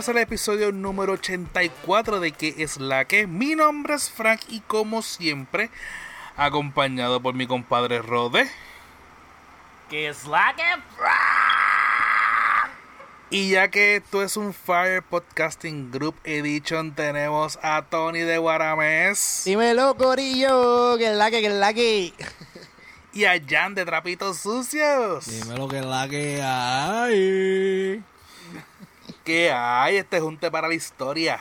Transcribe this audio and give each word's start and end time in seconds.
bienvenidos 0.00 0.08
al 0.08 0.22
episodio 0.22 0.72
número 0.72 1.12
84 1.12 2.20
de 2.20 2.32
¿Qué 2.32 2.54
es 2.56 2.78
la 2.78 3.04
que? 3.04 3.26
Mi 3.26 3.54
nombre 3.54 3.94
es 3.94 4.08
Frank 4.08 4.40
y 4.48 4.60
como 4.60 5.02
siempre, 5.02 5.68
acompañado 6.38 7.20
por 7.20 7.34
mi 7.34 7.46
compadre 7.46 8.00
Rode. 8.00 8.50
¿Qué 9.90 10.08
es 10.08 10.24
la 10.24 10.54
que? 10.56 10.62
Y 13.28 13.50
ya 13.50 13.68
que 13.68 13.96
esto 13.96 14.22
es 14.22 14.38
un 14.38 14.54
Fire 14.54 15.02
Podcasting 15.02 15.90
Group 15.90 16.14
Edition, 16.24 16.94
tenemos 16.94 17.58
a 17.62 17.82
Tony 17.82 18.20
de 18.20 18.38
Guaramés 18.38 19.42
Dímelo, 19.44 19.96
Corillo, 19.96 20.96
que 20.96 21.10
es 21.10 21.16
la 21.16 21.30
que, 21.30 21.40
que 21.42 21.46
es 21.48 21.52
la 21.52 21.74
que. 21.74 22.14
y 23.12 23.24
a 23.26 23.38
Jan 23.46 23.74
de 23.74 23.84
Trapitos 23.84 24.38
Sucios. 24.38 25.26
Dime 25.26 25.58
lo 25.58 25.68
que 25.68 25.80
es 25.80 25.84
la 25.84 26.08
que 26.08 26.40
hay. 26.42 28.02
¿Qué 29.30 29.52
hay? 29.52 29.96
Este 29.98 30.18
junte 30.20 30.50
para 30.50 30.66
la 30.66 30.74
historia. 30.74 31.38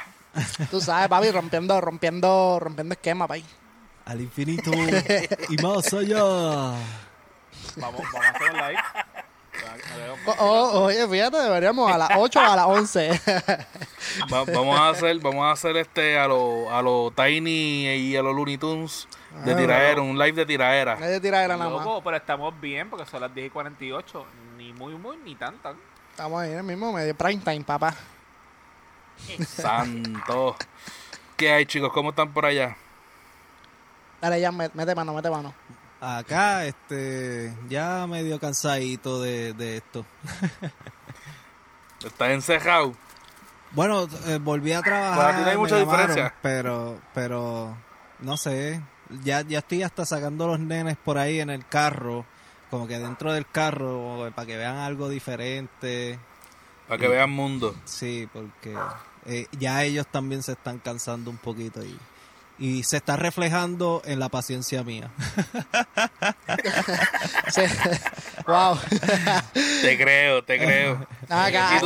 Tú 0.70 0.80
sabes, 0.80 1.08
papi, 1.08 1.32
rompiendo, 1.32 1.82
rompiendo, 1.82 2.60
rompiendo 2.60 2.94
esquema, 2.94 3.28
papi. 3.28 3.44
Al 4.06 4.22
infinito 4.22 4.70
y 5.50 5.58
más 5.64 5.92
allá. 5.92 6.20
Vamos, 7.78 8.02
vamos 8.14 8.26
a 8.26 8.30
hacer 8.30 8.52
un 8.52 8.58
live. 8.58 8.80
Oh, 10.28 10.36
oh, 10.40 10.82
oye, 10.84 11.08
fíjate, 11.08 11.38
deberíamos 11.38 11.92
a 11.92 11.98
las 11.98 12.12
8 12.16 12.40
o 12.40 12.44
a 12.44 12.56
las 12.56 12.66
11. 12.68 13.22
Va- 14.32 14.44
vamos 14.46 14.80
a 14.80 14.90
hacer, 14.90 15.18
vamos 15.20 15.46
a 15.48 15.52
hacer 15.52 15.76
este 15.78 16.20
a 16.20 16.28
lo, 16.28 16.72
a 16.72 16.84
lo 16.84 17.12
Tiny 17.16 17.88
y 17.88 18.16
a 18.16 18.22
los 18.22 18.36
Looney 18.36 18.60
Tunes 18.60 19.08
de 19.46 19.54
Ah, 19.54 19.58
tiraera, 19.58 20.02
un 20.04 20.18
live 20.18 20.34
de 20.34 20.46
tiraera. 20.46 20.96
Tira 21.20 21.40
de 21.42 21.48
la 21.48 21.58
nada 21.58 21.72
más. 21.72 21.88
Pero 22.04 22.16
estamos 22.18 22.54
bien 22.62 22.88
porque 22.90 23.08
son 23.08 23.22
las 23.22 23.34
10 23.34 23.48
y 23.48 23.50
48. 23.50 24.26
Ni 24.58 24.74
muy, 24.74 24.94
muy, 24.94 25.18
ni 25.18 25.34
tan, 25.36 25.58
tan. 25.58 25.76
Estamos 26.20 26.42
ahí 26.42 26.52
en 26.52 26.58
el 26.58 26.64
mismo 26.66 26.92
medio 26.92 27.16
prime 27.16 27.42
time, 27.42 27.62
papá. 27.64 27.96
Santo. 29.48 30.54
¿Qué 31.38 31.50
hay, 31.54 31.66
chicos? 31.66 31.94
¿Cómo 31.94 32.10
están 32.10 32.34
por 32.34 32.46
allá? 32.46 32.76
Dale, 34.20 34.42
ya, 34.42 34.52
met- 34.52 34.74
mete 34.74 34.94
mano, 34.96 35.14
mete 35.14 35.30
mano. 35.30 35.54
Acá, 36.02 36.66
este, 36.66 37.56
ya 37.70 38.06
medio 38.06 38.38
cansadito 38.38 39.22
de, 39.22 39.54
de 39.54 39.78
esto. 39.78 40.06
¿Estás 42.06 42.32
encerrado? 42.32 42.94
Bueno, 43.72 44.06
eh, 44.28 44.40
volví 44.42 44.74
a 44.74 44.82
trabajar. 44.82 45.16
Para 45.18 45.38
ti 45.38 45.44
no 45.44 45.50
hay 45.52 45.58
mucha 45.58 45.80
llamaron, 45.80 46.08
diferencia. 46.08 46.36
Pero, 46.42 47.00
pero, 47.14 47.78
no 48.20 48.36
sé. 48.36 48.82
Ya, 49.24 49.40
ya 49.40 49.60
estoy 49.60 49.84
hasta 49.84 50.06
sacando 50.06 50.48
los 50.48 50.60
nenes 50.60 50.98
por 50.98 51.18
ahí 51.18 51.40
en 51.40 51.50
el 51.50 51.66
carro. 51.66 52.26
Como 52.70 52.88
que 52.88 53.00
dentro 53.00 53.34
del 53.34 53.48
carro, 53.48 54.32
para 54.36 54.46
que 54.46 54.58
vean 54.58 54.78
algo 54.78 55.10
diferente. 55.10 56.20
Para 56.88 57.00
que 57.00 57.08
vean 57.08 57.30
mundo. 57.32 57.76
Sí, 57.86 58.28
porque 58.32 58.76
eh, 59.26 59.48
ya 59.58 59.84
ellos 59.84 60.08
también 60.08 60.44
se 60.44 60.54
están 60.54 60.80
cansando 60.80 61.32
un 61.32 61.38
poquito 61.38 61.84
y, 61.84 61.98
y 62.60 62.84
se 62.84 62.98
está 62.98 63.16
reflejando 63.16 64.02
en 64.06 64.20
la 64.20 64.30
paciencia 64.30 64.84
mía. 64.84 65.10
Sí. 67.50 67.62
wow. 68.48 68.78
Te 69.82 69.98
creo, 69.98 70.44
te 70.44 70.58
creo. 70.58 71.08
Acá, 71.28 71.78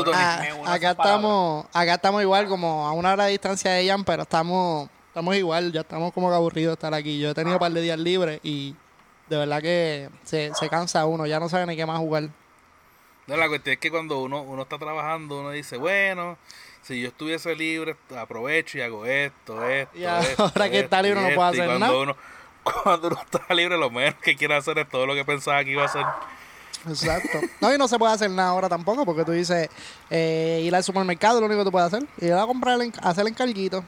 estamos, 0.91 1.65
acá 1.71 1.93
estamos 1.93 2.21
igual, 2.21 2.47
como 2.47 2.85
a 2.85 2.91
una 2.91 3.13
hora 3.13 3.25
de 3.25 3.31
distancia 3.31 3.71
de 3.71 3.85
Ian, 3.85 4.03
pero 4.03 4.23
estamos, 4.23 4.89
estamos 5.07 5.35
igual, 5.37 5.71
ya 5.71 5.81
estamos 5.81 6.11
como 6.11 6.29
que 6.29 6.35
aburridos 6.35 6.71
de 6.71 6.73
estar 6.73 6.93
aquí. 6.93 7.19
Yo 7.19 7.29
he 7.29 7.33
tenido 7.33 7.55
un 7.55 7.59
par 7.59 7.71
de 7.71 7.81
días 7.81 7.97
libres 7.97 8.41
y 8.43 8.75
de 9.33 9.39
verdad 9.39 9.61
que 9.61 10.09
se, 10.23 10.53
se 10.53 10.69
cansa 10.69 11.05
uno, 11.05 11.25
ya 11.25 11.39
no 11.39 11.49
sabe 11.49 11.65
ni 11.65 11.75
qué 11.75 11.85
más 11.85 11.97
jugar. 11.97 12.29
No, 13.25 13.37
la 13.37 13.47
cuestión 13.47 13.73
es 13.73 13.79
que 13.79 13.89
cuando 13.89 14.19
uno, 14.19 14.41
uno 14.41 14.63
está 14.63 14.77
trabajando, 14.77 15.39
uno 15.39 15.51
dice, 15.51 15.77
bueno, 15.77 16.37
si 16.81 17.01
yo 17.01 17.07
estuviese 17.07 17.55
libre, 17.55 17.95
aprovecho 18.17 18.77
y 18.77 18.81
hago 18.81 19.05
esto, 19.05 19.67
esto. 19.67 19.97
Y 19.97 20.03
esto, 20.03 20.43
ahora 20.43 20.69
que 20.69 20.79
está 20.79 20.97
esto 20.97 21.07
libre 21.07 21.21
no 21.21 21.27
esto. 21.29 21.41
Y 21.41 21.43
hacer 21.43 21.65
cuando 21.65 21.79
nada. 21.79 21.97
Uno, 21.97 22.17
cuando 22.83 23.07
uno 23.07 23.21
está 23.21 23.53
libre, 23.53 23.77
lo 23.77 23.89
menos 23.89 24.15
que 24.15 24.35
quiere 24.35 24.55
hacer 24.55 24.77
es 24.77 24.89
todo 24.89 25.05
lo 25.05 25.15
que 25.15 25.23
pensaba 25.23 25.63
que 25.63 25.71
iba 25.71 25.83
a 25.83 25.85
hacer. 25.85 26.05
Exacto. 26.87 27.39
No, 27.61 27.73
y 27.73 27.77
no 27.77 27.87
se 27.87 27.97
puede 27.97 28.13
hacer 28.13 28.29
nada 28.29 28.49
ahora 28.49 28.67
tampoco, 28.67 29.05
porque 29.05 29.23
tú 29.23 29.31
dices, 29.31 29.69
eh, 30.09 30.61
ir 30.63 30.75
al 30.75 30.83
supermercado 30.83 31.37
es 31.37 31.41
lo 31.41 31.45
único 31.47 31.61
que 31.61 31.65
tú 31.65 31.71
puedes 31.71 31.93
hacer. 31.93 32.07
Ir 32.19 32.33
a 32.33 32.45
comprar, 32.45 32.77
hacer 33.01 33.21
el 33.21 33.27
encarguito. 33.29 33.83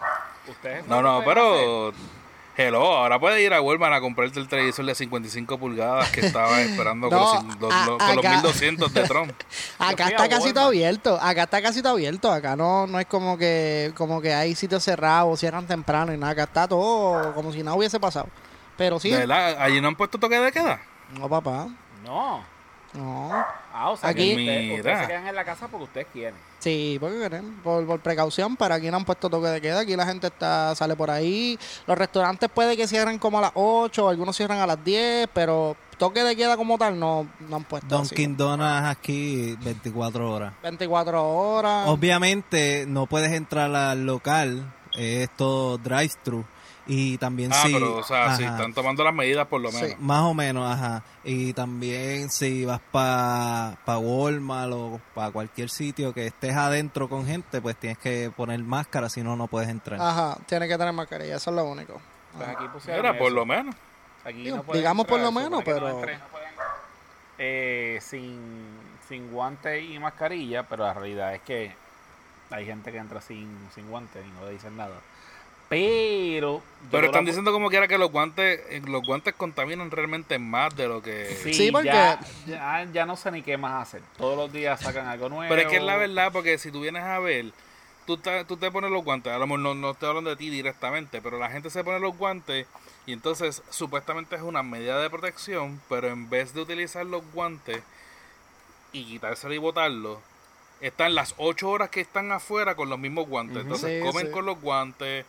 Ustedes 0.47 0.87
No, 0.87 1.01
no, 1.01 1.23
pueden 1.23 1.43
hacer. 1.43 2.14
Hello, 2.57 2.79
ahora 2.95 3.19
puedes 3.19 3.41
ir 3.41 3.53
a 3.53 3.61
Walmart 3.61 3.95
a 3.95 3.99
comprarte 4.01 4.39
el 4.39 4.47
televisor 4.47 4.85
de 4.85 4.95
55 4.95 5.57
pulgadas 5.57 6.09
que 6.11 6.21
estaba 6.21 6.61
esperando 6.61 7.09
con, 7.09 7.17
No, 7.17 7.57
los, 7.59 7.73
a- 7.73 7.85
los- 7.85 7.97
con 7.97 8.15
los 8.15 8.25
acá- 8.25 8.29
1200 8.37 8.93
de 8.93 9.03
Trump. 9.03 9.31
Acá 9.79 10.07
está 10.07 10.29
casi 10.29 10.53
todo 10.53 10.67
abierto. 10.67 11.19
Acá 11.21 11.43
está 11.43 11.61
casi 11.61 11.81
todo 11.81 11.93
abierto. 11.93 12.31
Acá 12.31 12.55
no, 12.55 12.87
no 12.87 12.97
es 12.99 13.07
como 13.07 13.37
que, 13.37 13.91
como 13.97 14.21
que 14.21 14.33
hay 14.33 14.55
sitios 14.55 14.83
cerrados, 14.83 15.37
cierran 15.41 15.67
temprano 15.67 16.13
y 16.13 16.17
nada. 16.17 16.31
Acá 16.31 16.43
está 16.43 16.67
todo 16.67 17.33
como 17.33 17.51
si 17.51 17.61
nada 17.61 17.75
hubiese 17.75 17.99
pasado. 17.99 18.27
Pero 18.77 18.99
sí. 19.01 19.09
¿De 19.09 19.17
verdad? 19.17 19.57
¿Allí 19.59 19.81
no 19.81 19.89
han 19.89 19.95
puesto 19.95 20.17
toque 20.17 20.39
de 20.39 20.51
queda? 20.53 20.79
No, 21.19 21.27
papá. 21.27 21.67
No. 22.05 22.41
No. 22.95 23.29
Ah, 23.73 23.89
o 23.89 23.97
sea, 23.97 24.09
Aquí- 24.09 24.35
que 24.35 24.41
ustedes, 24.41 24.61
Mira. 24.63 24.75
ustedes 24.77 24.99
se 25.01 25.07
quedan 25.07 25.27
en 25.27 25.35
la 25.35 25.43
casa 25.43 25.67
porque 25.67 25.83
ustedes 25.83 26.07
quieren. 26.13 26.33
Sí, 26.59 26.97
porque 26.99 27.19
queremos, 27.19 27.51
por, 27.63 27.85
por 27.85 27.99
precaución, 27.99 28.55
pero 28.55 28.73
aquí 28.73 28.89
no 28.89 28.97
han 28.97 29.05
puesto 29.05 29.29
toque 29.29 29.47
de 29.49 29.61
queda, 29.61 29.81
aquí 29.81 29.95
la 29.95 30.05
gente 30.05 30.27
está 30.27 30.73
sale 30.75 30.95
por 30.95 31.11
ahí. 31.11 31.59
Los 31.85 31.97
restaurantes 31.97 32.49
puede 32.49 32.75
que 32.77 32.87
cierren 32.87 33.19
como 33.19 33.37
a 33.37 33.41
las 33.41 33.51
8, 33.53 34.09
algunos 34.09 34.35
cierran 34.35 34.59
a 34.59 34.65
las 34.67 34.83
10, 34.83 35.27
pero 35.33 35.75
toque 35.97 36.23
de 36.23 36.35
queda 36.35 36.57
como 36.57 36.77
tal 36.77 36.97
no, 36.99 37.27
no 37.49 37.55
han 37.57 37.63
puesto. 37.65 37.95
Dunkin' 37.95 38.35
Donuts 38.37 38.85
aquí 38.89 39.55
24 39.61 40.31
horas. 40.33 40.53
24 40.63 41.23
horas. 41.23 41.87
Obviamente 41.87 42.85
no 42.87 43.05
puedes 43.05 43.31
entrar 43.33 43.73
al 43.75 44.05
local, 44.05 44.73
es 44.95 45.29
todo 45.35 45.77
drive-thru. 45.77 46.45
Y 46.87 47.17
también 47.17 47.51
Ah, 47.51 47.63
si... 47.65 47.73
pero, 47.73 47.97
o 47.97 48.03
sea, 48.03 48.35
sí, 48.35 48.43
ajá, 48.43 48.55
están 48.57 48.73
tomando 48.73 49.03
las 49.03 49.13
medidas 49.13 49.47
por 49.47 49.59
lo 49.59 49.71
Sí. 49.71 49.81
menos. 49.81 49.99
Más 50.01 50.21
o 50.21 50.33
menos, 50.35 50.71
ajá. 50.71 51.03
Y 51.23 51.53
también 51.53 52.29
si 52.29 52.63
vas 52.63 52.79
para 52.91 53.77
pa 53.85 53.97
Walmart 53.97 54.71
o 54.71 55.01
para 55.15 55.31
cualquier 55.31 55.69
sitio 55.71 56.13
que 56.13 56.27
estés 56.27 56.55
adentro 56.55 57.09
con 57.09 57.25
gente, 57.25 57.59
pues 57.61 57.75
tienes 57.75 57.97
que 57.97 58.31
poner 58.35 58.59
máscara, 58.63 59.09
si 59.09 59.23
no, 59.23 59.35
no 59.35 59.47
puedes 59.47 59.67
entrar. 59.69 59.99
Ajá, 59.99 60.37
tiene 60.45 60.67
que 60.67 60.77
tener 60.77 60.93
mascarilla, 60.93 61.37
eso 61.37 61.49
es 61.49 61.55
lo 61.55 61.65
único. 61.65 61.99
Pues 62.37 62.47
aquí 62.49 62.67
pusieron 62.67 63.01
Mira, 63.01 63.17
por 63.17 63.31
lo 63.31 63.45
menos. 63.45 63.73
Aquí 64.23 64.43
Digo, 64.43 64.57
no 64.57 64.63
pueden 64.63 64.81
digamos 64.81 65.05
por 65.07 65.19
entrar, 65.19 65.33
lo 65.33 65.39
se 65.39 65.43
menos, 65.45 65.59
no 65.59 65.65
pero- 65.65 65.89
entren, 65.89 66.19
eh, 67.37 67.99
sin, 68.01 68.39
sin 69.07 69.31
guante 69.31 69.81
y 69.81 69.99
mascarilla, 69.99 70.63
pero 70.63 70.83
la 70.85 70.93
realidad 70.93 71.33
es 71.35 71.41
que 71.41 71.73
hay 72.51 72.65
gente 72.65 72.91
que 72.91 72.97
entra 72.97 73.21
sin, 73.21 73.49
sin 73.73 73.89
guante 73.89 74.21
y 74.25 74.31
no 74.39 74.45
le 74.45 74.51
dicen 74.53 74.77
nada. 74.77 74.95
Pero... 75.69 76.61
Pero 76.91 77.07
están 77.07 77.25
la- 77.25 77.29
diciendo 77.29 77.51
como 77.51 77.69
quiera 77.69 77.87
que 77.87 77.97
los 77.97 78.11
guantes, 78.11 78.61
eh, 78.69 78.81
los 78.85 79.03
guantes 79.03 79.33
contaminan 79.33 79.89
realmente 79.89 80.37
más 80.37 80.75
de 80.75 80.87
lo 80.87 81.01
que... 81.01 81.35
Sí, 81.43 81.53
Sí, 81.53 81.71
porque- 81.71 81.87
ya, 81.87 82.19
ya, 82.45 82.87
ya 82.93 83.05
no 83.05 83.15
sé 83.15 83.31
ni 83.31 83.41
qué 83.41 83.57
más 83.57 83.81
hacer. 83.87 84.01
Todos 84.17 84.37
los 84.37 84.53
días 84.53 84.79
sacan 84.81 85.07
algo 85.07 85.27
nuevo. 85.29 85.49
Pero 85.49 85.61
es 85.63 85.67
que 85.67 85.77
es 85.77 85.83
la 85.83 85.97
verdad, 85.97 86.31
porque 86.31 86.57
si 86.59 86.71
tú 86.71 86.81
vienes 86.81 87.01
a 87.03 87.17
ver, 87.19 87.45
tú 88.05 88.17
te, 88.17 88.45
tú 88.45 88.55
te 88.57 88.69
pones 88.69 88.91
los 88.91 89.03
guantes, 89.03 89.33
a 89.33 89.39
lo 89.39 89.47
mejor 89.47 89.59
no, 89.61 89.73
no 89.73 89.91
estoy 89.91 90.09
hablando 90.09 90.29
de 90.29 90.35
ti 90.35 90.51
directamente, 90.51 91.21
pero 91.21 91.39
la 91.39 91.49
gente 91.49 91.71
se 91.71 91.83
pone 91.83 91.99
los 91.99 92.15
guantes 92.15 92.67
y 93.07 93.13
entonces 93.13 93.63
supuestamente 93.71 94.35
es 94.35 94.43
una 94.43 94.61
medida 94.61 94.99
de 95.01 95.09
protección, 95.09 95.81
pero 95.89 96.07
en 96.09 96.29
vez 96.29 96.53
de 96.53 96.61
utilizar 96.61 97.03
los 97.05 97.23
guantes 97.33 97.81
y 98.91 99.03
quitárselo 99.05 99.53
y 99.55 99.57
botarlo, 99.57 100.21
están 100.81 101.15
las 101.15 101.33
ocho 101.37 101.69
horas 101.69 101.89
que 101.89 102.01
están 102.01 102.31
afuera 102.31 102.75
con 102.75 102.89
los 102.89 102.99
mismos 102.99 103.27
guantes. 103.27 103.57
Entonces 103.63 104.01
Sí, 104.03 104.07
comen 104.07 104.27
sí. 104.27 104.31
con 104.31 104.45
los 104.45 104.61
guantes, 104.61 105.25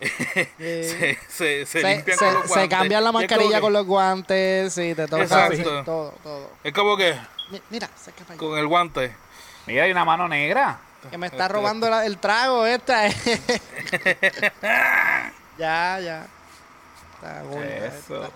se, 0.00 1.18
se, 1.28 1.28
se 1.28 1.66
se, 1.66 1.82
limpian 1.82 2.18
se- 2.18 2.24
con 2.24 2.34
los 2.34 2.42
se 2.44 2.48
guantes. 2.50 2.78
cambian 2.78 3.04
la 3.04 3.12
mascarilla 3.12 3.60
con 3.60 3.72
los 3.72 3.86
guantes 3.86 4.78
y 4.78 4.94
te 4.94 5.06
toca 5.08 5.22
Exacto. 5.22 5.54
así, 5.54 5.62
todo, 5.84 6.14
todo. 6.22 6.50
Es 6.62 6.72
como 6.72 6.96
que 6.96 7.16
Mi- 7.50 7.62
Mira, 7.70 7.88
se 7.96 8.10
escapa 8.10 8.34
ahí. 8.34 8.38
con 8.38 8.56
el 8.58 8.66
guante. 8.66 9.14
Mira, 9.66 9.84
hay 9.84 9.90
una 9.90 10.04
mano 10.04 10.28
negra. 10.28 10.78
que 11.10 11.18
me 11.18 11.26
está 11.28 11.48
robando 11.48 11.88
la- 11.90 12.04
el 12.06 12.18
trago 12.18 12.64
esta. 12.66 13.08
ya, 15.58 15.98
ya. 16.00 16.26
Está 17.14 17.42
bueno, 17.44 17.62
Eso. 17.64 18.22
está- 18.24 18.30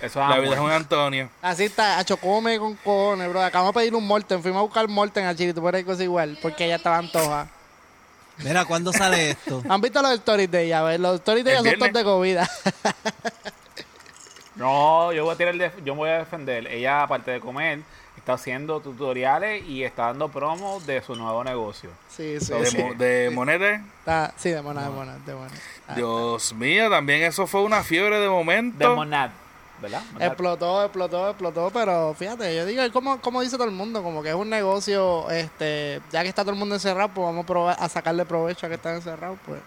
Eso 0.00 0.18
La 0.20 0.36
es 0.36 0.42
vida 0.42 0.54
es 0.54 0.60
un 0.60 0.70
Antonio. 0.70 1.28
Así 1.42 1.64
está, 1.64 1.98
a 1.98 2.04
come 2.04 2.58
con 2.58 2.74
cojones, 2.76 3.28
bro. 3.28 3.42
Acabamos 3.42 3.74
de 3.74 3.80
pedir 3.80 3.94
un 3.94 4.06
Morten. 4.06 4.42
Fuimos 4.42 4.60
a 4.60 4.62
buscar 4.62 4.88
Morten 4.88 5.26
a 5.26 5.34
Chile, 5.36 5.52
por 5.54 5.74
ahí 5.76 5.84
cosa 5.84 6.02
igual, 6.02 6.38
porque 6.40 6.64
ella 6.64 6.76
estaba 6.76 6.96
antoja. 6.98 7.46
Mira, 8.38 8.64
¿cuándo 8.64 8.92
sale 8.92 9.30
esto? 9.30 9.62
¿Han 9.68 9.80
visto 9.80 10.02
los 10.02 10.12
stories 10.12 10.50
de 10.50 10.64
ella? 10.64 10.80
A 10.80 10.82
ver, 10.82 11.00
los 11.00 11.14
stories 11.16 11.44
de 11.44 11.52
El 11.52 11.58
ella 11.66 11.70
son 11.70 11.78
todos 11.78 11.92
de 11.92 12.04
comida. 12.04 12.50
No, 14.56 15.12
yo 15.12 15.24
voy 15.24 15.34
a 15.34 15.36
tirar 15.36 15.52
el 15.54 15.58
def- 15.58 15.82
yo 15.84 15.94
voy 15.96 16.10
a 16.10 16.18
defender. 16.18 16.66
Ella, 16.68 17.02
aparte 17.02 17.32
de 17.32 17.40
comer, 17.40 17.80
está 18.16 18.34
haciendo 18.34 18.78
tutoriales 18.80 19.64
y 19.66 19.82
está 19.82 20.04
dando 20.06 20.28
promos 20.28 20.86
de 20.86 21.02
su 21.02 21.16
nuevo 21.16 21.42
negocio. 21.42 21.90
sí, 22.08 22.36
sí, 22.40 22.52
De, 22.52 22.66
sí. 22.66 22.78
mo- 22.78 22.94
de 22.94 23.30
monete. 23.34 23.80
Está- 23.98 24.32
sí, 24.36 24.50
de 24.50 24.62
mona, 24.62 24.84
de 24.84 24.90
mona, 24.90 25.18
de 25.26 25.34
mona. 25.34 25.50
Ah, 25.88 25.94
Dios 25.96 26.52
mío, 26.54 26.88
también 26.88 27.22
eso 27.24 27.46
fue 27.48 27.62
una 27.62 27.82
fiebre 27.82 28.20
de 28.20 28.28
momento. 28.28 28.78
De 28.78 28.94
Monad. 28.94 29.30
¿Verdad? 29.80 30.02
Explotó, 30.20 30.82
explotó, 30.84 31.30
explotó, 31.30 31.70
pero 31.70 32.14
fíjate, 32.14 32.54
yo 32.56 32.64
digo, 32.66 32.82
como, 32.92 33.20
como 33.20 33.40
dice 33.40 33.56
todo 33.56 33.66
el 33.66 33.72
mundo, 33.74 34.02
como 34.02 34.22
que 34.22 34.30
es 34.30 34.34
un 34.34 34.48
negocio, 34.50 35.30
este, 35.30 36.00
ya 36.10 36.22
que 36.22 36.28
está 36.28 36.42
todo 36.42 36.52
el 36.52 36.58
mundo 36.58 36.74
encerrado, 36.74 37.08
pues 37.08 37.24
vamos 37.26 37.44
a, 37.44 37.46
probar, 37.46 37.76
a 37.78 37.88
sacarle 37.88 38.24
provecho 38.24 38.66
a 38.66 38.68
que 38.68 38.76
están 38.76 38.94
encerrados, 38.96 39.38
pues. 39.46 39.60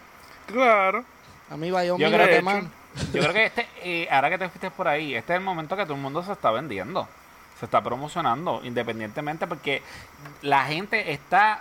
Claro. 0.48 1.04
A 1.50 1.57
mí 1.57 1.69
va 1.71 1.83
yo, 1.86 1.98
Yo 1.98 2.07
mira 2.07 2.18
creo 2.24 2.27
de 2.27 2.36
que- 2.36 2.42
mano. 2.42 2.69
Yo 3.13 3.21
creo 3.21 3.33
que 3.33 3.45
este, 3.45 3.68
eh, 3.83 4.07
ahora 4.09 4.30
que 4.31 4.39
te 4.39 4.50
fuiste 4.50 4.71
por 4.71 4.88
ahí, 4.88 5.13
este 5.13 5.33
es 5.33 5.38
el 5.38 5.44
momento 5.45 5.75
que 5.77 5.83
todo 5.83 5.94
el 5.94 6.01
mundo 6.01 6.24
se 6.24 6.31
está 6.31 6.50
vendiendo, 6.50 7.07
se 7.60 7.65
está 7.65 7.83
promocionando, 7.83 8.62
independientemente, 8.63 9.45
porque 9.45 9.83
la 10.42 10.65
gente 10.65 11.12
está, 11.12 11.60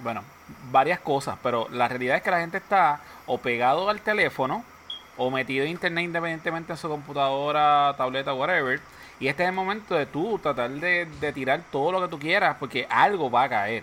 bueno, 0.00 0.22
varias 0.70 1.00
cosas, 1.00 1.38
pero 1.42 1.66
la 1.70 1.88
realidad 1.88 2.16
es 2.18 2.22
que 2.22 2.30
la 2.30 2.40
gente 2.40 2.58
está 2.58 3.00
o 3.24 3.38
pegado 3.38 3.88
al 3.88 4.02
teléfono 4.02 4.64
o 5.16 5.30
metido 5.30 5.64
en 5.64 5.70
internet 5.72 6.04
independientemente 6.04 6.72
en 6.72 6.78
su 6.78 6.88
computadora, 6.88 7.94
tableta, 7.96 8.34
whatever. 8.34 8.80
Y 9.18 9.28
este 9.28 9.42
es 9.44 9.48
el 9.48 9.54
momento 9.54 9.94
de 9.94 10.06
tú 10.06 10.38
tratar 10.38 10.70
de, 10.70 11.06
de 11.20 11.32
tirar 11.32 11.62
todo 11.72 11.92
lo 11.92 12.02
que 12.02 12.08
tú 12.08 12.18
quieras, 12.18 12.56
porque 12.60 12.86
algo 12.90 13.30
va 13.30 13.44
a 13.44 13.48
caer. 13.48 13.82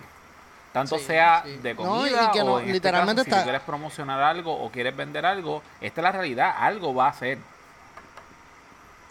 Tanto 0.71 0.97
Sí, 0.97 1.05
sea 1.05 1.41
sí. 1.45 1.57
de 1.57 1.73
No, 1.75 1.81
y 2.05 2.09
comida 2.11 2.31
que 2.31 2.41
o 2.41 2.45
no, 2.45 2.57
en 2.59 2.61
este 2.65 2.73
literalmente 2.73 3.21
caso, 3.21 3.23
si 3.25 3.29
tú 3.29 3.35
está- 3.35 3.43
quieres 3.43 3.61
promocionar 3.61 4.21
algo 4.21 4.53
o 4.63 4.71
quieres 4.71 4.95
vender 4.95 5.25
algo, 5.25 5.61
esta 5.81 6.01
es 6.01 6.03
la 6.03 6.11
realidad, 6.11 6.53
algo 6.57 6.93
va 6.95 7.07
a 7.09 7.13
ser. 7.13 7.37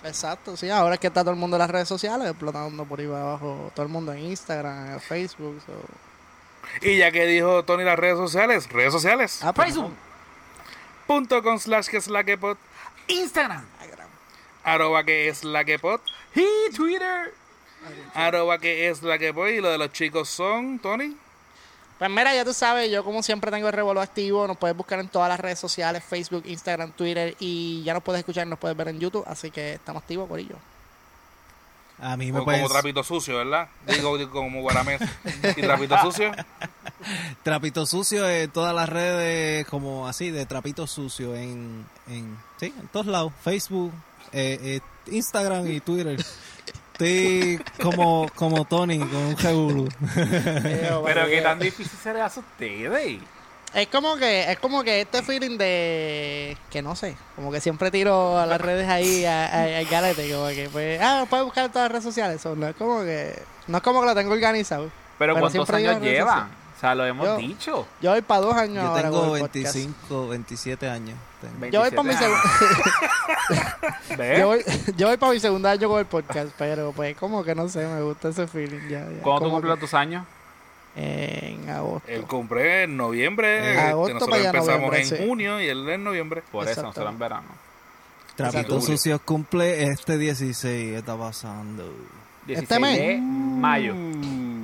Exacto, 0.04 0.56
sí, 0.56 0.68
ahora 0.68 0.94
es 0.94 1.00
que 1.00 1.06
está 1.06 1.20
todo 1.22 1.30
el 1.30 1.36
mundo 1.36 1.56
en 1.56 1.60
las 1.60 1.70
redes 1.70 1.86
sociales, 1.86 2.28
explotando 2.28 2.84
por 2.84 2.98
ahí 2.98 3.06
abajo, 3.06 3.70
todo 3.74 3.86
el 3.86 3.92
mundo 3.92 4.12
en 4.12 4.18
Instagram, 4.20 4.94
en 4.94 5.00
Facebook. 5.00 5.60
so. 5.64 5.72
Y 6.80 6.96
ya 6.98 7.12
que 7.12 7.26
dijo 7.26 7.64
Tony 7.64 7.84
las 7.84 7.98
redes 7.98 8.16
sociales, 8.18 8.68
redes 8.72 8.92
sociales. 8.92 9.40
Ah, 9.44 9.52
pues, 9.52 9.68
Facebook, 9.68 9.92
con 11.42 11.58
slash 11.58 11.88
que 11.88 11.98
es 11.98 12.08
la 12.08 12.24
que 12.24 12.38
pot. 12.38 12.58
Instagram 13.08 13.64
Arroba 14.64 15.04
que 15.04 15.28
es 15.28 15.44
la 15.44 15.64
que 15.64 15.78
pot. 15.78 16.00
y 16.34 16.74
Twitter. 16.74 17.34
Arroba 18.14 18.58
que 18.58 18.88
es 18.88 19.02
la 19.02 19.18
que 19.18 19.34
pot. 19.34 19.48
Y 19.48 19.60
lo 19.60 19.70
de 19.70 19.78
los 19.78 19.92
chicos 19.92 20.28
son, 20.28 20.78
Tony. 20.78 21.16
Pues 21.98 22.10
mira, 22.10 22.34
ya 22.34 22.44
tú 22.44 22.52
sabes, 22.52 22.90
yo 22.90 23.04
como 23.04 23.22
siempre 23.22 23.50
tengo 23.50 23.68
el 23.68 23.72
revolvo 23.72 24.00
activo, 24.00 24.46
nos 24.46 24.56
puedes 24.56 24.76
buscar 24.76 24.98
en 24.98 25.08
todas 25.08 25.28
las 25.28 25.38
redes 25.38 25.60
sociales, 25.60 26.02
Facebook, 26.02 26.42
Instagram, 26.46 26.92
Twitter, 26.92 27.36
y 27.38 27.82
ya 27.84 27.94
nos 27.94 28.02
puedes 28.02 28.20
escuchar, 28.20 28.46
nos 28.46 28.58
puedes 28.58 28.76
ver 28.76 28.88
en 28.88 28.98
YouTube, 28.98 29.22
así 29.26 29.52
que 29.52 29.74
estamos 29.74 30.02
activos, 30.02 30.28
Corillo. 30.28 30.56
A 32.02 32.16
mí 32.16 32.32
me 32.32 32.40
O 32.40 32.44
puedes... 32.44 32.60
como 32.60 32.72
trapito 32.72 33.04
sucio, 33.04 33.36
¿verdad? 33.36 33.68
Digo, 33.86 34.18
digo, 34.18 34.30
como 34.32 34.60
guaramés. 34.60 35.00
Y 35.56 35.60
trapito 35.62 35.96
sucio. 35.98 36.32
Trapito 37.42 37.86
sucio 37.86 38.28
en 38.28 38.50
todas 38.50 38.74
las 38.74 38.88
redes, 38.88 39.66
como 39.66 40.06
así, 40.06 40.30
de 40.30 40.46
trapito 40.46 40.86
sucio 40.86 41.34
en, 41.34 41.84
en, 42.08 42.36
sí, 42.58 42.72
en 42.78 42.88
todos 42.88 43.06
lados. 43.06 43.32
Facebook, 43.42 43.92
eh, 44.32 44.58
eh, 44.62 44.80
Instagram 45.12 45.68
y 45.68 45.80
Twitter. 45.80 46.24
Estoy 46.92 47.60
como, 47.80 48.28
como 48.34 48.64
Tony, 48.64 48.98
con 48.98 49.16
un 49.16 49.36
jebulu. 49.36 49.88
Pero 50.14 51.26
qué 51.26 51.40
tan 51.42 51.58
difícil 51.58 51.98
se 52.00 52.12
les 52.12 52.22
hace 52.22 52.40
a 52.40 52.42
ustedes. 52.42 53.20
Es 53.74 53.88
como 53.88 54.16
que, 54.16 54.50
es 54.52 54.58
como 54.58 54.82
que 54.84 55.00
este 55.00 55.22
feeling 55.22 55.56
de 55.56 56.56
que 56.70 56.82
no 56.82 56.94
sé, 56.94 57.16
como 57.36 57.50
que 57.50 57.60
siempre 57.60 57.90
tiro 57.90 58.38
a 58.38 58.44
las 58.44 58.60
redes 58.60 58.86
ahí 58.88 59.24
al 59.24 59.84
garete, 59.86 60.30
como 60.30 60.48
que 60.48 60.68
pues, 60.70 61.00
ah, 61.00 61.20
me 61.22 61.26
puedes 61.26 61.44
buscar 61.46 61.64
en 61.66 61.72
todas 61.72 61.84
las 61.86 61.92
redes 61.92 62.04
sociales, 62.04 62.40
so, 62.42 62.54
no 62.54 62.68
es 62.68 62.76
como 62.76 63.00
que, 63.00 63.40
no 63.68 63.78
es 63.78 63.82
como 63.82 64.00
que 64.00 64.06
lo 64.06 64.14
tengo 64.14 64.32
organizado. 64.32 64.90
Pero, 65.18 65.34
Pero 65.34 65.40
¿cuántos 65.40 65.70
años 65.70 66.00
llevan? 66.02 66.50
O 66.76 66.80
sea, 66.84 66.94
lo 66.96 67.06
hemos 67.06 67.24
Yo- 67.24 67.36
dicho. 67.36 67.86
Yo 68.00 68.10
voy 68.10 68.22
para 68.22 68.40
dos 68.40 68.54
años 68.56 68.82
Yo 68.82 68.90
ahora 68.90 69.02
tengo 69.04 69.20
podcast. 69.38 69.52
25, 69.74 70.28
27 70.28 70.88
años. 70.88 71.16
tengo. 71.40 71.66
Yo 71.70 71.80
voy 71.80 71.90
para 71.90 72.02
mi 72.02 72.08
27 72.08 72.34
segundo, 74.08 74.34
yo 74.38 74.46
voy, 74.48 74.64
yo 74.96 75.06
voy 75.08 75.16
para 75.16 75.32
mi 75.32 75.40
segundo 75.40 75.68
año 75.68 75.88
con 75.88 75.98
el 76.00 76.06
podcast, 76.06 76.50
pero 76.58 76.92
pues 76.92 77.16
como 77.16 77.44
que 77.44 77.54
no 77.54 77.68
sé, 77.68 77.86
me 77.86 78.02
gusta 78.02 78.28
ese 78.28 78.46
feeling 78.48 78.88
ya. 78.88 79.00
ya. 79.08 79.22
¿Cuándo 79.22 79.46
tú 79.46 79.50
cumples 79.52 79.74
que 79.74 79.80
tus 79.80 79.94
años? 79.94 80.26
En 80.94 81.70
agosto. 81.70 82.08
Él 82.10 82.24
compré 82.24 82.82
en 82.84 82.96
noviembre. 82.96 83.58
En 83.58 83.64
este, 83.78 83.80
agosto 83.88 84.14
nosotros 84.14 84.38
para 84.38 84.48
empezamos 84.50 84.68
noviembre, 84.80 85.00
en 85.00 85.06
sí. 85.06 85.16
junio 85.26 85.60
y 85.60 85.66
él 85.68 85.88
en 85.88 86.04
noviembre. 86.04 86.42
Por 86.52 86.68
eso, 86.68 86.82
nosotros 86.82 87.10
en 87.12 87.18
verano. 87.18 87.48
Trapito 88.36 88.58
Exacto. 88.60 88.80
sucio 88.80 89.18
cumple 89.24 89.84
este 89.84 90.18
16, 90.18 90.92
¿qué 90.92 90.98
está 90.98 91.16
pasando? 91.16 91.84
16 92.46 92.62
Este 92.62 92.78
mes. 92.80 92.98
de 92.98 93.18
mayo. 93.20 93.94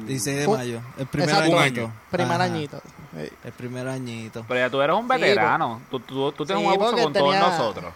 16 0.07 0.37
de 0.39 0.47
Uh, 0.47 0.57
mayo, 0.57 0.81
el 0.99 1.07
primer 1.07 1.29
Exacto. 1.29 1.59
Añito. 1.59 1.81
año. 1.83 1.93
Primer 2.11 2.33
Ajá, 2.33 2.45
añito. 2.45 2.81
Sí. 3.15 3.29
El 3.45 3.53
primer 3.53 3.89
añito. 3.89 4.45
Pero 4.49 4.61
ya 4.61 4.71
tú 4.71 4.81
eres 4.81 4.97
un 4.97 5.03
Sí, 5.03 5.09
veterano. 5.21 5.81
Tú, 5.91 6.01
tú, 6.01 6.33
tú 6.33 6.47
tienes 6.47 6.63
Sí, 6.63 6.67
un 6.69 6.75
abuso 6.75 6.97
con 7.03 7.13
todos 7.13 7.37
nosotros. 7.37 7.93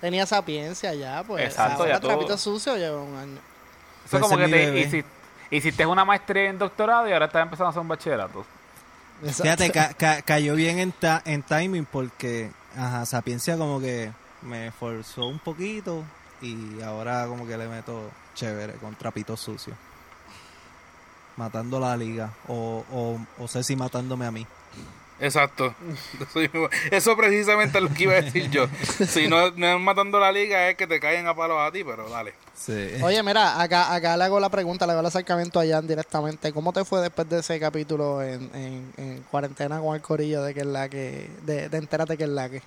Tenía 0.00 0.26
sapiencia 0.26 0.94
ya, 0.94 1.22
pues. 1.26 1.44
Exacto, 1.44 1.82
ahora 1.82 1.94
ya 1.94 2.00
tú- 2.00 2.08
trapito 2.08 2.36
sucio 2.38 2.76
lleva 2.76 3.00
un 3.02 3.14
año. 3.16 3.38
Eso 4.06 4.16
es 4.16 4.20
Ese 4.20 4.20
como 4.22 4.36
que 4.38 4.48
te 4.48 4.78
hiciste, 4.80 5.04
hiciste 5.56 5.86
una 5.86 6.04
maestría 6.04 6.50
en 6.50 6.58
doctorado 6.58 7.08
y 7.08 7.12
ahora 7.12 7.26
estás 7.26 7.42
empezando 7.42 7.66
a 7.66 7.70
hacer 7.70 7.80
un 7.82 7.88
bachillerato. 7.88 8.44
Exacto. 9.22 9.42
Fíjate, 9.44 9.70
ca- 9.70 9.94
ca- 9.94 10.22
cayó 10.22 10.54
bien 10.56 10.78
en, 10.80 10.90
ta- 10.92 11.22
en 11.24 11.42
timing 11.42 11.84
porque, 11.84 12.50
ajá, 12.76 13.06
Sapiencia 13.06 13.56
como 13.56 13.80
que 13.80 14.10
me 14.42 14.72
forzó 14.72 15.26
un 15.26 15.38
poquito 15.38 16.02
y 16.40 16.80
ahora 16.82 17.26
como 17.28 17.46
que 17.46 17.56
le 17.56 17.68
meto 17.68 18.10
chévere 18.34 18.72
con 18.74 18.94
trapito 18.96 19.36
sucio. 19.36 19.74
Matando 21.36 21.78
la 21.80 21.96
liga 21.96 22.30
o, 22.48 22.84
o, 22.92 23.18
o 23.42 23.48
sé 23.48 23.62
si 23.62 23.74
matándome 23.76 24.26
a 24.26 24.30
mí. 24.30 24.46
Exacto. 25.22 25.72
Eso, 26.90 27.16
precisamente 27.16 27.78
es 27.78 27.84
lo 27.84 27.94
que 27.94 28.02
iba 28.02 28.14
a 28.14 28.22
decir 28.22 28.50
yo. 28.50 28.66
Si 29.06 29.28
no, 29.28 29.52
no 29.52 29.76
es 29.76 29.80
matando 29.80 30.18
la 30.18 30.32
liga, 30.32 30.68
es 30.68 30.76
que 30.76 30.88
te 30.88 30.98
caen 30.98 31.26
a 31.28 31.34
palos 31.34 31.58
a 31.60 31.70
ti, 31.70 31.84
pero 31.84 32.08
dale. 32.10 32.34
Sí. 32.54 32.90
Oye, 33.02 33.22
mira, 33.22 33.60
acá, 33.62 33.94
acá 33.94 34.16
le 34.16 34.24
hago 34.24 34.40
la 34.40 34.48
pregunta, 34.48 34.84
le 34.84 34.92
hago 34.92 35.00
el 35.00 35.06
acercamiento 35.06 35.60
a 35.60 35.66
Jan 35.66 35.86
directamente. 35.86 36.52
¿Cómo 36.52 36.72
te 36.72 36.84
fue 36.84 37.00
después 37.00 37.28
de 37.28 37.38
ese 37.38 37.58
capítulo 37.60 38.20
en, 38.20 38.50
en, 38.54 38.92
en 38.96 39.22
cuarentena 39.30 39.80
con 39.80 39.94
el 39.94 40.02
corillo 40.02 40.42
de 40.42 40.54
que 40.54 40.60
es 40.60 40.66
la 40.66 40.88
que, 40.88 41.30
de, 41.46 41.68
de 41.68 41.78
entérate 41.78 42.16
que 42.16 42.24
es 42.24 42.30
la 42.30 42.48
que? 42.50 42.60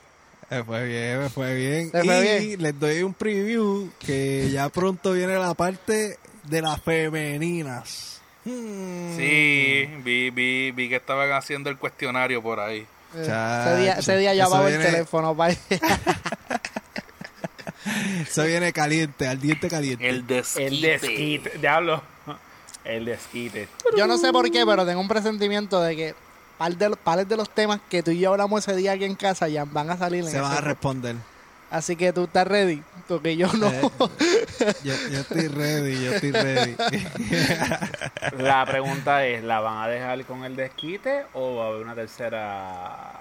Me 0.50 0.64
fue 0.64 0.86
bien, 0.86 1.20
me 1.20 1.30
fue 1.30 1.56
bien. 1.56 1.92
¿Te 1.92 2.04
fue 2.04 2.20
y 2.20 2.46
bien? 2.48 2.62
les 2.62 2.80
doy 2.80 3.04
un 3.04 3.14
preview 3.14 3.90
que 4.00 4.50
ya 4.50 4.70
pronto 4.70 5.12
viene 5.12 5.38
la 5.38 5.54
parte 5.56 6.18
de 6.44 6.62
las 6.62 6.82
femeninas. 6.82 8.15
Sí, 8.46 9.90
vi, 10.04 10.30
vi, 10.30 10.72
vi 10.72 10.88
que 10.90 10.96
estaban 10.98 11.32
haciendo 11.32 11.70
el 11.70 11.78
cuestionario 11.78 12.42
por 12.44 12.60
ahí. 12.60 12.86
Eh, 13.16 13.24
Chacho, 13.26 13.70
ese 13.72 13.82
día, 13.82 13.94
ese 13.94 14.18
día 14.18 14.34
llamaba 14.36 14.68
el 14.70 14.78
viene- 14.78 14.92
teléfono 14.92 15.36
para 15.36 15.54
Eso 18.22 18.44
viene 18.44 18.74
caliente, 18.74 19.28
al 19.28 19.40
diente 19.40 19.68
caliente. 19.70 20.08
El 20.10 20.26
desquite. 20.28 20.66
El 20.68 20.82
desquite. 20.82 21.58
Diablo. 21.60 22.02
El 22.84 23.06
desquite. 23.06 23.68
Yo 23.98 24.06
no 24.08 24.18
sé 24.18 24.32
por 24.32 24.50
qué, 24.52 24.66
pero 24.66 24.86
tengo 24.86 25.02
un 25.02 25.08
presentimiento 25.08 25.82
de 25.82 25.96
que 25.96 26.16
par 26.58 26.76
de, 26.76 26.90
los- 26.90 26.98
pares 27.00 27.28
de 27.28 27.38
los 27.38 27.50
temas 27.50 27.80
que 27.90 28.04
tú 28.04 28.12
y 28.12 28.20
yo 28.20 28.32
hablamos 28.32 28.68
ese 28.68 28.76
día 28.78 28.92
aquí 28.94 29.06
en 29.06 29.16
casa 29.16 29.48
ya 29.48 29.66
van 29.66 29.90
a 29.90 29.98
salir 29.98 30.24
en 30.24 30.30
Se 30.32 30.40
van 30.40 30.54
a 30.54 30.62
responder. 30.62 31.16
Así 31.76 31.98
que 31.98 32.14
tú 32.14 32.24
estás 32.24 32.48
ready, 32.48 32.82
porque 33.06 33.36
yo 33.36 33.48
no. 33.52 33.68
Eh, 33.70 33.82
yo, 34.84 34.94
yo 35.12 35.20
estoy 35.20 35.48
ready, 35.50 36.06
yo 36.06 36.14
estoy 36.14 36.32
ready. 36.32 36.76
La 38.38 38.66
pregunta 38.66 39.26
es, 39.26 39.44
¿la 39.44 39.60
van 39.60 39.84
a 39.84 39.88
dejar 39.90 40.24
con 40.24 40.46
el 40.46 40.56
desquite 40.56 41.26
o 41.34 41.56
va 41.58 41.66
a 41.66 41.68
haber 41.68 41.82
una 41.82 41.94
tercera 41.94 43.12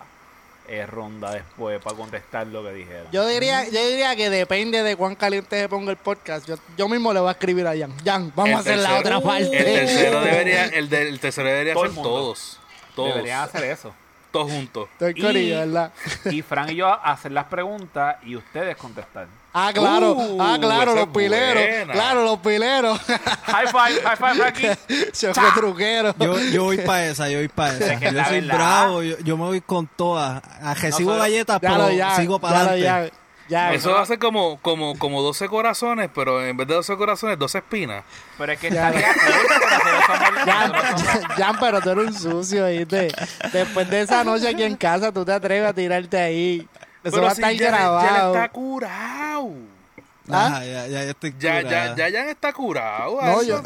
eh, 0.68 0.86
ronda 0.86 1.32
después 1.32 1.80
para 1.82 1.96
contestar 1.96 2.46
lo 2.46 2.62
que 2.62 2.72
dijeron? 2.74 3.08
Yo 3.10 3.26
diría, 3.26 3.64
yo 3.68 3.84
diría 3.88 4.14
que 4.14 4.30
depende 4.30 4.84
de 4.84 4.94
cuán 4.94 5.16
caliente 5.16 5.58
se 5.60 5.68
ponga 5.68 5.90
el 5.90 5.96
podcast. 5.96 6.46
Yo, 6.46 6.54
yo 6.78 6.88
mismo 6.88 7.12
le 7.12 7.18
voy 7.18 7.30
a 7.30 7.32
escribir 7.32 7.66
a 7.66 7.76
Jan. 7.76 7.92
Jan, 8.04 8.32
vamos 8.36 8.50
El 8.50 8.54
a 8.54 8.58
hacer 8.60 8.78
la 8.78 8.98
otra 9.00 9.20
parte. 9.20 9.56
El 9.58 9.64
tercero 9.88 10.20
debería, 10.24 10.66
el, 10.66 10.88
de- 10.88 11.08
el 11.08 11.18
tercero 11.18 11.48
debería 11.48 11.74
Todo 11.74 11.86
ser 11.86 11.94
todos. 11.94 12.60
Todos. 12.94 13.14
Deberían 13.16 13.40
hacer 13.40 13.64
eso. 13.64 13.92
Todos 14.34 14.50
juntos. 14.50 14.88
Estoy 14.92 15.14
corillo, 15.14 15.54
Y- 15.54 15.58
¿verdad? 15.58 15.92
Y 16.30 16.42
Fran 16.42 16.68
y 16.70 16.74
yo 16.74 16.88
hacer 16.92 17.30
las 17.32 17.44
preguntas 17.44 18.16
y 18.24 18.34
ustedes 18.36 18.76
contestar. 18.76 19.26
Ah, 19.56 19.70
claro, 19.72 20.14
Uh, 20.14 20.42
ah, 20.42 20.56
claro, 20.60 20.90
esa 20.90 21.00
los 21.00 21.08
es 21.08 21.14
pileros. 21.16 21.62
buena. 21.64 21.92
Claro, 21.92 22.24
los 22.24 22.38
pileros. 22.40 22.98
High 23.46 23.66
five, 23.68 24.02
high 24.02 24.16
five, 24.16 24.34
Frankie. 24.34 24.68
Choque 25.12 25.40
truquero. 25.54 26.14
Yo, 26.18 26.36
yo 26.50 26.64
voy 26.64 26.78
para 26.78 27.06
esa, 27.06 27.28
yo 27.28 27.38
voy 27.38 27.46
para 27.46 27.74
esa. 27.76 27.92
Es 27.92 27.98
que 28.00 28.06
Yo 28.06 28.12
la 28.12 28.24
soy 28.28 28.40
verdad. 28.40 28.56
bravo, 28.56 29.02
yo, 29.04 29.16
yo 29.20 29.36
me 29.36 29.44
voy 29.44 29.60
con 29.60 29.86
todas. 29.86 30.42
A 30.60 30.74
recibo 30.74 31.14
galletas, 31.16 31.60
Ya 31.60 31.68
pero 31.70 31.82
lo, 31.84 31.90
ya, 31.92 32.16
sigo 32.16 32.40
para 32.40 32.56
ya 32.56 32.62
lo, 32.64 32.70
adelante. 32.70 33.12
ya. 33.14 33.23
Ya, 33.48 33.74
Eso 33.74 33.92
va 33.92 34.00
a 34.00 34.06
ser 34.06 34.18
como, 34.18 34.58
como, 34.60 34.98
como 34.98 35.20
12 35.22 35.48
corazones, 35.48 36.08
pero 36.14 36.44
en 36.44 36.56
vez 36.56 36.66
de 36.66 36.74
12 36.74 36.96
corazones, 36.96 37.38
12 37.38 37.58
espinas. 37.58 38.02
Pero 38.38 38.52
es 38.52 38.58
que 38.58 38.70
Ya. 38.70 38.90
Jan, 40.46 40.72
Jan, 41.36 41.56
pero 41.60 41.80
tú 41.80 41.90
eres 41.90 42.06
un 42.06 42.14
sucio, 42.14 42.66
¿viste? 42.66 43.08
Después 43.52 43.88
de 43.90 44.00
esa 44.02 44.24
noche 44.24 44.48
aquí 44.48 44.62
en 44.62 44.76
casa, 44.76 45.12
tú 45.12 45.24
te 45.24 45.32
atreves 45.32 45.68
a 45.68 45.72
tirarte 45.72 46.16
ahí. 46.18 46.66
Eso 47.02 47.20
va 47.20 47.28
a 47.32 47.34
si 47.34 47.42
estar 47.42 47.52
ya, 47.52 47.58
ya 47.58 47.70
grabado. 47.70 48.34
está 48.34 48.48
curado. 48.50 49.50
¿Ah? 50.30 50.46
Ajá, 50.46 50.64
ya, 50.64 50.86
ya, 50.86 51.04
ya 51.04 51.10
estoy 51.10 51.34
Ya, 51.38 51.60
ya, 51.60 51.94
ya, 51.94 52.08
ya 52.08 52.30
está 52.30 52.50
curado. 52.54 53.18
No, 53.22 53.42
yo, 53.42 53.60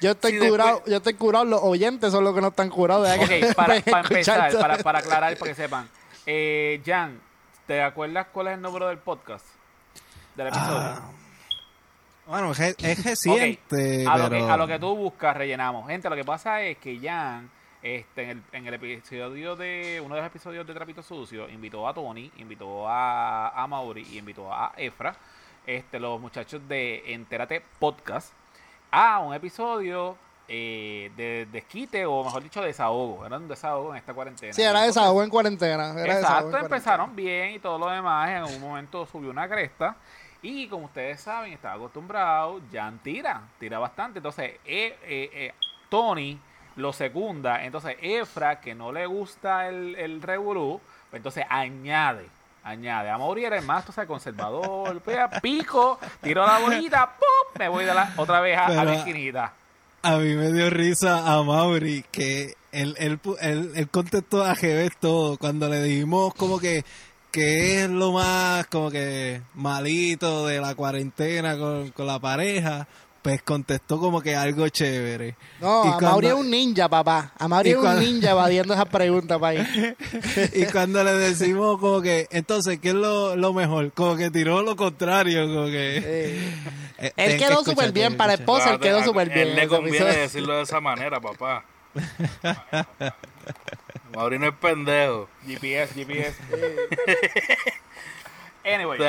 yo 0.00 0.10
estoy 0.10 0.32
Si 0.32 0.38
después- 0.38 0.50
curado, 0.50 0.82
yo 0.86 0.96
estoy 0.96 1.14
curado, 1.14 1.44
los 1.44 1.60
oyentes 1.62 2.10
son 2.10 2.24
los 2.24 2.34
que 2.34 2.40
no 2.40 2.48
están 2.48 2.68
curados. 2.68 3.08
deja 3.08 3.28
que 3.28 3.44
Ok, 3.46 3.54
para, 3.54 3.80
para 3.80 4.00
empezar, 4.08 4.52
para, 4.58 4.78
para 4.78 4.98
aclarar, 4.98 5.36
para 5.36 5.50
que 5.52 5.54
sepan. 5.54 5.88
Eh, 6.26 6.82
Jan, 6.84 7.20
¿te 7.66 7.82
acuerdas 7.82 8.26
cuál 8.32 8.48
es 8.48 8.54
el 8.54 8.62
número 8.62 8.88
del 8.88 8.98
podcast? 8.98 9.46
Del 10.36 10.48
episodio. 10.48 10.78
Ah, 10.78 11.10
Bueno, 12.26 12.52
es, 12.52 12.60
es 12.60 13.04
reciente, 13.04 14.06
a, 14.08 14.16
lo 14.18 14.30
que, 14.30 14.40
a 14.40 14.56
lo 14.56 14.66
que 14.66 14.78
tú 14.78 14.96
buscas, 14.96 15.36
rellenamos. 15.36 15.86
Gente, 15.88 16.08
lo 16.08 16.16
que 16.16 16.24
pasa 16.24 16.62
es 16.62 16.78
que 16.78 16.98
Jan, 16.98 17.50
este, 17.82 18.22
en, 18.22 18.30
el, 18.30 18.42
en 18.52 18.66
el 18.66 18.74
episodio 18.74 19.56
de. 19.56 20.00
Uno 20.04 20.14
de 20.14 20.22
los 20.22 20.30
episodios 20.30 20.66
de 20.66 20.74
Trapito 20.74 21.02
Sucio, 21.02 21.48
invitó 21.48 21.86
a 21.86 21.94
Tony, 21.94 22.30
invitó 22.38 22.88
a, 22.88 23.48
a 23.50 23.66
Mauri 23.66 24.06
y 24.10 24.18
invitó 24.18 24.52
a 24.52 24.72
Efra, 24.76 25.14
este, 25.66 26.00
los 26.00 26.20
muchachos 26.20 26.66
de 26.66 27.12
Entérate 27.12 27.62
Podcast, 27.78 28.32
a 28.90 29.18
un 29.20 29.34
episodio 29.34 30.16
eh, 30.48 31.10
de 31.16 31.46
desquite, 31.50 32.04
o 32.06 32.22
mejor 32.24 32.42
dicho, 32.42 32.62
desahogo. 32.62 33.24
Era 33.24 33.36
un 33.36 33.48
desahogo 33.48 33.92
en 33.92 33.96
esta 33.96 34.12
cuarentena. 34.12 34.52
Sí, 34.52 34.62
era 34.62 34.82
desahogo 34.82 35.22
en 35.22 35.30
cuarentena. 35.30 35.90
Era 35.98 36.14
Exacto, 36.18 36.56
en 36.56 36.64
empezaron 36.64 37.16
bien 37.16 37.52
y 37.52 37.58
todo 37.58 37.78
lo 37.78 37.88
demás. 37.88 38.28
En 38.28 38.36
algún 38.36 38.60
momento 38.60 39.06
subió 39.06 39.30
una 39.30 39.48
cresta. 39.48 39.96
Y 40.42 40.68
como 40.68 40.84
ustedes 40.84 41.22
saben, 41.22 41.54
estaba 41.54 41.76
acostumbrado, 41.76 42.60
Jan 42.70 42.98
tira, 42.98 43.40
tira 43.58 43.78
bastante. 43.78 44.18
Entonces, 44.18 44.50
eh, 44.66 44.98
eh, 45.02 45.30
eh, 45.32 45.54
Tony 45.88 46.38
lo 46.76 46.92
secunda. 46.92 47.64
Entonces, 47.64 47.96
Efra, 48.02 48.60
que 48.60 48.74
no 48.74 48.92
le 48.92 49.06
gusta 49.06 49.68
el, 49.68 49.96
el 49.96 50.20
revolú, 50.20 50.80
pues 51.08 51.20
entonces 51.20 51.46
añade. 51.48 52.28
Añade. 52.62 53.08
A 53.08 53.16
Mauri 53.16 53.46
era 53.46 53.56
el 53.56 53.64
más, 53.64 53.86
tú 53.86 53.92
sabes, 53.92 54.08
conservador. 54.08 55.00
pega, 55.00 55.28
Pico, 55.28 55.98
tiro 56.20 56.46
la 56.46 56.58
bolita, 56.58 57.10
¡pum! 57.18 57.58
Me 57.58 57.68
voy 57.68 57.86
de 57.86 57.94
la, 57.94 58.12
otra 58.18 58.40
vez 58.40 58.58
a, 58.58 58.66
a 58.66 58.84
la 58.84 58.94
esquinita. 58.94 59.52
A 60.06 60.18
mí 60.18 60.34
me 60.34 60.52
dio 60.52 60.68
risa 60.68 61.32
a 61.32 61.42
Mauri 61.42 62.04
que 62.12 62.56
él, 62.72 62.94
él, 62.98 63.18
él, 63.40 63.72
él 63.74 63.88
contestó 63.88 64.44
a 64.44 64.54
todo. 65.00 65.38
Cuando 65.38 65.66
le 65.66 65.82
dijimos 65.82 66.34
como 66.34 66.58
que 66.58 66.84
que 67.32 67.82
es 67.82 67.88
lo 67.88 68.12
más 68.12 68.66
como 68.66 68.90
que 68.90 69.40
malito 69.54 70.46
de 70.46 70.60
la 70.60 70.74
cuarentena 70.74 71.56
con, 71.56 71.90
con 71.92 72.06
la 72.06 72.18
pareja, 72.18 72.86
pues 73.24 73.42
contestó 73.42 73.98
como 73.98 74.20
que 74.20 74.36
algo 74.36 74.68
chévere. 74.68 75.34
No, 75.58 75.82
Y 75.86 75.88
a 75.88 75.90
cuando- 75.92 76.10
Mauri 76.10 76.26
es 76.26 76.32
un 76.34 76.50
ninja, 76.50 76.90
papá. 76.90 77.32
A 77.38 77.48
Mauri 77.48 77.70
y 77.70 77.72
es 77.72 77.78
un 77.78 77.98
ninja 77.98 78.32
evadiendo 78.32 78.74
esas 78.74 78.84
preguntas, 78.86 79.38
país. 79.38 79.66
Y 80.52 80.66
cuando 80.66 81.02
le 81.02 81.14
decimos 81.14 81.80
como 81.80 82.02
que, 82.02 82.28
entonces, 82.30 82.78
¿qué 82.80 82.88
es 82.90 82.94
lo, 82.94 83.34
lo 83.34 83.54
mejor? 83.54 83.92
Como 83.94 84.14
que 84.16 84.30
tiró 84.30 84.60
lo 84.60 84.76
contrario, 84.76 85.46
como 85.46 85.66
que... 85.68 85.96
Eh, 86.04 86.54
Eh, 86.98 87.12
Él 87.16 87.38
quedó 87.38 87.64
súper 87.64 87.92
bien 87.92 88.16
para 88.18 88.34
esposa, 88.34 88.72
él 88.74 88.78
quedó 88.80 89.02
súper 89.02 89.28
bien. 89.30 89.48
Él 89.48 89.56
le 89.56 89.68
conviene 89.68 89.96
episodio. 90.00 90.20
decirlo 90.22 90.56
de 90.58 90.62
esa 90.64 90.80
manera, 90.82 91.18
papá. 91.18 91.64
Mauri 94.14 94.38
no 94.38 94.48
es 94.48 94.54
pendejo. 94.54 95.28
GPS, 95.46 95.94
GPS. 95.94 96.36
anyway. 98.64 99.00
O 99.00 99.02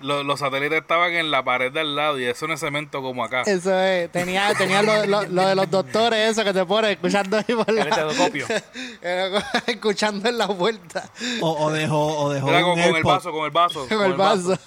los 0.00 0.38
satélites 0.40 0.80
estaban 0.80 1.12
en 1.12 1.30
la 1.30 1.42
pared 1.42 1.72
del 1.72 1.96
lado 1.96 2.18
y 2.18 2.24
eso 2.24 2.46
no 2.46 2.54
es 2.54 2.60
cemento 2.60 3.02
como 3.02 3.24
acá. 3.24 3.42
Eso 3.42 3.78
es, 3.80 4.10
tenía, 4.12 4.52
tenía 4.54 4.82
lo, 4.82 5.06
lo- 5.06 5.22
lo 5.26 5.46
de 5.48 5.54
los 5.54 5.70
doctores, 5.70 6.30
eso 6.30 6.44
que 6.44 6.52
te 6.52 6.64
ponen 6.64 6.92
escuchando 6.92 7.36
ahí 7.38 7.44
por 7.54 7.68
El 7.70 7.76
la, 7.88 9.44
escuchando 9.66 10.28
en 10.28 10.38
la 10.38 10.46
vuelta 10.46 11.10
O, 11.40 11.64
o 11.66 11.70
dejó, 11.72 12.18
o 12.18 12.30
dejó 12.32 12.48
Era 12.50 12.62
con, 12.62 12.70
un 12.78 12.82
con 12.86 12.96
el 12.96 13.02
vaso, 13.02 13.32
con 13.32 13.44
el 13.44 13.50
vaso. 13.50 13.86
con 13.88 14.02
el 14.04 14.14
vaso. 14.14 14.58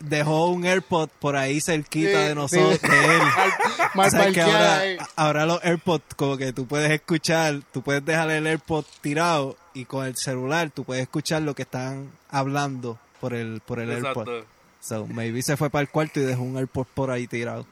dejó 0.00 0.48
un 0.48 0.64
AirPod 0.66 1.08
por 1.20 1.36
ahí 1.36 1.60
cerquita 1.60 2.10
Sí, 2.10 2.14
de 2.16 2.28
sí. 2.28 2.34
nosotros, 2.34 2.80
de 2.82 3.16
él. 3.16 3.22
Mal 3.94 4.10
¿Sabes 4.10 4.34
que 4.34 4.42
ahora, 4.42 4.82
ahora 5.16 5.46
los 5.46 5.64
AirPods, 5.64 6.14
como 6.16 6.36
que 6.36 6.52
tú 6.52 6.66
puedes 6.66 6.90
escuchar, 6.90 7.60
tú 7.72 7.82
puedes 7.82 8.04
dejar 8.04 8.30
el 8.30 8.46
AirPod 8.46 8.84
tirado 9.00 9.56
y 9.72 9.84
con 9.84 10.04
el 10.06 10.16
celular 10.16 10.70
tú 10.70 10.84
puedes 10.84 11.02
escuchar 11.02 11.42
lo 11.42 11.54
que 11.54 11.62
están 11.62 12.10
hablando 12.30 12.98
por 13.20 13.34
el, 13.34 13.60
por 13.64 13.80
el 13.80 13.90
AirPod. 13.90 14.44
So, 14.84 15.06
maybe 15.06 15.40
se 15.40 15.56
fue 15.56 15.70
para 15.70 15.80
el 15.82 15.88
cuarto 15.88 16.20
y 16.20 16.24
dejó 16.24 16.42
un 16.42 16.58
AirPod 16.58 16.86
por 16.92 17.10
ahí 17.10 17.26
tirado. 17.26 17.64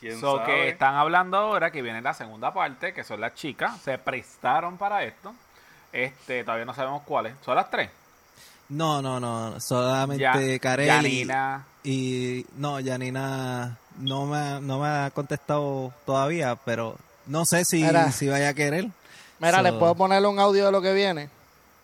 ¿Quién 0.00 0.20
So 0.20 0.38
sabe? 0.38 0.46
que 0.52 0.68
están 0.70 0.96
hablando 0.96 1.36
ahora 1.36 1.70
que 1.70 1.80
viene 1.80 2.02
la 2.02 2.12
segunda 2.12 2.52
parte, 2.52 2.92
que 2.92 3.04
son 3.04 3.20
las 3.20 3.34
chicas, 3.34 3.80
se 3.82 3.98
prestaron 3.98 4.76
para 4.76 5.04
esto. 5.04 5.32
Este, 5.92 6.42
todavía 6.42 6.64
no 6.64 6.74
sabemos 6.74 7.02
cuáles. 7.04 7.34
Son 7.44 7.54
las 7.54 7.70
tres. 7.70 7.88
No, 8.68 9.00
no, 9.00 9.20
no, 9.20 9.60
solamente 9.60 10.24
Yanina. 10.58 11.64
y 11.84 12.44
no, 12.56 12.80
Yanina 12.80 13.76
no 14.00 14.26
me, 14.26 14.36
ha- 14.38 14.60
no 14.60 14.80
me 14.80 14.88
ha 14.88 15.10
contestado 15.14 15.92
todavía, 16.04 16.56
pero 16.56 16.96
no 17.26 17.44
sé 17.44 17.64
si, 17.64 17.84
Mira. 17.84 18.10
si 18.10 18.26
vaya 18.28 18.48
a 18.48 18.54
querer. 18.54 18.88
Mira, 19.38 19.58
So- 19.58 19.62
¿les 19.62 19.72
puedo 19.74 19.94
poner 19.94 20.24
un 20.26 20.40
audio 20.40 20.66
de 20.66 20.72
lo 20.72 20.82
que 20.82 20.94
viene? 20.94 21.28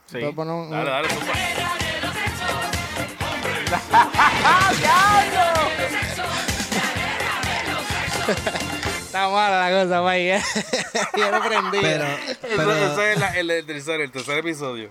Sí. 0.07 0.19
¿Puedo 0.19 0.35
poner 0.35 0.55
un- 0.55 0.71
Dale, 0.71 0.91
dale, 0.91 1.09
zumba. 4.41 6.31
Está 9.07 9.29
mala 9.29 9.69
la 9.71 9.83
cosa, 9.85 10.03
país. 10.03 10.33
¿eh? 10.35 10.43
Yo 11.17 11.31
lo 11.31 11.41
prendí. 11.43 11.79
Pero, 11.81 12.05
Eso- 12.05 12.39
pero, 12.57 12.73
ese 12.75 13.13
es 13.13 13.19
la- 13.19 13.37
el, 13.39 13.51
el 13.51 13.67
tercer, 13.67 14.01
el 14.01 14.11
tercer 14.13 14.39
episodio. 14.39 14.91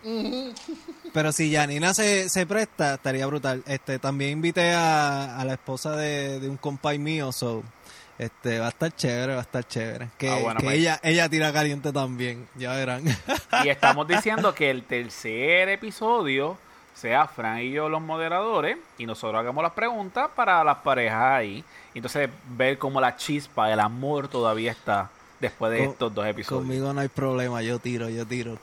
pero 1.14 1.32
si 1.32 1.50
Yanina 1.50 1.94
se, 1.94 2.28
se 2.30 2.46
presta, 2.46 2.96
estaría 2.96 3.26
brutal. 3.26 3.64
Este, 3.66 3.98
también 4.00 4.32
invité 4.32 4.74
a, 4.74 5.40
a 5.40 5.46
la 5.46 5.54
esposa 5.54 5.96
de, 5.96 6.40
de 6.42 6.50
un 6.50 6.58
compay 6.58 7.00
mío, 7.00 7.32
so, 7.32 7.64
este, 8.18 8.60
va 8.60 8.66
a 8.66 8.70
estar 8.70 8.94
chévere, 8.94 9.34
va 9.34 9.40
a 9.40 9.44
estar 9.44 9.66
chévere. 9.66 10.10
Que, 10.18 10.30
Ah, 10.30 10.36
bueno, 10.42 10.60
que 10.60 10.66
pues. 10.66 10.78
ella, 10.80 11.00
ella 11.02 11.30
tira 11.30 11.54
caliente 11.54 11.94
también, 11.94 12.46
ya 12.56 12.74
verán. 12.74 13.04
Y 13.64 13.70
estamos 13.70 14.06
diciendo 14.06 14.54
que 14.54 14.70
el 14.70 14.84
tercer 14.84 15.70
episodio 15.70 16.58
sea 17.00 17.28
Fran 17.28 17.60
y 17.60 17.72
yo 17.72 17.90
los 17.90 18.02
moderadores 18.02 18.78
y 18.98 19.06
nosotros 19.06 19.40
hagamos 19.40 19.64
las 19.64 19.72
preguntas 19.74 20.30
para 20.36 20.64
las 20.64 20.78
parejas 20.80 21.22
ahí. 21.34 21.64
Y 21.94 22.00
entonces 22.00 22.30
ver 22.50 22.78
cómo 22.78 23.00
la 23.02 23.16
chispa, 23.16 23.72
el 23.72 23.80
amor 23.80 24.28
todavía 24.28 24.72
está 24.72 25.10
después 25.40 25.72
de 25.72 25.80
Con- 25.80 25.88
estos 25.90 26.14
dos 26.14 26.26
episodios. 26.28 26.64
Conmigo 26.64 26.94
no 26.94 27.02
hay 27.02 27.08
problema, 27.08 27.62
yo 27.62 27.80
tiro, 27.80 28.10
yo 28.10 28.26
tiro. 28.26 28.58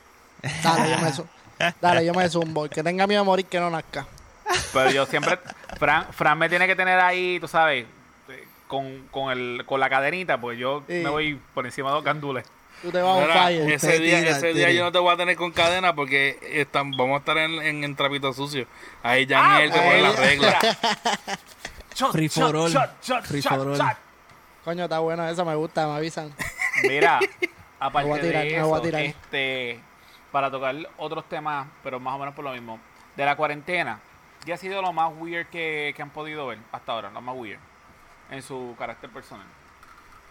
Dale, 0.63 0.91
yo 0.91 0.97
me, 1.01 1.75
Dale, 1.81 2.05
yo 2.07 2.13
me 2.15 2.29
zumbo. 2.29 2.69
Que 2.69 2.83
tenga 2.83 3.07
miedo 3.07 3.23
a 3.23 3.25
morir, 3.25 3.47
que 3.47 3.59
no 3.59 3.71
nazca. 3.71 4.07
Pero 4.73 4.91
yo 4.91 5.07
siempre, 5.07 5.39
Fran, 5.79 6.07
Fran 6.13 6.39
me 6.39 6.49
tiene 6.49 6.67
que 6.67 6.77
tener 6.77 7.01
ahí, 7.01 7.41
tú 7.41 7.49
sabes, 7.49 7.87
eh, 8.29 8.47
con, 8.69 9.09
con, 9.11 9.33
el, 9.33 9.65
con 9.67 9.81
la 9.81 9.89
cadenita, 9.91 10.39
pues 10.41 10.59
yo 10.59 10.83
Sí. 10.87 11.01
me 11.03 11.09
voy 11.09 11.41
por 11.55 11.65
encima 11.67 11.89
de 11.89 11.95
los 11.97 12.05
gandules. 12.05 12.45
Tú 12.83 12.93
te 12.93 13.01
vas 13.01 13.17
a 13.17 13.27
un 13.27 13.33
fire. 13.33 13.73
ese 13.73 13.99
día, 13.99 14.19
tira, 14.21 14.31
ese 14.31 14.53
día 14.55 14.71
yo 14.71 14.85
no 14.85 14.93
te 14.93 14.99
voy 14.99 15.13
a 15.13 15.17
tener 15.17 15.37
con 15.37 15.51
cadena 15.51 15.95
porque 15.95 16.39
están, 16.43 16.91
vamos 16.93 17.17
a 17.17 17.19
estar 17.19 17.39
en, 17.39 17.53
en, 17.63 17.85
en 17.85 17.97
trapito 17.97 18.33
sucio. 18.33 18.67
Ahí 19.03 19.27
te 19.27 19.35
pone 19.35 20.13
reglas. 20.13 20.57
Shot, 21.95 22.13
Free 22.13 22.29
shot, 22.29 22.47
for 22.51 22.57
all. 22.57 22.71
shot, 22.71 23.03
shot, 23.03 23.25
Free 23.25 23.41
for 23.43 23.69
all. 23.69 23.97
Coño, 24.65 24.85
está 24.85 24.99
bueno 24.99 25.27
eso, 25.29 25.45
me 25.45 25.55
gusta, 25.55 25.87
me 25.87 25.95
avisan. 25.95 26.35
Mira, 26.83 27.19
aparte 27.81 28.09
voy 28.09 28.19
a 28.19 28.23
tirar, 28.23 28.45
de 28.45 28.51
me 28.51 28.63
voy 28.63 28.73
a 28.73 28.77
eso, 28.77 28.83
tirar. 28.83 29.01
este, 29.03 29.81
para 30.31 30.51
tocar 30.51 30.75
otros 30.99 31.27
temas, 31.29 31.67
pero 31.83 31.99
más 31.99 32.15
o 32.15 32.19
menos 32.19 32.35
por 32.35 32.45
lo 32.45 32.53
mismo, 32.53 32.79
de 33.17 33.25
la 33.25 33.37
cuarentena, 33.37 34.01
¿qué 34.45 34.53
ha 34.53 34.57
sido 34.59 34.83
lo 34.83 34.93
más 34.93 35.11
weird 35.17 35.47
que, 35.47 35.95
que 35.97 36.03
han 36.03 36.11
podido 36.11 36.49
ver 36.49 36.59
hasta 36.73 36.93
ahora? 36.93 37.11
Lo 37.11 37.21
más 37.23 37.35
weird 37.37 37.59
en 38.31 38.43
su 38.43 38.75
carácter 38.79 39.09
personal. 39.09 39.47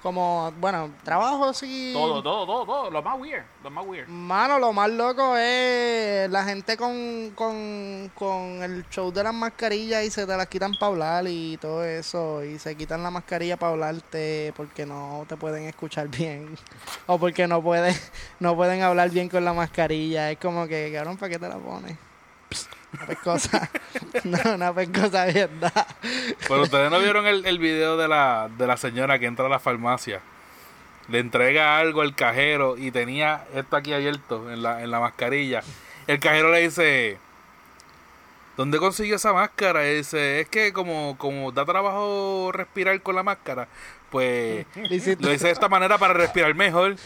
Como, 0.06 0.54
bueno, 0.60 0.92
trabajo 1.04 1.52
sí. 1.52 1.90
Todo, 1.92 2.22
todo, 2.22 2.46
todo, 2.46 2.64
todo, 2.64 2.92
lo 2.92 3.02
más 3.02 3.20
weird, 3.20 3.44
lo 3.64 3.72
más 3.72 3.84
weird. 3.88 4.08
Mano, 4.08 4.60
lo 4.60 4.72
más 4.72 4.88
loco 4.92 5.36
es 5.36 6.30
la 6.30 6.44
gente 6.44 6.78
con, 6.78 7.32
con, 7.34 8.12
con 8.14 8.62
el 8.62 8.88
show 8.92 9.12
de 9.12 9.24
las 9.24 9.34
mascarillas 9.34 10.04
y 10.04 10.12
se 10.12 10.28
te 10.28 10.38
las 10.38 10.46
quitan 10.46 10.74
para 10.80 10.92
hablar 10.92 11.26
y 11.28 11.58
todo 11.58 11.84
eso. 11.84 12.44
Y 12.44 12.60
se 12.60 12.78
quitan 12.78 13.02
la 13.02 13.10
mascarilla 13.10 13.58
para 13.58 13.72
hablarte 13.72 14.54
porque 14.56 14.86
no 14.86 15.26
te 15.28 15.38
pueden 15.38 15.64
escuchar 15.64 16.08
bien. 16.16 16.56
O 17.08 17.18
porque 17.18 17.48
no 17.48 17.64
pueden, 17.64 17.96
no 18.40 18.56
pueden 18.56 18.84
hablar 18.84 19.10
bien 19.10 19.28
con 19.28 19.44
la 19.44 19.54
mascarilla. 19.54 20.30
Es 20.30 20.38
como 20.38 20.68
que, 20.68 20.92
cabrón, 20.94 21.18
¿para 21.18 21.32
qué 21.32 21.40
te 21.40 21.50
la 21.50 21.58
pones? 21.58 21.98
Una 22.96 23.06
pescosa. 23.08 23.70
no, 24.24 24.56
una 24.56 24.74
pescosa 24.74 25.26
bien 25.26 25.60
da. 25.60 25.88
Pero 26.48 26.62
ustedes 26.62 26.90
no 26.92 27.00
vieron 27.00 27.26
el, 27.28 27.46
el 27.46 27.60
video 27.60 27.98
de 27.98 28.08
la, 28.08 28.50
de 28.58 28.68
la 28.68 28.78
señora 28.78 29.20
que 29.20 29.26
entra 29.26 29.46
a 29.46 29.50
la 29.50 29.60
farmacia. 29.60 30.22
Le 31.10 31.20
entrega 31.20 31.78
algo 31.78 32.02
al 32.02 32.16
cajero 32.16 32.78
y 32.78 32.92
tenía 32.92 33.46
esto 33.54 33.76
aquí 33.76 33.94
abierto 33.94 34.52
en 34.52 34.64
la, 34.64 34.82
en 34.82 34.92
la 34.92 35.00
mascarilla. 35.00 35.62
El 36.08 36.20
cajero 36.20 36.52
le 36.52 36.62
dice, 36.62 37.18
¿dónde 38.58 38.80
consiguió 38.80 39.16
esa 39.16 39.34
máscara? 39.34 39.88
Y 39.88 39.98
dice, 39.98 40.40
es 40.40 40.50
que 40.50 40.74
como, 40.74 41.16
como 41.18 41.52
da 41.52 41.66
trabajo 41.66 42.52
respirar 42.54 43.00
con 43.02 43.16
la 43.16 43.24
máscara, 43.24 43.68
pues 44.10 44.66
lo 44.76 44.96
hice 44.96 45.16
de 45.16 45.52
esta 45.52 45.70
manera 45.70 45.98
para 45.98 46.14
respirar 46.14 46.54
mejor. 46.56 46.96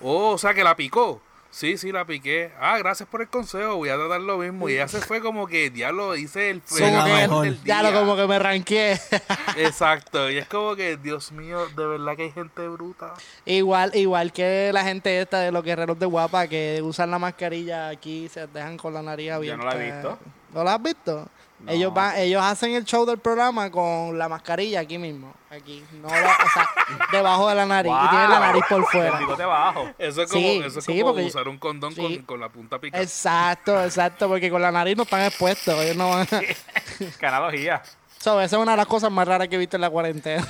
Oh, 0.00 0.30
o 0.30 0.38
sea 0.38 0.54
que 0.54 0.64
la 0.64 0.74
picó. 0.74 1.20
Sí, 1.56 1.78
sí, 1.78 1.90
la 1.90 2.04
piqué. 2.04 2.52
Ah, 2.60 2.76
gracias 2.76 3.08
por 3.08 3.22
el 3.22 3.28
consejo. 3.28 3.76
Voy 3.76 3.88
a 3.88 3.96
tratar 3.96 4.20
lo 4.20 4.36
mismo. 4.36 4.68
Y 4.68 4.74
ella 4.74 4.88
se 4.88 5.00
fue 5.00 5.22
como 5.22 5.46
que, 5.46 5.70
diablo, 5.70 6.14
hice 6.14 6.50
el 6.50 6.60
mejor 6.78 7.44
del 7.46 7.62
ya 7.64 7.82
lo 7.82 7.92
día". 7.92 7.98
como 7.98 8.14
que 8.14 8.26
me 8.26 8.38
ranqué. 8.38 9.00
Exacto. 9.56 10.30
Y 10.30 10.36
es 10.36 10.46
como 10.48 10.76
que, 10.76 10.98
Dios 10.98 11.32
mío, 11.32 11.66
de 11.74 11.86
verdad 11.86 12.14
que 12.14 12.24
hay 12.24 12.32
gente 12.32 12.68
bruta. 12.68 13.14
Igual, 13.46 13.92
igual 13.94 14.34
que 14.34 14.70
la 14.74 14.84
gente 14.84 15.18
esta 15.18 15.40
de 15.40 15.50
los 15.50 15.64
guerreros 15.64 15.98
de 15.98 16.04
guapa 16.04 16.46
que 16.46 16.82
usan 16.82 17.10
la 17.10 17.18
mascarilla 17.18 17.88
aquí 17.88 18.26
y 18.26 18.28
se 18.28 18.46
dejan 18.48 18.76
con 18.76 18.92
la 18.92 19.00
nariz 19.00 19.30
abierta. 19.30 19.64
no 19.64 19.70
la 19.70 19.76
he 19.82 19.92
visto. 19.92 20.18
¿No 20.52 20.62
lo 20.62 20.68
has 20.68 20.82
visto? 20.82 21.28
No. 21.58 21.72
Ellos 21.72 21.92
van, 21.94 22.16
ellos 22.18 22.42
hacen 22.42 22.74
el 22.74 22.84
show 22.84 23.06
del 23.06 23.18
programa 23.18 23.70
con 23.70 24.18
la 24.18 24.28
mascarilla 24.28 24.80
aquí 24.80 24.98
mismo. 24.98 25.32
Aquí. 25.50 25.82
No 26.02 26.08
la- 26.08 26.36
o 26.44 26.48
sea, 26.52 26.68
debajo 27.12 27.48
de 27.48 27.54
la 27.54 27.64
nariz. 27.66 27.92
Y 28.04 28.08
tienen 28.10 28.30
la 28.30 28.40
nariz 28.40 28.62
por 28.68 28.84
fuera. 28.86 29.16
abajo. 29.18 29.88
Eso 29.98 30.22
es 30.22 30.30
como, 30.30 30.42
Sí, 30.42 30.62
eso 30.64 30.78
es 30.80 30.84
sí, 30.84 31.00
como 31.00 31.12
usar 31.24 31.48
un 31.48 31.58
condón 31.58 31.94
sí. 31.94 32.02
con, 32.02 32.16
con 32.26 32.40
la 32.40 32.48
punta 32.50 32.78
picada. 32.78 33.02
Exacto, 33.02 33.82
exacto, 33.82 34.28
porque 34.28 34.50
con 34.50 34.60
la 34.60 34.70
nariz 34.70 34.96
no 34.96 35.04
están 35.04 35.22
expuestos. 35.22 35.74
Ellos 35.82 35.96
no 35.96 36.10
van 36.10 36.28
a... 36.30 36.40
Qué 37.18 37.26
analogía. 37.26 37.82
So, 38.18 38.40
esa 38.40 38.56
es 38.56 38.62
una 38.62 38.72
de 38.72 38.76
las 38.78 38.86
cosas 38.86 39.10
más 39.10 39.26
raras 39.26 39.48
que 39.48 39.54
he 39.54 39.58
visto 39.58 39.76
en 39.76 39.80
la 39.82 39.90
cuarentena. 39.90 40.46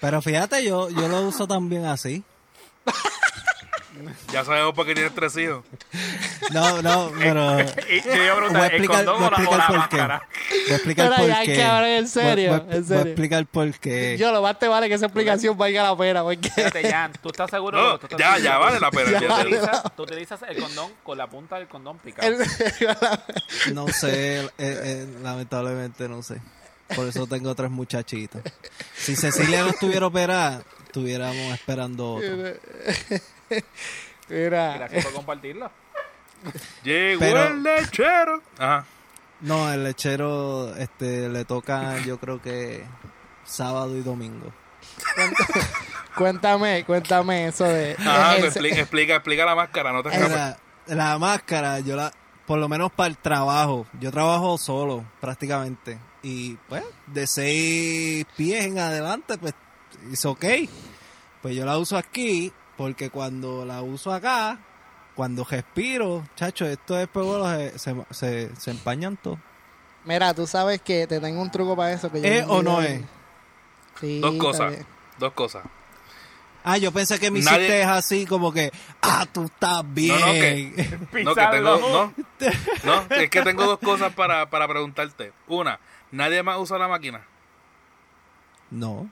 Pero 0.00 0.22
fíjate, 0.22 0.64
yo, 0.64 0.88
yo 0.90 1.08
lo 1.08 1.20
uso 1.22 1.46
también 1.46 1.84
así. 1.84 2.24
Ya 4.32 4.44
sabemos 4.44 4.74
por 4.74 4.86
qué 4.86 4.94
tienes 4.94 5.14
tres 5.14 5.36
hijos. 5.36 5.64
No, 6.52 6.82
no, 6.82 7.12
pero... 7.18 7.58
Y 7.88 8.00
yo 8.02 8.36
Voy 8.50 8.56
a 8.60 8.66
¿el 8.66 8.72
explicar, 8.74 9.04
condón 9.04 9.16
voy 9.18 9.24
a 9.24 9.28
explicar 9.28 9.58
la 9.58 9.66
por 9.66 9.74
qué. 9.88 9.96
máscara? 9.96 10.28
Voy 10.50 10.72
a 10.72 10.74
explicar 10.76 11.08
Pero 11.08 11.20
por 11.20 11.28
ya 11.28 11.38
hay 11.38 11.46
qué. 11.46 11.52
que 11.54 11.62
hablar 11.62 11.90
en 11.90 12.08
serio, 12.08 12.50
Voy, 12.50 12.60
voy- 12.60 12.76
en 12.76 12.84
voy 12.86 12.96
a 12.96 12.98
serio. 12.98 13.12
explicar 13.12 13.46
por 13.46 13.72
qué. 13.78 14.16
Yo 14.18 14.32
lo 14.32 14.42
más 14.42 14.58
te 14.58 14.68
vale 14.68 14.88
que 14.88 14.94
esa 14.94 15.06
explicación 15.06 15.56
valga 15.58 15.82
la 15.82 15.96
pena, 15.96 16.22
porque... 16.22 16.50
Fíjate, 16.50 16.90
Jan, 16.90 17.12
¿tú 17.22 17.28
estás 17.30 17.50
seguro? 17.50 17.78
No, 17.80 17.92
de 17.94 17.98
que 18.00 18.08
tú 18.08 18.16
estás 18.16 18.18
ya, 18.18 18.34
seguro? 18.36 18.44
ya 18.50 18.58
vale 18.58 18.80
la 18.80 18.90
pena. 18.90 19.10
Ya 19.12 19.20
¿Tú 19.20 19.26
vale. 19.28 19.48
utilizas, 19.56 19.82
tú 19.96 20.02
utilizas 20.02 20.40
el 20.48 20.56
condón 20.62 20.92
con 21.02 21.18
la 21.18 21.26
punta 21.28 21.56
del 21.56 21.68
condón 21.68 21.98
picado. 21.98 22.28
El- 22.28 22.38
No 23.74 23.88
sé, 23.88 24.40
eh, 24.42 24.50
eh, 24.58 25.06
lamentablemente 25.22 26.08
no 26.08 26.22
sé. 26.22 26.40
Por 26.94 27.08
eso 27.08 27.26
tengo 27.26 27.54
tres 27.54 27.70
muchachitos. 27.70 28.40
Si 28.94 29.16
Cecilia 29.16 29.62
no 29.62 29.70
estuviera 29.70 30.06
operada, 30.06 30.62
estuviéramos 30.84 31.52
esperando 31.54 32.14
otro. 32.14 32.28
Mira, 34.28 34.74
Gracias 34.78 35.04
por 35.04 35.14
compartirlo. 35.14 35.70
Llegó 36.82 37.20
Pero- 37.20 37.44
el 37.48 37.62
lechero. 37.62 38.42
Ajá. 38.58 38.84
No, 39.40 39.70
el 39.72 39.84
lechero 39.84 40.74
este, 40.76 41.28
le 41.28 41.44
toca, 41.44 41.98
yo 41.98 42.18
creo 42.18 42.40
que 42.40 42.84
sábado 43.44 43.94
y 43.96 44.00
domingo. 44.02 44.50
cuéntame, 46.16 46.84
cuéntame 46.84 47.48
eso 47.48 47.64
de... 47.64 47.96
Ajá, 47.98 48.34
de- 48.34 48.40
pues 48.40 48.52
explica, 48.52 48.80
explica, 48.80 49.14
explica 49.16 49.44
la 49.44 49.54
máscara, 49.54 49.92
no 49.92 50.02
te 50.02 50.08
escapes. 50.10 50.56
La 50.86 51.18
máscara, 51.18 51.80
yo 51.80 51.96
la, 51.96 52.12
por 52.46 52.58
lo 52.58 52.68
menos 52.68 52.92
para 52.92 53.08
el 53.08 53.18
trabajo, 53.18 53.86
yo 54.00 54.10
trabajo 54.10 54.56
solo 54.56 55.04
prácticamente. 55.20 55.98
Y 56.22 56.54
pues, 56.68 56.82
de 57.06 57.26
seis 57.26 58.24
pies 58.36 58.64
en 58.66 58.78
adelante, 58.78 59.36
pues, 59.38 59.54
es 60.10 60.24
ok. 60.24 60.44
Pues 61.42 61.54
yo 61.54 61.64
la 61.66 61.76
uso 61.78 61.96
aquí, 61.96 62.52
porque 62.76 63.10
cuando 63.10 63.64
la 63.64 63.82
uso 63.82 64.12
acá, 64.12 64.58
cuando 65.14 65.44
respiro, 65.44 66.24
chacho, 66.36 66.66
estos 66.66 66.98
espejuelos 66.98 67.48
se, 67.50 67.78
se, 67.78 67.96
se, 68.10 68.56
se 68.56 68.70
empañan 68.70 69.16
todos. 69.16 69.38
Mira, 70.04 70.34
tú 70.34 70.46
sabes 70.46 70.80
que 70.82 71.06
te 71.06 71.18
tengo 71.20 71.40
un 71.42 71.50
truco 71.50 71.74
para 71.76 71.92
eso. 71.92 72.10
Que 72.12 72.20
yo 72.20 72.28
¿Es 72.28 72.44
o 72.46 72.62
no 72.62 72.80
es? 72.82 73.02
Sí, 74.00 74.20
Dos 74.20 74.34
cosas. 74.36 74.70
bien. 74.72 74.86
Dos 75.18 75.32
cosas. 75.32 75.64
Ah, 76.62 76.78
yo 76.78 76.92
pensé 76.92 77.18
que 77.20 77.30
me 77.30 77.40
Nadie- 77.40 77.58
hiciste 77.66 77.84
así 77.84 78.26
como 78.26 78.52
que, 78.52 78.70
ah, 79.00 79.24
tú 79.32 79.44
estás 79.44 79.82
bien. 79.86 80.18
No, 80.20 80.26
no, 80.26 80.32
que- 80.32 80.98
No, 81.24 81.34
que 81.34 81.46
tengo, 81.46 81.78
no, 81.78 82.14
no, 83.08 83.16
es 83.16 83.30
que 83.30 83.42
tengo 83.42 83.64
dos 83.64 83.78
cosas 83.78 84.12
para, 84.14 84.50
para 84.50 84.66
preguntarte. 84.68 85.32
Una, 85.46 85.78
nadie 86.10 86.42
más 86.42 86.58
usa 86.58 86.76
la 86.78 86.88
máquina. 86.88 87.24
no. 88.70 89.08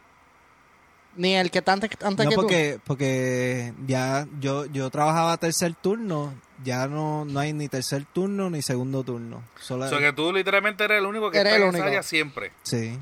Ni 1.17 1.35
el 1.37 1.51
que 1.51 1.59
está 1.59 1.73
antes, 1.73 1.91
antes 2.03 2.25
No, 2.25 2.31
que 2.31 2.37
porque, 2.37 2.81
porque 2.85 3.73
ya 3.87 4.27
yo, 4.41 4.67
yo 4.67 4.91
trabajaba 4.91 5.37
tercer 5.37 5.75
turno, 5.75 6.35
ya 6.65 6.89
no, 6.89 7.25
no 7.25 7.39
hay 7.41 7.53
ni 7.53 7.69
tercer 7.69 8.05
turno 8.13 8.51
ni 8.51 8.63
segundo 8.63 9.05
turno. 9.05 9.43
Solo, 9.61 9.85
O 9.85 9.89
sea 9.89 9.99
que 10.01 10.13
tú 10.13 10.33
literalmente 10.33 10.83
eres 10.85 10.99
el 10.99 11.07
único 11.07 11.31
que 11.31 11.39
Eres 11.39 11.53
está 11.55 11.69
el 11.69 11.75
en 11.77 11.83
área 11.83 12.03
siempre. 12.03 12.51
Sí. 12.65 12.99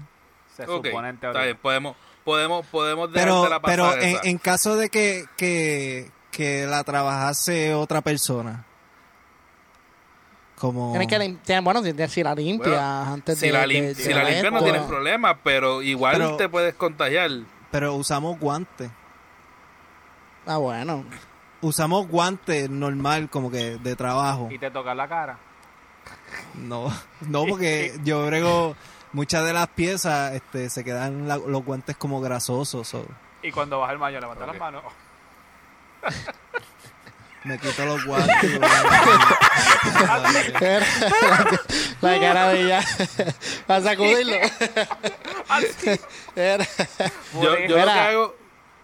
Se 0.56 0.64
Ok, 0.64 0.86
supone 0.86 1.08
en 1.08 1.14
está 1.14 1.28
teoría. 1.32 1.44
bien, 1.46 1.56
podemos, 1.62 1.96
podemos, 2.24 2.66
podemos 2.66 3.08
Pero, 3.14 3.42
pasar 3.44 3.62
pero 3.64 3.96
en, 3.98 4.18
en 4.24 4.36
caso 4.38 4.76
de 4.76 4.90
que, 4.90 5.24
que, 5.38 6.10
que 6.30 6.66
la 6.66 6.84
trabajase 6.84 7.72
otra 7.72 8.02
persona, 8.02 8.66
como... 10.58 10.92
tú. 10.92 10.98
Tienes 10.98 11.08
que 11.08 11.18
lim- 11.18 11.64
bueno, 11.64 11.82
si, 11.82 11.92
si 12.08 12.22
la 12.22 12.34
limpias 12.34 12.68
Bueno, 12.68 13.12
antes 13.14 13.38
si 13.38 13.46
de... 13.46 13.52
la, 13.52 13.66
lim- 13.66 13.86
de- 13.86 13.94
si 13.94 14.08
de 14.08 14.14
la 14.14 14.24
limpias 14.24 14.52
no 14.52 14.62
tienes 14.62 14.82
problema, 14.82 15.38
pero 15.42 15.82
igual 15.82 16.12
Pero- 16.18 16.36
te 16.36 16.48
puedes 16.48 16.74
contagiar. 16.74 17.30
Pero 17.72 17.94
usamos 17.94 18.38
guantes. 18.38 18.90
Ah, 20.46 20.58
bueno. 20.58 21.04
Usamos 21.60 22.06
guantes 22.06 22.70
normal, 22.70 23.28
como 23.30 23.50
que 23.50 23.78
de 23.78 23.96
trabajo. 23.96 24.48
Y 24.50 24.58
te 24.58 24.70
toca 24.70 24.94
la 24.94 25.08
cara. 25.08 25.38
No, 26.54 26.88
no 27.22 27.44
porque 27.46 27.98
yo 28.04 28.26
brego 28.26 28.76
muchas 29.12 29.44
de 29.44 29.52
las 29.52 29.68
piezas, 29.68 30.32
este, 30.34 30.70
se 30.70 30.84
quedan 30.84 31.26
la- 31.28 31.36
los 31.38 31.64
guantes 31.64 31.96
como 31.96 32.20
grasosos. 32.20 32.86
so, 32.88 33.04
Y 33.42 33.50
cuando 33.52 33.80
vas 33.80 33.90
al 33.90 33.98
baño, 33.98 34.20
levanta 34.20 34.44
Ok. 34.44 34.50
las 34.52 34.60
manos. 34.60 34.82
me 37.44 37.58
quito 37.58 37.84
los 37.84 38.04
guantes. 38.04 38.60
la 42.00 42.20
cara 42.20 42.48
de 42.48 42.60
ella. 42.62 42.84
Para 43.66 43.82
sacudirlo. 43.82 44.36
Era- 46.36 46.66
Yo, 47.34 47.56
yo 47.68 47.78
lo 47.78 47.84
que 47.84 47.90
hago, 47.90 48.34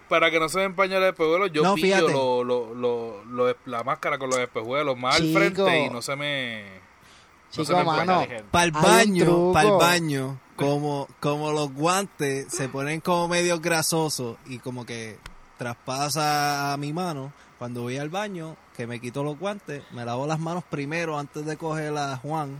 para 0.08 0.30
que 0.30 0.40
no 0.40 0.48
se 0.48 0.58
me 0.58 0.64
empañe 0.64 0.96
el 0.96 1.04
espejuelo, 1.04 1.46
yo 1.46 1.62
No, 1.62 1.74
pillo 1.74 1.86
fíjate. 1.96 2.12
lo- 2.12 2.44
lo- 2.44 2.74
lo- 2.74 3.24
lo- 3.24 3.56
la 3.66 3.82
máscara 3.84 4.18
con 4.18 4.30
los 4.30 4.38
espejuelos 4.38 4.96
más 4.96 5.16
Chico. 5.16 5.38
al 5.38 5.44
frente 5.52 5.78
y 5.84 5.90
no 5.90 6.02
se 6.02 6.16
me... 6.16 6.64
no 7.56 7.64
Chico, 7.64 7.84
mano. 7.84 8.26
Para 8.50 8.64
el 8.64 8.72
baño, 8.72 9.52
para 9.52 9.68
el 9.68 9.74
baño, 9.76 10.38
como, 10.56 11.08
como 11.20 11.52
los 11.52 11.72
guantes 11.72 12.46
se 12.52 12.68
ponen 12.68 13.00
como 13.00 13.28
medio 13.28 13.60
grasosos 13.60 14.36
y 14.46 14.58
como 14.58 14.84
que 14.84 15.18
traspasa 15.56 16.72
a 16.72 16.76
mi 16.76 16.92
mano, 16.92 17.32
cuando 17.58 17.82
voy 17.82 17.98
al 17.98 18.08
baño, 18.08 18.56
que 18.76 18.86
me 18.86 19.00
quito 19.00 19.24
los 19.24 19.38
guantes, 19.38 19.82
me 19.90 20.04
lavo 20.04 20.26
las 20.26 20.38
manos 20.38 20.64
primero 20.64 21.18
antes 21.18 21.44
de 21.44 21.56
coger 21.56 21.96
a 21.96 22.16
Juan. 22.16 22.56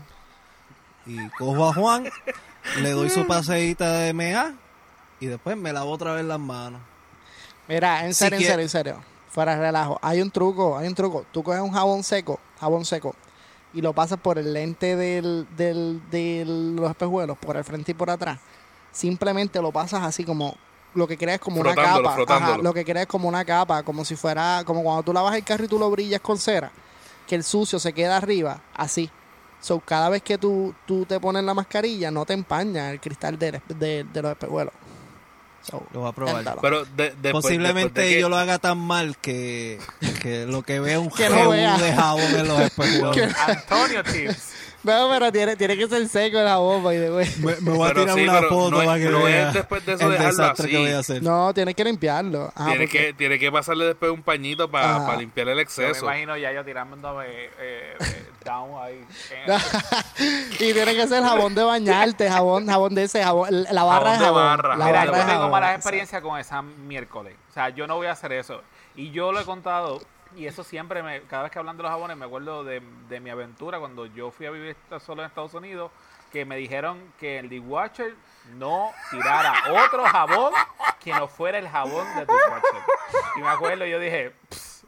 Y 1.06 1.28
cojo 1.30 1.68
a 1.68 1.72
Juan, 1.72 2.11
le 2.80 2.90
doy 2.90 3.08
su 3.08 3.26
paseíta 3.26 3.92
de 3.92 4.12
mea 4.12 4.54
y 5.20 5.26
después 5.26 5.56
me 5.56 5.72
lavo 5.72 5.90
otra 5.90 6.12
vez 6.14 6.24
las 6.24 6.40
manos. 6.40 6.80
Mira, 7.68 8.04
en 8.04 8.12
Si 8.12 8.24
serio, 8.24 8.38
en 8.38 8.44
serio, 8.44 8.62
en 8.62 8.68
serio. 8.68 9.04
Fuera 9.30 9.54
de 9.54 9.61
relajo. 9.61 9.98
Hay 10.02 10.20
un 10.20 10.30
truco, 10.30 10.76
hay 10.76 10.88
un 10.88 10.94
truco. 10.94 11.24
Tú 11.32 11.42
coges 11.42 11.61
un 11.61 11.72
jabón 11.72 12.02
seco, 12.02 12.40
jabón 12.58 12.84
seco, 12.84 13.14
y 13.72 13.80
lo 13.80 13.92
pasas 13.92 14.18
por 14.18 14.38
el 14.38 14.52
lente 14.52 14.96
del, 14.96 15.46
del, 15.56 16.02
de 16.11 16.44
los 16.46 16.90
espejuelos, 16.90 17.38
por 17.38 17.56
el 17.56 17.64
frente 17.64 17.92
y 17.92 17.94
por 17.94 18.11
atrás. 18.11 18.40
Simplemente 18.90 19.62
lo 19.62 19.70
pasas 19.70 20.02
así 20.02 20.24
como 20.24 20.56
lo 20.98 21.06
que 21.08 21.16
creas 21.16 21.38
como 21.40 21.61
una 21.61 21.74
capa. 21.74 22.12
frotándolo. 22.14 22.52
Ajá, 22.54 22.62
lo 22.62 22.74
que 22.74 22.84
creas 22.84 23.06
como 23.06 23.28
una 23.28 23.44
capa, 23.44 23.82
como 23.82 24.04
si 24.04 24.16
fuera, 24.16 24.62
como 24.66 24.82
cuando 24.82 25.02
tú 25.02 25.12
lavas 25.12 25.34
el 25.37 25.44
carro 25.44 25.64
y 25.64 25.68
tú 25.68 25.78
lo 25.78 25.90
brillas 25.90 26.20
con 26.20 26.37
cera, 26.38 26.70
que 27.26 27.34
el 27.37 27.44
sucio 27.44 27.78
se 27.78 27.92
queda 27.92 28.16
arriba, 28.18 28.61
así. 28.74 29.08
So, 29.61 29.80
cada 29.80 30.08
vez 30.08 30.22
que 30.22 30.38
tú, 30.38 30.74
tú 30.87 31.04
te 31.04 31.18
pones 31.18 31.42
la 31.42 31.52
mascarilla, 31.54 32.11
no 32.11 32.24
te 32.26 32.32
empaña 32.32 32.90
el 32.90 33.00
cristal 33.00 33.38
espe- 33.38 33.62
de, 33.68 34.04
de 34.04 34.22
los 34.22 34.30
espejuelos. 34.32 34.72
So, 35.62 35.82
Lo 35.92 36.00
voy 36.00 36.08
a 36.08 36.12
probar. 36.12 36.56
Pero 36.62 36.84
de- 36.84 37.11
después- 37.20 37.32
Posiblemente 37.44 37.80
después 38.00 38.06
de 38.06 38.14
que- 38.14 38.20
yo 38.20 38.28
lo 38.28 38.37
haga 38.38 38.58
tan 38.58 38.78
mal 38.78 39.16
que, 39.18 39.78
que 40.22 40.46
lo 40.46 40.62
que 40.62 40.78
vea 40.80 41.00
un 41.00 41.11
Que 41.11 41.28
no 41.28 41.50
vea. 41.50 41.76
de 41.76 41.92
jabón 41.92 42.22
en 42.37 42.48
los 42.48 42.61
espejuelos. 42.70 43.16
Antonio 43.46 44.04
Tips. 44.04 44.52
No, 44.88 45.09
pero 45.11 45.33
tiene, 45.33 45.57
tiene 45.57 45.77
que 45.77 45.87
ser 45.88 46.09
seco 46.09 46.38
el 46.38 46.46
jabón, 46.48 46.83
by 46.83 46.96
the 46.98 47.11
way. 47.11 47.27
Me, 47.38 47.57
me 47.61 47.70
voy 47.77 47.88
a 47.88 47.92
Pero 47.92 48.01
tirar 48.03 48.16
sí, 48.16 48.22
una 48.24 48.42
foto 48.42 48.70
no 48.70 48.81
es- 48.83 48.87
para 48.88 48.98
que 48.98 49.05
no 49.11 49.18
es 49.18 49.24
vea 49.24 49.53
después 49.53 49.87
de 49.87 49.92
eso 49.94 50.05
el 50.05 50.11
dejarlo 50.12 50.31
desastre 50.31 50.64
así. 50.64 50.72
que 50.72 50.79
voy 50.79 50.90
a 50.90 50.98
hacer. 50.98 51.22
No, 51.22 51.55
tienes 51.55 51.74
que 51.74 51.85
limpiarlo. 51.85 52.53
Ajá, 52.55 52.70
tiene, 52.70 52.85
porque- 52.87 53.07
que, 53.07 53.12
tiene 53.14 53.38
que 53.38 53.53
pasarle 53.53 53.85
después 53.87 54.11
un 54.11 54.22
pañito 54.22 54.70
para 54.70 55.16
limpiar 55.16 55.48
el 55.48 55.53
Yo 55.53 55.57
me 55.57 55.62
exceso. 55.62 56.05
imagino 56.05 56.37
ya 56.37 56.53
yo 56.53 56.64
tirándome 56.64 57.24
eh, 57.27 57.51
eh, 57.59 58.29
down 58.44 58.70
ahí. 58.83 59.05
y 60.61 60.72
tiene 60.72 60.94
que 60.94 61.07
ser 61.07 61.22
jabón 61.22 61.55
de 61.55 61.62
bañarte, 61.62 62.29
jabón, 62.31 62.66
jabón 62.66 62.94
de 62.94 63.05
ese, 63.05 63.22
jabón, 63.22 63.64
la 63.70 63.85
barra 63.85 63.98
Jabón 63.98 64.12
de 64.12 64.18
de 64.18 64.24
jabón. 64.24 64.42
barra. 64.44 64.77
la 64.77 64.85
Mira, 64.87 64.98
barra 65.05 65.12
yo 65.18 65.24
de 65.27 65.33
tengo 65.33 65.48
malas 65.48 65.74
experiencias 65.77 66.22
con 66.22 66.38
esa 66.38 66.62
miércoles. 66.62 67.35
O 67.51 67.53
sea, 67.53 67.68
yo 67.70 67.87
no 67.87 67.96
voy 67.96 68.07
a 68.07 68.12
hacer 68.12 68.33
eso. 68.33 68.62
Y 68.96 69.11
yo 69.12 69.31
lo 69.33 69.40
he 69.40 69.44
contado, 69.44 70.01
y 70.37 70.47
eso 70.47 70.64
siempre, 70.64 71.03
me, 71.03 71.23
cada 71.23 71.45
vez 71.45 71.53
que 71.53 71.59
hablan 71.59 71.77
de 71.77 71.83
los 71.83 71.91
jabones, 71.91 72.17
me 72.17 72.27
acuerdo 72.27 72.64
de, 72.64 72.83
de 73.09 73.21
mi 73.21 73.31
aventura 73.31 73.79
cuando 73.79 74.07
yo 74.07 74.31
fui 74.31 74.47
a 74.47 74.51
vivir 74.51 74.77
solo 75.01 75.23
en 75.23 75.29
Estados 75.29 75.55
Unidos, 75.55 75.91
que 76.33 76.45
me 76.45 76.57
dijeron 76.57 77.12
que 77.19 77.38
el 77.38 77.49
dishwasher 77.49 78.14
no 78.57 78.93
tirara 79.11 79.55
otro 79.87 80.05
jabón 80.05 80.53
que 81.01 81.12
no 81.12 81.27
fuera 81.29 81.59
el 81.59 81.69
jabón 81.69 82.07
del 82.17 82.27
dishwasher. 82.27 82.83
Y 83.37 83.41
me 83.41 83.49
acuerdo, 83.49 83.87
yo 83.87 83.99
dije, 83.99 84.33
"Pss, 84.51 84.85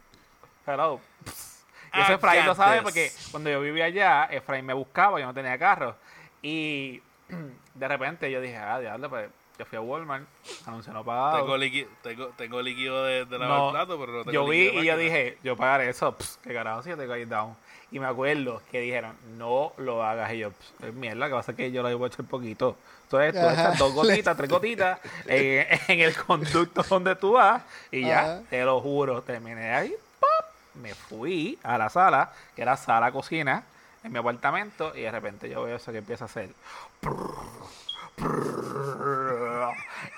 hello, 0.67 0.99
pss". 1.25 1.51
Y 1.93 1.99
eso 1.99 2.13
Efraín 2.13 2.45
lo 2.45 2.55
sabe 2.55 2.81
porque 2.81 3.11
cuando 3.31 3.49
yo 3.49 3.59
vivía 3.59 3.85
allá, 3.85 4.25
Efraín 4.25 4.65
me 4.65 4.73
buscaba, 4.73 5.19
yo 5.19 5.25
no 5.25 5.33
tenía 5.33 5.57
carro. 5.57 5.95
Y 6.41 7.01
de 7.73 7.87
repente 7.87 8.31
yo 8.31 8.39
dije, 8.39 8.57
ah, 8.57 8.79
diablo, 8.79 9.09
pues 9.09 9.29
yo 9.61 9.65
fui 9.65 9.77
a 9.77 9.81
Walmart, 9.81 10.25
anuncio 10.65 10.91
no 10.91 11.03
pagado. 11.03 11.37
Tengo, 11.37 11.57
liqui- 11.57 11.87
tengo, 12.01 12.27
tengo 12.37 12.61
líquido 12.61 13.05
de, 13.05 13.25
de 13.25 13.37
lavar 13.39 13.57
No, 13.59 13.65
el 13.67 13.71
plato, 13.73 13.99
pero 13.99 14.11
no 14.11 14.17
tengo 14.23 14.31
yo 14.31 14.45
vi 14.47 14.69
y 14.69 14.85
yo 14.85 14.97
dije, 14.97 15.37
yo 15.43 15.55
pagaré 15.55 15.89
eso, 15.89 16.15
pss, 16.17 16.39
qué 16.43 16.53
carajo 16.53 16.81
si 16.83 16.89
yo 16.89 16.97
tengo 16.97 17.13
ahí 17.13 17.25
down. 17.25 17.55
Y 17.91 17.99
me 17.99 18.07
acuerdo 18.07 18.61
que 18.71 18.79
dijeron, 18.79 19.15
no 19.37 19.73
lo 19.77 20.01
hagas. 20.03 20.31
Y 20.33 20.39
yo, 20.39 20.51
"Pss, 20.51 20.73
es 20.85 20.93
mierda, 20.93 21.27
que 21.27 21.33
pasa 21.35 21.53
que 21.55 21.71
yo 21.71 21.83
le 21.83 21.93
voy 21.93 22.05
a 22.05 22.07
echar 22.07 22.25
poquito. 22.25 22.77
Entonces, 23.03 23.33
tú 23.39 23.49
echas 23.49 23.77
dos 23.77 23.93
gotitas, 23.93 24.37
tres 24.37 24.49
gotitas 24.49 24.99
en, 25.27 25.67
en 25.89 25.99
el 25.99 26.15
conducto 26.15 26.83
donde 26.83 27.15
tú 27.17 27.33
vas. 27.33 27.61
Y 27.91 28.01
ya, 28.07 28.19
Ajá. 28.37 28.41
te 28.49 28.63
lo 28.63 28.79
juro, 28.79 29.21
terminé 29.21 29.73
ahí. 29.75 29.93
¡pap! 30.21 30.45
Me 30.75 30.95
fui 30.95 31.59
a 31.63 31.77
la 31.77 31.89
sala, 31.89 32.31
que 32.55 32.61
era 32.61 32.77
sala-cocina, 32.77 33.65
en 34.05 34.11
mi 34.13 34.19
apartamento. 34.19 34.93
Y 34.95 35.01
de 35.01 35.11
repente 35.11 35.49
yo 35.49 35.63
veo 35.63 35.75
eso 35.75 35.91
que 35.91 35.97
empieza 35.97 36.23
a 36.23 36.27
hacer. 36.27 36.49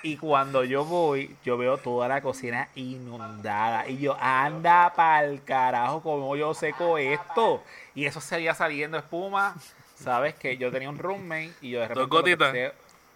Y 0.04 0.18
cuando 0.18 0.64
yo 0.64 0.84
voy, 0.84 1.36
yo 1.46 1.58
veo 1.58 1.78
toda 1.78 2.08
la 2.08 2.22
cocina 2.22 2.68
inundada. 2.76 3.88
Y 3.88 4.00
yo, 4.00 4.18
anda 4.20 4.94
pa'l 4.96 5.42
carajo, 5.44 6.02
como 6.02 6.36
yo 6.36 6.54
seco 6.54 6.98
esto. 6.98 7.64
Y 7.96 8.06
eso 8.06 8.20
seguía 8.20 8.54
saliendo 8.54 8.98
espuma. 8.98 9.56
Sabes 9.96 10.36
que 10.36 10.58
yo 10.58 10.72
tenía 10.72 10.90
un 10.90 10.98
roommate 10.98 11.54
y 11.62 11.72
yo 11.72 11.80
de 11.80 11.88
repente. 11.88 12.00
Dos 12.02 12.10
gotitas. 12.10 12.54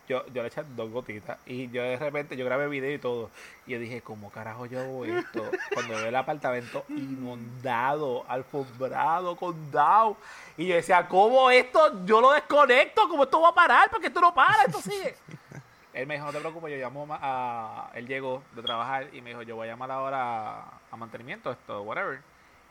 Yo, 0.08 0.26
yo 0.28 0.42
le 0.42 0.48
eché 0.48 0.64
dos 0.76 0.90
gotitas. 0.90 1.38
Y 1.46 1.70
yo 1.70 1.84
de 1.84 1.98
repente, 1.98 2.38
yo 2.38 2.46
grabé 2.46 2.68
video 2.68 2.94
y 2.94 2.98
todo. 2.98 3.30
Y 3.66 3.72
yo 3.72 3.80
dije, 3.80 4.02
¿cómo 4.02 4.32
carajo 4.32 4.66
yo 4.66 4.80
hago 4.80 5.06
esto? 5.06 5.44
Cuando 5.74 5.96
veo 5.96 6.08
el 6.08 6.16
apartamento 6.16 6.86
inundado, 6.90 8.24
alfombrado, 8.28 9.36
condado. 9.36 10.16
Y 10.56 10.68
yo 10.68 10.76
decía, 10.76 11.08
¿cómo 11.08 11.52
esto? 11.52 12.06
Yo 12.06 12.22
lo 12.22 12.32
desconecto. 12.32 13.10
¿Cómo 13.10 13.24
esto 13.24 13.42
va 13.42 13.50
a 13.50 13.56
parar? 13.56 13.90
Porque 13.90 14.08
esto 14.08 14.22
no 14.22 14.34
para, 14.34 14.64
esto 14.64 14.82
sigue. 14.82 15.16
Él 15.94 16.06
me 16.06 16.14
dijo, 16.14 16.28
no 16.28 16.32
te 16.32 16.40
preocupes, 16.40 16.72
yo 16.72 16.78
llamo 16.78 17.08
a... 17.10 17.90
Él 17.96 18.08
llegó 18.08 18.44
de 18.56 18.62
trabajar 18.62 19.10
y 19.14 19.22
me 19.22 19.32
dijo, 19.32 19.42
yo 19.42 19.56
voy 19.56 19.68
a 19.68 19.72
llamar 19.72 19.90
ahora 19.90 20.60
a, 20.60 20.82
a 20.92 20.96
mantenimiento, 20.96 21.52
esto, 21.52 21.82
whatever. 21.82 22.22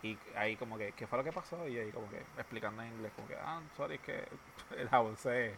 Y 0.03 0.17
ahí 0.37 0.57
como 0.57 0.79
que, 0.79 0.93
¿qué 0.93 1.07
fue 1.07 1.19
lo 1.19 1.25
que 1.25 1.33
pasó? 1.33 1.67
Y 1.69 1.77
ahí 1.79 1.91
como 1.91 2.09
que 2.11 2.19
explicando 2.39 2.83
en 2.83 2.93
inglés, 2.93 3.13
como 3.17 3.27
que, 3.27 3.35
ah, 3.35 3.61
sorry, 3.77 3.97
es 3.97 4.01
que 4.03 4.25
el 4.79 4.89
jabón 4.89 5.17
se, 5.17 5.55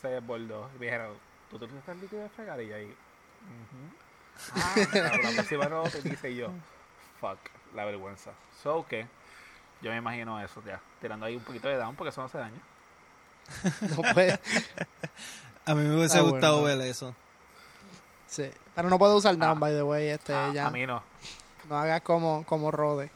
se 0.00 0.08
desbordó. 0.08 0.68
Y 0.76 0.78
me 0.78 0.86
dijeron, 0.86 1.14
¿tú 1.50 1.56
utilizaste 1.56 1.92
el 1.92 2.00
líquido 2.00 2.22
de 2.22 2.28
fregar? 2.30 2.60
Y 2.62 2.72
ahí, 2.72 2.84
"Ujú". 2.86 4.54
Ah, 4.56 4.74
claro, 4.90 5.22
la 5.22 5.30
próxima 5.32 5.64
no 5.66 5.76
lo 5.82 5.84
utilice 5.84 6.30
y 6.30 6.36
yo, 6.36 6.48
fuck, 7.20 7.38
la 7.74 7.84
vergüenza. 7.84 8.32
So 8.62 8.86
que, 8.86 9.06
yo 9.82 9.90
me 9.90 9.96
imagino 9.96 10.40
eso 10.40 10.62
ya, 10.66 10.80
tirando 11.00 11.26
ahí 11.26 11.36
un 11.36 11.42
poquito 11.42 11.68
de 11.68 11.76
down 11.76 11.96
porque 11.96 12.10
eso 12.10 12.20
no 12.20 12.26
hace 12.26 12.38
daño. 12.38 12.60
No 13.96 14.02
puede. 14.14 14.38
A 15.64 15.74
mí 15.74 15.82
me 15.84 15.96
hubiese 15.96 16.18
Ah, 16.18 16.22
gustado 16.22 16.60
bueno. 16.60 16.78
ver 16.78 16.88
eso. 16.88 17.14
Sí. 18.26 18.50
Pero 18.74 18.88
no 18.90 18.98
puedo 18.98 19.16
usar 19.16 19.36
down, 19.36 19.56
Ah. 19.56 19.60
by 19.60 19.72
the 19.72 19.82
way. 19.82 20.08
Este, 20.08 20.34
Ah, 20.34 20.50
ya. 20.52 20.66
a 20.66 20.70
mí 20.70 20.86
no. 20.86 21.02
No 21.68 21.78
hagas 21.78 22.02
como, 22.02 22.44
como 22.44 22.70
Rode. 22.70 23.10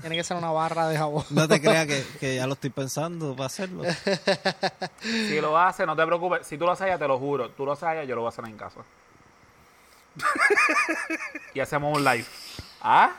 Tiene 0.00 0.16
que 0.16 0.24
ser 0.24 0.36
una 0.36 0.50
barra 0.50 0.88
de 0.88 0.96
jabón. 0.98 1.24
No 1.30 1.46
te 1.48 1.60
creas 1.60 1.86
que, 1.86 2.04
que 2.20 2.36
ya 2.36 2.46
lo 2.46 2.54
estoy 2.54 2.70
pensando 2.70 3.34
para 3.34 3.46
hacerlo. 3.46 3.82
Si 5.00 5.40
lo 5.40 5.58
haces, 5.58 5.86
no 5.86 5.94
te 5.96 6.04
preocupes. 6.06 6.46
Si 6.46 6.56
tú 6.58 6.64
lo 6.66 6.72
haces 6.72 6.86
allá, 6.86 6.98
te 6.98 7.08
lo 7.08 7.18
juro. 7.18 7.50
Tú 7.50 7.64
lo 7.64 7.72
haces 7.72 7.84
allá, 7.84 8.04
yo 8.04 8.14
lo 8.14 8.22
voy 8.22 8.28
a 8.28 8.30
hacer 8.30 8.44
en 8.46 8.56
casa. 8.56 8.80
y 11.54 11.60
hacemos 11.60 11.96
un 11.96 12.04
live. 12.04 12.24
¿Ah? 12.80 13.12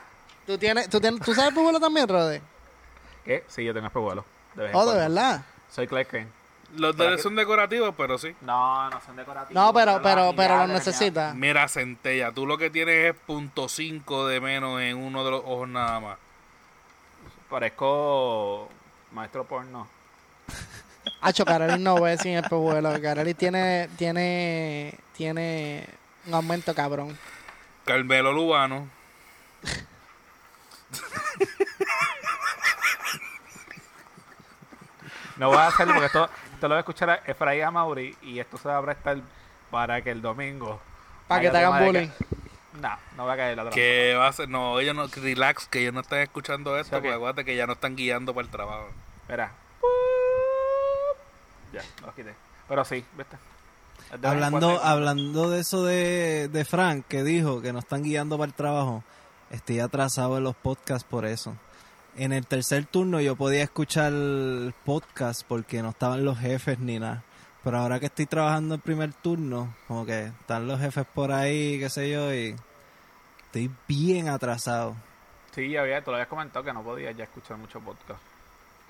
¿Tú, 0.46 0.58
tienes, 0.58 0.90
tú, 0.90 1.00
tienes, 1.00 1.22
¿Tú 1.22 1.34
sabes 1.34 1.54
pueblo 1.54 1.80
también, 1.80 2.08
Rode? 2.08 2.42
¿Qué? 3.26 3.44
Sí, 3.48 3.64
yo 3.64 3.74
tengo 3.74 3.88
espejuelos. 3.88 4.26
De 4.56 4.64
vez 4.64 4.72
en 4.72 4.76
Oh, 4.76 4.80
de 4.82 4.86
cuando. 4.92 5.02
verdad. 5.16 5.46
Soy 5.72 5.88
Clay 5.88 6.06
Crane. 6.06 6.28
Los 6.76 6.96
¿Para 6.96 7.06
de 7.10 7.12
él 7.14 7.18
qué? 7.18 7.24
son 7.24 7.36
decorativos, 7.36 7.94
pero 7.96 8.18
sí. 8.18 8.36
No, 8.42 8.90
no 8.90 9.00
son 9.06 9.16
decorativos. 9.16 9.54
No, 9.64 9.74
pero, 9.74 10.02
pero, 10.02 10.34
pero 10.36 10.56
lo 10.56 10.62
tenía- 10.64 10.78
necesita. 10.78 11.34
Mira, 11.34 11.68
Centella, 11.68 12.32
tú 12.32 12.46
lo 12.46 12.58
que 12.58 12.70
tienes 12.70 13.14
es 13.14 13.20
punto 13.26 13.66
.5 13.68 14.28
de 14.28 14.42
menos 14.42 14.82
en 14.82 14.98
uno 14.98 15.24
de 15.24 15.32
los 15.32 15.42
ojos 15.46 15.68
nada 15.68 16.00
más. 16.00 16.18
Parezco 17.54 18.68
maestro 19.12 19.46
porno. 19.46 19.88
Hacho, 21.22 21.46
Kareli 21.46 21.78
no 21.84 22.02
ve 22.02 22.18
sin 22.18 22.34
el 22.34 22.44
pueblo. 22.46 23.00
Kareli 23.00 23.36
tiene, 23.36 23.90
tiene, 23.96 24.98
tiene 25.16 25.88
un 26.26 26.34
aumento 26.34 26.74
cabrón. 26.74 27.16
Carmelo 27.86 28.32
Lubano. 28.34 28.88
No 35.38 35.50
voy 35.50 35.58
a 35.58 35.68
hacerlo 35.68 35.94
porque 35.94 36.08
esto, 36.08 36.30
esto 36.54 36.68
lo 36.68 36.70
va 36.74 36.78
a 36.78 36.80
escuchar 36.80 37.22
Efraín 37.26 37.64
Amauri 37.64 38.16
y 38.22 38.40
esto 38.40 38.58
se 38.58 38.68
va 38.68 38.78
a 38.78 38.82
prestar 38.84 39.18
para 39.72 40.02
que 40.02 40.12
el 40.12 40.22
domingo. 40.22 40.80
Para 41.28 41.42
que 41.42 41.50
te 41.50 41.58
hagan 41.58 41.86
bullying. 41.86 42.08
que- 42.10 42.43
No, 42.82 42.90
no 43.18 43.24
voy 43.24 43.34
a 43.34 43.38
caer 43.38 43.58
la 43.58 43.64
trampa. 43.64 43.76
Que 43.76 44.16
va 44.18 44.28
a 44.28 44.34
ser, 44.34 44.50
no, 44.50 44.80
ellos 44.80 44.96
no, 44.96 45.08
relax, 45.08 45.68
que 45.68 45.82
ellos 45.82 45.94
no 45.94 46.02
están 46.02 46.20
escuchando 46.20 46.78
esto, 46.78 46.92
porque 46.92 47.14
acuérdate 47.14 47.46
que 47.46 47.56
ya 47.56 47.68
no 47.68 47.74
están 47.74 47.96
guiando 47.96 48.34
para 48.34 48.46
el 48.46 48.52
trabajo. 48.52 48.90
Mira. 49.30 49.52
Ya, 51.72 51.82
lo 52.06 52.14
quité. 52.14 52.34
Pero 52.68 52.86
sí, 52.86 53.04
¿viste? 53.18 53.38
De 54.20 54.28
Hablando, 54.28 54.80
hablando 54.84 55.50
de 55.50 55.60
eso 55.60 55.84
de, 55.84 56.48
de 56.48 56.66
Frank, 56.66 57.06
que 57.08 57.24
dijo 57.24 57.62
que 57.62 57.74
nos 57.74 57.84
están 57.84 58.04
guiando 58.04 58.38
para 58.38 58.48
el 58.48 58.54
trabajo, 58.54 59.04
estoy 59.50 59.80
atrasado 59.80 60.38
en 60.38 60.44
los 60.44 60.56
podcasts 60.56 61.08
por 61.08 61.26
eso. 61.26 61.56
En 62.16 62.32
el 62.32 62.46
tercer 62.46 62.86
turno 62.86 63.22
yo 63.22 63.36
podía 63.36 63.64
escuchar 63.64 64.14
podcast 64.86 65.42
porque 65.48 65.82
no 65.82 65.90
estaban 65.90 66.24
los 66.26 66.38
jefes 66.38 66.78
ni 66.78 67.00
nada. 67.00 67.24
Pero 67.64 67.78
ahora 67.78 68.00
que 68.00 68.08
estoy 68.08 68.26
trabajando 68.26 68.76
en 68.76 68.82
primer 68.82 69.14
turno, 69.14 69.74
como 69.88 70.06
que 70.06 70.26
están 70.26 70.68
los 70.68 70.80
jefes 70.80 71.06
por 71.14 71.32
ahí, 71.32 71.80
qué 71.80 71.90
sé 71.90 72.10
yo, 72.10 72.34
y 72.34 72.56
estoy 73.46 73.72
bien 73.88 74.28
atrasado. 74.28 74.96
Sí, 75.56 75.78
había, 75.78 76.04
tú 76.04 76.12
lo 76.12 76.18
habías 76.18 76.28
comentado 76.28 76.66
que 76.66 76.74
no 76.74 76.84
podías 76.84 77.16
ya 77.16 77.24
escuchar 77.24 77.58
mucho 77.58 77.80
podcast. 77.80 78.20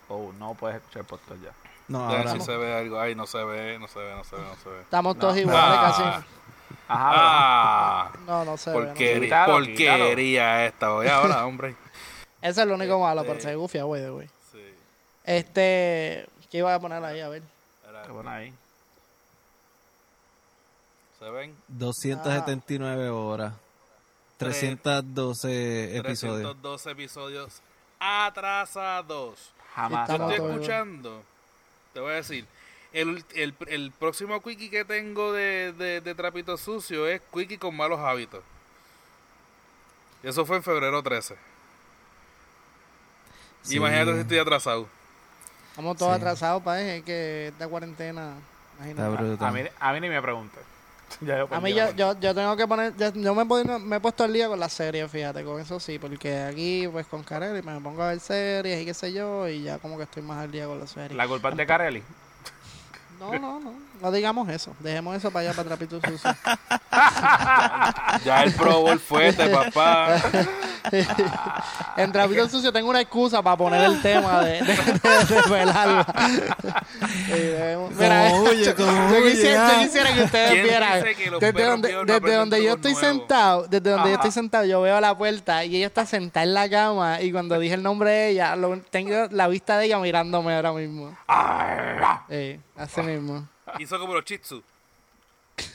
O 0.09 0.31
no 0.39 0.53
puedes 0.55 0.77
escuchar 0.77 1.03
podcast 1.03 1.41
ya. 1.43 1.51
No, 1.87 2.09
Ya 2.09 2.17
ahora 2.19 2.31
si 2.31 2.37
no. 2.39 2.43
se 2.45 2.57
ve 2.57 2.73
algo. 2.77 2.99
Ay, 2.99 3.13
no 3.13 3.27
se 3.27 3.43
ve, 3.43 3.77
no 3.77 3.87
se 3.87 3.99
ve, 3.99 4.15
no 4.15 4.23
se 4.23 4.35
ve, 4.37 4.41
no 4.41 4.55
se 4.55 4.69
ve. 4.69 4.81
Estamos 4.81 5.19
todos 5.19 5.35
No. 5.35 5.41
iguales 5.41 5.77
Ah. 5.79 5.81
casi. 5.91 6.03
Ajá, 6.87 7.11
Ah, 7.15 8.11
No, 8.25 8.45
no 8.45 8.57
se 8.57 8.71
ve. 8.71 8.85
no 8.87 8.95
se 8.95 9.19
ve. 9.19 9.29
porquería, 9.45 10.65
esta. 10.65 10.93
Oye, 10.93 11.09
ahora, 11.11 11.45
hombre. 11.45 11.75
Eso 12.41 12.61
es 12.61 12.67
lo 12.67 12.75
único 12.75 12.99
malo, 12.99 13.21
Este- 13.21 13.33
pero 13.33 13.43
se 13.43 13.55
gufia, 13.55 13.83
güey, 13.83 14.01
de 14.01 14.09
güey. 14.09 14.27
Sí. 14.51 14.63
Este, 15.25 16.27
¿qué 16.49 16.57
iba 16.59 16.73
a 16.73 16.79
poner 16.79 17.03
ahí? 17.03 17.19
A 17.21 17.29
ver. 17.29 17.43
Qué 18.05 18.11
bueno 18.11 18.29
ahí. 18.31 18.53
¿Se 21.23 21.29
ven? 21.29 21.55
279 21.69 23.09
horas. 23.09 23.53
312 24.37 25.97
episodios. 25.97 26.41
312 26.61 26.91
episodios 26.91 27.61
atrasados. 27.99 29.51
Jamás. 29.73 30.09
Estamos 30.09 30.33
Estoy 30.33 30.51
escuchando. 30.51 31.23
Te 31.93 31.99
voy 32.01 32.11
a 32.11 32.15
decir. 32.15 32.45
El, 32.91 33.23
el, 33.35 33.55
el 33.67 33.91
próximo 33.91 34.41
quickie 34.43 34.69
que 34.69 34.83
tengo 34.85 35.31
de, 35.31 35.73
de, 35.73 36.01
de 36.01 36.13
trapito 36.15 36.57
sucio 36.57 37.07
es 37.07 37.21
quickie 37.33 37.57
con 37.57 37.75
malos 37.75 37.99
hábitos. 37.99 38.43
Y 40.23 40.27
Eso 40.27 40.45
fue 40.45 40.57
en 40.57 40.63
febrero 40.63 41.01
13. 41.01 41.35
Sí. 43.63 43.77
Imagínate 43.77 44.13
si 44.13 44.19
estoy 44.19 44.37
atrasado. 44.39 44.87
Estamos 45.69 45.97
todos 45.97 46.11
Sí. 46.15 46.17
atrasados, 46.21 46.61
pa' 46.63 46.81
es 46.81 47.03
que 47.03 47.47
esta 47.47 47.67
cuarentena. 47.67 48.33
Imagínate. 48.77 49.23
brutal. 49.23 49.47
A 49.47 49.51
mí, 49.51 49.61
a 49.79 49.93
mí 49.93 49.99
ni 50.01 50.09
me 50.09 50.21
pregunte. 50.21 50.59
Ya 51.21 51.37
yo 51.37 51.47
A 51.51 51.59
mí 51.61 51.71
yo, 51.73 51.85
la 51.85 51.91
yo, 51.91 52.19
yo 52.19 52.35
tengo 52.35 52.55
que 52.55 52.67
poner, 52.67 52.95
yo, 52.97 53.13
yo 53.13 53.35
me, 53.35 53.79
me 53.79 53.95
he 53.95 53.99
puesto 53.99 54.23
al 54.23 54.33
día 54.33 54.47
con 54.47 54.59
las 54.59 54.73
series, 54.73 55.09
fíjate, 55.09 55.43
con 55.43 55.59
eso 55.59 55.79
sí, 55.79 55.99
porque 55.99 56.39
aquí 56.41 56.87
pues 56.91 57.07
con 57.07 57.23
Kareli 57.23 57.61
me 57.61 57.79
pongo 57.79 58.03
a 58.03 58.09
ver 58.09 58.19
series 58.19 58.81
y 58.81 58.85
qué 58.85 58.93
sé 58.93 59.13
yo, 59.13 59.47
y 59.47 59.63
ya 59.63 59.77
como 59.79 59.97
que 59.97 60.03
estoy 60.03 60.23
más 60.23 60.39
al 60.43 60.51
día 60.51 60.65
con 60.65 60.79
las 60.79 60.91
series. 60.91 61.13
La 61.13 61.27
culpa 61.27 61.49
es 61.49 61.57
de 61.57 61.65
Carelli. 61.65 62.03
No, 63.19 63.31
no, 63.39 63.57
no, 63.57 63.73
no 64.01 64.11
digamos 64.11 64.49
eso, 64.49 64.75
dejemos 64.79 65.15
eso 65.15 65.31
para 65.31 65.47
allá, 65.49 65.53
para 65.55 65.67
Trapito 65.69 65.99
Sucio. 66.01 66.35
Ya 68.23 68.43
el 68.43 68.53
Pro 68.53 68.81
Bowl 68.81 68.99
fuerte, 68.99 69.47
papá. 69.49 70.17
en 71.97 72.11
Trapito 72.11 72.47
Sucio 72.47 72.71
tengo 72.71 72.89
una 72.89 73.01
excusa 73.01 73.41
para 73.41 73.57
poner 73.57 73.81
el 73.83 74.01
tema 74.01 74.41
de, 74.43 74.61
de, 74.61 74.73
de, 77.35 77.77
Mira, 77.97 78.29
Como 78.29 78.43
huye, 78.43 78.65
yo, 78.65 78.75
como 78.75 78.91
yo 78.91 79.17
huye, 79.21 79.31
quisiera, 79.31 79.73
yo 79.73 79.83
quisiera 79.83 80.13
que 80.13 80.23
ustedes 80.23 80.51
¿Quién 80.51 80.63
vieran 80.63 81.03
que 81.03 81.29
desde 81.39 81.63
donde, 81.63 81.93
no 81.93 82.03
desde 82.05 82.35
donde 82.35 82.63
yo 82.63 82.73
estoy 82.73 82.95
sentado, 82.95 83.67
desde 83.67 83.89
donde 83.89 84.09
yo 84.09 84.15
estoy 84.15 84.31
sentado, 84.31 84.65
yo 84.65 84.81
veo 84.81 84.99
la 85.01 85.17
puerta 85.17 85.65
y 85.65 85.75
ella 85.77 85.87
está 85.87 86.05
sentada 86.05 86.43
en 86.43 86.53
la 86.53 86.69
cama 86.69 87.21
y 87.21 87.31
cuando 87.31 87.57
dije 87.59 87.75
el 87.75 87.83
nombre 87.83 88.09
de 88.11 88.29
ella, 88.29 88.55
lo- 88.55 88.77
tengo 88.89 89.27
la 89.31 89.47
vista 89.47 89.77
de 89.77 89.85
ella 89.85 89.99
mirándome 89.99 90.55
ahora 90.55 90.73
mismo. 90.73 91.15
Eh, 92.29 92.59
así 92.77 93.01
mismo. 93.01 93.47
Hizo 93.79 93.99
como 93.99 94.13
los 94.13 94.25
chitsu. 94.25 94.63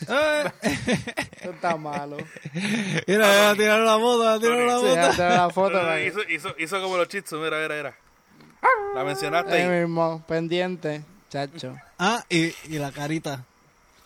Eh, 0.09 0.51
Eso 1.41 1.51
está 1.51 1.77
malo. 1.77 2.17
Mira, 3.07 3.33
ya 3.33 3.55
tiraron 3.55 3.87
la 3.87 3.99
foto, 3.99 4.25
ya 4.25 4.41
tiraron 4.41 4.67
la 4.67 4.75
Sí, 4.75 4.81
foto. 4.87 4.95
ya 4.95 5.11
tengo 5.17 5.31
la 5.31 5.51
foto. 5.51 5.83
No, 5.83 5.99
hizo, 6.01 6.21
hizo, 6.29 6.55
hizo 6.59 6.83
como 6.83 6.97
los 6.97 7.09
chitsu, 7.09 7.37
mira, 7.39 7.59
mira, 7.61 7.77
mira. 7.77 7.95
La 8.95 9.05
mencionaste 9.05 9.53
Ahí 9.55 9.63
ahí. 9.63 9.81
mismo, 9.81 10.25
pendiente, 10.27 11.03
chacho. 11.31 11.77
Ah, 11.99 12.25
y, 12.29 12.47
y 12.65 12.79
la 12.79 12.91
carita. 12.91 13.45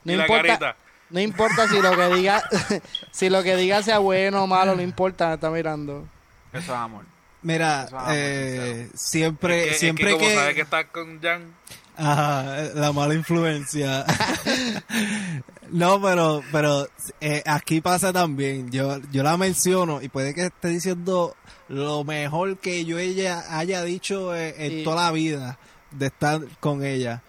No 0.04 0.12
y 0.12 0.16
la 0.16 0.24
importa, 0.24 0.46
carita. 0.58 0.76
no 1.10 1.20
importa 1.20 1.68
si 1.68 1.80
lo 1.80 1.96
que 1.96 2.08
diga, 2.16 2.42
si 3.12 3.30
lo 3.30 3.42
que 3.42 3.56
diga 3.56 3.82
sea 3.82 3.98
bueno 3.98 4.42
o 4.44 4.46
malo, 4.46 4.74
no 4.74 4.82
importa, 4.82 5.28
me 5.28 5.34
está 5.34 5.48
mirando. 5.50 6.06
Eso 6.52 6.58
es 6.72 6.78
amor. 6.78 7.04
Mira, 7.40 7.84
Eso 7.86 7.96
eh, 8.10 8.88
siempre, 8.94 9.60
Es 9.60 9.64
que- 9.64 9.70
es 9.72 9.78
siempre 9.80 10.04
que, 10.06 10.12
como 10.12 10.26
que... 10.26 10.34
sabes 10.34 10.54
que 10.54 10.60
estás 10.60 10.84
con 10.86 11.20
Jan, 11.22 11.54
Ajá, 11.96 12.70
la 12.74 12.92
mala 12.92 13.14
influencia. 13.14 14.04
no, 15.70 16.00
pero, 16.00 16.42
pero 16.50 16.88
eh, 17.20 17.42
aquí 17.46 17.80
pasa 17.80 18.12
también. 18.12 18.70
Yo, 18.70 18.98
yo 19.10 19.22
la 19.22 19.36
menciono 19.36 20.00
y 20.02 20.08
puede 20.08 20.34
que 20.34 20.46
esté 20.46 20.68
diciendo 20.68 21.36
lo 21.68 22.04
mejor 22.04 22.56
que 22.58 22.84
yo 22.84 22.98
ella 22.98 23.44
haya 23.58 23.82
dicho 23.82 24.34
eh, 24.34 24.54
en 24.66 24.80
Y- 24.80 24.84
toda 24.84 25.04
la 25.04 25.12
vida 25.12 25.58
de 25.90 26.06
estar 26.06 26.40
con 26.60 26.84
ella. 26.84 27.22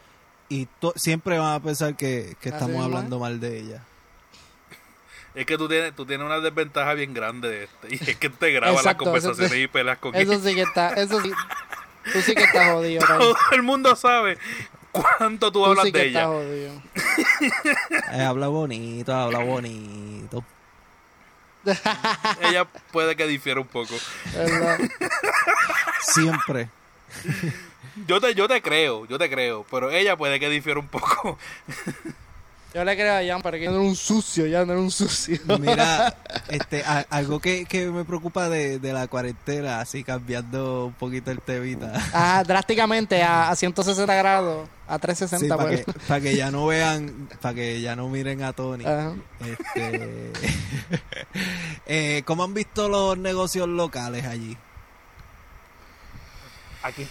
Y 0.50 0.68
to- 0.80 0.94
siempre 0.96 1.38
van 1.38 1.56
a 1.56 1.60
pensar 1.62 1.96
que, 1.96 2.36
estamos 2.42 2.84
hablando 2.84 3.20
mal 3.20 3.40
de 3.40 3.60
ella. 3.60 3.82
es 5.36 5.46
que 5.46 5.58
tú 5.58 5.68
tienes, 5.68 5.96
tú 5.96 6.06
tienes 6.06 6.26
una 6.26 6.40
desventaja 6.40 6.94
bien 6.94 7.14
grande 7.14 7.50
de 7.50 7.64
este. 7.64 7.96
Y 7.96 8.10
es 8.12 8.18
que 8.18 8.30
te 8.30 8.52
graba 8.52 8.74
las 8.74 8.82
Exacto, 8.82 9.06
conversaciones 9.06 9.52
te- 9.52 9.62
y 9.62 9.68
peleas 9.68 9.98
con 9.98 10.14
Eso 10.16 10.34
ella. 10.34 10.44
sí 10.50 10.56
que 10.56 10.62
está, 10.62 10.90
eso 10.94 11.22
sí. 11.22 11.32
Tú 12.12 12.22
sí 12.22 12.36
que 12.36 12.44
estás 12.44 12.72
jodido. 12.72 13.06
Todo 13.08 13.36
el 13.52 13.64
mundo 13.64 13.96
sabe 13.96 14.38
cuánto 14.92 15.52
tú 15.52 15.60
Tú 15.60 15.66
hablas 15.66 15.86
sí 15.86 15.92
que 15.92 16.00
de 16.00 16.08
estás 16.08 16.24
ella. 16.24 16.28
jodido. 16.32 16.82
Eh, 18.14 18.22
habla 18.24 18.48
bonito, 18.48 19.14
habla 19.14 19.40
bonito. 19.40 20.44
Ella 22.42 22.66
puede 22.92 23.16
que 23.16 23.26
difiera 23.26 23.62
un 23.62 23.68
poco. 23.68 23.96
¿Verdad? 24.36 24.80
Siempre. 26.02 26.70
Yo 28.06 28.20
te, 28.20 28.36
yo 28.36 28.48
te 28.50 28.62
creo, 28.62 29.06
yo 29.06 29.18
te 29.18 29.30
creo, 29.30 29.66
pero 29.72 29.90
ella 29.90 30.18
puede 30.18 30.40
que 30.40 30.50
difiera 30.50 30.80
un 30.80 30.88
poco. 30.90 31.38
Yo 32.74 32.84
le 32.84 32.96
creo 32.96 33.14
a 33.16 33.24
Jan, 33.24 33.42
pero 33.44 33.58
que 33.60 33.66
no 33.68 33.74
era 33.74 33.82
un 33.82 33.96
sucio, 33.96 34.48
ya 34.48 34.66
no 34.66 34.74
era 34.74 34.82
un 34.82 34.90
sucio. 34.90 35.38
Mira, 35.60 36.16
este, 36.50 36.84
a- 36.84 37.06
algo 37.12 37.40
que, 37.40 37.66
que 37.66 37.86
me 37.88 38.04
preocupa 38.04 38.50
de, 38.50 38.80
de 38.80 38.94
la 38.94 39.08
cuarentena, 39.08 39.80
así 39.80 40.04
cambiando 40.04 40.88
un 40.88 40.94
poquito 40.94 41.30
el 41.30 41.40
temita. 41.40 41.94
Ah, 42.14 42.44
drásticamente 42.46 43.22
a, 43.22 43.50
a 43.50 43.56
160 43.56 44.16
grados, 44.16 44.68
a 44.88 44.96
Sí, 44.96 45.02
360. 45.02 45.56
para 45.56 45.70
pues. 45.70 45.86
que, 45.86 45.94
pa' 46.08 46.20
que 46.20 46.36
ya 46.36 46.50
no 46.50 46.66
vean, 46.68 47.30
para 47.42 47.54
que 47.54 47.80
ya 47.80 47.96
no 47.96 48.10
miren 48.10 48.42
a 48.42 48.54
Tony. 48.54 48.86
Ajá. 48.86 49.14
Este, 49.46 50.32
eh, 51.86 52.24
¿Cómo 52.26 52.44
han 52.44 52.56
visto 52.56 52.90
los 52.90 53.18
negocios 53.20 53.68
locales 53.68 54.26
allí? 54.26 54.58
Aquí, 56.82 57.08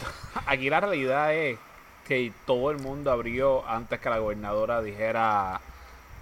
aquí 0.47 0.69
la 0.69 0.81
realidad 0.81 1.33
es 1.35 1.57
que 2.07 2.33
todo 2.47 2.71
el 2.71 2.79
mundo 2.79 3.11
abrió 3.13 3.67
antes 3.69 4.01
que 4.01 4.11
la 4.11 4.19
gobernadora 4.19 4.83
dijera 4.83 5.61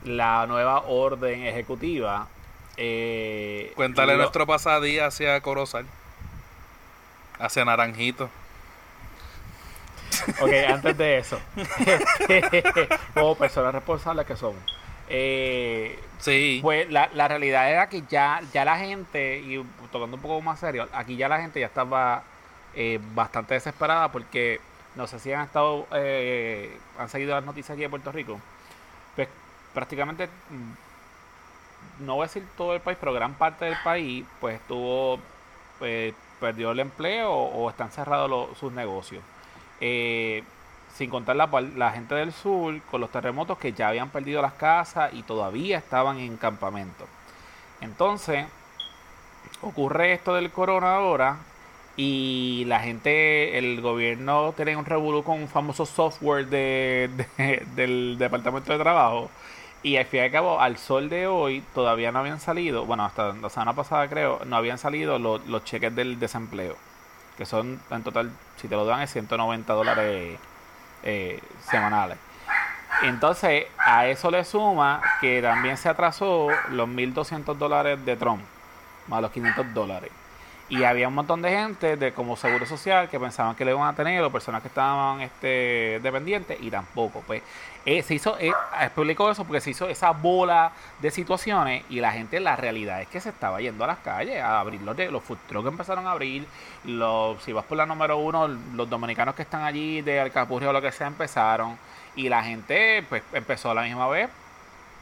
la 0.05 0.47
nueva 0.47 0.83
orden 0.83 1.45
ejecutiva. 1.47 2.29
Eh, 2.77 3.73
Cuéntale 3.77 4.13
lo- 4.13 4.19
nuestro 4.21 4.47
pasadía 4.47 5.07
hacia 5.07 5.41
Corozal. 5.41 5.87
Hacia 7.39 7.65
Naranjito. 7.65 8.29
Ok, 10.41 10.51
antes 10.69 10.99
de 10.99 11.19
eso, 11.19 11.41
como 13.15 13.35
personas 13.37 13.73
responsables 13.73 14.27
que 14.27 14.37
somos, 14.37 14.61
eh, 15.09 15.99
Sí. 16.19 16.59
pues 16.63 16.91
la, 16.91 17.09
la 17.15 17.27
realidad 17.29 17.71
era 17.71 17.89
que 17.89 18.03
ya, 18.09 18.41
ya 18.53 18.65
la 18.67 18.77
gente, 18.77 19.39
y 19.39 19.65
tocando 19.91 20.17
un 20.17 20.23
poco 20.23 20.41
más 20.43 20.61
serio, 20.61 20.89
aquí 20.93 21.17
ya 21.17 21.29
la 21.29 21.41
gente 21.41 21.59
ya 21.61 21.67
estaba 21.67 22.23
eh, 22.75 22.99
bastante 23.15 23.55
desesperada 23.55 24.13
porque 24.13 24.61
no 25.01 25.07
sé 25.07 25.19
si 25.19 25.33
han 25.33 25.45
estado, 25.47 25.87
eh, 25.95 26.79
han 26.99 27.09
seguido 27.09 27.35
las 27.35 27.45
noticias 27.45 27.71
aquí 27.71 27.81
de 27.83 27.89
Puerto 27.89 28.13
Rico, 28.13 28.39
pues 29.17 29.29
prácticamente, 29.73 30.27
mm, 30.27 32.05
no 32.05 32.15
voy 32.17 32.25
a 32.25 32.27
decir 32.27 32.47
todo 32.57 32.75
el 32.75 32.81
país, 32.81 32.99
pero 33.01 33.13
gran 33.13 33.35
parte 33.35 33.65
del 33.65 33.77
país, 33.83 34.25
pues 34.41 34.57
estuvo, 34.57 35.19
eh, 35.81 36.13
perdió 36.39 36.71
el 36.73 36.81
empleo 36.81 37.33
o 37.33 37.71
están 37.71 37.91
cerrados 37.91 38.29
los- 38.29 38.59
sus 38.59 38.73
negocios. 38.73 39.23
Eh, 39.81 40.45
sin 40.95 41.09
contar 41.09 41.37
la, 41.37 41.49
la 41.77 41.93
gente 41.93 42.15
del 42.15 42.33
sur 42.33 42.79
con 42.91 43.01
los 43.01 43.11
terremotos 43.11 43.57
que 43.59 43.73
ya 43.73 43.89
habían 43.89 44.11
perdido 44.11 44.43
las 44.43 44.53
casas 44.55 45.13
y 45.15 45.23
todavía 45.23 45.79
estaban 45.79 46.19
en 46.19 46.37
campamento. 46.37 47.07
Entonces, 47.81 48.47
ocurre 49.63 50.13
esto 50.13 50.35
del 50.35 50.51
corona 50.51 50.97
ahora 50.97 51.39
y 52.03 52.65
la 52.67 52.81
gente, 52.81 53.59
el 53.59 53.81
gobierno 53.83 54.53
tiene 54.57 54.75
un 54.77 54.87
revolú 54.87 55.23
con 55.23 55.41
un 55.43 55.49
famoso 55.49 55.85
software 55.87 56.47
de, 56.47 57.11
de- 57.37 57.67
del 57.77 58.17
Departamento 58.19 58.73
de 58.73 58.79
Trabajo 58.79 59.31
y 59.83 59.97
al 59.97 60.07
fin 60.07 60.21
y 60.21 60.23
al 60.25 60.31
cabo, 60.31 60.61
al 60.61 60.79
sol 60.79 61.09
de 61.11 61.27
hoy 61.27 61.63
todavía 61.75 62.11
no 62.13 62.21
habían 62.21 62.41
salido, 62.41 62.87
bueno, 62.87 63.05
hasta 63.05 63.33
la 63.35 63.51
semana 63.51 63.75
pasada 63.75 64.09
creo, 64.09 64.41
no 64.47 64.57
habían 64.57 64.79
salido 64.79 65.19
los, 65.19 65.47
los 65.47 65.65
cheques 65.65 65.95
del 65.95 66.19
desempleo, 66.19 66.77
que 67.37 67.45
son 67.47 67.81
en 67.91 68.03
total, 68.03 68.31
si 68.57 68.69
te 68.69 68.77
lo 68.77 68.85
dan, 68.87 69.03
es 69.03 69.11
190 69.13 69.73
dólares 69.75 70.39
eh, 71.03 71.41
semanales. 71.61 72.19
Entonces, 73.03 73.67
a 73.79 74.07
eso 74.09 74.31
le 74.31 74.45
suma 74.45 75.03
que 75.21 75.43
también 75.43 75.77
se 75.77 75.89
atrasó 75.89 76.49
los 76.71 76.89
1.200 76.89 77.57
dólares 77.57 78.05
de 78.05 78.17
Trump, 78.17 78.43
más 79.09 79.23
los 79.23 79.31
500 79.33 79.73
dólares. 79.75 80.11
Y 80.71 80.85
había 80.85 81.09
un 81.09 81.15
montón 81.15 81.43
de 81.43 81.51
gente 81.51 81.97
de 81.97 82.13
como 82.13 82.37
Seguro 82.37 82.65
Social 82.65 83.09
que 83.09 83.19
pensaban 83.19 83.57
que 83.57 83.65
le 83.65 83.73
iban 83.73 83.89
a 83.89 83.97
tener, 83.97 84.23
o 84.23 84.31
personas 84.31 84.63
que 84.63 84.69
estaban 84.69 85.21
este, 85.21 85.99
dependientes, 86.01 86.57
y 86.63 86.71
tampoco. 86.71 87.25
Pues 87.27 87.43
eh, 87.85 88.03
se 88.05 88.15
hizo, 88.15 88.39
eh, 88.39 88.53
explicó 88.81 89.29
eso 89.31 89.45
porque 89.45 89.61
se 89.61 89.71
hizo 89.71 89.89
esa 89.89 90.13
bola 90.13 90.71
de 91.01 91.11
situaciones 91.11 91.83
y 91.91 91.99
la 91.99 92.13
gente, 92.13 92.39
la 92.39 92.55
realidad 92.55 93.03
es 93.03 93.09
que 93.09 93.21
se 93.21 93.31
estaba 93.31 93.61
yendo 93.61 93.83
a 93.83 93.89
las 93.89 93.99
calles 93.99 94.41
a 94.41 94.61
abrir 94.61 94.81
los, 94.83 94.97
los 94.97 95.25
food 95.25 95.39
trucks 95.49 95.69
empezaron 95.69 96.07
a 96.07 96.13
abrir. 96.13 96.47
Los, 96.85 97.43
si 97.43 97.53
vas 97.53 97.65
por 97.65 97.77
la 97.77 97.85
número 97.85 98.19
uno, 98.19 98.47
los 98.47 98.89
dominicanos 98.89 99.35
que 99.35 99.43
están 99.43 99.65
allí 99.65 100.03
de 100.03 100.21
Alcapurria 100.21 100.71
o 100.71 100.73
lo 100.73 100.81
que 100.81 100.93
sea 100.93 101.09
empezaron. 101.09 101.77
Y 102.15 102.29
la 102.29 102.45
gente 102.45 103.05
pues 103.09 103.25
empezó 103.33 103.73
a 103.73 103.75
la 103.75 103.83
misma 103.83 104.07
vez 104.09 104.31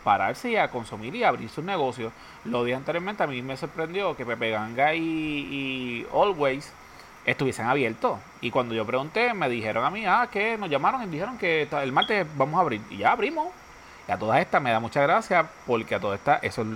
pararse 0.05 0.51
y 0.51 0.57
a 0.57 0.69
consumir 0.69 1.15
y 1.15 1.25
abrir 1.25 1.49
sus 1.49 1.65
negocios. 1.65 2.13
Lo 2.45 2.65
dije 2.65 2.77
anteriormente, 2.77 3.23
a 3.23 3.27
mí 3.27 3.43
me 3.43 3.57
sorprendió 3.57 4.17
que 4.17 4.25
Pepe 4.25 4.51
Ganga 4.51 4.95
y, 4.95 6.07
Always 6.13 6.73
estuviesen 7.25 7.67
abiertos. 7.67 8.19
Y 8.41 8.51
cuando 8.51 8.75
yo 8.75 8.87
pregunté, 8.87 9.35
me 9.35 9.49
dijeron 9.49 9.85
a 9.85 9.91
mí, 9.91 10.05
ah, 10.07 10.29
que 10.33 10.57
nos 10.57 10.71
llamaron 10.71 11.03
y 11.03 11.07
dijeron 11.07 11.37
que 11.39 11.69
el 11.71 11.93
martes 11.93 12.27
vamos 12.37 12.59
a 12.59 12.63
abrir. 12.63 12.81
Y 12.91 12.99
ya 12.99 13.13
abrimos. 13.13 13.49
Y 14.09 14.13
a 14.13 14.19
todas 14.19 14.41
estas 14.41 14.63
me 14.63 14.71
da 14.71 14.81
mucha 14.81 15.03
gracia 15.03 15.51
porque 15.67 15.95
a 15.95 16.01
todas 16.01 16.19
estas, 16.19 16.43
esos 16.43 16.67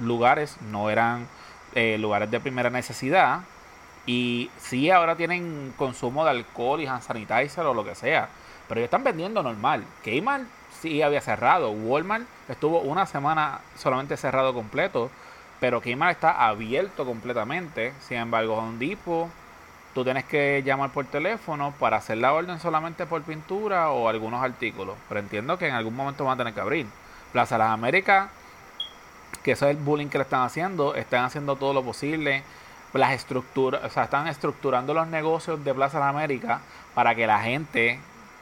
lugares 0.00 0.56
no 0.62 0.90
eran 0.90 1.28
eh, 1.74 1.96
lugares 1.98 2.30
de 2.30 2.40
primera 2.40 2.70
necesidad. 2.70 3.40
Y 4.06 4.50
sí, 4.58 4.90
ahora 4.90 5.16
tienen 5.16 5.72
consumo 5.76 6.24
de 6.24 6.30
alcohol 6.30 6.80
y 6.80 6.86
hand 6.86 7.02
sanitizer 7.02 7.64
o 7.64 7.74
lo 7.74 7.84
que 7.84 7.94
sea. 7.94 8.28
Pero 8.68 8.80
ellos 8.80 8.88
están 8.88 9.04
vendiendo 9.04 9.42
normal. 9.42 9.84
Kmart 10.02 10.44
sí 10.80 11.02
había 11.02 11.20
cerrado. 11.20 11.70
Walmart 11.70 12.24
estuvo 12.48 12.80
una 12.80 13.06
semana 13.06 13.60
solamente 13.76 14.16
cerrado 14.16 14.54
completo. 14.54 15.10
Pero 15.60 15.80
Kmart 15.80 16.16
está 16.16 16.46
abierto 16.46 17.06
completamente. 17.06 17.92
Sin 18.00 18.18
embargo, 18.18 18.54
Home 18.54 18.78
Depot, 18.78 19.30
tú 19.94 20.04
tienes 20.04 20.24
que 20.24 20.62
llamar 20.64 20.90
por 20.90 21.06
teléfono 21.06 21.72
para 21.78 21.98
hacer 21.98 22.18
la 22.18 22.32
orden 22.32 22.58
solamente 22.60 23.06
por 23.06 23.22
pintura 23.22 23.90
o 23.90 24.08
algunos 24.08 24.42
artículos. 24.42 24.96
Pero 25.08 25.20
entiendo 25.20 25.56
que 25.56 25.68
en 25.68 25.74
algún 25.74 25.96
momento 25.96 26.24
van 26.24 26.34
a 26.34 26.38
tener 26.38 26.54
que 26.54 26.60
abrir. 26.60 26.86
Plaza 27.32 27.56
Las 27.56 27.70
Américas, 27.70 28.28
que 29.42 29.52
eso 29.52 29.66
es 29.66 29.76
el 29.76 29.82
bullying 29.82 30.08
que 30.08 30.18
le 30.18 30.24
están 30.24 30.42
haciendo, 30.42 30.94
están 30.94 31.24
haciendo 31.24 31.56
todo 31.56 31.72
lo 31.72 31.82
posible. 31.82 32.42
Las 32.92 33.12
estructuras, 33.12 33.82
o 33.84 33.90
sea, 33.90 34.04
están 34.04 34.28
estructurando 34.28 34.94
los 34.94 35.08
negocios 35.08 35.64
de 35.64 35.74
Plaza 35.74 35.98
Las 35.98 36.10
Américas 36.10 36.60
para 36.94 37.14
que 37.14 37.26
la 37.26 37.40
gente 37.40 37.98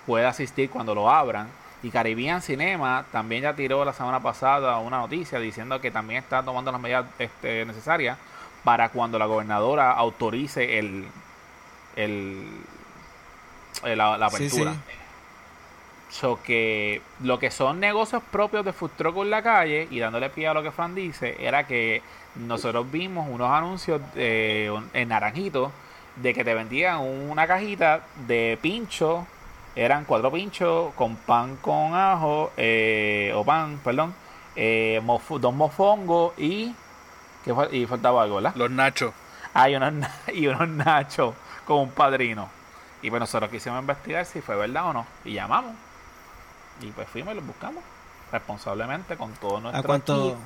pueda 0.06 0.28
asistir 0.28 0.68
cuando 0.68 0.94
lo 0.94 1.10
abran. 1.10 1.48
Y 1.82 1.90
Caribbean 1.90 2.42
Cinema 2.42 3.04
también 3.10 3.42
ya 3.42 3.54
tiró 3.54 3.84
la 3.84 3.92
semana 3.92 4.20
pasada 4.20 4.78
una 4.78 4.98
noticia 4.98 5.38
diciendo 5.40 5.80
que 5.80 5.90
también 5.90 6.22
está 6.22 6.42
tomando 6.42 6.70
las 6.70 6.80
medidas 6.80 7.06
este, 7.18 7.64
necesarias 7.64 8.16
para 8.62 8.90
cuando 8.90 9.18
la 9.18 9.26
gobernadora 9.26 9.90
autorice 9.92 10.78
el, 10.78 11.04
el, 11.96 12.46
el- 13.84 13.98
la, 13.98 14.16
la 14.16 14.30
Sí, 14.30 14.36
apertura. 14.36 14.72
sí. 14.74 14.78
So 16.10 16.38
que 16.42 17.00
lo 17.22 17.38
que 17.38 17.50
son 17.50 17.80
negocios 17.80 18.22
propios 18.30 18.64
de 18.66 18.72
food 18.74 18.90
truck 18.98 19.16
en 19.16 19.30
la 19.30 19.42
calle 19.42 19.88
y 19.90 19.98
dándole 19.98 20.28
pie 20.28 20.46
a 20.46 20.52
lo 20.54 20.62
que 20.62 20.70
Fran 20.70 20.94
dice 20.94 21.36
era 21.40 21.66
que 21.66 22.02
nosotros 22.36 22.90
vimos 22.92 23.26
unos 23.30 23.50
anuncios 23.50 24.00
de, 24.14 24.78
en 24.92 25.08
Naranjito 25.08 25.72
de 26.16 26.34
que 26.34 26.44
te 26.44 26.52
vendían 26.54 26.98
una 27.00 27.46
cajita 27.46 28.02
de 28.26 28.58
pincho 28.60 29.26
eran 29.74 30.04
cuatro 30.04 30.30
pinchos 30.30 30.92
con 30.94 31.16
pan 31.16 31.56
con 31.56 31.94
ajo 31.94 32.52
eh, 32.56 33.32
o 33.35 33.44
pan 33.44 33.80
perdón 33.82 34.14
eh, 34.56 35.00
mof- 35.04 35.38
dos 35.38 35.54
mofongos 35.54 36.32
y 36.38 36.74
que 37.44 37.54
y 37.72 37.87
faltaba 37.87 38.22
algo 38.24 38.37
¿verdad? 38.37 38.54
Los 38.54 38.70
nachos. 38.70 39.12
unos 39.54 39.92
na- 39.94 40.11
y 40.32 40.46
unos 40.46 40.68
nachos 40.68 41.35
con 41.66 41.78
un 41.78 41.90
padrino 41.90 42.48
y 43.02 43.11
pues 43.11 43.18
nosotros 43.20 43.50
quisimos 43.50 43.80
investigar 43.80 44.24
si 44.26 44.40
fue 44.40 44.56
verdad 44.56 44.87
o 44.88 44.92
no 44.92 45.06
y 45.24 45.32
llamamos 45.32 45.74
y 46.80 46.87
pues 46.88 47.08
fuimos 47.08 47.32
y 47.32 47.37
los 47.37 47.46
buscamos 47.46 47.82
responsablemente 48.30 49.16
con 49.16 49.32
todo 49.35 49.61
nuestro 49.61 49.80
¿A 49.80 49.82
cuánto, 49.85 50.26
equipo. 50.28 50.38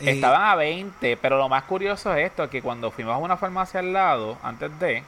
Y- 0.00 0.08
Estaban 0.10 0.42
a 0.42 0.54
20, 0.54 1.16
pero 1.16 1.38
lo 1.38 1.48
más 1.48 1.64
curioso 1.64 2.14
es 2.14 2.26
esto, 2.26 2.48
que 2.48 2.62
cuando 2.62 2.90
fuimos 2.92 3.14
a 3.14 3.18
una 3.18 3.36
farmacia 3.36 3.80
al 3.80 3.92
lado, 3.92 4.38
antes 4.44 4.76
de, 4.78 5.02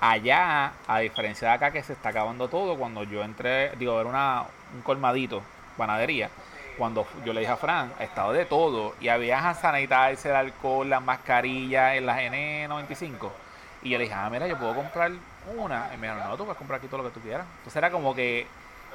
allá, 0.00 0.72
a 0.86 0.98
diferencia 0.98 1.48
de 1.48 1.54
acá 1.54 1.70
que 1.70 1.82
se 1.82 1.92
está 1.92 2.10
acabando 2.10 2.48
todo, 2.48 2.76
cuando 2.76 3.04
yo 3.04 3.22
entré, 3.22 3.70
digo, 3.76 4.00
era 4.00 4.08
una, 4.08 4.44
un 4.74 4.82
colmadito, 4.82 5.42
panadería, 5.76 6.30
cuando 6.76 7.06
yo 7.24 7.32
le 7.32 7.40
dije 7.40 7.52
a 7.52 7.56
Fran, 7.56 7.92
estaba 8.00 8.32
de 8.32 8.44
todo, 8.44 8.94
y 9.00 9.08
había 9.08 9.54
sanitizer, 9.54 10.34
alcohol, 10.34 10.88
las 10.88 11.02
mascarillas, 11.02 11.96
en 11.96 12.06
las 12.06 12.18
N95, 12.18 13.30
y 13.82 13.90
yo 13.90 13.98
le 13.98 14.04
dije, 14.04 14.14
ah, 14.14 14.28
mira, 14.30 14.46
yo 14.46 14.58
puedo 14.58 14.74
comprar 14.74 15.12
una, 15.56 15.90
y 15.94 15.96
me 15.96 16.08
dijeron, 16.08 16.28
no, 16.28 16.36
tú 16.36 16.44
puedes 16.44 16.58
comprar 16.58 16.78
aquí 16.78 16.88
todo 16.88 17.02
lo 17.02 17.08
que 17.08 17.14
tú 17.14 17.20
quieras. 17.20 17.46
Entonces 17.58 17.76
era 17.76 17.90
como 17.90 18.14
que 18.14 18.46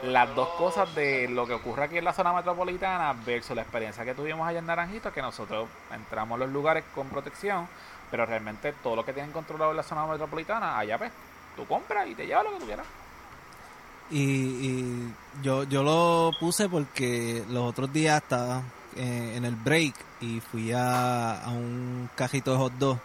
las 0.03 0.33
dos 0.35 0.49
cosas 0.49 0.93
de 0.95 1.27
lo 1.27 1.45
que 1.45 1.53
ocurre 1.53 1.83
aquí 1.85 1.97
en 1.97 2.05
la 2.05 2.13
zona 2.13 2.33
metropolitana 2.33 3.13
versus 3.25 3.55
la 3.55 3.61
experiencia 3.61 4.03
que 4.03 4.13
tuvimos 4.13 4.47
allá 4.47 4.59
en 4.59 4.65
Naranjito, 4.65 5.13
que 5.13 5.21
nosotros 5.21 5.69
entramos 5.93 6.35
a 6.35 6.39
los 6.39 6.49
lugares 6.49 6.83
con 6.95 7.07
protección, 7.07 7.67
pero 8.11 8.25
realmente 8.25 8.73
todo 8.83 8.95
lo 8.95 9.05
que 9.05 9.13
tienen 9.13 9.31
controlado 9.31 9.71
en 9.71 9.77
la 9.77 9.83
zona 9.83 10.05
metropolitana, 10.05 10.77
allá 10.77 10.97
pues, 10.97 11.11
tú 11.55 11.65
compras 11.65 12.07
y 12.07 12.13
te 12.13 12.27
llevas 12.27 12.43
lo 12.43 12.51
que 12.51 12.59
tú 12.59 12.65
quieras. 12.65 12.85
Y, 14.11 14.19
y 14.21 15.13
yo, 15.41 15.63
yo 15.63 15.81
lo 15.81 16.31
puse 16.37 16.67
porque 16.67 17.43
los 17.49 17.63
otros 17.69 17.91
días 17.93 18.21
estaba 18.21 18.61
eh, 18.97 19.33
en 19.37 19.45
el 19.45 19.55
break 19.55 19.95
y 20.19 20.41
fui 20.41 20.73
a, 20.73 21.41
a 21.41 21.49
un 21.49 22.09
cajito 22.15 22.51
de 22.51 22.57
hot 22.57 22.73
dog. 22.73 22.99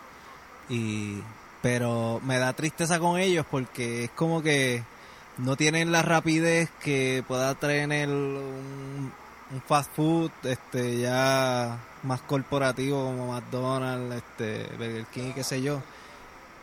Y, 0.69 1.23
pero 1.63 2.21
me 2.25 2.39
da 2.39 2.53
tristeza 2.53 2.99
con 2.99 3.21
ellos 3.21 3.47
porque 3.49 4.05
es 4.05 4.11
como 4.11 4.43
que 4.43 4.83
no 5.39 5.57
tienen 5.57 5.93
la 5.93 6.03
rapidez 6.03 6.71
que 6.83 7.23
pueda 7.27 7.55
tener 7.55 8.09
un, 8.09 9.13
un 9.53 9.61
fast 9.61 9.95
food 9.95 10.31
este 10.45 10.99
ya 10.99 11.79
más 12.03 12.21
corporativo 12.23 13.05
como 13.05 13.33
McDonald's, 13.33 14.17
este 14.17 14.67
Burger 14.77 15.07
King, 15.07 15.33
qué 15.35 15.45
sé 15.45 15.63
yo. 15.63 15.81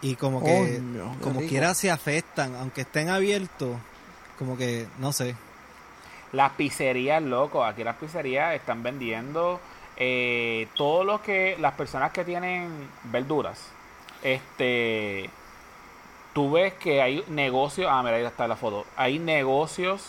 Y 0.02 0.15
como 0.15 0.43
que 0.43 0.82
como 1.22 1.39
rico. 1.39 1.50
quiera 1.50 1.74
se 1.74 1.89
afectan, 1.89 2.56
aunque 2.56 2.82
estén 2.82 3.10
abiertos, 3.10 3.78
como 4.38 4.58
que 4.58 4.86
no 5.00 5.13
sé. 5.13 5.36
Las 6.34 6.54
pizzerías, 6.54 7.22
loco, 7.22 7.63
aquí 7.63 7.84
las 7.84 7.96
pizzerías 7.96 8.54
están 8.56 8.84
vendiendo 8.84 9.62
eh, 9.96 10.67
todo 10.76 11.04
lo 11.04 11.22
que 11.22 11.56
las 11.60 11.74
personas 11.76 12.12
que 12.12 12.26
tienen 12.26 12.89
verduras, 13.04 13.69
este, 14.24 15.30
tú 16.34 16.52
ves 16.52 16.74
que 16.74 17.02
hay 17.02 17.24
negocios, 17.30 17.88
ah, 17.89 18.02
mira, 18.04 18.17
ahí 18.17 18.26
está 18.26 18.48
la 18.48 18.56
foto, 18.56 18.86
hay 18.98 19.19
negocios 19.19 20.02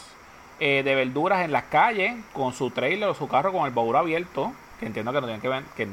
eh, 0.60 0.82
de 0.84 0.94
verduras 0.94 1.44
en 1.44 1.52
las 1.52 1.64
calles 1.64 2.14
con 2.32 2.52
su 2.52 2.70
trailer 2.70 3.08
o 3.08 3.14
su 3.14 3.28
carro 3.28 3.52
con 3.52 3.66
el 3.66 3.72
baúl 3.72 3.96
abierto, 3.96 4.52
que 4.80 4.86
entiendo 4.86 5.12
que 5.12 5.20
no 5.20 5.26
tienen 5.26 5.40
que 5.40 5.48
ver, 5.48 5.64
que 5.76 5.88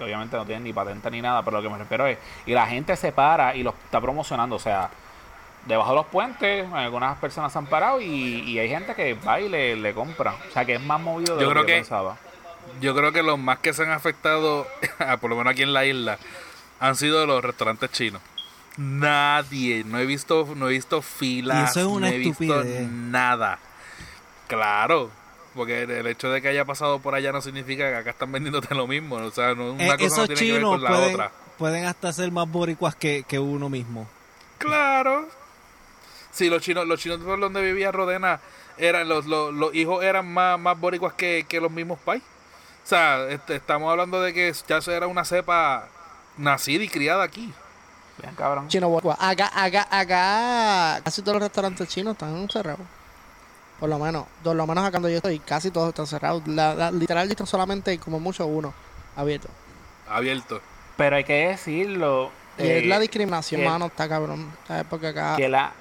obviamente 0.00 0.36
no 0.36 0.44
tienen 0.44 0.64
ni 0.64 0.72
patente 0.72 1.10
ni 1.10 1.22
nada, 1.22 1.42
pero 1.44 1.58
lo 1.58 1.62
que 1.62 1.68
me 1.68 1.78
refiero 1.78 2.06
es, 2.06 2.18
y 2.46 2.52
la 2.52 2.66
gente 2.66 2.96
se 2.96 3.12
para 3.12 3.54
y 3.54 3.62
los 3.62 3.74
está 3.84 4.00
promocionando, 4.00 4.56
o 4.56 4.58
sea, 4.58 4.90
debajo 5.66 5.90
de 5.90 5.96
los 5.96 6.06
puentes, 6.06 6.72
algunas 6.72 7.18
personas 7.18 7.52
se 7.52 7.58
han 7.58 7.66
parado 7.66 8.00
y, 8.00 8.06
y 8.06 8.58
hay 8.58 8.68
gente 8.68 8.94
que 8.94 9.14
va 9.14 9.40
y 9.40 9.48
le, 9.48 9.76
le 9.76 9.94
compra. 9.94 10.34
O 10.48 10.52
sea 10.52 10.64
que 10.64 10.74
es 10.74 10.80
más 10.80 11.00
movido 11.00 11.36
de 11.36 11.42
Yo 11.42 11.46
lo 11.48 11.52
creo 11.52 11.66
que 11.66 11.74
pensaba. 11.74 12.16
Yo 12.80 12.94
creo 12.96 13.12
que 13.12 13.22
los 13.22 13.38
más 13.38 13.58
que 13.58 13.72
se 13.72 13.82
han 13.82 13.90
afectado, 13.90 14.66
por 15.20 15.30
lo 15.30 15.36
menos 15.36 15.52
aquí 15.52 15.62
en 15.62 15.72
la 15.72 15.84
isla, 15.84 16.18
han 16.80 16.96
sido 16.96 17.26
los 17.26 17.44
restaurantes 17.44 17.90
chinos. 17.92 18.20
Nadie, 18.76 19.84
no 19.84 19.98
he 19.98 20.06
visto, 20.06 20.48
no 20.56 20.68
he 20.68 20.72
visto 20.72 21.02
filas, 21.02 21.58
Y 21.60 21.70
eso 21.70 21.80
es 21.80 21.86
una 21.86 22.08
no 22.08 22.12
he 22.14 22.18
visto 22.18 22.60
estupidez. 22.60 22.88
nada. 22.88 23.58
Claro, 24.56 25.10
porque 25.54 25.82
el 25.82 26.06
hecho 26.06 26.30
de 26.30 26.40
que 26.42 26.48
haya 26.48 26.64
pasado 26.64 26.98
por 27.00 27.14
allá 27.14 27.32
no 27.32 27.40
significa 27.40 27.88
que 27.90 27.96
acá 27.96 28.10
están 28.10 28.32
vendiéndote 28.32 28.74
lo 28.74 28.86
mismo. 28.86 29.16
O 29.16 29.30
sea, 29.30 29.54
no, 29.54 29.72
una 29.72 29.84
Eh, 29.84 29.88
cosa 29.88 29.98
no 29.98 30.06
esos 30.06 30.26
tiene 30.28 30.40
que 30.40 30.44
ver 30.44 30.54
chinos 30.56 30.70
con 30.72 30.82
la 30.82 30.88
pueden, 30.90 31.14
otra. 31.14 31.32
pueden 31.58 31.84
hasta 31.86 32.12
ser 32.12 32.30
más 32.32 32.48
boricuas 32.50 32.94
que, 32.94 33.24
que 33.26 33.38
uno 33.38 33.68
mismo. 33.68 34.06
Claro. 34.58 35.28
Sí, 36.30 36.48
los 36.48 36.62
chinos, 36.62 36.86
los 36.86 36.98
chinos 37.00 37.18
por 37.20 37.38
donde 37.38 37.60
vivía 37.62 37.92
Rodena, 37.92 38.40
eran 38.78 39.08
los, 39.08 39.26
los, 39.26 39.52
los 39.52 39.74
hijos 39.74 40.02
eran 40.02 40.26
más, 40.32 40.58
más 40.58 40.78
boricuas 40.78 41.12
que, 41.14 41.44
que 41.48 41.60
los 41.60 41.70
mismos 41.70 41.98
pais. 41.98 42.22
O 42.22 42.86
sea, 42.86 43.28
este, 43.28 43.56
estamos 43.56 43.90
hablando 43.90 44.20
de 44.20 44.32
que 44.32 44.52
ya 44.66 44.80
se 44.80 44.94
era 44.94 45.06
una 45.06 45.24
cepa 45.24 45.88
nacida 46.38 46.82
y 46.82 46.88
criada 46.88 47.22
aquí. 47.22 47.52
Bien, 48.20 48.34
cabrón. 48.34 48.68
Chino 48.68 48.88
boricua. 48.88 49.16
Acá, 49.20 49.50
acá, 49.54 49.86
acá, 49.90 51.00
casi 51.04 51.22
todos 51.22 51.34
los 51.34 51.42
restaurantes 51.42 51.88
chinos 51.88 52.12
están 52.12 52.48
cerrados. 52.50 52.86
Por 53.82 53.88
lo 53.90 53.98
menos, 53.98 54.26
por 54.44 54.54
lo 54.54 54.64
menos 54.64 54.84
acá 54.84 54.98
donde 54.98 55.10
yo 55.10 55.16
estoy, 55.16 55.40
casi 55.40 55.72
todos 55.72 55.88
están 55.88 56.06
cerrados. 56.06 56.46
La, 56.46 56.72
la- 56.72 56.92
literal, 56.92 57.28
están 57.28 57.48
solamente 57.48 57.98
como 57.98 58.20
mucho 58.20 58.46
uno 58.46 58.72
abierto. 59.16 59.48
Abierto. 60.08 60.60
Pero 60.96 61.16
hay 61.16 61.24
que 61.24 61.48
decirlo. 61.48 62.30
Y 62.58 62.62
eh, 62.62 62.78
es 62.78 62.86
la 62.86 63.00
discriminación, 63.00 63.60
que- 63.60 63.66
mano, 63.68 63.86
está 63.86 64.08
cabrón. 64.08 64.52
¿Sabes? 64.68 64.84
Porque 64.88 65.08
acá, 65.08 65.34
que 65.36 65.48
la. 65.48 65.72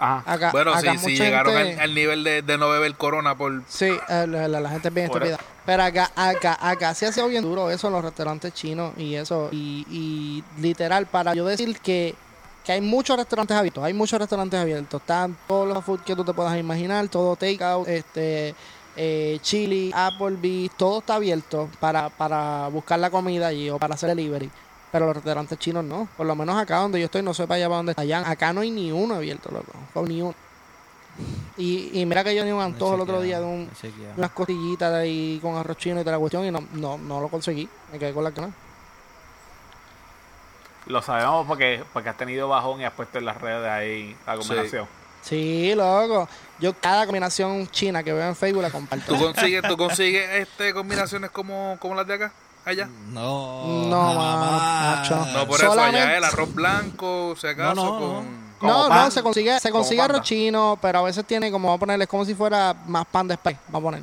Ajá. 0.00 0.24
acá, 0.26 0.50
Bueno, 0.50 0.72
acá 0.74 0.94
sí, 0.98 0.98
si 0.98 1.16
llegaron 1.18 1.54
gente- 1.54 1.74
al, 1.74 1.80
al 1.90 1.94
nivel 1.94 2.24
de, 2.24 2.42
de 2.42 2.58
no 2.58 2.68
beber 2.68 2.92
corona 2.96 3.36
por... 3.36 3.62
Sí, 3.68 3.84
eh, 4.08 4.26
la, 4.26 4.48
la- 4.48 4.58
la 4.58 4.68
gente 4.70 4.88
es 4.88 4.94
bien 4.94 5.06
estúpida. 5.06 5.38
Pero 5.64 5.84
acá, 5.84 6.10
acá, 6.16 6.58
acá 6.60 6.94
sí 6.94 7.04
ha 7.06 7.12
sido 7.12 7.28
bien 7.28 7.44
duro 7.44 7.70
eso 7.70 7.86
en 7.86 7.92
los 7.92 8.02
restaurantes 8.04 8.52
chinos 8.54 8.92
y 8.96 9.14
eso. 9.14 9.50
Y, 9.52 9.86
y 9.88 10.42
literal, 10.60 11.06
para 11.06 11.34
yo 11.34 11.44
decir 11.46 11.78
que, 11.78 12.16
que 12.64 12.72
hay 12.72 12.80
muchos 12.80 13.16
restaurantes 13.16 13.56
abiertos, 13.56 13.82
hay 13.84 13.94
muchos 13.94 14.18
restaurantes 14.18 14.60
abiertos. 14.60 15.00
Están 15.00 15.36
todos 15.48 15.68
los 15.68 15.84
food 15.84 16.00
que 16.00 16.14
tú 16.14 16.24
te 16.24 16.32
puedas 16.32 16.58
imaginar, 16.58 17.08
todo 17.08 17.36
takeout, 17.36 17.88
este, 17.88 18.54
eh, 18.96 19.38
chili, 19.40 19.90
Applebee's, 19.94 20.76
todo 20.76 20.98
está 20.98 21.14
abierto 21.14 21.68
para, 21.78 22.10
para 22.10 22.68
buscar 22.68 22.98
la 22.98 23.10
comida 23.10 23.46
allí 23.46 23.70
o 23.70 23.78
para 23.78 23.94
hacer 23.94 24.08
delivery. 24.10 24.50
Pero 24.92 25.06
los 25.06 25.14
restaurantes 25.14 25.58
chinos 25.58 25.84
no. 25.84 26.08
Por 26.16 26.26
lo 26.26 26.34
menos 26.34 26.56
acá 26.56 26.78
donde 26.78 26.98
yo 26.98 27.04
estoy, 27.06 27.22
no 27.22 27.32
sé 27.32 27.46
para 27.46 27.56
allá 27.56 27.66
para 27.66 27.76
donde 27.76 27.92
están. 27.92 28.24
Acá 28.26 28.52
no 28.52 28.60
hay 28.60 28.70
ni 28.70 28.90
uno 28.90 29.14
abierto, 29.14 29.50
loco. 29.50 29.72
O 29.94 30.02
Ni 30.04 30.20
uno. 30.20 30.34
Y, 31.56 32.00
y 32.00 32.06
mira 32.06 32.24
que 32.24 32.34
yo 32.34 32.44
ni 32.44 32.50
un 32.50 32.60
antojo 32.60 32.94
el 32.94 33.00
otro 33.00 33.20
día 33.20 33.38
de 33.40 33.44
un, 33.44 33.70
unas 34.16 34.30
costillitas 34.30 34.90
de 34.92 34.98
ahí 34.98 35.38
con 35.42 35.56
arroz 35.56 35.76
chino 35.76 36.00
y 36.00 36.04
toda 36.04 36.12
la 36.12 36.18
cuestión 36.18 36.44
y 36.46 36.50
no, 36.50 36.64
no, 36.72 36.98
no 36.98 37.20
lo 37.20 37.28
conseguí. 37.28 37.68
Me 37.92 37.98
quedé 37.98 38.12
con 38.12 38.24
la 38.24 38.32
que 38.32 38.40
no. 38.40 38.52
Lo 40.90 41.02
sabemos 41.02 41.46
porque, 41.46 41.82
porque 41.92 42.08
has 42.08 42.16
tenido 42.16 42.48
bajón 42.48 42.80
y 42.80 42.84
has 42.84 42.92
puesto 42.92 43.18
en 43.18 43.24
las 43.24 43.40
redes 43.40 43.68
ahí 43.68 44.16
la 44.26 44.36
combinación. 44.36 44.86
Sí, 45.22 45.74
loco. 45.74 46.28
Yo 46.58 46.72
cada 46.74 47.04
combinación 47.06 47.68
china 47.68 48.02
que 48.02 48.12
veo 48.12 48.26
en 48.26 48.34
Facebook 48.36 48.62
la 48.62 48.70
comparto. 48.70 49.14
¿Tú 49.14 49.18
consigues, 49.20 49.62
tú 49.62 49.76
consigues 49.76 50.28
este, 50.30 50.72
combinaciones 50.74 51.30
como, 51.30 51.76
como 51.78 51.94
las 51.94 52.06
de 52.06 52.14
acá? 52.14 52.32
Allá. 52.64 52.88
No, 53.08 53.86
No, 53.88 54.14
macho. 54.14 55.16
No, 55.32 55.46
por 55.46 55.56
eso 55.60 55.72
allá 55.72 55.74
Solamente- 55.86 56.16
el 56.16 56.24
arroz 56.24 56.54
blanco, 56.54 57.34
si 57.40 57.46
acaso, 57.46 57.74
No, 57.74 57.84
no, 57.84 57.98
con... 57.98 58.50
No, 58.68 58.88
pan. 58.88 59.04
no, 59.04 59.10
se 59.10 59.22
consigue, 59.22 59.58
se 59.60 59.70
consigue 59.70 60.02
arroz 60.02 60.22
chino, 60.22 60.78
pero 60.82 60.98
a 60.98 61.02
veces 61.02 61.24
tiene 61.24 61.50
como, 61.50 61.68
vamos 61.68 61.78
a 61.78 61.80
ponerle, 61.80 62.06
como 62.06 62.24
si 62.24 62.34
fuera 62.34 62.74
más 62.86 63.06
pan 63.06 63.28
de 63.28 63.34
spray, 63.36 63.56
vamos 63.68 63.80
a 63.80 63.90
poner. 63.92 64.02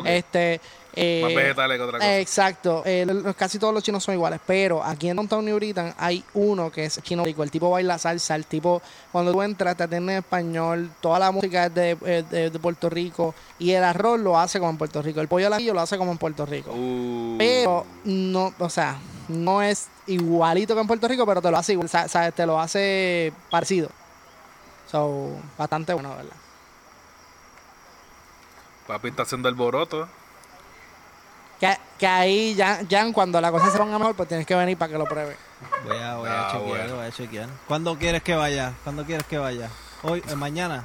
Ok, 0.00 0.06
Este, 0.06 0.60
eh, 0.94 1.20
más 1.22 1.34
vegetales 1.34 1.76
que 1.78 1.82
otra 1.82 1.98
cosa. 1.98 2.18
Exacto, 2.18 2.82
eh, 2.84 3.06
casi 3.36 3.58
todos 3.58 3.72
los 3.74 3.82
chinos 3.82 4.02
son 4.02 4.14
iguales, 4.14 4.40
pero 4.46 4.82
aquí 4.82 5.08
en 5.08 5.16
Downtown 5.16 5.44
New 5.44 5.56
Britain 5.56 5.94
hay 5.98 6.24
uno 6.34 6.70
que 6.70 6.86
es 6.86 7.00
chino 7.02 7.24
rico, 7.24 7.42
el 7.42 7.50
tipo 7.50 7.70
baila 7.70 7.98
salsa, 7.98 8.34
el 8.34 8.46
tipo 8.46 8.82
cuando 9.12 9.32
tú 9.32 9.42
entras 9.42 9.76
te 9.76 9.84
atiende 9.84 10.12
en 10.14 10.18
español, 10.18 10.90
toda 11.00 11.18
la 11.18 11.30
música 11.30 11.66
es 11.66 11.74
de, 11.74 11.90
eh, 12.04 12.24
de- 12.28 12.50
de 12.50 12.58
Puerto 12.58 12.88
Rico 12.90 13.34
y 13.58 13.72
el 13.72 13.84
arroz 13.84 14.18
lo 14.20 14.38
hace 14.38 14.58
como 14.58 14.70
en 14.70 14.78
Puerto 14.78 15.02
Rico, 15.02 15.20
el 15.20 15.28
pollo 15.28 15.46
al 15.46 15.52
ajillo 15.52 15.74
lo 15.74 15.80
hace 15.80 15.98
como 15.98 16.12
en 16.12 16.18
Puerto 16.18 16.44
Rico. 16.46 16.72
Uh, 16.72 17.36
Pero 17.38 17.86
no, 18.04 18.52
o 18.58 18.70
sea, 18.70 18.96
no 19.28 19.62
es 19.62 19.88
igualito 20.06 20.74
que 20.74 20.80
en 20.80 20.86
Puerto 20.86 21.06
Rico, 21.06 21.26
pero 21.26 21.40
te 21.42 21.50
lo 21.50 21.58
hace 21.58 21.72
igual, 21.72 21.88
sa- 21.88 22.08
sa- 22.08 22.30
te 22.32 22.46
lo 22.46 22.58
hace 22.58 23.32
parecido. 23.50 23.90
So, 24.90 25.32
bastante 25.58 25.92
bueno, 25.92 26.10
¿verdad? 26.16 26.32
papi 28.86 29.08
está 29.08 29.22
haciendo 29.24 29.48
el 29.50 29.54
boroto. 29.54 30.08
Que, 31.60 31.76
que 31.98 32.06
ahí, 32.06 32.54
ya, 32.54 32.82
ya 32.88 33.12
cuando 33.12 33.40
la 33.40 33.50
cosa 33.50 33.70
se 33.70 33.78
ponga 33.78 33.98
mejor, 33.98 34.14
pues 34.14 34.28
tienes 34.28 34.46
que 34.46 34.54
venir 34.54 34.76
para 34.78 34.92
que 34.92 34.98
lo 34.98 35.04
pruebe. 35.06 35.36
Voy 35.84 35.96
a, 35.98 36.16
voy 36.16 36.28
a 36.28 36.40
Ah, 36.46 36.52
chequear, 36.52 36.68
bueno. 36.68 36.96
voy 36.96 37.06
a 37.06 37.10
chequear. 37.10 37.48
¿Cuándo 37.66 37.98
quieres 37.98 38.22
que 38.22 38.34
vaya? 38.36 38.72
¿Cuándo 38.84 39.04
quieres 39.04 39.26
que 39.26 39.38
vaya? 39.38 39.68
Hoy, 40.02 40.22
eh, 40.28 40.34
mañana. 40.36 40.84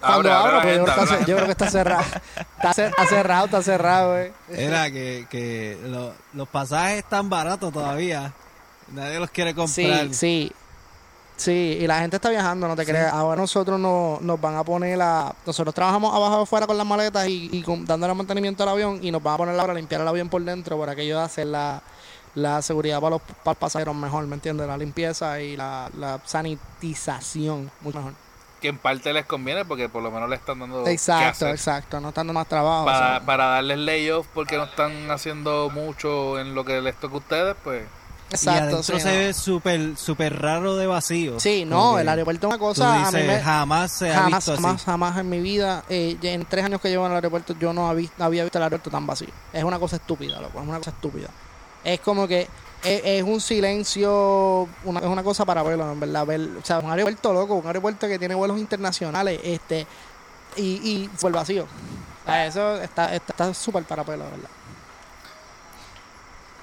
Cuando 0.00 0.30
Abre, 0.32 0.32
abre 0.32 0.56
abra, 0.56 0.56
la 0.56 0.62
pues 0.62 0.76
yo, 0.76 0.84
creo 0.84 0.86
que 0.86 0.90
abre 0.90 1.02
está, 1.02 1.14
la 1.14 1.18
ce- 1.24 1.30
yo 1.30 1.36
creo 1.36 1.46
que 1.46 1.52
está 1.52 1.70
cerrado. 1.70 2.02
Está, 2.56 2.70
cer- 2.74 2.88
está 2.90 3.06
cerrado, 3.06 3.44
está 3.46 3.62
cerrado, 3.62 4.18
eh. 4.18 4.32
Era 4.50 4.90
que, 4.90 5.26
que 5.30 5.78
lo- 5.84 6.12
los 6.34 6.48
pasajes 6.48 6.98
están 6.98 7.30
baratos 7.30 7.72
todavía. 7.72 8.32
Nadie 8.88 9.18
los 9.20 9.30
quiere 9.30 9.54
comprar. 9.54 10.08
Sí, 10.08 10.14
sí. 10.14 10.52
Sí, 11.36 11.78
y 11.80 11.86
la 11.88 11.98
gente 11.98 12.16
está 12.16 12.30
viajando, 12.30 12.68
no 12.68 12.76
te 12.76 12.84
creas. 12.86 13.12
Ahora 13.12 13.40
nosotros 13.40 13.80
no, 13.80 14.18
nos 14.20 14.40
van 14.40 14.54
a 14.54 14.62
poner 14.62 14.96
la... 14.98 15.34
Nosotros 15.44 15.74
trabajamos 15.74 16.14
abajo 16.14 16.42
afuera 16.42 16.66
con 16.68 16.78
las 16.78 16.86
maletas 16.86 17.26
y, 17.26 17.48
y 17.50 17.62
con- 17.62 17.84
dándole 17.84 18.14
mantenimiento 18.14 18.62
al 18.62 18.68
avión 18.68 19.00
y 19.02 19.10
nos 19.10 19.22
van 19.22 19.34
a 19.34 19.36
poner 19.38 19.58
ahora 19.58 19.72
a 19.72 19.76
limpiar 19.76 20.02
el 20.02 20.08
avión 20.08 20.28
por 20.28 20.42
dentro 20.42 20.76
por 20.76 20.88
aquello 20.88 21.18
de 21.18 21.24
hacer 21.24 21.48
la, 21.48 21.82
la 22.34 22.62
seguridad 22.62 23.00
para 23.00 23.10
los, 23.10 23.22
para 23.22 23.52
los 23.52 23.56
pasajeros 23.56 23.94
mejor, 23.96 24.24
¿me 24.28 24.34
entiendes? 24.34 24.68
La 24.68 24.76
limpieza 24.76 25.40
y 25.40 25.56
la, 25.56 25.90
la 25.98 26.20
sanitización 26.24 27.70
mucho 27.80 27.98
mejor. 27.98 28.12
que 28.60 28.68
en 28.68 28.78
parte 28.78 29.12
les 29.12 29.26
conviene 29.26 29.64
porque 29.64 29.88
por 29.88 30.02
lo 30.02 30.10
menos 30.12 30.28
le 30.30 30.36
están 30.36 30.60
dando 30.60 30.86
Exacto, 30.86 31.48
exacto. 31.48 31.98
No 32.00 32.10
estando 32.10 32.32
más 32.32 32.46
trabajo. 32.46 32.84
Para, 32.84 33.06
o 33.06 33.10
sea, 33.18 33.26
para 33.26 33.46
darles 33.46 33.78
layoff 33.78 34.26
porque 34.32 34.56
no 34.56 34.64
están 34.64 35.10
haciendo 35.10 35.70
mucho 35.70 36.38
en 36.38 36.54
lo 36.54 36.64
que 36.64 36.80
les 36.80 36.94
toca 37.00 37.14
a 37.14 37.18
ustedes, 37.18 37.56
pues 37.64 37.84
y 38.40 38.48
exacto, 38.48 38.62
adentro 38.64 38.98
sí, 38.98 39.00
se 39.00 39.12
no. 39.12 39.18
ve 39.18 39.32
súper 39.34 39.96
súper 39.96 40.40
raro 40.40 40.76
de 40.76 40.86
vacío. 40.86 41.38
Sí, 41.40 41.64
no, 41.64 41.98
el 41.98 42.08
aeropuerto 42.08 42.46
es 42.46 42.50
una 42.50 42.58
cosa. 42.58 43.06
a 43.06 43.12
mí 43.12 43.20
dices, 43.20 43.26
me, 43.26 43.40
jamás 43.40 43.92
se 43.92 44.10
ha 44.10 44.22
jamás, 44.22 44.38
visto 44.38 44.52
así. 44.52 44.62
jamás, 44.62 44.84
jamás 44.84 45.18
en 45.18 45.28
mi 45.30 45.40
vida, 45.40 45.84
eh, 45.88 46.16
en 46.22 46.44
tres 46.46 46.64
años 46.64 46.80
que 46.80 46.88
llevo 46.88 47.04
en 47.06 47.12
el 47.12 47.16
aeropuerto, 47.16 47.54
yo 47.58 47.72
no 47.72 47.88
había, 47.88 48.08
había 48.18 48.42
visto 48.44 48.58
el 48.58 48.64
aeropuerto 48.64 48.90
tan 48.90 49.06
vacío. 49.06 49.28
Es 49.52 49.64
una 49.64 49.78
cosa 49.78 49.96
estúpida, 49.96 50.40
loco, 50.40 50.60
es 50.60 50.66
una 50.68 50.78
cosa 50.78 50.90
estúpida. 50.90 51.28
Es 51.84 52.00
como 52.00 52.26
que 52.28 52.48
es, 52.84 53.02
es 53.04 53.22
un 53.22 53.40
silencio, 53.40 54.68
una, 54.84 55.00
es 55.00 55.06
una 55.06 55.22
cosa 55.22 55.44
para 55.44 55.62
verlo, 55.62 55.90
en 55.90 56.00
verdad. 56.00 56.26
Ver, 56.26 56.40
o 56.62 56.64
sea, 56.64 56.78
un 56.78 56.90
aeropuerto, 56.90 57.32
loco, 57.32 57.54
un 57.54 57.66
aeropuerto 57.66 58.08
que 58.08 58.18
tiene 58.18 58.34
vuelos 58.34 58.58
internacionales, 58.58 59.40
este, 59.44 59.86
y, 60.56 60.62
y 60.62 61.10
el 61.22 61.32
vacío. 61.32 61.64
O 61.64 62.24
sea, 62.26 62.46
eso 62.46 62.80
está 62.80 63.14
está 63.14 63.32
está 63.32 63.54
súper 63.54 63.84
para 63.84 64.04
pelo, 64.04 64.24
¿verdad? 64.24 64.48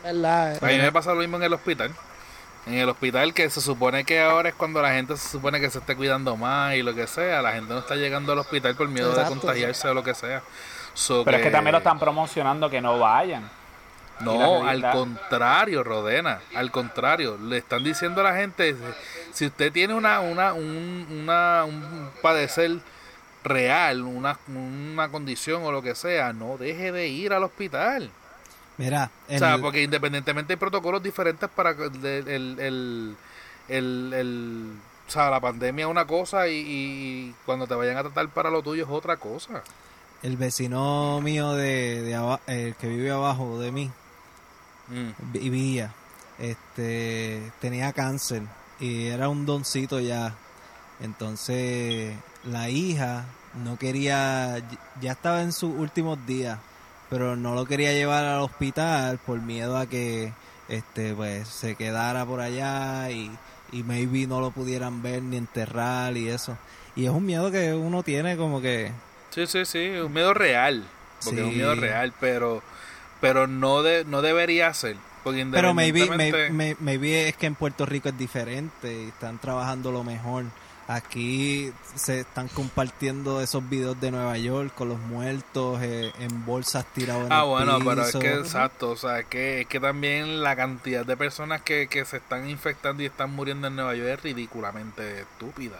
¿Verdad? 0.03 0.63
a 0.63 0.67
mí 0.67 0.77
me 0.77 0.91
pasa 0.91 1.13
lo 1.13 1.19
mismo 1.19 1.37
en 1.37 1.43
el 1.43 1.53
hospital. 1.53 1.91
En 2.65 2.73
el 2.75 2.89
hospital 2.89 3.33
que 3.33 3.49
se 3.49 3.61
supone 3.61 4.03
que 4.03 4.21
ahora 4.21 4.49
es 4.49 4.55
cuando 4.55 4.81
la 4.81 4.91
gente 4.93 5.17
se 5.17 5.29
supone 5.29 5.59
que 5.59 5.69
se 5.69 5.79
esté 5.79 5.95
cuidando 5.95 6.35
más 6.35 6.75
y 6.75 6.83
lo 6.83 6.93
que 6.93 7.07
sea, 7.07 7.41
la 7.41 7.53
gente 7.53 7.73
no 7.73 7.79
está 7.79 7.95
llegando 7.95 8.33
al 8.33 8.39
hospital 8.39 8.75
por 8.75 8.87
miedo 8.89 9.09
Exacto. 9.09 9.33
de 9.33 9.39
contagiarse 9.39 9.87
o 9.87 9.93
lo 9.93 10.03
que 10.03 10.13
sea. 10.13 10.43
So 10.93 11.23
Pero 11.23 11.37
es 11.37 11.43
que 11.43 11.51
también 11.51 11.71
lo 11.71 11.77
están 11.79 11.97
promocionando 11.97 12.69
que 12.69 12.81
no 12.81 12.99
vayan. 12.99 13.49
No, 14.19 14.67
al 14.67 14.91
contrario, 14.91 15.83
Rodena, 15.83 16.41
al 16.53 16.71
contrario, 16.71 17.37
le 17.41 17.57
están 17.57 17.83
diciendo 17.83 18.21
a 18.21 18.25
la 18.25 18.35
gente, 18.35 18.75
si 19.31 19.45
usted 19.45 19.71
tiene 19.71 19.93
una, 19.93 20.19
una, 20.19 20.53
un, 20.53 21.07
una, 21.09 21.63
un 21.63 22.11
padecer 22.21 22.79
real, 23.43 24.01
una, 24.01 24.37
una 24.47 25.09
condición 25.09 25.63
o 25.63 25.71
lo 25.71 25.81
que 25.81 25.95
sea, 25.95 26.33
no 26.33 26.57
deje 26.57 26.91
de 26.91 27.07
ir 27.07 27.31
al 27.31 27.43
hospital. 27.43 28.11
Mira, 28.79 29.11
O 29.29 29.37
sea, 29.37 29.57
porque 29.59 29.83
independientemente 29.83 30.53
hay 30.53 30.57
protocolos 30.57 31.03
diferentes 31.03 31.47
para 31.49 31.71
el, 31.71 32.57
el, 32.59 33.15
el, 33.67 34.73
o 35.07 35.11
sea, 35.11 35.29
la 35.29 35.39
pandemia 35.39 35.85
es 35.85 35.91
una 35.91 36.05
cosa 36.07 36.47
y, 36.47 36.53
y 36.55 37.35
cuando 37.45 37.67
te 37.67 37.75
vayan 37.75 37.97
a 37.97 38.01
tratar 38.03 38.29
para 38.29 38.49
lo 38.49 38.63
tuyo 38.63 38.85
es 38.85 38.89
otra 38.89 39.17
cosa. 39.17 39.61
el 40.23 40.37
vecino 40.37 41.19
mío 41.21 41.53
de, 41.53 42.01
de 42.03 42.15
aba- 42.15 42.39
el 42.47 42.73
que 42.75 42.87
vive 42.87 43.11
abajo 43.11 43.59
de 43.59 43.71
mí, 43.71 43.91
Mm. 44.89 45.11
vivía, 45.33 45.93
este, 46.39 47.51
tenía 47.61 47.93
cáncer 47.93 48.41
y 48.79 49.05
era 49.07 49.29
un 49.29 49.45
doncito 49.45 49.99
ya. 49.99 50.33
Entonces, 50.99 52.15
la 52.45 52.69
hija 52.69 53.25
no 53.63 53.77
quería, 53.77 54.57
ya 54.99 55.11
estaba 55.11 55.41
en 55.43 55.51
sus 55.53 55.75
últimos 55.75 56.25
días, 56.25 56.57
pero 57.09 57.35
no 57.35 57.55
lo 57.55 57.65
quería 57.65 57.91
llevar 57.93 58.25
al 58.25 58.41
hospital 58.41 59.17
por 59.25 59.41
miedo 59.41 59.77
a 59.77 59.85
que, 59.87 60.33
este, 60.67 61.13
pues, 61.13 61.47
se 61.47 61.75
quedara 61.75 62.25
por 62.25 62.39
allá 62.41 63.09
y, 63.11 63.31
y 63.71 63.83
maybe 63.83 64.27
no 64.27 64.39
lo 64.39 64.51
pudieran 64.51 65.01
ver 65.01 65.21
ni 65.23 65.37
enterrar 65.37 66.15
y 66.17 66.29
eso. 66.29 66.57
Y 66.95 67.05
es 67.05 67.11
un 67.11 67.25
miedo 67.25 67.51
que 67.51 67.73
uno 67.73 68.03
tiene 68.03 68.37
como 68.37 68.61
que, 68.61 68.91
Sí, 69.31 69.45
sí, 69.47 69.63
sí, 69.65 69.89
un 69.89 70.11
miedo 70.13 70.33
real, 70.33 70.83
porque 71.23 71.39
es 71.39 71.45
un 71.45 71.51
Sí. 71.51 71.57
miedo 71.57 71.75
real, 71.75 72.13
pero 72.19 72.61
pero 73.21 73.47
no 73.47 73.83
de, 73.83 74.05
no 74.05 74.21
debería 74.21 74.73
ser, 74.73 74.95
porque 75.25 75.45
Pero 75.51 75.73
maybe, 75.73 75.99
independientemente- 75.99 76.49
may- 76.53 76.73
may- 76.75 76.97
maybe 76.97 77.27
es 77.27 77.35
que 77.35 77.47
en 77.47 77.55
Puerto 77.55 77.85
Rico 77.85 78.07
es 78.09 78.17
diferente 78.17 79.03
y 79.03 79.07
están 79.09 79.39
trabajando 79.39 79.91
lo 79.91 80.03
mejor. 80.05 80.45
Aquí 80.91 81.71
se 81.93 82.21
están 82.21 82.47
compartiendo 82.47 83.41
esos 83.41 83.69
videos 83.69 84.01
de 84.01 84.09
Nueva 84.09 84.35
York 84.39 84.73
con 84.73 84.89
los 84.89 84.97
muertos 84.97 85.79
eh, 85.83 86.11
en 86.19 86.47
bolsas 86.47 86.83
tirados 86.95 87.27
en 87.27 87.31
Ah, 87.31 87.43
el 87.43 87.47
bueno, 87.47 87.77
pero 87.85 88.01
es 88.01 88.15
que 88.15 88.33
exacto, 88.33 88.89
o 88.89 88.95
sea, 88.95 89.21
que 89.21 89.61
es 89.61 89.67
que 89.67 89.79
también 89.79 90.41
la 90.41 90.55
cantidad 90.55 91.05
de 91.05 91.15
personas 91.15 91.61
que, 91.61 91.87
que 91.87 92.05
se 92.05 92.17
están 92.17 92.49
infectando 92.49 93.03
y 93.03 93.05
están 93.05 93.29
muriendo 93.35 93.67
en 93.67 93.75
Nueva 93.75 93.93
York 93.93 94.09
es 94.09 94.23
ridículamente 94.23 95.21
estúpida. 95.21 95.77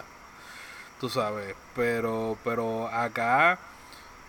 Tú 1.02 1.10
sabes, 1.10 1.56
pero 1.76 2.38
pero 2.44 2.88
acá 2.90 3.58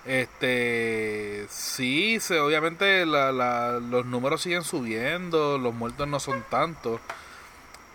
este 0.07 1.47
sí, 1.51 2.21
se 2.21 2.41
obviamente 2.41 3.05
la, 3.05 3.33
la, 3.33 3.73
los 3.81 4.07
números 4.07 4.41
siguen 4.41 4.65
subiendo, 4.65 5.59
los 5.59 5.75
muertos 5.75 6.09
no 6.09 6.21
son 6.21 6.43
tantos, 6.49 7.03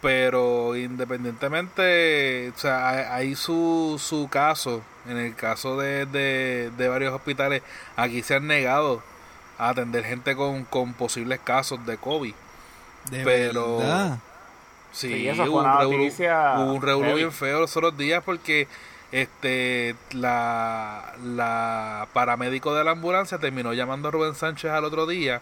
pero 0.06 0.76
independientemente, 0.76 2.52
o 2.56 2.60
sea, 2.60 2.90
hay, 2.90 2.98
hay 3.10 3.36
su, 3.36 4.00
su 4.00 4.28
caso, 4.30 4.84
en 5.10 5.18
el 5.18 5.34
caso 5.36 5.78
de, 5.80 6.06
de, 6.06 6.70
de 6.78 6.88
varios 6.88 7.12
hospitales, 7.12 7.64
aquí 7.96 8.22
se 8.22 8.36
han 8.36 8.46
negado 8.46 9.02
a 9.58 9.70
atender 9.70 10.04
gente 10.04 10.36
con, 10.36 10.64
con 10.66 10.94
posibles 10.94 11.40
casos 11.44 11.84
de 11.88 11.98
COVID. 11.98 12.36
De 13.10 13.24
pero- 13.24 13.78
verdad. 13.80 14.20
Sí, 14.92 15.08
Sí, 15.12 15.28
eso 15.28 15.44
hubo 15.46 15.58
un 15.60 15.66
una 15.66 15.80
revolú- 15.80 15.98
noticia 15.98 16.54
hubo 16.60 16.74
un 16.74 16.82
revolú 16.84 17.16
bien 17.16 17.32
feo 17.32 17.60
los 17.62 17.76
otros 17.76 17.98
días 17.98 18.22
porque 18.24 18.68
este 19.12 19.96
la, 20.12 21.14
la 21.24 22.08
paramédico 22.14 22.74
de 22.76 22.84
la 22.84 22.92
ambulancia 22.92 23.38
terminó 23.40 23.74
llamando 23.74 24.08
a 24.08 24.12
Rubén 24.12 24.36
Sánchez 24.36 24.72
al 24.72 24.86
otro 24.86 25.06
día 25.08 25.42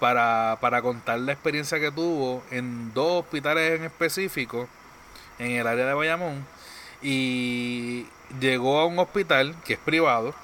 para, 0.00 0.58
para 0.60 0.82
contar 0.82 1.18
la 1.20 1.32
experiencia 1.32 1.80
que 1.80 1.90
tuvo 1.90 2.42
en 2.50 2.92
dos 2.94 3.24
hospitales 3.24 3.78
en 3.78 3.84
específico 3.86 4.68
en 5.38 5.52
el 5.52 5.66
área 5.66 5.86
de 5.86 5.94
Bayamón 5.94 6.46
y 7.02 8.06
llegó 8.40 8.80
a 8.80 8.86
un 8.86 8.98
hospital 8.98 9.54
que 9.64 9.74
es 9.74 9.78
privado. 9.78 10.34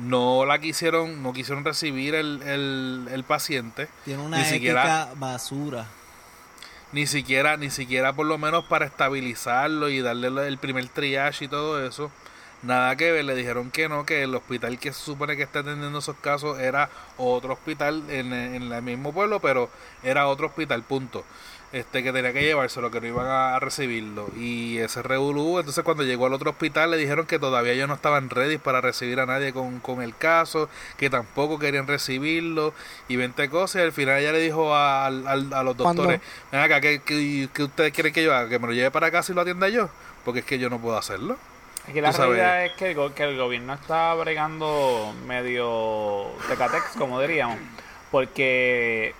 No 0.00 0.44
la 0.44 0.58
quisieron 0.58 1.22
no 1.22 1.32
quisieron 1.32 1.64
recibir 1.64 2.14
el, 2.14 2.42
el, 2.42 3.08
el 3.10 3.24
paciente. 3.24 3.88
Tiene 4.04 4.22
una 4.22 4.36
Ni 4.38 4.42
ética 4.42 4.54
siquiera- 4.56 5.08
basura. 5.16 5.86
ni 6.92 7.06
siquiera 7.06 7.56
ni 7.56 7.70
siquiera 7.70 8.12
por 8.12 8.26
lo 8.26 8.36
menos 8.38 8.64
para 8.64 8.84
estabilizarlo 8.86 9.88
y 9.88 10.00
darle 10.00 10.28
el 10.48 10.58
primer 10.58 10.88
triage 10.88 11.46
y 11.46 11.48
todo 11.48 11.84
eso 11.86 12.10
nada 12.62 12.96
que 12.96 13.12
ver 13.12 13.24
le 13.24 13.34
dijeron 13.34 13.70
que 13.70 13.88
no 13.88 14.04
que 14.06 14.22
el 14.22 14.34
hospital 14.34 14.78
que 14.78 14.92
se 14.92 15.00
supone 15.04 15.36
que 15.36 15.42
está 15.44 15.60
atendiendo 15.60 15.98
esos 15.98 16.16
casos 16.16 16.58
era 16.58 16.88
otro 17.16 17.52
hospital 17.52 18.02
en, 18.08 18.32
en 18.32 18.72
el 18.72 18.82
mismo 18.82 19.12
pueblo 19.12 19.40
pero 19.40 19.70
era 20.02 20.26
otro 20.28 20.46
hospital 20.46 20.82
punto. 20.82 21.24
Este 21.72 22.02
que 22.04 22.12
tenía 22.12 22.32
que 22.32 22.42
llevárselo 22.42 22.92
que 22.92 23.00
no 23.00 23.08
iban 23.08 23.26
a, 23.26 23.56
a 23.56 23.60
recibirlo. 23.60 24.28
Y 24.38 24.78
ese 24.78 25.02
revolú 25.02 25.58
entonces 25.58 25.82
cuando 25.84 26.04
llegó 26.04 26.26
al 26.26 26.32
otro 26.32 26.50
hospital 26.52 26.92
le 26.92 26.96
dijeron 26.96 27.26
que 27.26 27.38
todavía 27.40 27.72
ellos 27.72 27.88
no 27.88 27.94
estaban 27.94 28.30
ready 28.30 28.56
para 28.56 28.80
recibir 28.80 29.18
a 29.20 29.26
nadie 29.26 29.52
con, 29.52 29.80
con 29.80 30.00
el 30.00 30.16
caso 30.16 30.68
que 30.96 31.10
tampoco 31.10 31.58
querían 31.58 31.86
recibirlo 31.88 32.72
y 33.08 33.16
20 33.16 33.50
cosas 33.50 33.80
y 33.82 33.84
al 33.84 33.92
final 33.92 34.20
ella 34.20 34.32
le 34.32 34.38
dijo 34.40 34.74
a, 34.74 35.06
al- 35.06 35.26
a 35.52 35.62
los 35.64 35.76
doctores 35.76 36.20
ven 36.52 36.60
acá 36.60 36.80
¿qué, 36.80 37.02
qué, 37.04 37.48
qué 37.52 37.64
ustedes 37.64 37.92
quieren 37.92 38.12
que 38.12 38.22
yo 38.22 38.34
haga? 38.34 38.48
que 38.48 38.58
me 38.60 38.68
lo 38.68 38.72
lleve 38.72 38.90
para 38.92 39.10
casa 39.10 39.32
y 39.32 39.34
lo 39.34 39.40
atienda 39.42 39.68
yo 39.68 39.90
porque 40.24 40.40
es 40.40 40.46
que 40.46 40.58
yo 40.60 40.70
no 40.70 40.78
puedo 40.80 40.96
hacerlo 40.96 41.36
Que 41.92 42.00
la 42.02 42.10
realidad 42.26 42.64
es 42.64 42.72
que 42.72 42.90
el, 42.90 43.12
que 43.14 43.22
el 43.24 43.36
gobierno 43.38 43.74
está 43.74 44.12
bregando 44.14 45.14
medio 45.26 46.26
tecatex, 46.48 46.96
como 46.98 47.20
diríamos, 47.20 47.58
porque 48.10 49.14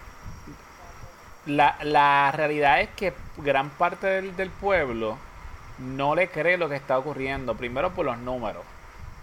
la, 1.46 1.76
la 1.82 2.32
realidad 2.32 2.80
es 2.80 2.88
que 2.96 3.12
gran 3.38 3.70
parte 3.70 4.06
del, 4.08 4.36
del 4.36 4.50
pueblo 4.50 5.16
no 5.78 6.14
le 6.14 6.28
cree 6.28 6.56
lo 6.56 6.68
que 6.68 6.74
está 6.76 6.98
ocurriendo, 6.98 7.54
primero 7.54 7.90
por 7.92 8.04
los 8.06 8.18
números. 8.18 8.64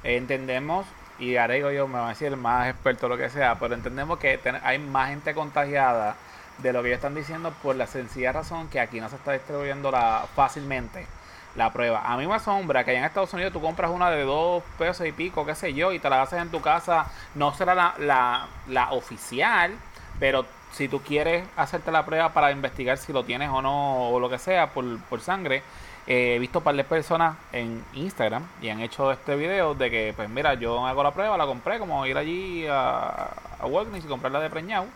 Entendemos, 0.04 0.86
y 1.20 1.36
Arego 1.36 1.72
yo 1.72 1.88
me 1.88 2.00
va 2.00 2.06
a 2.08 2.10
decir 2.10 2.28
el 2.28 2.38
más 2.38 2.70
experto 2.70 3.08
lo 3.10 3.18
que 3.18 3.30
sea, 3.30 3.56
pero 3.60 3.74
entendemos 3.74 4.20
que 4.20 4.38
ten- 4.38 4.60
hay 4.64 4.80
más 4.80 5.10
gente 5.10 5.34
contagiada 5.34 6.16
de 6.60 6.72
lo 6.72 6.82
que 6.82 6.90
ellos 6.90 6.98
están 6.98 7.16
diciendo 7.16 7.54
por 7.64 7.76
la 7.76 7.88
sencilla 7.88 8.32
razón 8.32 8.70
que 8.70 8.80
aquí 8.80 9.02
no 9.02 9.10
se 9.10 9.16
está 9.16 9.32
distribuyendo 9.34 9.92
la, 9.92 10.26
fácilmente 10.36 11.08
la 11.56 11.72
prueba. 11.72 12.02
A 12.06 12.18
mí 12.18 12.26
me 12.28 12.36
asombra 12.36 12.84
que 12.84 12.92
allá 12.92 13.00
en 13.00 13.06
Estados 13.06 13.34
Unidos 13.34 13.54
tú 13.54 13.62
compras 13.62 13.92
una 13.92 14.10
de 14.10 14.24
dos 14.24 14.64
pesos 14.78 15.06
y 15.06 15.12
pico, 15.12 15.46
qué 15.46 15.56
sé 15.56 15.74
yo, 15.74 15.92
y 15.92 16.00
te 16.00 16.10
la 16.10 16.22
haces 16.22 16.42
en 16.42 16.50
tu 16.50 16.62
casa. 16.62 17.06
No 17.36 17.54
será 17.54 17.76
la, 17.76 17.94
la, 18.00 18.48
la 18.68 18.92
oficial, 18.92 19.74
pero 20.20 20.46
si 20.72 20.88
tú 20.88 21.02
quieres 21.02 21.46
hacerte 21.56 21.92
la 21.92 22.06
prueba 22.06 22.30
para 22.34 22.52
investigar 22.52 22.98
si 22.98 23.14
lo 23.14 23.24
tienes 23.24 23.50
o 23.50 23.62
no, 23.62 24.10
o 24.10 24.20
lo 24.20 24.30
que 24.30 24.40
sea, 24.40 24.72
por, 24.72 25.00
por 25.04 25.22
sangre, 25.22 25.62
eh, 26.08 26.36
he 26.36 26.40
visto 26.40 26.62
par 26.62 26.76
de 26.76 26.84
personas 26.84 27.38
en 27.54 27.84
Instagram 27.94 28.44
y 28.62 28.70
han 28.70 28.82
hecho 28.82 29.12
este 29.12 29.36
video 29.36 29.76
de 29.76 29.90
que, 29.92 30.14
pues 30.16 30.30
mira, 30.30 30.56
yo 30.56 30.86
hago 30.86 31.04
la 31.04 31.12
prueba, 31.12 31.38
la 31.38 31.46
compré, 31.46 31.80
como 31.80 32.06
ir 32.06 32.18
allí 32.18 32.66
a, 32.68 33.30
a 33.60 33.66
Walgreens 33.66 34.06
y 34.06 34.08
comprarla 34.08 34.40
de 34.40 34.50
preñado 34.50 34.88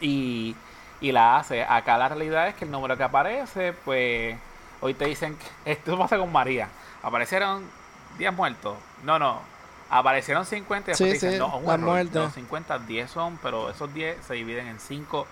y, 0.00 0.56
y 1.00 1.12
la 1.12 1.36
hace. 1.36 1.62
Acá 1.62 1.98
la 1.98 2.08
realidad 2.08 2.48
es 2.48 2.54
que 2.54 2.64
el 2.64 2.70
número 2.70 2.96
que 2.96 3.02
aparece, 3.04 3.72
pues 3.84 4.36
hoy 4.84 4.92
te 4.94 5.06
dicen 5.06 5.36
que 5.36 5.46
esto 5.72 5.98
pasa 5.98 6.18
con 6.18 6.30
María. 6.30 6.68
Aparecieron 7.02 7.64
10 8.18 8.32
muertos. 8.34 8.76
No, 9.02 9.18
no. 9.18 9.40
Aparecieron 9.90 10.44
50 10.44 10.90
y 10.90 10.92
después 10.92 10.96
Sí, 10.98 11.04
te 11.20 11.26
dicen, 11.26 11.32
sí, 11.32 11.38
no, 11.38 11.56
un 11.58 11.80
muertes. 11.82 12.14
Los 12.14 12.32
50, 12.34 12.78
10 12.80 13.10
son, 13.10 13.38
pero 13.42 13.70
esos 13.70 13.92
10 13.94 14.18
se 14.26 14.34
dividen 14.34 14.66
en 14.66 14.78
5. 14.80 15.26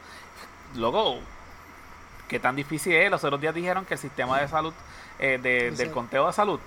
Luego, 0.76 1.18
¿qué 2.28 2.38
tan 2.40 2.56
difícil 2.56 2.94
es? 2.94 3.10
Los 3.10 3.24
otros 3.24 3.40
días 3.40 3.54
dijeron 3.54 3.84
que 3.84 3.94
el 3.94 4.00
sistema 4.00 4.40
de 4.40 4.48
salud 4.48 4.72
eh, 5.18 5.38
de- 5.42 5.70
del 5.72 5.90
conteo 5.90 6.26
de 6.26 6.32
salud, 6.32 6.60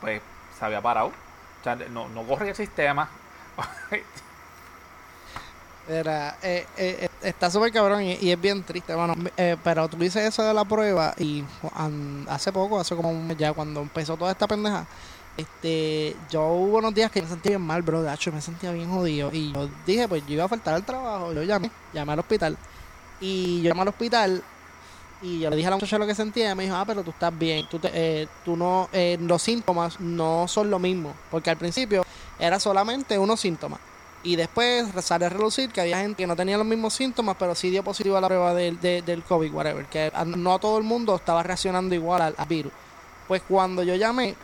pues 0.00 0.20
se 0.58 0.64
había 0.64 0.80
parado. 0.80 1.08
O 1.08 1.64
sea, 1.64 1.76
no, 1.76 2.08
no 2.08 2.22
corre 2.24 2.48
el 2.50 2.54
sistema. 2.56 3.08
Era, 5.88 6.38
eh, 6.42 6.64
eh, 6.76 6.96
eh, 7.02 7.28
está 7.28 7.50
súper 7.50 7.72
cabrón 7.72 8.02
y, 8.04 8.30
es 8.30 8.40
bien 8.40 8.62
triste, 8.62 8.94
bueno, 8.94 9.14
eh, 9.36 9.56
pero 9.64 9.88
tú 9.88 9.96
dices 9.96 10.22
eso 10.24 10.44
de 10.44 10.54
la 10.54 10.64
prueba 10.64 11.12
y 11.18 11.42
hace 12.28 12.52
poco, 12.52 12.78
hace 12.78 12.94
como 12.94 13.10
un 13.10 13.26
mes 13.26 13.36
ya, 13.36 13.52
cuando 13.52 13.80
empezó 13.80 14.16
toda 14.16 14.30
esta 14.30 14.46
pendeja, 14.46 14.86
este, 15.36 16.14
yo 16.30 16.46
hubo 16.52 16.78
unos 16.78 16.94
días 16.94 17.10
que 17.10 17.20
me 17.20 17.28
sentía 17.28 17.50
bien 17.50 17.62
mal, 17.62 17.82
bro, 17.82 18.00
de 18.02 18.14
hecho 18.14 18.30
me 18.30 18.40
sentía 18.40 18.70
bien 18.70 18.88
jodido 18.90 19.30
y 19.32 19.52
yo 19.52 19.68
dije, 19.84 20.06
pues 20.06 20.24
yo 20.26 20.34
iba 20.34 20.44
a 20.44 20.48
faltar 20.48 20.74
al 20.74 20.84
trabajo, 20.84 21.32
yo 21.32 21.42
llamé, 21.42 21.68
llamé 21.92 22.12
al 22.12 22.20
hospital 22.20 22.56
y 23.20 23.62
yo 23.62 23.70
llamé 23.70 23.82
al 23.82 23.88
hospital 23.88 24.42
y 25.20 25.40
yo 25.40 25.50
le 25.50 25.56
dije 25.56 25.66
a 25.66 25.70
la 25.70 25.76
muchacha 25.76 25.98
lo 25.98 26.06
que 26.06 26.14
sentía 26.14 26.52
y 26.52 26.54
me 26.54 26.62
dijo, 26.64 26.76
ah, 26.76 26.84
pero 26.86 27.02
tú 27.02 27.10
estás 27.10 27.36
bien, 27.36 27.66
tú, 27.68 27.80
te- 27.80 27.90
eh, 27.92 28.28
tú 28.44 28.56
no, 28.56 28.88
eh, 28.92 29.16
los 29.20 29.42
síntomas 29.42 29.98
no 29.98 30.46
son 30.46 30.70
lo 30.70 30.78
mismo, 30.78 31.12
porque 31.30 31.50
al 31.50 31.56
principio 31.56 32.04
era 32.38 32.60
solamente 32.60 33.18
unos 33.18 33.40
síntomas. 33.40 33.80
Y 34.24 34.36
después 34.36 34.86
sale 35.04 35.26
a 35.26 35.28
relucir 35.28 35.70
que 35.70 35.80
había 35.80 35.98
gente 35.98 36.22
que 36.22 36.26
no 36.28 36.36
tenía 36.36 36.56
los 36.56 36.66
mismos 36.66 36.94
síntomas, 36.94 37.34
pero 37.38 37.54
sí 37.56 37.70
dio 37.70 37.82
positivo 37.82 38.16
a 38.16 38.20
la 38.20 38.28
prueba 38.28 38.54
del, 38.54 38.80
de- 38.80 39.02
del 39.02 39.22
COVID, 39.24 39.52
whatever. 39.52 39.84
Que 39.86 40.12
a- 40.14 40.24
no 40.24 40.58
todo 40.60 40.78
el 40.78 40.84
mundo 40.84 41.16
estaba 41.16 41.42
reaccionando 41.42 41.94
igual 41.94 42.22
al, 42.22 42.34
al 42.38 42.46
virus. 42.46 42.72
Pues 43.26 43.42
cuando 43.48 43.82
yo 43.82 43.96
llamé, 43.96 44.36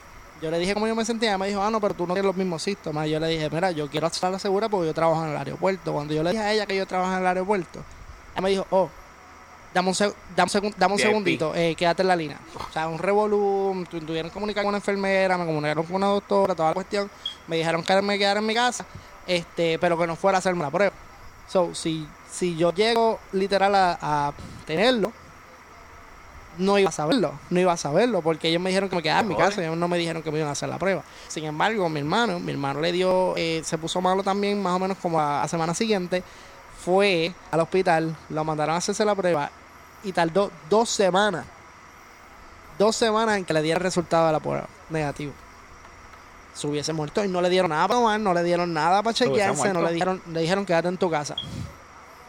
yo 0.42 0.50
le 0.50 0.58
dije 0.58 0.74
cómo 0.74 0.86
yo 0.88 0.96
me 0.96 1.04
sentía. 1.04 1.28
Ella 1.30 1.38
me 1.38 1.46
dijo, 1.48 1.62
ah, 1.62 1.70
no, 1.70 1.80
pero 1.80 1.94
tú 1.94 2.06
no 2.06 2.14
tienes 2.14 2.26
los 2.26 2.36
mismos 2.36 2.60
síntomas. 2.62 3.06
Y 3.06 3.10
yo 3.10 3.20
le 3.20 3.28
dije, 3.28 3.48
mira, 3.50 3.70
yo 3.70 3.88
quiero 3.88 4.08
estar 4.08 4.38
segura 4.40 4.68
porque 4.68 4.86
yo 4.88 4.94
trabajo 4.94 5.24
en 5.24 5.30
el 5.30 5.36
aeropuerto. 5.36 5.92
Cuando 5.92 6.12
yo 6.12 6.22
le 6.24 6.30
dije 6.30 6.42
a 6.42 6.52
ella 6.52 6.66
que 6.66 6.76
yo 6.76 6.84
trabajo 6.86 7.12
en 7.12 7.20
el 7.20 7.26
aeropuerto, 7.26 7.84
ella 8.32 8.40
me 8.40 8.50
dijo, 8.50 8.66
oh, 8.70 8.88
dame 9.74 9.88
un, 9.90 9.94
seg- 9.94 10.14
dame 10.34 10.50
un, 10.66 10.74
dame 10.76 10.98
segundito, 10.98 11.54
eh, 11.54 11.74
quédate 11.76 12.02
en 12.02 12.08
la 12.08 12.16
línea. 12.16 12.40
O 12.68 12.72
sea, 12.72 12.88
un 12.88 12.98
revolú, 12.98 13.84
tu- 13.88 14.00
tuvieron 14.00 14.30
que 14.30 14.34
comunicar 14.34 14.64
con 14.64 14.70
una 14.70 14.78
enfermera, 14.78 15.38
me 15.38 15.44
comunicaron 15.46 15.84
con 15.84 15.94
una 15.96 16.06
doctora, 16.06 16.54
toda 16.56 16.70
la 16.70 16.74
cuestión. 16.74 17.08
Me 17.46 17.56
dijeron 17.56 17.82
que 17.84 18.02
me 18.02 18.18
quedara 18.18 18.40
en 18.40 18.46
mi 18.46 18.54
casa, 18.54 18.84
este, 19.28 19.78
pero 19.78 19.96
que 19.96 20.06
no 20.08 20.16
fuera 20.16 20.38
a 20.38 20.40
hacerme 20.40 20.62
la 20.62 20.70
prueba. 20.70 20.92
So, 21.46 21.74
si, 21.74 22.08
si 22.30 22.56
yo 22.56 22.72
llego 22.72 23.20
literal 23.32 23.74
a, 23.74 23.98
a 24.00 24.32
tenerlo, 24.66 25.12
no 26.58 26.78
iba 26.78 26.88
a 26.88 26.92
saberlo, 26.92 27.38
no 27.50 27.60
iba 27.60 27.72
a 27.72 27.76
saberlo, 27.76 28.20
porque 28.20 28.48
ellos 28.48 28.60
me 28.60 28.70
dijeron 28.70 28.88
que 28.88 28.96
me 28.96 29.02
quedara 29.02 29.20
en 29.20 29.28
mi 29.28 29.36
casa, 29.36 29.62
ellos 29.62 29.76
no 29.76 29.86
me 29.86 29.96
dijeron 29.96 30.22
que 30.22 30.30
me 30.32 30.38
iban 30.38 30.48
a 30.48 30.52
hacer 30.52 30.68
la 30.68 30.78
prueba. 30.78 31.04
Sin 31.28 31.44
embargo, 31.44 31.88
mi 31.88 32.00
hermano, 32.00 32.40
mi 32.40 32.52
hermano 32.52 32.80
le 32.80 32.90
dio, 32.90 33.34
eh, 33.36 33.62
se 33.64 33.78
puso 33.78 34.00
malo 34.00 34.22
también, 34.22 34.60
más 34.60 34.74
o 34.74 34.78
menos 34.78 34.98
como 34.98 35.20
a, 35.20 35.42
a 35.42 35.48
semana 35.48 35.72
siguiente, 35.72 36.22
fue 36.84 37.32
al 37.50 37.60
hospital, 37.60 38.16
lo 38.28 38.44
mandaron 38.44 38.74
a 38.74 38.78
hacerse 38.78 39.04
la 39.04 39.14
prueba 39.14 39.50
y 40.02 40.12
tardó 40.12 40.50
dos 40.68 40.88
semanas, 40.90 41.46
dos 42.78 42.96
semanas 42.96 43.36
en 43.36 43.44
que 43.44 43.52
le 43.52 43.62
diera 43.62 43.78
el 43.78 43.84
resultado 43.84 44.26
de 44.26 44.32
la 44.32 44.40
prueba 44.40 44.66
negativo. 44.90 45.32
Se 46.54 46.66
hubiese 46.66 46.92
muerto 46.92 47.24
y 47.24 47.28
no 47.28 47.40
le 47.40 47.48
dieron 47.50 47.70
nada 47.70 47.86
para 47.86 48.00
tomar, 48.00 48.18
no 48.20 48.34
le 48.34 48.42
dieron 48.42 48.72
nada 48.74 49.02
para 49.02 49.14
chequearse, 49.14 49.62
no 49.74 49.80
le 49.80 49.92
dijeron, 49.94 50.22
le 50.32 50.40
dijeron 50.40 50.66
quédate 50.66 50.88
en 50.88 50.96
tu 50.98 51.10
casa. 51.10 51.36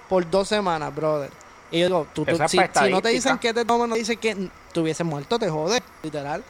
Por 0.07 0.29
dos 0.29 0.47
semanas, 0.47 0.93
brother. 0.93 1.31
Y 1.71 1.79
yo 1.79 1.85
digo, 1.87 2.07
tú, 2.13 2.25
tú- 2.25 2.37
si, 2.47 2.57
si 2.57 2.91
no 2.91 3.01
te 3.01 3.09
dicen 3.09 3.37
que 3.39 3.53
te 3.53 3.65
tomen, 3.65 3.89
no 3.89 3.95
dicen 3.95 4.17
que 4.19 4.49
te 4.73 4.79
hubiese 4.79 5.03
muerto, 5.03 5.37
te 5.39 5.49
jode, 5.49 5.81
literal. 6.03 6.43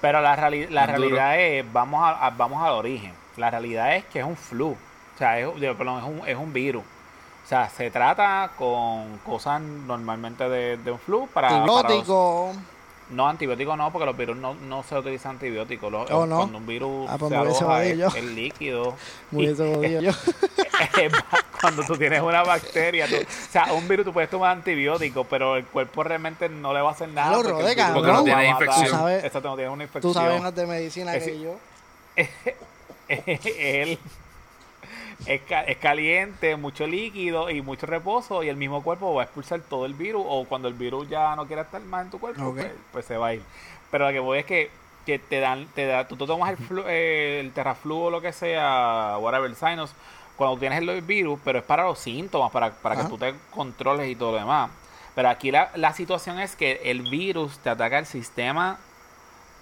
Pero 0.00 0.20
la, 0.20 0.36
reali- 0.36 0.68
la 0.68 0.86
realidad 0.86 1.38
es, 1.40 1.72
vamos, 1.72 2.02
a, 2.02 2.26
a- 2.26 2.30
vamos 2.30 2.62
al 2.62 2.72
origen. 2.72 3.12
La 3.36 3.50
realidad 3.50 3.94
es 3.96 4.04
que 4.06 4.18
es 4.20 4.24
un 4.24 4.36
flu. 4.36 4.70
O 4.70 5.18
sea, 5.18 5.38
es, 5.38 5.46
perdón, 5.76 5.98
es, 5.98 6.04
un, 6.04 6.28
es 6.28 6.36
un 6.36 6.52
virus. 6.52 6.82
O 7.44 7.48
sea, 7.48 7.68
se 7.68 7.90
trata 7.90 8.50
con 8.56 9.18
cosas 9.18 9.60
normalmente 9.60 10.48
de, 10.48 10.76
de 10.76 10.90
un 10.90 10.98
flu 10.98 11.28
para, 11.28 11.48
para 11.48 11.66
los- 11.66 11.76
Antibiótico. 11.78 12.52
No, 13.12 13.28
antibióticos 13.28 13.76
no, 13.76 13.92
porque 13.92 14.06
los 14.06 14.16
virus 14.16 14.36
no, 14.36 14.54
no 14.54 14.82
se 14.82 14.96
utilizan 14.98 15.32
antibióticos. 15.32 15.92
Los- 15.92 16.10
Oh, 16.10 16.26
¿no? 16.26 16.38
Cuando 16.38 16.58
un 16.58 16.66
virus 16.66 17.08
Ah, 17.10 17.16
pues 17.18 17.30
se 17.30 17.36
aloja 17.38 17.84
yo. 17.86 18.06
es 18.08 18.24
líquido. 18.24 18.96
Hubiese 19.32 19.74
jodido 19.74 20.00
yo. 20.00 20.12
cuando 21.60 21.82
tú 21.84 21.96
tienes 21.96 22.20
una 22.22 22.42
bacteria, 22.42 23.06
tú- 23.06 23.16
o 23.16 23.50
sea, 23.52 23.72
un 23.72 23.86
virus 23.86 24.06
tú 24.06 24.12
puedes 24.12 24.30
tomar 24.30 24.52
antibióticos, 24.56 25.26
pero 25.28 25.56
el 25.56 25.64
cuerpo 25.66 26.02
realmente 26.02 26.48
no 26.48 26.72
le 26.74 26.80
va 26.80 26.88
a 26.88 26.92
hacer 26.92 27.08
nada. 27.10 27.36
Porque 27.36 27.50
el 27.50 27.56
lo 27.58 27.62
va 27.64 27.70
a 27.86 27.94
Porque 27.94 28.12
no 28.12 28.24
tiene 28.24 28.50
matar. 28.50 28.62
infección. 28.62 28.86
Tú 28.90 28.96
sabes- 28.96 29.24
Exacto, 29.24 29.48
no 29.50 29.56
tiene 29.56 29.70
una 29.70 29.82
infección. 29.84 30.12
Tú 30.12 30.18
sabes 30.18 30.42
más 30.42 30.54
de 30.54 30.66
medicina 30.66 31.14
Es- 31.14 31.24
que 31.24 31.40
yo. 31.40 31.56
Él 33.08 33.98
es, 35.26 35.40
es 35.66 35.76
caliente, 35.78 36.56
mucho 36.56 36.86
líquido 36.86 37.50
y 37.50 37.62
mucho 37.62 37.86
reposo 37.86 38.42
y 38.42 38.48
el 38.48 38.56
mismo 38.56 38.82
cuerpo 38.82 39.14
va 39.14 39.22
a 39.22 39.24
expulsar 39.24 39.60
todo 39.60 39.86
el 39.86 39.94
virus 39.94 40.22
o 40.26 40.44
cuando 40.46 40.68
el 40.68 40.74
virus 40.74 41.08
ya 41.08 41.34
no 41.36 41.46
quiera 41.46 41.62
estar 41.62 41.80
más 41.82 42.04
en 42.04 42.10
tu 42.10 42.18
cuerpo, 42.18 42.42
pues, 42.62 42.72
pues 42.92 43.04
se 43.06 43.16
va 43.16 43.28
a 43.28 43.34
ir. 43.34 43.42
Pero 43.90 44.06
lo 44.06 44.12
que 44.12 44.18
voy 44.20 44.38
es 44.40 44.46
que, 44.46 44.70
que 45.06 45.18
te 45.18 45.40
dan, 45.40 45.66
te 45.74 45.86
da, 45.86 46.06
tú, 46.08 46.16
tú 46.16 46.26
tomas 46.26 46.50
el, 46.50 46.56
flu- 46.58 46.84
eh, 46.86 47.40
el 47.40 47.52
terraflu 47.52 47.96
o 47.96 48.10
lo 48.10 48.20
que 48.20 48.32
sea, 48.32 49.16
whatever, 49.20 49.54
sinus, 49.54 49.92
cuando 50.36 50.58
tienes 50.58 50.78
el 50.80 51.02
virus, 51.02 51.38
pero 51.44 51.58
es 51.58 51.64
para 51.64 51.84
los 51.84 51.98
síntomas, 51.98 52.50
para, 52.50 52.70
para 52.70 52.96
que 52.96 53.02
tú 53.08 53.18
te 53.18 53.34
controles 53.50 54.08
y 54.10 54.16
todo 54.16 54.32
lo 54.32 54.38
demás. 54.38 54.70
Pero 55.14 55.28
aquí 55.28 55.50
la, 55.50 55.70
la 55.74 55.92
situación 55.92 56.40
es 56.40 56.56
que 56.56 56.80
el 56.84 57.02
virus 57.02 57.58
te 57.58 57.68
ataca 57.68 57.98
el 57.98 58.06
sistema 58.06 58.78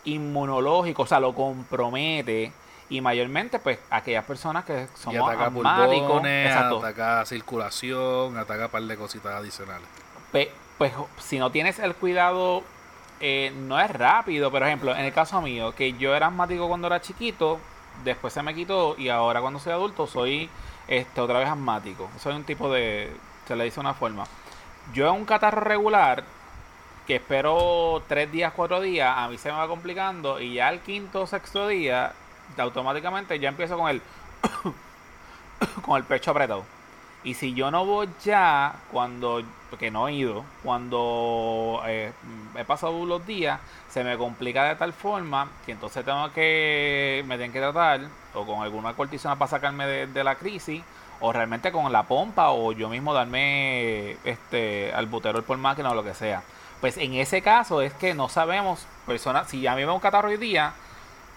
inmunológico, 0.04 1.02
o 1.02 1.06
sea, 1.06 1.20
lo 1.20 1.34
compromete. 1.34 2.52
Y 2.90 3.00
mayormente, 3.00 3.58
pues, 3.58 3.78
aquellas 3.88 4.24
personas 4.24 4.64
que 4.64 4.88
somos 4.94 5.26
ataca 5.26 5.46
asmáticos. 5.46 6.08
pulmones, 6.08 6.54
ataca 6.54 7.24
circulación, 7.24 8.36
ataca 8.36 8.66
un 8.66 8.70
par 8.70 8.82
de 8.82 8.96
cositas 8.96 9.32
adicionales. 9.32 9.88
Pues 10.80 10.94
si 11.18 11.38
no 11.38 11.50
tienes 11.50 11.78
el 11.78 11.94
cuidado, 11.94 12.62
eh, 13.20 13.52
no 13.54 13.78
es 13.78 13.90
rápido. 13.90 14.50
Por 14.50 14.62
ejemplo, 14.62 14.96
en 14.96 15.04
el 15.04 15.12
caso 15.12 15.42
mío, 15.42 15.74
que 15.74 15.92
yo 15.92 16.14
era 16.14 16.28
asmático 16.28 16.68
cuando 16.68 16.86
era 16.86 17.02
chiquito, 17.02 17.60
después 18.02 18.32
se 18.32 18.42
me 18.42 18.54
quitó 18.54 18.94
y 18.96 19.10
ahora 19.10 19.42
cuando 19.42 19.60
soy 19.60 19.74
adulto 19.74 20.06
soy 20.06 20.48
este 20.88 21.20
otra 21.20 21.38
vez 21.38 21.50
asmático. 21.50 22.08
Soy 22.18 22.34
un 22.34 22.44
tipo 22.44 22.72
de, 22.72 23.14
se 23.46 23.56
le 23.56 23.64
dice 23.64 23.78
una 23.78 23.92
forma. 23.92 24.24
Yo 24.94 25.06
en 25.06 25.16
un 25.16 25.26
catarro 25.26 25.60
regular, 25.60 26.24
que 27.06 27.16
espero 27.16 28.02
tres 28.08 28.32
días, 28.32 28.54
cuatro 28.56 28.80
días, 28.80 29.14
a 29.14 29.28
mí 29.28 29.36
se 29.36 29.52
me 29.52 29.58
va 29.58 29.68
complicando 29.68 30.40
y 30.40 30.54
ya 30.54 30.70
el 30.70 30.80
quinto 30.80 31.20
o 31.20 31.26
sexto 31.26 31.68
día, 31.68 32.14
automáticamente 32.58 33.38
ya 33.38 33.48
empiezo 33.48 33.76
con 33.76 33.90
el, 33.90 34.02
con 35.84 35.96
el 35.96 36.04
pecho 36.04 36.30
apretado. 36.30 36.64
Y 37.22 37.34
si 37.34 37.52
yo 37.52 37.70
no 37.70 37.84
voy 37.84 38.08
ya, 38.24 38.76
cuando, 38.90 39.42
porque 39.68 39.90
no 39.90 40.08
he 40.08 40.14
ido, 40.14 40.42
cuando 40.62 41.82
eh, 41.86 42.12
he 42.56 42.64
pasado 42.64 43.04
los 43.04 43.26
días, 43.26 43.60
se 43.90 44.02
me 44.02 44.16
complica 44.16 44.64
de 44.64 44.76
tal 44.76 44.94
forma 44.94 45.48
que 45.66 45.72
entonces 45.72 46.02
tengo 46.02 46.32
que, 46.32 47.22
me 47.26 47.36
tienen 47.36 47.52
que 47.52 47.60
tratar, 47.60 48.00
o 48.32 48.46
con 48.46 48.62
alguna 48.62 48.94
cortisona 48.94 49.36
para 49.36 49.50
sacarme 49.50 49.86
de, 49.86 50.24
la 50.24 50.36
crisis, 50.36 50.82
o 51.20 51.30
realmente 51.30 51.70
con 51.70 51.92
la 51.92 52.04
pompa, 52.04 52.52
o 52.52 52.72
yo 52.72 52.88
mismo 52.88 53.12
darme 53.12 54.12
este 54.24 54.90
albuterol 54.94 55.44
por 55.44 55.58
máquina 55.58 55.90
o 55.90 55.94
lo 55.94 56.02
que 56.02 56.14
sea. 56.14 56.42
Pues 56.80 56.96
en 56.96 57.12
ese 57.14 57.42
caso 57.42 57.82
es 57.82 57.92
que 57.92 58.14
no 58.14 58.30
sabemos, 58.30 58.86
personas, 59.06 59.48
si 59.50 59.66
a 59.66 59.74
mí 59.74 59.82
me 59.82 59.86
da 59.88 59.92
un 59.92 60.00
catarro 60.00 60.28
hoy 60.28 60.38
día, 60.38 60.72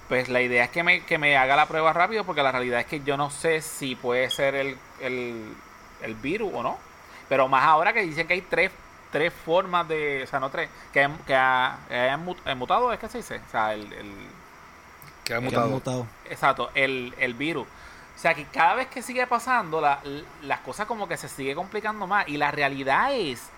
pues 0.09 0.29
la 0.29 0.41
idea 0.41 0.65
es 0.65 0.69
que 0.69 0.83
me, 0.83 1.03
que 1.05 1.17
me 1.17 1.37
haga 1.37 1.55
la 1.55 1.65
prueba 1.67 1.93
rápido 1.93 2.23
porque 2.25 2.43
la 2.43 2.51
realidad 2.51 2.79
es 2.81 2.85
que 2.85 3.01
yo 3.03 3.17
no 3.17 3.29
sé 3.29 3.61
si 3.61 3.95
puede 3.95 4.29
ser 4.29 4.55
el, 4.55 4.77
el, 5.01 5.55
el 6.01 6.15
virus 6.15 6.51
o 6.53 6.63
no. 6.63 6.77
Pero 7.29 7.47
más 7.47 7.63
ahora 7.63 7.93
que 7.93 8.01
dicen 8.01 8.27
que 8.27 8.33
hay 8.33 8.41
tres, 8.41 8.71
tres 9.11 9.33
formas 9.33 9.87
de... 9.87 10.23
O 10.23 10.27
sea, 10.27 10.39
no 10.39 10.49
tres. 10.49 10.69
Que, 10.91 11.09
que 11.25 11.35
ha, 11.35 11.77
ha 12.13 12.17
mu- 12.17 12.35
ha 12.45 12.53
mutado, 12.55 12.91
es 12.93 12.99
que 12.99 13.07
se 13.09 13.19
dice. 13.19 13.41
O 13.47 13.49
sea, 13.51 13.73
el... 13.73 13.91
el 13.93 14.11
Que 15.23 15.33
ha 15.33 15.41
Que 15.47 15.55
han 15.57 15.65
mutado. 15.65 15.69
mutado. 15.69 16.07
exacto, 16.25 16.69
el, 16.75 17.13
el 17.17 17.33
virus. 17.33 17.65
O 18.15 18.19
sea, 18.19 18.33
que 18.35 18.45
cada 18.45 18.75
vez 18.75 18.87
que 18.87 19.01
sigue 19.01 19.25
pasando, 19.25 19.81
la, 19.81 19.99
las 20.43 20.59
cosas 20.59 20.85
como 20.85 21.07
que 21.07 21.17
se 21.17 21.27
sigue 21.29 21.55
complicando 21.55 22.05
más. 22.07 22.27
Y 22.27 22.37
la 22.37 22.51
realidad 22.51 23.13
es 23.13 23.49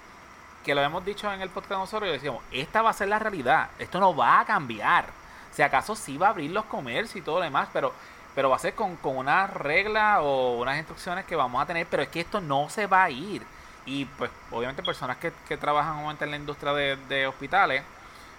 que 0.64 0.74
lo 0.76 0.82
hemos 0.82 1.04
dicho 1.06 1.32
en 1.32 1.42
el 1.42 1.50
podcast 1.50 1.80
nosotros 1.82 2.10
y 2.10 2.14
decíamos, 2.14 2.44
esta 2.52 2.82
va 2.82 2.92
a 2.92 2.94
ser 2.94 3.08
la 3.10 3.20
realidad. 3.20 3.70
Esto 3.80 4.00
no 4.00 4.16
va 4.16 4.40
a 4.40 4.46
cambiar. 4.46 5.08
Si 5.56 5.62
acaso 5.62 5.96
sí 5.96 6.18
va 6.18 6.28
a 6.28 6.30
abrir 6.32 6.52
los 6.52 6.66
comercios 6.66 7.16
y 7.16 7.22
todo 7.22 7.38
lo 7.38 7.46
demás, 7.46 7.70
pero, 7.72 7.94
pero 8.36 8.50
va 8.50 8.58
a 8.58 8.60
ser 8.60 8.76
con, 8.76 8.98
con 8.98 9.16
una 9.16 9.48
regla 9.48 10.22
o 10.22 10.58
unas 10.58 10.78
instrucciones 10.78 11.24
que 11.26 11.36
vamos 11.36 11.62
a 11.62 11.66
tener, 11.66 11.88
pero 11.88 12.04
es 12.04 12.10
que 12.10 12.20
esto 12.20 12.42
no 12.42 12.70
se 12.70 12.88
va 12.88 13.04
a 13.06 13.10
ir. 13.10 13.42
Y 13.86 14.04
pues 14.04 14.30
obviamente 14.52 14.84
personas 14.84 15.18
que, 15.18 15.32
que 15.48 15.56
trabajan 15.56 16.18
en 16.20 16.32
la 16.32 16.36
industria 16.36 16.74
de, 16.74 16.98
de 17.08 17.28
hospitales, 17.28 17.84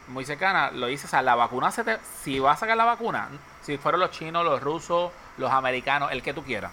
muy 0.08 0.24
cercana, 0.24 0.70
lo 0.70 0.86
dice, 0.86 1.06
o 1.06 1.10
sea, 1.10 1.22
la 1.22 1.34
vacuna 1.34 1.70
se 1.70 1.84
te, 1.84 1.98
si 2.22 2.38
va 2.38 2.52
a 2.52 2.56
sacar 2.56 2.76
la 2.76 2.84
vacuna, 2.84 3.28
si 3.62 3.78
fueron 3.78 4.00
los 4.00 4.10
chinos, 4.10 4.44
los 4.44 4.62
rusos, 4.62 5.10
los 5.38 5.50
americanos, 5.50 6.12
el 6.12 6.22
que 6.22 6.34
tú 6.34 6.44
quieras, 6.44 6.70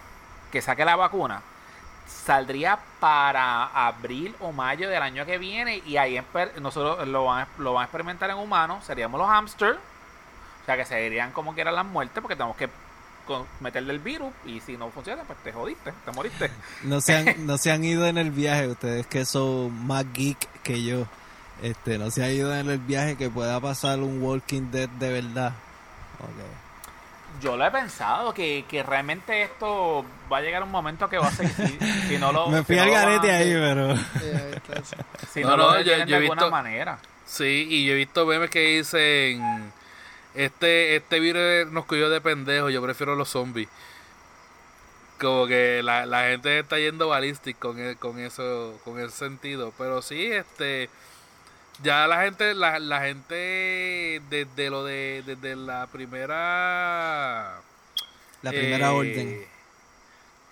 que 0.51 0.61
saque 0.61 0.85
la 0.85 0.95
vacuna, 0.95 1.41
saldría 2.05 2.77
para 2.99 3.65
abril 3.87 4.35
o 4.39 4.51
mayo 4.51 4.89
del 4.89 5.01
año 5.01 5.25
que 5.25 5.37
viene 5.37 5.77
y 5.85 5.97
ahí 5.97 6.21
nosotros 6.59 7.07
lo 7.07 7.25
van, 7.25 7.47
lo 7.57 7.73
van 7.73 7.83
a 7.83 7.85
experimentar 7.85 8.29
en 8.29 8.37
humanos, 8.37 8.83
seríamos 8.83 9.19
los 9.19 9.29
hamsters, 9.29 9.79
o 10.63 10.65
sea 10.65 10.77
que 10.77 10.85
serían 10.85 11.31
como 11.31 11.53
quieran 11.53 11.75
las 11.75 11.85
muertes 11.85 12.21
porque 12.21 12.35
tenemos 12.35 12.55
que 12.57 12.69
meterle 13.61 13.93
el 13.93 13.99
virus 13.99 14.33
y 14.45 14.59
si 14.59 14.75
no 14.75 14.89
funciona, 14.89 15.23
pues 15.23 15.39
te 15.43 15.51
jodiste, 15.53 15.93
te 16.05 16.11
moriste. 16.11 16.49
No 16.83 16.99
se 17.01 17.15
han, 17.15 17.45
no 17.47 17.57
se 17.57 17.71
han 17.71 17.83
ido 17.83 18.05
en 18.07 18.17
el 18.17 18.31
viaje, 18.31 18.67
ustedes 18.67 19.07
que 19.07 19.25
son 19.25 19.85
más 19.87 20.05
geek 20.13 20.37
que 20.63 20.83
yo. 20.83 21.05
Este, 21.61 21.97
no 21.97 22.11
se 22.11 22.23
han 22.25 22.31
ido 22.31 22.53
en 22.53 22.69
el 22.69 22.79
viaje 22.79 23.15
que 23.15 23.29
pueda 23.29 23.59
pasar 23.61 23.99
un 23.99 24.21
Walking 24.21 24.71
Dead 24.71 24.89
de 24.89 25.11
verdad. 25.13 25.53
Ok. 26.19 27.41
Yo 27.41 27.55
lo 27.57 27.65
he 27.65 27.71
pensado, 27.71 28.33
que, 28.33 28.65
que 28.69 28.83
realmente 28.83 29.43
esto 29.43 30.05
va 30.31 30.37
a 30.37 30.41
llegar 30.41 30.61
un 30.63 30.71
momento 30.71 31.09
que 31.09 31.17
va 31.17 31.27
a 31.27 31.31
ser, 31.31 31.47
si, 31.49 31.79
si 32.09 32.17
no 32.17 32.31
lo... 32.31 32.49
Me 32.49 32.63
fui 32.63 32.75
no 32.75 32.81
al 32.83 32.87
lo 32.89 32.93
garete 32.93 33.27
van- 33.27 33.35
ahí, 33.35 33.53
pero... 33.53 33.95
Si 35.31 35.41
No, 35.41 35.49
no, 35.51 35.57
no, 35.57 35.63
lo 35.75 35.81
yo- 35.81 35.91
de 35.91 35.97
he 35.97 36.01
alguna 36.01 36.19
visto- 36.19 36.51
manera. 36.51 36.99
Sí, 37.25 37.67
y 37.69 37.85
yo 37.85 37.93
he 37.93 37.95
visto 37.95 38.25
memes 38.25 38.49
que 38.49 38.59
dicen, 38.77 39.71
este 40.35 40.95
este 40.95 41.19
virus 41.19 41.71
nos 41.71 41.85
cogió 41.85 42.09
de 42.09 42.21
pendejo, 42.21 42.69
yo 42.69 42.81
prefiero 42.81 43.15
los 43.15 43.29
zombies. 43.29 43.69
Como 45.19 45.47
que 45.47 45.81
la, 45.83 46.05
la 46.05 46.23
gente 46.23 46.59
está 46.59 46.79
yendo 46.79 47.07
balística 47.07 47.59
con, 47.59 47.79
e- 47.79 47.95
con 47.95 48.19
eso, 48.19 48.79
con 48.83 48.99
ese 48.99 49.15
sentido. 49.15 49.73
Pero 49.77 50.01
sí, 50.01 50.25
este, 50.25 50.89
ya 51.81 52.07
la 52.07 52.23
gente, 52.23 52.53
la, 52.53 52.79
la 52.79 53.01
gente 53.01 54.21
desde 54.29 54.69
lo 54.69 54.83
de, 54.83 55.23
desde 55.25 55.55
la 55.55 55.87
primera... 55.87 57.61
La 58.41 58.49
primera 58.49 58.87
eh, 58.87 58.89
orden. 58.89 59.45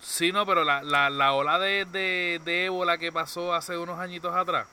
Sí, 0.00 0.32
no, 0.32 0.46
pero 0.46 0.64
la, 0.64 0.82
la, 0.82 1.10
la 1.10 1.32
ola 1.34 1.58
de, 1.58 1.84
de, 1.84 2.40
de 2.44 2.64
ébola 2.66 2.96
que 2.98 3.12
pasó 3.12 3.54
hace 3.54 3.76
unos 3.76 3.98
añitos 4.00 4.34
atrás, 4.34 4.66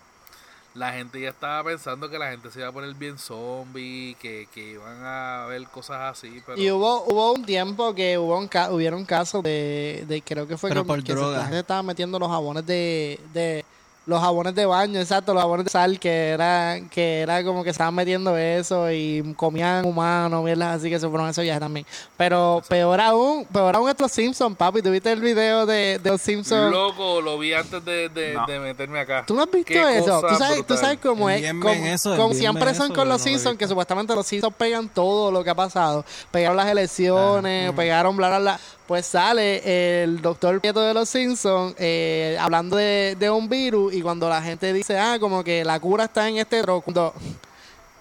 la 0.75 0.93
gente 0.93 1.19
ya 1.19 1.29
estaba 1.29 1.63
pensando 1.63 2.09
que 2.09 2.17
la 2.19 2.29
gente 2.31 2.51
se 2.51 2.59
iba 2.59 2.69
a 2.69 2.71
poner 2.71 2.93
bien 2.93 3.17
zombie, 3.17 4.15
que, 4.21 4.47
que 4.53 4.71
iban 4.73 5.03
a 5.03 5.45
ver 5.49 5.63
cosas 5.67 5.97
así, 6.17 6.41
pero... 6.45 6.59
Y 6.61 6.69
hubo, 6.71 7.03
hubo 7.05 7.33
un 7.33 7.43
tiempo 7.45 7.93
que 7.95 8.17
hubo 8.17 8.37
un 8.37 8.47
ca- 8.47 8.71
hubieron 8.71 9.03
casos 9.05 9.41
de, 9.43 10.05
de 10.07 10.21
creo 10.21 10.47
que 10.47 10.57
fue 10.57 10.69
Pero 10.69 10.85
por 10.85 11.01
que 11.03 11.11
se- 11.13 11.17
droga. 11.17 11.37
la 11.39 11.43
gente 11.45 11.59
estaba 11.59 11.81
metiendo 11.83 12.19
los 12.19 12.29
jabones 12.29 12.65
de, 12.65 13.19
de 13.33 13.65
los 14.09 14.19
jabones 14.19 14.55
de 14.55 14.65
baño, 14.65 14.99
exacto, 14.99 15.33
los 15.33 15.41
jabones 15.43 15.65
de 15.65 15.71
sal 15.71 15.99
que 15.99 16.29
era 16.29 16.79
que 16.89 17.21
era 17.21 17.43
como 17.43 17.63
que 17.63 17.69
estaban 17.69 17.93
metiendo 17.93 18.35
eso 18.35 18.91
y 18.91 19.33
comían 19.37 19.85
humanos, 19.85 20.43
mierdas 20.43 20.77
así 20.79 20.89
que 20.89 20.99
se 20.99 21.07
fueron 21.07 21.27
a 21.27 21.29
ese 21.29 21.43
viaje 21.43 21.59
también. 21.59 21.85
Pero 22.17 22.61
peor 22.67 22.99
aún, 22.99 23.45
peor 23.45 23.75
aún 23.75 23.87
estos 23.89 24.11
Simpsons, 24.11 24.57
papi, 24.57 24.81
¿tuviste 24.81 25.11
el 25.11 25.21
video 25.21 25.65
de, 25.67 25.99
de 25.99 26.09
los 26.09 26.19
Simpsons? 26.21 26.71
Loco, 26.71 27.21
lo 27.21 27.37
vi 27.37 27.53
antes 27.53 27.85
de, 27.85 28.09
de, 28.09 28.33
No. 28.33 28.45
de 28.47 28.59
meterme 28.59 28.99
acá. 28.99 29.23
¿Tú 29.27 29.35
no 29.35 29.43
has 29.43 29.51
visto 29.51 29.73
eso? 29.73 30.21
¿Tú 30.27 30.35
sabes, 30.35 30.65
tú 30.65 30.75
sabes 30.75 30.97
cómo 31.01 31.29
es? 31.29 31.47
Como, 31.53 31.69
eso, 31.69 32.17
como 32.17 32.33
siempre 32.33 32.73
son 32.73 32.87
eso, 32.87 32.95
con 32.95 33.07
los 33.07 33.19
no 33.19 33.23
Simpsons, 33.23 33.57
que 33.57 33.67
supuestamente 33.67 34.15
los 34.15 34.25
Simpsons 34.25 34.55
pegan 34.57 34.89
todo 34.89 35.31
lo 35.31 35.43
que 35.43 35.51
ha 35.51 35.55
pasado. 35.55 36.03
Pegaron 36.31 36.57
las 36.57 36.67
elecciones, 36.67 37.71
pegaron 37.73 38.17
bla, 38.17 38.29
bla, 38.29 38.39
bla. 38.39 38.59
Pues 38.89 39.05
sale 39.05 40.01
el 40.01 40.19
doctor 40.19 40.59
Prieto 40.59 40.81
de 40.81 40.95
los 40.95 41.07
Simpsons 41.07 41.75
eh, 41.77 42.35
hablando 42.41 42.75
de, 42.75 43.15
de 43.19 43.29
un 43.29 43.47
virus 43.47 43.93
y 43.93 44.01
cuando 44.01 44.27
la 44.27 44.41
gente 44.41 44.73
dice, 44.73 44.97
ah, 44.97 45.17
como 45.19 45.43
que 45.43 45.63
la 45.63 45.79
cura 45.79 46.05
está 46.05 46.27
en 46.27 46.37
este 46.37 46.63
tro, 46.63 46.81
cuando... 46.81 47.13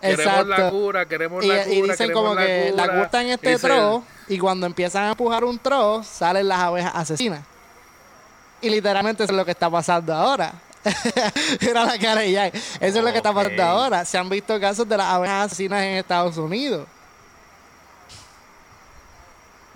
Queremos 0.01 0.47
la 0.47 0.71
cura, 0.71 1.05
queremos 1.05 1.45
Y, 1.45 1.49
la 1.49 1.65
cura, 1.65 1.75
y 1.75 1.83
dicen 1.83 2.11
como 2.11 2.35
la 2.35 2.47
que 2.47 2.73
la 2.75 2.85
cura. 2.85 3.03
está 3.03 3.21
en 3.21 3.29
este 3.29 3.51
Dice 3.51 3.69
tro 3.69 4.03
y 4.29 4.39
cuando 4.39 4.65
empiezan 4.65 5.05
a 5.05 5.09
empujar 5.11 5.45
un 5.45 5.59
tro, 5.59 6.03
salen 6.03 6.49
las 6.49 6.59
abejas 6.59 6.93
asesinas. 6.95 7.43
Y 8.63 8.71
literalmente 8.71 9.25
eso 9.25 9.33
es 9.35 9.37
lo 9.37 9.45
que 9.45 9.51
está 9.51 9.69
pasando 9.69 10.15
ahora. 10.15 10.55
Era 11.61 11.85
la 11.85 11.99
cara 11.99 12.23
de 12.23 12.33
Jack. 12.33 12.55
Eso 12.55 12.99
es 12.99 13.05
lo 13.05 13.11
que 13.13 13.19
está 13.19 13.35
pasando 13.35 13.63
ahora. 13.63 14.07
Se 14.07 14.17
han 14.17 14.31
visto 14.31 14.59
casos 14.59 14.89
de 14.89 14.97
las 14.97 15.07
abejas 15.07 15.53
asesinas 15.53 15.83
en 15.83 15.97
Estados 15.99 16.39
Unidos. 16.39 16.87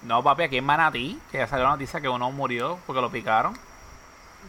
No, 0.02 0.22
papi, 0.22 0.42
aquí 0.44 0.58
en 0.58 0.64
Manatí, 0.64 1.20
que 1.30 1.38
ya 1.38 1.46
salió 1.46 1.64
la 1.64 1.70
noticia 1.70 2.00
que 2.00 2.08
uno 2.08 2.30
murió 2.30 2.78
porque 2.86 3.00
lo 3.00 3.10
picaron. 3.10 3.56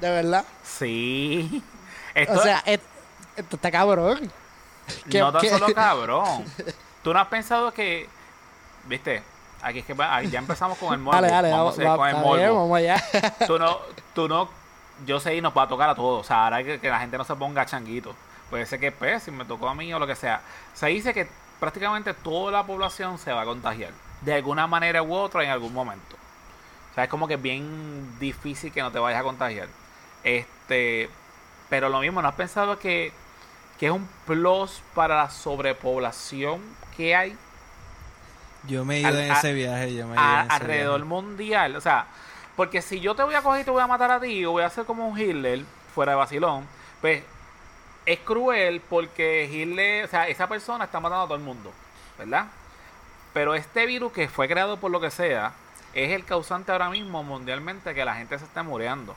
De 0.01 0.09
verdad. 0.09 0.45
Sí. 0.63 1.63
Esto, 2.15 2.33
O 2.33 2.39
sea, 2.43 2.63
esto 2.65 3.55
está 3.55 3.71
cabrón. 3.71 4.31
¿qué- 5.09 5.19
no 5.19 5.31
tan 5.31 5.41
qué? 5.41 5.49
solo 5.49 5.73
cabrón. 5.73 6.45
¿Tú 7.03 7.11
no 7.13 7.19
has 7.19 7.27
pensado 7.27 7.71
que, 7.73 8.07
viste, 8.85 9.23
aquí 9.61 9.79
es 9.79 9.85
que 9.85 9.95
ya 10.29 10.39
empezamos 10.39 10.77
con 10.77 10.93
el 10.93 10.99
morbo. 10.99 11.19
Dale, 11.19 11.29
dale, 11.33 11.51
vamos 11.51 11.79
a- 11.79 11.95
con 11.97 12.07
el 12.07 12.15
bien, 12.15 12.23
morbo. 12.23 12.55
vamos 12.61 12.77
allá. 12.77 13.03
Tú 13.47 13.57
no, 13.57 13.79
tú 14.13 14.27
no, 14.27 14.47
yo 15.05 15.19
sé 15.19 15.35
y 15.35 15.41
nos 15.41 15.57
va 15.57 15.63
a 15.63 15.67
tocar 15.67 15.89
a 15.89 15.95
todos. 15.95 16.21
O 16.21 16.23
sea, 16.23 16.43
ahora 16.45 16.63
que, 16.63 16.79
que 16.79 16.89
la 16.89 16.99
gente 16.99 17.17
no 17.17 17.23
se 17.23 17.35
ponga 17.35 17.65
changuito. 17.65 18.15
Puede 18.49 18.65
ser 18.67 18.79
que, 18.79 18.91
pues, 18.91 19.23
si 19.23 19.31
me 19.31 19.45
tocó 19.45 19.67
a 19.69 19.73
mí 19.73 19.91
o 19.93 19.97
lo 19.99 20.05
que 20.05 20.15
sea. 20.15 20.41
Se 20.75 20.87
dice 20.87 21.13
que 21.13 21.27
prácticamente 21.59 22.13
toda 22.13 22.51
la 22.51 22.63
población 22.63 23.17
se 23.17 23.33
va 23.33 23.41
a 23.41 23.45
contagiar. 23.45 23.91
De 24.23 24.33
alguna 24.33 24.67
manera 24.67 25.01
u 25.03 25.13
otra 25.13 25.43
en 25.43 25.49
algún 25.49 25.73
momento. 25.73 26.15
O 26.91 26.93
sea, 26.95 27.05
es 27.05 27.09
como 27.09 27.27
que 27.27 27.33
es 27.35 27.41
bien 27.41 28.17
difícil 28.19 28.71
que 28.71 28.81
no 28.81 28.91
te 28.91 28.99
vayas 28.99 29.19
a 29.19 29.23
contagiar. 29.23 29.67
Este, 30.23 31.09
pero 31.69 31.89
lo 31.89 31.99
mismo, 31.99 32.21
¿no 32.21 32.27
has 32.27 32.35
pensado 32.35 32.77
que, 32.79 33.11
que 33.79 33.87
es 33.87 33.91
un 33.91 34.07
plus 34.25 34.81
para 34.93 35.15
la 35.17 35.29
sobrepoblación 35.29 36.61
que 36.95 37.15
hay 37.15 37.35
Yo 38.67 38.85
me 38.85 38.97
he 38.97 38.99
ido 39.01 39.09
Al- 39.09 39.19
en 39.19 39.31
a- 39.31 39.37
ese 39.39 39.53
viaje, 39.53 39.93
yo 39.95 40.07
me 40.07 40.13
he 40.15 40.17
ido 40.19 40.25
a- 40.27 40.39
en 40.41 40.45
ese 40.45 40.55
alrededor 40.55 40.99
viaje. 41.01 41.09
mundial. 41.09 41.75
O 41.75 41.81
sea, 41.81 42.05
porque 42.55 42.81
si 42.81 42.99
yo 43.01 43.15
te 43.15 43.23
voy 43.23 43.35
a 43.35 43.41
coger 43.41 43.61
y 43.61 43.65
te 43.65 43.71
voy 43.71 43.81
a 43.81 43.87
matar 43.87 44.11
a 44.11 44.19
ti, 44.21 44.45
o 44.45 44.51
voy 44.51 44.63
a 44.63 44.67
hacer 44.67 44.85
como 44.85 45.07
un 45.07 45.19
Hitler, 45.19 45.65
fuera 45.93 46.13
de 46.13 46.17
vacilón, 46.17 46.65
pues 47.01 47.23
es 48.05 48.19
cruel 48.19 48.81
porque 48.89 49.49
Hitler, 49.51 50.05
o 50.05 50.07
sea, 50.07 50.27
esa 50.27 50.47
persona 50.47 50.85
está 50.85 50.99
matando 50.99 51.23
a 51.23 51.27
todo 51.27 51.35
el 51.37 51.43
mundo, 51.43 51.71
¿verdad? 52.17 52.45
Pero 53.33 53.55
este 53.55 53.85
virus 53.85 54.13
que 54.13 54.27
fue 54.29 54.47
creado 54.47 54.77
por 54.79 54.91
lo 54.91 55.01
que 55.01 55.09
sea, 55.11 55.53
es 55.93 56.11
el 56.11 56.25
causante 56.25 56.71
ahora 56.71 56.89
mismo 56.89 57.23
mundialmente 57.23 57.93
que 57.93 58.05
la 58.05 58.15
gente 58.15 58.37
se 58.39 58.45
está 58.45 58.63
muriendo. 58.63 59.15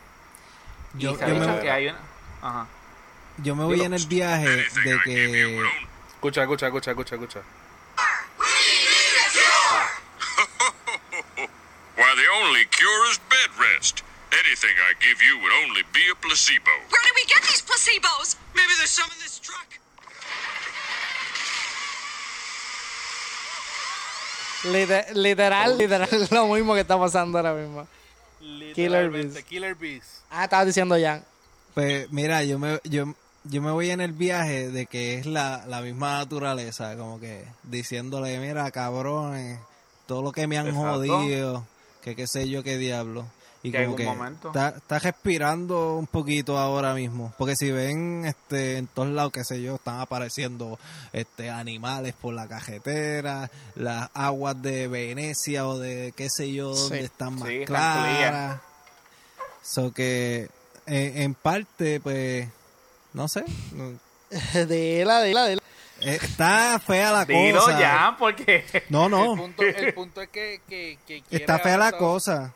Yo, 0.95 1.13
y 1.13 1.17
se 1.17 1.25
ha 1.25 1.29
yo 1.29 1.35
dicho 1.35 1.53
me, 1.53 1.61
que 1.61 1.71
hay 1.71 1.89
una... 1.89 1.99
Ajá. 2.43 2.67
yo 3.39 3.55
me 3.57 3.65
voy 3.65 3.75
Dilo. 3.75 3.87
en 3.87 3.95
el 3.95 4.07
viaje 4.07 4.49
de 4.49 5.01
que... 5.05 5.63
Escucha, 6.15 6.43
escucha, 6.43 6.67
escucha, 6.67 6.91
escucha, 6.91 7.15
escucha. 7.17 7.41
Why, 11.97 12.15
the 12.15 12.29
only 12.43 12.65
cure 12.67 13.11
is 13.11 13.19
bed 13.29 13.51
rest. 13.59 14.03
Anything 14.33 14.77
I 14.81 14.93
give 15.01 15.23
you 15.23 15.39
would 15.41 15.53
only 15.65 15.83
be 15.93 16.09
a 16.11 16.15
placebo. 16.15 16.71
Where 16.91 17.03
do 17.05 17.13
we 17.15 17.25
get 17.27 17.43
these 17.43 17.63
placebos? 17.63 18.37
Maybe 18.55 18.73
there's 18.77 18.91
some 18.91 19.09
in 19.13 19.19
this 19.23 19.39
truck. 19.39 19.76
Lite- 24.73 25.15
literal, 25.15 25.79
literal, 25.79 26.09
lo 26.31 26.47
mismo 26.49 26.75
que 26.75 26.81
está 26.81 26.99
pasando 26.99 27.39
ahora 27.39 27.55
mismo. 27.55 27.87
Literalmente, 28.41 29.35
Bees. 29.35 29.45
Killer 29.45 29.75
Bees. 29.75 30.05
Ah, 30.31 30.45
estaba 30.45 30.65
diciendo 30.65 30.97
Jan. 31.01 31.25
Pues 31.75 32.11
mira, 32.11 32.43
yo 32.45 32.59
me, 32.59 32.81
yo, 32.85 33.15
yo 33.45 33.63
me 33.63 33.71
voy 33.71 33.91
en 33.91 34.01
el 34.01 34.13
viaje 34.13 34.71
de 34.71 34.87
que 34.87 35.15
es 35.19 35.27
la, 35.27 35.65
la 35.67 35.81
misma 35.81 36.19
naturaleza, 36.19 36.97
como 36.97 37.21
que 37.21 37.45
diciéndole, 37.65 38.39
mira, 38.39 38.71
cabrones, 38.71 39.59
todo 40.07 40.23
lo 40.23 40.33
que 40.33 40.47
me 40.47 40.59
han 40.59 40.69
Exacto. 40.69 40.91
jodido, 40.95 41.67
que 42.03 42.15
qué 42.17 42.27
sé 42.27 42.49
yo 42.49 42.63
qué 42.63 42.79
diablo. 42.79 43.27
Y 43.67 43.73
Que 43.73 43.85
como 43.85 43.97
que 43.97 44.03
algún 44.05 44.19
momento. 44.19 44.49
está, 44.49 44.69
está 44.77 44.99
respirando 45.01 45.97
un 45.97 46.07
poquito 46.07 46.57
ahora 46.57 46.95
mismo, 46.95 47.35
porque 47.37 47.57
si 47.57 47.73
ven 47.73 48.25
este 48.25 48.77
en 48.79 48.87
todos 48.87 49.09
lados, 49.09 49.33
qué 49.33 49.43
sé 49.45 49.61
yo, 49.61 49.75
están 49.75 49.99
apareciendo 50.01 50.79
este 51.13 51.51
animales 51.51 52.15
por 52.15 52.33
la 52.35 52.47
cajetera, 52.47 53.51
las 53.75 54.09
aguas 54.15 54.61
de 54.63 54.87
Venecia 54.87 55.67
o 55.67 55.79
de 55.79 56.13
qué 56.17 56.29
sé 56.31 56.53
yo, 56.53 56.75
donde 56.75 56.99
Sí. 56.99 57.05
están 57.05 57.35
más 57.39 57.49
Sí, 57.49 57.65
claras. 57.65 58.61
So 59.63 59.93
que 59.93 60.49
en, 60.87 61.23
en 61.23 61.35
parte, 61.35 61.99
pues, 62.01 62.49
no 63.15 63.27
sé. 63.29 63.45
no- 63.73 63.99
Dila, 64.69 65.23
dila, 65.23 65.47
dila. 65.49 65.63
eh, 66.03 66.19
Está 66.23 66.79
fea 66.79 67.11
la 67.11 67.25
Dilo 67.25 67.61
cosa. 67.65 67.81
ya, 67.81 68.17
porque... 68.19 68.65
No, 68.91 69.07
El, 69.07 69.11
no. 69.11 69.35
punto, 69.37 69.63
el 69.63 69.95
punto 69.95 70.21
es 70.23 70.29
que, 70.29 70.61
que, 70.69 70.99
que 71.07 71.23
Está 71.31 71.59
fea 71.59 71.77
la 71.79 71.87
Estados- 71.87 71.99
cosa. 72.23 72.53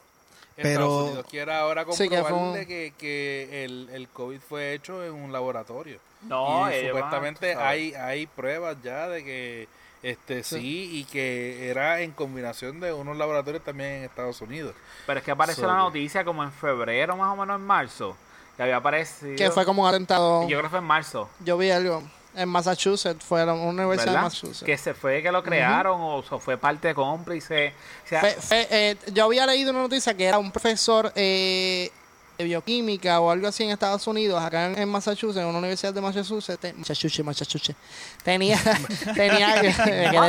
Estados 0.66 0.88
pero- 0.88 1.04
Unidos 1.06 1.26
quiere 1.30 1.52
ahora 1.54 1.84
Sí, 1.92 2.08
que 2.08 2.20
fue 2.20 2.30
comprobarle 2.30 2.60
un- 2.60 2.66
que, 2.66 2.92
que 2.98 3.64
el, 3.64 3.88
el 3.92 4.08
COVID 4.08 4.40
fue 4.40 4.74
hecho 4.74 5.04
en 5.04 5.12
un 5.12 5.32
laboratorio. 5.32 5.98
No, 6.22 6.68
y 6.70 6.74
van, 6.74 6.86
supuestamente 6.88 7.54
hay, 7.54 7.94
hay 7.94 8.26
pruebas 8.26 8.76
ya 8.82 9.08
de 9.08 9.24
que 9.24 9.68
este 10.02 10.42
sí. 10.42 10.88
y 10.92 11.04
que 11.04 11.68
era 11.70 12.00
en 12.00 12.12
combinación 12.12 12.80
de 12.80 12.92
unos 12.92 13.16
laboratorios 13.16 13.62
también 13.64 13.90
en 13.90 14.04
Estados 14.04 14.40
Unidos. 14.40 14.74
Pero 15.06 15.18
es 15.18 15.24
que 15.24 15.30
apareció 15.30 15.62
So- 15.64 15.68
la 15.68 15.76
noticia 15.78 16.24
como 16.24 16.42
en 16.42 16.52
febrero, 16.52 17.16
más 17.16 17.32
o 17.32 17.36
menos 17.40 17.58
en 17.60 17.66
marzo, 17.66 18.16
que 18.56 18.62
había 18.62 18.76
aparecido. 18.76 19.36
Que 19.36 19.50
fue 19.50 19.64
como 19.64 19.82
un 19.82 19.88
atentado. 19.88 20.42
Yo 20.42 20.48
creo 20.58 20.62
que 20.62 20.68
fue 20.68 20.78
en 20.78 20.84
marzo, 20.84 21.28
Yo 21.44 21.56
vi 21.58 21.70
algo. 21.70 22.02
En 22.36 22.48
Massachusetts, 22.48 23.24
fue 23.24 23.42
una 23.42 23.54
universidad 23.54 24.12
de. 24.12 24.18
Massachusetts. 24.20 24.62
Que 24.64 24.78
se 24.78 24.94
fue 24.94 25.22
que 25.22 25.32
lo 25.32 25.42
crearon 25.42 26.00
o, 26.00 26.22
so- 26.22 26.38
fue 26.38 26.56
parte 26.56 26.88
de 26.88 26.94
cómplice. 26.94 27.72
O 28.04 28.08
sea, 28.08 28.20
fue, 28.20 28.68
eh, 28.70 28.96
yo 29.12 29.24
había 29.24 29.46
leído 29.46 29.70
una 29.72 29.80
noticia 29.82 30.14
que 30.14 30.24
era 30.26 30.38
un 30.38 30.52
profesor 30.52 31.12
eh, 31.16 31.90
de 32.38 32.44
bioquímica 32.44 33.20
o 33.20 33.30
algo 33.30 33.48
así 33.48 33.64
en 33.64 33.70
Estados 33.70 34.06
Unidos, 34.06 34.40
acá 34.42 34.66
en, 34.66 34.78
en 34.78 34.88
Massachusetts, 34.88 35.42
en 35.42 35.46
una 35.46 35.58
universidad 35.58 35.92
de 35.92 36.00
Massachusetts, 36.00 36.72
Massachusetts, 36.78 37.24
Massachusetts, 37.24 37.78
tenía, 38.22 38.58
tenía, 39.14 39.60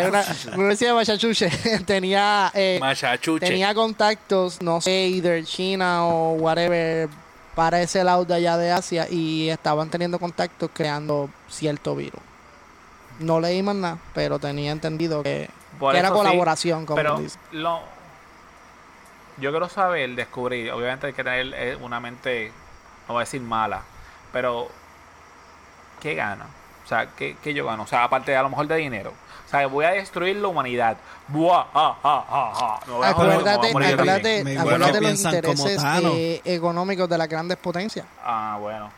una 0.09 0.25
universidad 0.55 0.89
de 0.89 0.95
Massachusetts, 0.95 1.85
tenía, 1.85 2.51
eh, 2.53 2.79
tenía 3.39 3.73
contactos, 3.73 4.61
no 4.61 4.81
sé, 4.81 5.07
either 5.07 5.45
China 5.45 6.05
o 6.05 6.33
whatever, 6.33 7.07
para 7.55 7.81
ese 7.81 8.03
lado 8.03 8.25
de 8.25 8.35
allá 8.35 8.57
de 8.57 8.71
Asia 8.71 9.07
y 9.09 9.49
estaban 9.49 9.89
teniendo 9.89 10.19
contactos 10.19 10.69
creando 10.73 11.29
cierto 11.49 11.95
virus. 11.95 12.21
No 13.19 13.39
leí 13.39 13.61
más 13.61 13.75
nada, 13.75 13.97
pero 14.13 14.39
tenía 14.39 14.71
entendido 14.71 15.21
que, 15.23 15.49
era 15.81 15.99
eso 15.99 16.07
sí, 16.07 16.13
colaboración, 16.13 16.85
como 16.85 16.95
pero 16.95 17.19
dice. 17.19 17.37
lo, 17.51 17.81
yo 19.37 19.51
quiero 19.51 19.69
saber, 19.69 20.15
descubrir, 20.15 20.71
obviamente 20.71 21.07
hay 21.07 21.13
que 21.13 21.23
tener 21.23 21.53
eh, 21.53 21.75
una 21.75 21.99
mente, 21.99 22.51
no 23.07 23.13
voy 23.13 23.21
a 23.21 23.25
decir 23.25 23.41
mala, 23.41 23.81
pero 24.31 24.69
¿qué 25.99 26.15
gana? 26.15 26.45
O 26.83 26.87
sea, 26.87 27.07
¿qué, 27.15 27.37
qué 27.43 27.53
yo 27.53 27.65
gano? 27.65 27.83
O 27.83 27.87
sea, 27.87 28.03
aparte 28.03 28.35
a 28.35 28.43
lo 28.43 28.49
mejor 28.49 28.67
de 28.67 28.77
dinero. 28.77 29.13
O 29.51 29.57
sea, 29.57 29.67
voy 29.67 29.83
a 29.83 29.89
destruir 29.91 30.37
la 30.37 30.47
humanidad. 30.47 30.95
Buah, 31.27 31.65
ah, 31.73 31.97
ah, 32.01 32.25
ah, 32.29 32.53
ah. 32.55 32.79
Me 32.87 32.93
voy 32.93 33.05
a 33.05 33.13
joder, 33.13 33.29
me 33.29 33.35
voy 33.35 33.49
a 33.49 33.53
Acuérdate, 33.53 33.71
también. 33.73 33.93
acuérdate, 33.93 34.43
Me- 34.45 34.57
acuérdate 34.57 34.91
bueno, 34.93 35.09
los 35.09 35.19
intereses 35.25 35.83
eh, 36.15 36.41
económicos 36.45 37.09
de 37.09 37.17
las 37.17 37.27
grandes 37.27 37.57
potencias. 37.57 38.05
Ah, 38.23 38.57
bueno. 38.61 38.89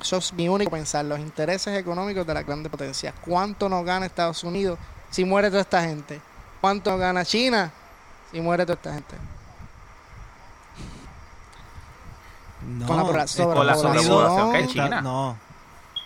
Eso 0.00 0.16
es 0.16 0.32
mi 0.32 0.48
único 0.48 0.72
pensar, 0.72 1.04
los 1.04 1.20
intereses 1.20 1.78
económicos 1.78 2.26
de 2.26 2.34
las 2.34 2.44
grandes 2.44 2.72
potencias. 2.72 3.14
¿Cuánto 3.24 3.68
nos 3.68 3.84
gana 3.84 4.06
Estados 4.06 4.42
Unidos 4.42 4.80
si 5.10 5.24
muere 5.24 5.48
toda 5.48 5.60
esta 5.62 5.80
gente? 5.82 6.20
¿Cuánto 6.60 6.90
nos 6.90 6.98
gana 6.98 7.24
China 7.24 7.70
si 8.32 8.40
muere 8.40 8.64
toda 8.66 8.74
esta 8.74 8.94
gente? 8.94 9.14
No, 12.66 12.86
Con 12.88 12.96
la 12.96 13.02
con 13.04 13.16
la 13.16 13.26
sobrepoblación 13.76 14.50
que 14.50 14.56
hay 14.58 14.66
China. 14.66 15.00
No. 15.02 15.36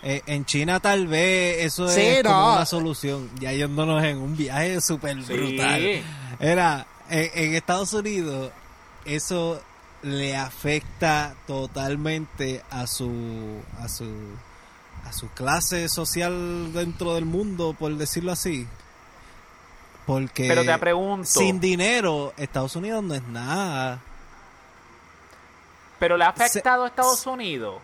Eh, 0.01 0.21
en 0.27 0.45
China 0.45 0.79
tal 0.79 1.07
vez 1.07 1.65
eso 1.65 1.89
Sí, 1.89 1.99
es 2.01 2.23
como 2.23 2.53
una 2.55 2.65
solución. 2.65 3.29
Ya 3.39 3.51
yéndonos 3.51 4.03
en 4.03 4.17
un 4.17 4.35
viaje 4.37 4.79
súper 4.81 5.21
Sí. 5.25 5.33
brutal. 5.33 6.03
Era, 6.39 6.87
en, 7.09 7.29
en 7.33 7.55
Estados 7.55 7.91
Unidos 7.93 8.51
eso 9.05 9.61
le 10.01 10.37
afecta 10.37 11.35
totalmente 11.47 12.63
a 12.69 12.87
su 12.87 13.61
a 13.81 13.89
su 13.89 14.09
a 15.05 15.11
su 15.11 15.27
clase 15.29 15.89
social 15.89 16.71
dentro 16.71 17.15
del 17.15 17.25
mundo, 17.25 17.75
por 17.77 17.93
decirlo 17.97 18.31
así. 18.31 18.67
Porque 20.05 20.47
Pero 20.47 20.63
te 20.63 20.77
pregunto, 20.77 21.25
sin 21.27 21.59
dinero 21.59 22.33
Estados 22.37 22.75
Unidos 22.77 23.03
no 23.03 23.15
es 23.15 23.23
nada. 23.23 23.99
¿pero 25.99 26.15
le 26.15 26.23
ha 26.23 26.33
Se- 26.35 26.43
afectado 26.43 26.85
a 26.85 26.87
Estados 26.87 27.25
Unidos? 27.27 27.81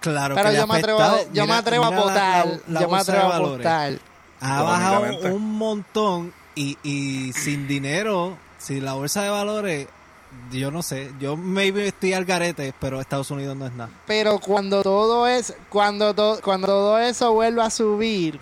Claro 0.00 0.34
Pero 0.34 0.46
que 0.48 0.52
le 0.52 0.58
yo 0.58 0.66
me 0.66 0.78
atrevo, 0.78 1.00
a, 1.00 1.18
yo 1.32 1.46
me 1.46 1.52
atrevo 1.54 1.84
a 1.84 1.90
votar, 1.90 2.46
la- 2.46 2.60
la 2.68 2.80
yo 2.80 2.88
me 2.88 2.98
atrevo 2.98 3.32
a 3.32 3.38
votar. 3.38 3.98
ha 4.40 4.62
bajado 4.62 5.02
un 5.34 5.58
montón 5.58 6.32
y, 6.54 6.76
y 6.82 7.32
sin 7.34 7.68
dinero, 7.68 8.36
sin 8.58 8.84
la 8.84 8.94
bolsa 8.94 9.22
de 9.22 9.30
valores, 9.30 9.86
yo 10.50 10.70
no 10.70 10.82
sé, 10.82 11.12
yo 11.20 11.36
maybe 11.36 11.86
estoy 11.86 12.12
al 12.14 12.24
garete, 12.24 12.74
pero 12.80 13.00
Estados 13.00 13.30
Unidos 13.30 13.56
no 13.56 13.66
es 13.66 13.72
nada. 13.72 13.90
Pero 14.06 14.38
cuando 14.40 14.82
todo 14.82 15.26
es, 15.26 15.54
cuando 15.68 16.14
to- 16.14 16.40
cuando 16.42 16.66
todo 16.66 16.98
eso 16.98 17.32
vuelva 17.32 17.66
a 17.66 17.70
subir, 17.70 18.40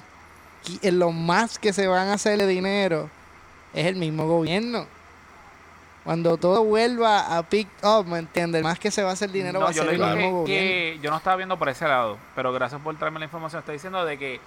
lo 0.82 1.12
más 1.12 1.58
que 1.58 1.72
se 1.72 1.86
van 1.86 2.08
a 2.08 2.14
hacer 2.14 2.38
de 2.38 2.46
dinero 2.46 3.10
es 3.74 3.86
el 3.86 3.96
mismo 3.96 4.26
gobierno. 4.26 4.86
Cuando 6.06 6.36
todo 6.36 6.62
vuelva 6.62 7.36
a 7.36 7.42
pick 7.42 7.66
up, 7.82 8.06
¿me 8.06 8.20
entiendes? 8.20 8.62
Más 8.62 8.78
que 8.78 8.92
se 8.92 9.02
va 9.02 9.10
a 9.10 9.12
hacer 9.14 9.28
dinero 9.32 9.58
va 9.58 9.64
No, 9.64 9.70
a 9.70 9.74
yo 9.74 9.82
ser 9.82 9.94
el 9.94 10.16
mismo 10.16 10.44
que, 10.44 11.00
yo 11.02 11.10
no 11.10 11.16
estaba 11.16 11.34
viendo 11.34 11.58
por 11.58 11.68
ese 11.68 11.88
lado, 11.88 12.16
pero 12.36 12.52
gracias 12.52 12.80
por 12.80 12.96
traerme 12.96 13.18
la 13.18 13.24
información. 13.24 13.58
Estoy 13.58 13.72
diciendo 13.74 14.04
de 14.04 14.16
que 14.16 14.40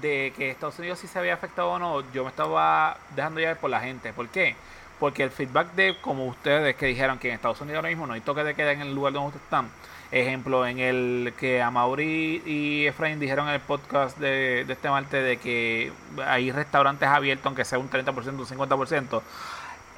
de 0.00 0.32
que 0.34 0.50
Estados 0.50 0.78
Unidos 0.78 0.98
sí 1.00 1.06
se 1.06 1.18
había 1.18 1.34
afectado 1.34 1.68
o 1.72 1.78
no, 1.78 2.02
yo 2.12 2.24
me 2.24 2.30
estaba 2.30 2.96
dejando 3.14 3.40
llevar 3.40 3.58
por 3.58 3.68
la 3.68 3.80
gente. 3.80 4.14
¿Por 4.14 4.28
qué? 4.28 4.56
Porque 4.98 5.22
el 5.22 5.30
feedback 5.30 5.74
de 5.74 5.98
como 6.00 6.24
ustedes 6.26 6.76
que 6.76 6.86
dijeron 6.86 7.18
que 7.18 7.28
en 7.28 7.34
Estados 7.34 7.60
Unidos 7.60 7.76
ahora 7.76 7.90
mismo 7.90 8.06
no 8.06 8.14
hay 8.14 8.22
toque 8.22 8.42
de 8.42 8.54
queda 8.54 8.72
en 8.72 8.80
el 8.80 8.94
lugar 8.94 9.12
donde 9.12 9.28
ustedes 9.28 9.44
están. 9.44 9.68
Ejemplo, 10.12 10.66
en 10.66 10.78
el 10.78 11.34
que 11.38 11.60
Amaury 11.60 12.42
y 12.46 12.86
Efraín 12.86 13.20
dijeron 13.20 13.48
en 13.48 13.54
el 13.54 13.60
podcast 13.60 14.16
de, 14.18 14.64
de 14.66 14.72
este 14.72 14.88
martes 14.88 15.22
de 15.22 15.36
que 15.36 15.92
hay 16.26 16.52
restaurantes 16.52 17.06
abiertos, 17.06 17.44
aunque 17.44 17.66
sea 17.66 17.78
un 17.78 17.90
30%, 17.90 18.14
un 18.14 18.46
50%. 18.46 19.22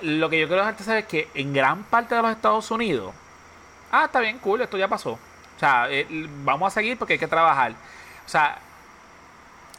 Lo 0.03 0.29
que 0.29 0.41
yo 0.41 0.47
quiero 0.47 0.63
dejarte 0.63 0.85
saber 0.85 1.05
es 1.05 1.09
que 1.09 1.29
en 1.35 1.53
gran 1.53 1.85
parte 1.85 2.15
de 2.15 2.23
los 2.23 2.31
Estados 2.33 2.71
Unidos, 2.71 3.15
ah, 3.91 4.05
está 4.07 4.21
bien, 4.21 4.39
cool, 4.39 4.61
esto 4.61 4.77
ya 4.77 4.89
pasó. 4.89 5.13
O 5.13 5.59
sea, 5.59 5.87
eh, 5.91 6.07
vamos 6.45 6.67
a 6.69 6.75
seguir 6.75 6.99
porque 6.99 7.15
hay 7.15 7.19
que 7.19 7.29
trabajar. 7.29 7.73
O 7.73 8.29
sea, 8.29 8.59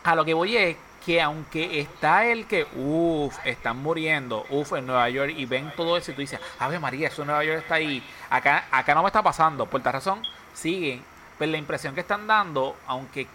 a 0.04 0.16
lo 0.16 0.24
que 0.24 0.34
voy 0.34 0.56
es 0.56 0.78
que 1.06 1.22
aunque 1.22 1.80
está 1.80 2.26
el 2.26 2.48
que, 2.48 2.66
uff, 2.76 3.38
están 3.46 3.78
muriendo, 3.78 4.46
uff, 4.50 4.74
en 4.74 4.88
Nueva 4.88 5.08
York 5.10 5.34
y 5.36 5.46
ven 5.46 5.72
todo 5.76 5.98
eso 5.98 6.12
y 6.12 6.16
tú 6.16 6.22
dices, 6.22 6.40
Ave 6.58 6.80
María, 6.80 7.10
eso 7.10 7.22
en 7.22 7.28
Nueva 7.28 7.44
York 7.44 7.60
está 7.60 7.76
ahí, 7.76 8.04
acá, 8.30 8.66
acá 8.72 8.96
no 8.96 9.04
me 9.04 9.08
está 9.08 9.22
pasando, 9.22 9.68
por 9.68 9.84
tal 9.84 9.94
razón, 9.94 10.24
siguen. 10.54 11.04
Pero 11.38 11.52
la 11.52 11.58
impresión 11.58 11.94
que 11.94 12.02
están 12.02 12.26
dando, 12.26 12.76
aunque 12.88 13.28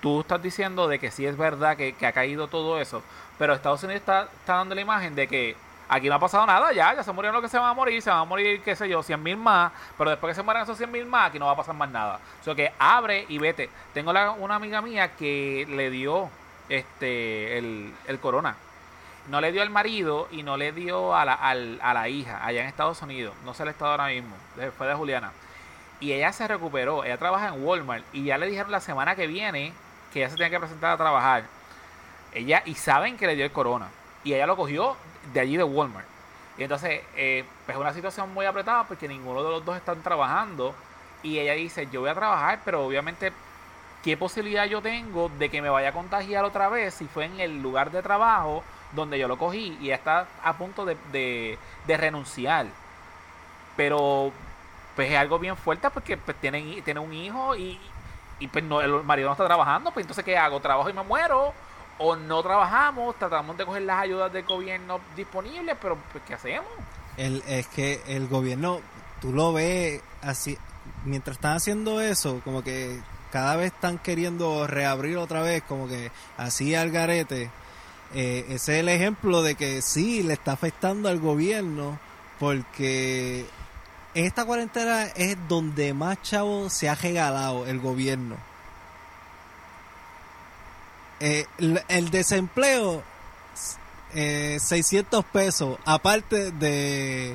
tú 0.00 0.20
estás 0.20 0.42
diciendo 0.42 0.88
de 0.88 0.98
que 0.98 1.10
sí 1.10 1.26
es 1.26 1.36
verdad 1.36 1.76
que, 1.76 1.92
que 1.92 2.06
ha 2.06 2.12
caído 2.12 2.48
todo 2.48 2.80
eso, 2.80 3.02
pero 3.38 3.54
Estados 3.54 3.82
Unidos 3.84 4.00
está, 4.00 4.22
está 4.40 4.54
dando 4.54 4.74
la 4.74 4.80
imagen 4.80 5.14
de 5.14 5.28
que 5.28 5.56
aquí 5.88 6.08
no 6.08 6.14
ha 6.16 6.18
pasado 6.18 6.44
nada, 6.46 6.72
ya, 6.72 6.94
ya 6.94 7.02
se 7.02 7.12
murieron 7.12 7.34
los 7.34 7.42
que 7.42 7.48
se 7.48 7.58
van 7.58 7.68
a 7.70 7.74
morir, 7.74 8.00
se 8.02 8.10
van 8.10 8.20
a 8.20 8.24
morir, 8.24 8.60
qué 8.62 8.74
sé 8.76 8.88
yo, 8.88 9.02
100 9.02 9.22
mil 9.22 9.36
más, 9.36 9.72
pero 9.96 10.10
después 10.10 10.30
que 10.32 10.34
se 10.34 10.42
mueran 10.42 10.62
esos 10.64 10.76
100 10.76 10.90
mil 10.90 11.06
más, 11.06 11.28
aquí 11.28 11.38
no 11.38 11.46
va 11.46 11.52
a 11.52 11.56
pasar 11.56 11.74
más 11.74 11.88
nada. 11.90 12.20
O 12.40 12.44
sea 12.44 12.54
que 12.54 12.72
abre 12.78 13.24
y 13.28 13.38
vete. 13.38 13.70
Tengo 13.94 14.12
la- 14.12 14.32
una 14.32 14.56
amiga 14.56 14.80
mía 14.82 15.14
que 15.16 15.66
le 15.68 15.90
dio 15.90 16.28
este 16.68 17.58
el, 17.58 17.94
el 18.06 18.18
corona. 18.20 18.56
No 19.28 19.40
le 19.40 19.50
dio 19.50 19.62
al 19.62 19.70
marido 19.70 20.28
y 20.30 20.42
no 20.44 20.56
le 20.56 20.70
dio 20.72 21.14
a 21.16 21.24
la, 21.24 21.34
al- 21.34 21.80
a 21.82 21.92
la 21.94 22.08
hija 22.08 22.44
allá 22.44 22.60
en 22.62 22.68
Estados 22.68 23.02
Unidos. 23.02 23.34
No 23.44 23.54
sé 23.54 23.64
el 23.64 23.70
estado 23.70 23.90
ahora 23.92 24.06
mismo. 24.06 24.36
Fue 24.78 24.86
de 24.86 24.94
Juliana. 24.94 25.32
Y 25.98 26.12
ella 26.12 26.32
se 26.32 26.46
recuperó. 26.46 27.02
Ella 27.04 27.16
trabaja 27.18 27.48
en 27.48 27.64
Walmart. 27.64 28.04
Y 28.12 28.24
ya 28.24 28.38
le 28.38 28.46
dijeron 28.46 28.70
la 28.70 28.80
semana 28.80 29.16
que 29.16 29.26
viene 29.26 29.72
que 30.12 30.20
ella 30.20 30.30
se 30.30 30.36
tiene 30.36 30.50
que 30.50 30.60
presentar 30.60 30.92
a 30.92 30.96
trabajar. 30.96 31.44
Ella, 32.32 32.62
y 32.66 32.74
saben 32.74 33.16
que 33.16 33.26
le 33.26 33.34
dio 33.34 33.44
el 33.44 33.50
corona. 33.52 33.88
Y 34.22 34.34
ella 34.34 34.46
lo 34.46 34.56
cogió 34.56 34.96
de 35.32 35.40
allí 35.40 35.56
de 35.56 35.64
Walmart. 35.64 36.08
Y 36.56 36.62
entonces, 36.64 37.02
eh, 37.16 37.44
pues 37.66 37.76
es 37.76 37.80
una 37.80 37.92
situación 37.94 38.32
muy 38.32 38.46
apretada 38.46 38.84
porque 38.88 39.08
ninguno 39.08 39.42
de 39.44 39.50
los 39.50 39.64
dos 39.64 39.76
están 39.76 40.02
trabajando. 40.02 40.74
Y 41.22 41.38
ella 41.38 41.54
dice, 41.54 41.88
yo 41.90 42.00
voy 42.00 42.10
a 42.10 42.14
trabajar, 42.14 42.60
pero 42.64 42.84
obviamente, 42.86 43.32
¿qué 44.02 44.16
posibilidad 44.16 44.66
yo 44.66 44.82
tengo 44.82 45.28
de 45.30 45.50
que 45.50 45.62
me 45.62 45.70
vaya 45.70 45.90
a 45.90 45.92
contagiar 45.92 46.44
otra 46.44 46.68
vez 46.68 46.94
si 46.94 47.08
fue 47.08 47.26
en 47.26 47.40
el 47.40 47.62
lugar 47.62 47.90
de 47.90 48.02
trabajo 48.02 48.64
donde 48.92 49.18
yo 49.18 49.28
lo 49.28 49.38
cogí? 49.38 49.76
Y 49.80 49.90
está 49.90 50.28
a 50.42 50.56
punto 50.58 50.84
de, 50.86 50.96
de- 51.12 51.58
de 51.86 51.96
renunciar. 51.96 52.66
Pero, 53.76 54.32
pues 54.94 55.10
es 55.10 55.18
algo 55.18 55.38
bien 55.38 55.56
fuerte 55.56 55.90
porque 55.90 56.16
pues, 56.16 56.36
tienen, 56.40 56.82
tiene 56.84 57.00
un 57.00 57.12
hijo 57.12 57.56
y, 57.56 57.80
y 58.38 58.48
pues 58.48 58.64
no, 58.64 58.80
el 58.80 59.02
marido 59.04 59.28
no 59.28 59.32
está 59.32 59.46
trabajando. 59.46 59.92
Pues 59.92 60.04
entonces, 60.04 60.24
¿qué 60.24 60.36
hago? 60.38 60.60
¿Trabajo 60.60 60.88
y 60.90 60.92
me 60.92 61.02
muero? 61.02 61.54
O 61.98 62.16
no 62.16 62.42
trabajamos, 62.42 63.16
tratamos 63.16 63.56
de 63.56 63.64
coger 63.64 63.82
las 63.82 64.02
ayudas 64.02 64.32
del 64.32 64.44
gobierno 64.44 65.00
disponibles, 65.14 65.76
pero 65.80 65.96
pues, 66.12 66.22
¿qué 66.26 66.34
hacemos? 66.34 66.68
El, 67.16 67.42
es 67.46 67.66
que 67.68 68.02
el 68.06 68.28
gobierno, 68.28 68.80
tú 69.20 69.32
lo 69.32 69.52
ves 69.52 70.02
así, 70.22 70.58
mientras 71.04 71.36
están 71.36 71.56
haciendo 71.56 72.00
eso, 72.00 72.40
como 72.44 72.62
que 72.62 73.00
cada 73.30 73.56
vez 73.56 73.72
están 73.72 73.98
queriendo 73.98 74.66
reabrir 74.66 75.16
otra 75.16 75.42
vez, 75.42 75.62
como 75.62 75.88
que 75.88 76.10
así 76.36 76.74
al 76.74 76.90
garete. 76.90 77.50
Eh, 78.14 78.46
ese 78.50 78.74
es 78.74 78.80
el 78.80 78.88
ejemplo 78.88 79.42
de 79.42 79.54
que 79.56 79.82
sí, 79.82 80.22
le 80.22 80.34
está 80.34 80.52
afectando 80.52 81.08
al 81.08 81.18
gobierno, 81.18 81.98
porque 82.38 83.46
esta 84.14 84.44
cuarentena 84.44 85.04
es 85.04 85.36
donde 85.48 85.92
más 85.92 86.22
chavo 86.22 86.70
se 86.70 86.88
ha 86.88 86.94
regalado 86.94 87.66
el 87.66 87.80
gobierno. 87.80 88.36
Eh, 91.20 91.46
el, 91.58 91.82
el 91.88 92.10
desempleo, 92.10 93.02
eh, 94.14 94.58
600 94.60 95.24
pesos, 95.26 95.78
aparte 95.84 96.52
de, 96.52 97.34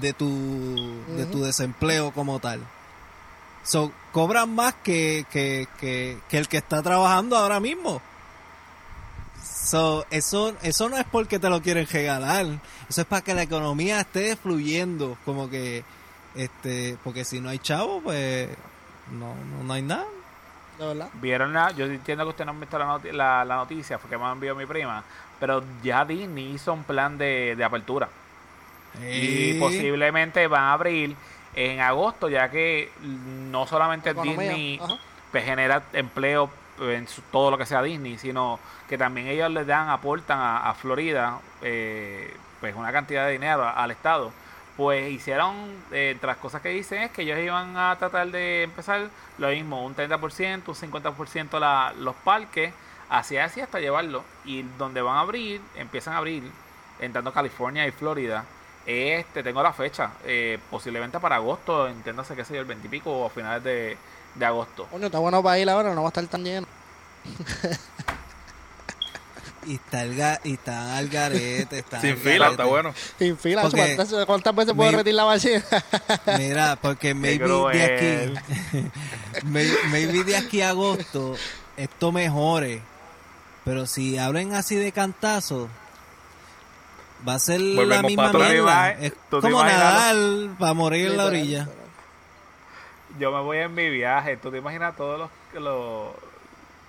de 0.00 0.12
tu 0.12 1.02
de 1.16 1.26
tu 1.26 1.42
desempleo 1.42 2.12
como 2.12 2.40
tal. 2.40 2.60
So, 3.64 3.92
cobran 4.12 4.54
más 4.54 4.74
que, 4.82 5.24
que, 5.30 5.68
que, 5.78 6.18
que 6.28 6.38
el 6.38 6.48
que 6.48 6.56
está 6.58 6.82
trabajando 6.82 7.36
ahora 7.36 7.60
mismo. 7.60 8.02
So, 9.42 10.04
eso, 10.10 10.54
eso 10.62 10.88
no 10.88 10.98
es 10.98 11.04
porque 11.04 11.38
te 11.38 11.48
lo 11.48 11.62
quieren 11.62 11.86
regalar. 11.86 12.46
Eso 12.88 13.02
es 13.02 13.06
para 13.06 13.22
que 13.22 13.34
la 13.34 13.42
economía 13.42 14.00
esté 14.00 14.36
fluyendo. 14.36 15.16
Como 15.24 15.48
que, 15.48 15.84
este, 16.34 16.98
porque 17.04 17.24
si 17.24 17.40
no 17.40 17.48
hay 17.50 17.60
chavo, 17.60 18.00
pues 18.02 18.48
no, 19.12 19.34
no, 19.34 19.64
no 19.64 19.72
hay 19.72 19.82
nada. 19.82 20.06
¿De 20.78 20.86
verdad? 20.86 21.08
Vieron 21.14 21.52
la, 21.52 21.70
yo 21.72 21.84
entiendo 21.86 22.24
que 22.24 22.30
usted 22.30 22.44
no 22.44 22.52
han 22.52 22.60
visto 22.60 22.78
la, 22.78 22.98
la, 23.12 23.44
la 23.44 23.56
noticia, 23.56 23.98
fue 23.98 24.08
que 24.10 24.18
me 24.18 24.30
envió 24.30 24.54
mi 24.54 24.66
prima, 24.66 25.02
pero 25.38 25.62
ya 25.82 26.04
Disney 26.04 26.52
hizo 26.54 26.72
un 26.72 26.84
plan 26.84 27.18
de, 27.18 27.54
de 27.56 27.64
apertura. 27.64 28.08
Y 29.00 29.54
posiblemente 29.58 30.46
van 30.46 30.62
a 30.64 30.72
abrir 30.74 31.16
en 31.54 31.80
agosto, 31.80 32.28
ya 32.28 32.50
que 32.50 32.90
no 33.02 33.66
solamente 33.66 34.10
Economía, 34.10 34.50
Disney 34.50 34.80
pues, 35.30 35.44
genera 35.44 35.82
empleo 35.92 36.50
en 36.80 37.06
su- 37.08 37.22
todo 37.22 37.50
lo 37.50 37.58
que 37.58 37.66
sea 37.66 37.82
Disney, 37.82 38.18
sino 38.18 38.58
que 38.88 38.98
también 38.98 39.26
ellos 39.28 39.50
le 39.50 39.64
dan, 39.64 39.88
aportan 39.88 40.38
a, 40.38 40.68
a 40.70 40.74
Florida 40.74 41.38
eh, 41.62 42.34
pues 42.60 42.74
una 42.74 42.92
cantidad 42.92 43.26
de 43.26 43.32
dinero 43.32 43.66
al 43.66 43.90
Estado. 43.90 44.32
Pues 44.76 45.12
hicieron, 45.12 45.54
eh, 45.92 46.12
entre 46.12 46.26
las 46.26 46.38
cosas 46.38 46.62
que 46.62 46.70
dicen 46.70 47.02
es 47.02 47.10
que 47.10 47.22
ellos 47.22 47.38
iban 47.38 47.76
a 47.76 47.96
tratar 47.98 48.30
de 48.30 48.62
empezar 48.62 49.08
lo 49.38 49.48
mismo, 49.48 49.84
un 49.84 49.94
30%, 49.94 50.62
un 50.66 50.74
50% 50.74 51.58
la, 51.58 51.92
los 51.98 52.14
parques, 52.16 52.72
así 53.10 53.36
así 53.36 53.60
hasta 53.60 53.80
llevarlo. 53.80 54.24
Y 54.44 54.62
donde 54.78 55.02
van 55.02 55.16
a 55.16 55.20
abrir, 55.20 55.60
empiezan 55.76 56.14
a 56.14 56.18
abrir, 56.18 56.44
entrando 57.00 57.32
California 57.32 57.86
y 57.86 57.90
Florida, 57.90 58.44
este, 58.86 59.42
tengo 59.42 59.62
la 59.62 59.72
fecha, 59.72 60.12
eh, 60.24 60.58
posiblemente 60.70 61.20
para 61.20 61.36
agosto, 61.36 61.86
entiéndase 61.86 62.34
que 62.34 62.44
sé 62.44 62.54
yo, 62.54 62.60
el 62.60 62.66
20 62.66 62.86
y 62.86 62.90
pico 62.90 63.12
o 63.12 63.26
a 63.26 63.30
finales 63.30 63.62
de, 63.62 63.96
de 64.34 64.44
agosto. 64.44 64.86
Coño, 64.90 65.06
está 65.06 65.18
bueno 65.18 65.42
para 65.42 65.58
ir 65.58 65.68
ahora, 65.70 65.94
no 65.94 66.02
va 66.02 66.08
a 66.08 66.10
estar 66.10 66.26
tan 66.26 66.42
lleno. 66.42 66.66
Y 69.64 69.76
está 69.76 70.02
el 70.02 70.16
ga- 70.18 70.40
y 70.42 70.54
está 70.54 70.96
al 70.96 71.08
garete, 71.08 71.78
está 71.78 72.00
Sin 72.00 72.10
al 72.10 72.16
fila, 72.16 72.32
garete. 72.46 72.50
está 72.52 72.64
bueno. 72.64 72.94
Sin 73.18 73.38
fila, 73.38 73.62
Porque 73.62 73.94
¿cuántas, 73.96 74.24
cuántas 74.26 74.54
veces 74.56 74.74
puedo 74.74 74.90
retirar 74.90 75.14
la 75.16 75.24
ballena? 75.24 75.64
Mira, 76.38 76.78
porque 76.82 77.14
maybe 77.14 77.46
de 77.72 77.82
aquí, 77.84 78.88
may- 79.44 79.70
maybe 79.90 80.24
de 80.24 80.36
aquí 80.36 80.62
a 80.62 80.70
agosto 80.70 81.36
esto 81.76 82.10
mejore, 82.12 82.82
pero 83.64 83.86
si 83.86 84.18
abren 84.18 84.54
así 84.54 84.74
de 84.74 84.90
cantazo, 84.90 85.68
va 87.26 87.34
a 87.34 87.38
ser 87.38 87.60
la 87.60 88.02
misma 88.02 88.32
mierda. 88.32 88.96
¿Tú 89.30 89.40
te 89.40 89.46
Es 89.46 89.52
como 89.52 89.62
nadar 89.64 90.16
para 90.58 90.74
morir 90.74 91.06
en 91.12 91.16
la 91.16 91.26
orilla. 91.26 91.68
Yo 93.18 93.30
me 93.30 93.40
voy 93.42 93.58
en 93.58 93.74
mi 93.74 93.88
viaje. 93.90 94.36
¿Tú 94.38 94.50
te 94.50 94.58
imaginas 94.58 94.96
todos 94.96 95.18
los, 95.18 95.30
los, 95.62 96.08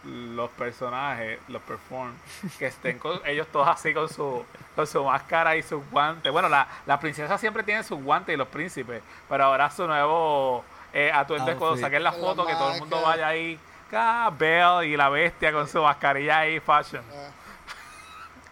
los 0.05 0.49
personajes, 0.51 1.39
los 1.47 1.61
perform, 1.61 2.13
que 2.59 2.67
estén 2.67 2.99
con 2.99 3.21
ellos 3.25 3.47
todos 3.51 3.67
así 3.67 3.93
con 3.93 4.09
su, 4.09 4.45
con 4.75 4.85
su 4.87 5.03
máscara 5.03 5.55
y 5.55 5.63
sus 5.63 5.81
guantes? 5.91 6.31
Bueno, 6.31 6.49
la, 6.49 6.67
la 6.85 6.99
princesa 6.99 7.37
siempre 7.37 7.63
tiene 7.63 7.83
sus 7.83 8.01
guantes 8.01 8.33
y 8.33 8.37
los 8.37 8.47
príncipes, 8.47 9.01
pero 9.29 9.45
ahora 9.45 9.69
su 9.69 9.87
nuevo 9.87 10.63
eh, 10.93 11.11
atuendo 11.13 11.51
es 11.51 11.57
cuando 11.57 11.75
Outfit. 11.75 11.85
saquen 11.85 12.03
la 12.03 12.11
foto 12.11 12.43
la 12.43 12.51
que 12.51 12.57
todo 12.57 12.73
el 12.73 12.79
mundo 12.79 13.01
vaya 13.01 13.27
ahí. 13.27 13.59
Ah, 13.95 14.31
Belle 14.35 14.87
y 14.87 14.97
la 14.97 15.07
bestia 15.09 15.51
con 15.51 15.67
su 15.67 15.81
mascarilla 15.81 16.39
ahí, 16.39 16.59
fashion. 16.59 17.03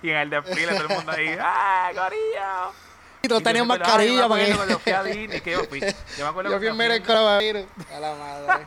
Y 0.03 0.09
en 0.09 0.17
el 0.17 0.29
desfile 0.31 0.73
todo 0.73 0.87
el 0.87 0.95
mundo 0.95 1.11
ahí, 1.11 1.37
¡ah, 1.39 1.91
corillo! 1.93 2.73
Y 3.21 3.27
yo 3.27 3.39
tenían 3.41 3.67
me 3.67 3.75
acuerdo, 3.75 3.85
mascarilla 3.85 4.27
para 4.27 4.43
yo 4.47 4.55
me 4.55 4.55
acuerdo 4.55 4.55
cuando 4.57 4.77
que... 4.77 4.83
fui 4.83 4.91
a 4.93 5.03
Disney, 5.03 5.41
que 5.41 5.51
yo 5.51 5.63
fui. 5.65 5.79
Yo 5.79 6.23
me 6.23 6.25
acuerdo 6.29 6.49
Yo 6.49 6.59
cuando 6.59 6.59
fui 6.59 6.67
en 6.67 6.75
fui. 7.03 7.67
A 7.95 7.99
la 7.99 8.15
madre. 8.15 8.65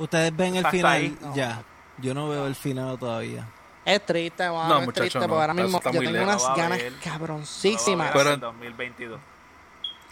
Ustedes 0.00 0.34
ven 0.36 0.56
el 0.56 0.66
final 0.66 0.92
ahí. 0.92 1.16
ya. 1.34 1.62
Yo 1.98 2.14
no 2.14 2.28
veo 2.28 2.46
el 2.46 2.54
final 2.54 2.98
todavía. 2.98 3.46
Es 3.84 4.04
triste, 4.04 4.48
mano, 4.48 4.68
No, 4.68 4.78
es 4.80 4.86
muchacho, 4.86 5.00
triste, 5.02 5.18
no. 5.20 5.28
porque 5.28 5.40
ahora 5.40 5.54
mismo 5.54 5.80
yo 5.82 5.90
tengo 5.90 6.02
lejos. 6.10 6.28
unas 6.28 6.44
a 6.44 6.54
ganas 6.54 6.78
ver. 6.78 6.92
cabroncísimas. 7.04 8.10
Pero- 8.12 8.32
en 8.34 8.40
2022. 8.40 9.20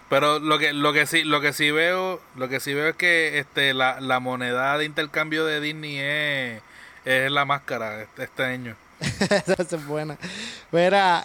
Pero 0.09 0.39
lo 0.39 0.59
que 0.59 0.72
lo 0.72 0.95
que 0.95 1.05
sí 1.07 1.22
lo 1.22 1.43
que 1.43 1.53
sí 1.53 1.70
veo 1.70 2.18
lo 2.34 2.49
que 2.49 2.61
sí 2.61 2.72
veo 2.72 2.89
es 2.89 2.97
que 2.97 3.39
este 3.39 3.74
la, 3.74 4.01
la 4.01 4.20
moneda 4.20 4.78
de 4.78 4.86
intercambio 4.86 5.45
de 5.45 5.61
Disney 5.61 5.99
es, 5.99 6.62
es 7.05 7.30
la 7.30 7.45
máscara 7.45 8.01
este, 8.03 8.24
este 8.24 8.43
año. 8.45 8.74
Esa 9.01 9.76
es 9.76 9.86
buena. 9.86 10.16
Mira, 10.72 11.24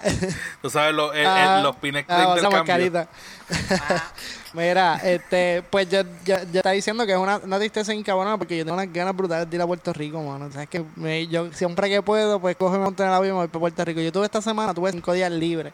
Tú 0.61 0.70
sabes 0.70 0.93
los, 0.93 1.16
el- 1.16 1.26
ah, 1.26 1.57
el- 1.57 1.64
los 1.64 1.78
pines 1.78 2.05
de 2.05 2.14
ah, 2.14 2.36
esa 2.38 2.45
intercambio. 2.47 3.07
Mira, 4.56 4.97
este, 5.04 5.64
pues 5.72 5.89
yo, 5.89 6.01
yo 6.24 6.36
estaba 6.36 6.74
diciendo 6.74 7.08
que 7.08 7.14
es 7.14 7.18
una, 7.18 7.38
una 7.38 7.58
tristeza 7.58 7.91
incabrona 7.91 8.38
porque 8.38 8.56
yo 8.56 8.64
tengo 8.64 8.76
unas 8.76 8.93
ganas 8.93 9.16
brutales 9.16 9.49
de 9.49 9.56
ir 9.56 9.62
a 9.64 9.66
Puerto 9.66 9.91
Rico, 9.93 10.22
mano. 10.22 10.45
O 10.45 10.51
sea, 10.51 10.68
que 10.68 10.86
me- 10.95 11.26
yo 11.28 11.51
siempre 11.54 11.89
que 11.89 12.04
puedo, 12.04 12.39
pues 12.39 12.56
cojo 12.56 12.76
y 12.76 12.80
monto 12.80 13.01
en 13.01 13.10
el 13.10 13.16
avión 13.16 13.30
y 13.30 13.34
me 13.34 13.39
voy 13.39 13.47
para 13.47 13.60
Puerto 13.62 13.84
Rico. 13.84 13.99
Yo 14.01 14.12
tuve 14.12 14.26
esta 14.26 14.41
semana, 14.43 14.72
tuve 14.76 14.91
cinco 14.91 15.12
días 15.14 15.32
libres. 15.32 15.74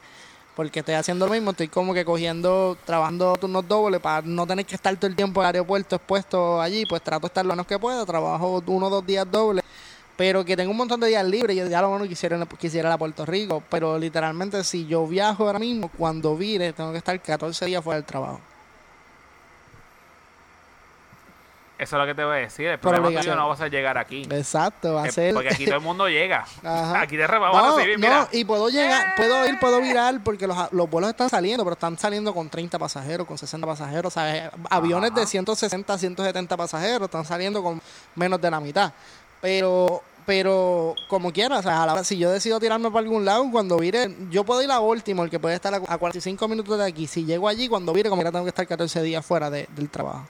Porque 0.55 0.79
estoy 0.79 0.95
haciendo 0.95 1.25
lo 1.27 1.33
mismo, 1.33 1.51
estoy 1.51 1.67
como 1.69 1.93
que 1.93 2.05
cogiendo, 2.05 2.77
trabajando 2.85 3.35
turnos 3.37 3.67
dobles 3.67 4.01
para 4.01 4.21
no 4.23 4.47
tener 4.47 4.65
que 4.65 4.75
estar 4.75 4.95
todo 4.97 5.07
el 5.07 5.15
tiempo 5.15 5.41
en 5.41 5.49
el 5.49 5.55
aeropuerto 5.55 5.95
expuesto 5.97 6.61
allí. 6.61 6.85
Pues 6.85 7.01
trato 7.03 7.21
de 7.21 7.27
estar 7.27 7.45
lo 7.45 7.53
menos 7.53 7.67
que 7.67 7.79
puedo, 7.79 8.05
trabajo 8.05 8.63
uno 8.67 8.87
o 8.87 8.89
dos 8.89 9.05
días 9.05 9.27
dobles. 9.31 9.63
Pero 10.17 10.45
que 10.45 10.57
tengo 10.57 10.71
un 10.71 10.77
montón 10.77 10.99
de 11.01 11.07
días 11.07 11.25
libres, 11.25 11.55
yo 11.57 11.67
ya 11.67 11.81
lo 11.81 11.89
bueno 11.89 12.07
quisiera, 12.07 12.45
quisiera 12.59 12.89
ir 12.89 12.93
a 12.93 12.97
Puerto 12.99 13.25
Rico. 13.25 13.63
Pero 13.69 13.97
literalmente, 13.99 14.63
si 14.63 14.85
yo 14.87 15.07
viajo 15.07 15.45
ahora 15.47 15.59
mismo, 15.59 15.89
cuando 15.97 16.35
vire, 16.37 16.73
tengo 16.73 16.91
que 16.93 16.99
estar 16.99 17.21
14 17.21 17.65
días 17.65 17.83
fuera 17.83 17.97
del 17.97 18.05
trabajo. 18.05 18.41
Eso 21.79 21.95
es 21.95 21.99
lo 22.01 22.05
que 22.05 22.13
te 22.13 22.25
voy 22.25 22.35
a 22.35 22.39
decir. 22.41 22.67
El 22.67 22.77
problema 22.77 23.07
tuyo 23.07 23.35
no 23.37 23.47
vas 23.47 23.61
a 23.61 23.69
llegar 23.69 23.97
aquí. 23.97 24.27
Exacto, 24.29 24.95
va 24.95 25.03
a 25.03 25.07
Eh, 25.07 25.11
ser. 25.13 25.33
Porque 25.33 25.47
aquí 25.49 25.63
todo 25.65 25.75
el 25.77 25.81
mundo 25.81 26.09
llega. 26.09 26.45
Ajá. 26.61 27.01
Aquí 27.01 27.15
te 27.15 27.25
vamos 27.25 27.55
a 27.57 27.61
No, 27.69 27.77
recibir, 27.77 27.97
no, 27.97 28.05
mira. 28.05 28.27
y 28.33 28.43
puedo 28.43 28.67
llegar, 28.69 29.15
puedo 29.15 29.47
ir, 29.47 29.57
puedo 29.59 29.79
virar, 29.81 30.21
porque 30.21 30.45
los, 30.45 30.57
los 30.73 30.89
vuelos 30.89 31.09
están 31.11 31.29
saliendo, 31.29 31.63
pero 31.63 31.73
están 31.75 31.97
saliendo 31.97 32.33
con 32.33 32.49
30 32.49 32.77
pasajeros, 32.77 33.25
con 33.25 33.37
60 33.37 33.65
pasajeros, 33.65 34.11
¿sabes? 34.13 34.43
Aviones 34.69 35.15
de 35.15 35.25
160, 35.25 35.97
170 35.97 36.57
pasajeros 36.57 37.03
están 37.03 37.23
saliendo 37.23 37.63
con 37.63 37.81
menos 38.15 38.41
de 38.41 38.51
la 38.51 38.59
mitad. 38.59 38.91
Pero, 39.41 40.03
pero 40.25 40.95
como 41.07 41.31
quiera, 41.31 41.59
o 41.59 41.61
sea, 41.61 41.83
a 41.83 41.85
la 41.85 41.93
hora- 41.93 42.03
si 42.03 42.17
yo 42.17 42.29
decido 42.29 42.59
tirarme 42.59 42.89
para 42.91 42.99
algún 42.99 43.23
lado, 43.23 43.45
cuando 43.51 43.77
vire, 43.77 44.13
yo 44.29 44.43
puedo 44.43 44.61
ir 44.61 44.69
a 44.69 44.79
Baltimore, 44.79 45.29
que 45.29 45.39
puede 45.39 45.55
estar 45.55 45.73
a, 45.73 45.77
a 45.87 45.97
45 45.97 46.45
minutos 46.49 46.77
de 46.77 46.85
aquí. 46.85 47.07
Si 47.07 47.23
llego 47.23 47.47
allí, 47.47 47.69
cuando 47.69 47.93
vire, 47.93 48.09
como 48.09 48.21
quiera, 48.21 48.31
tengo 48.33 48.43
que 48.43 48.49
estar 48.49 48.67
14 48.67 49.01
días 49.01 49.25
fuera 49.25 49.49
de- 49.49 49.67
del 49.75 49.89
trabajo. 49.89 50.25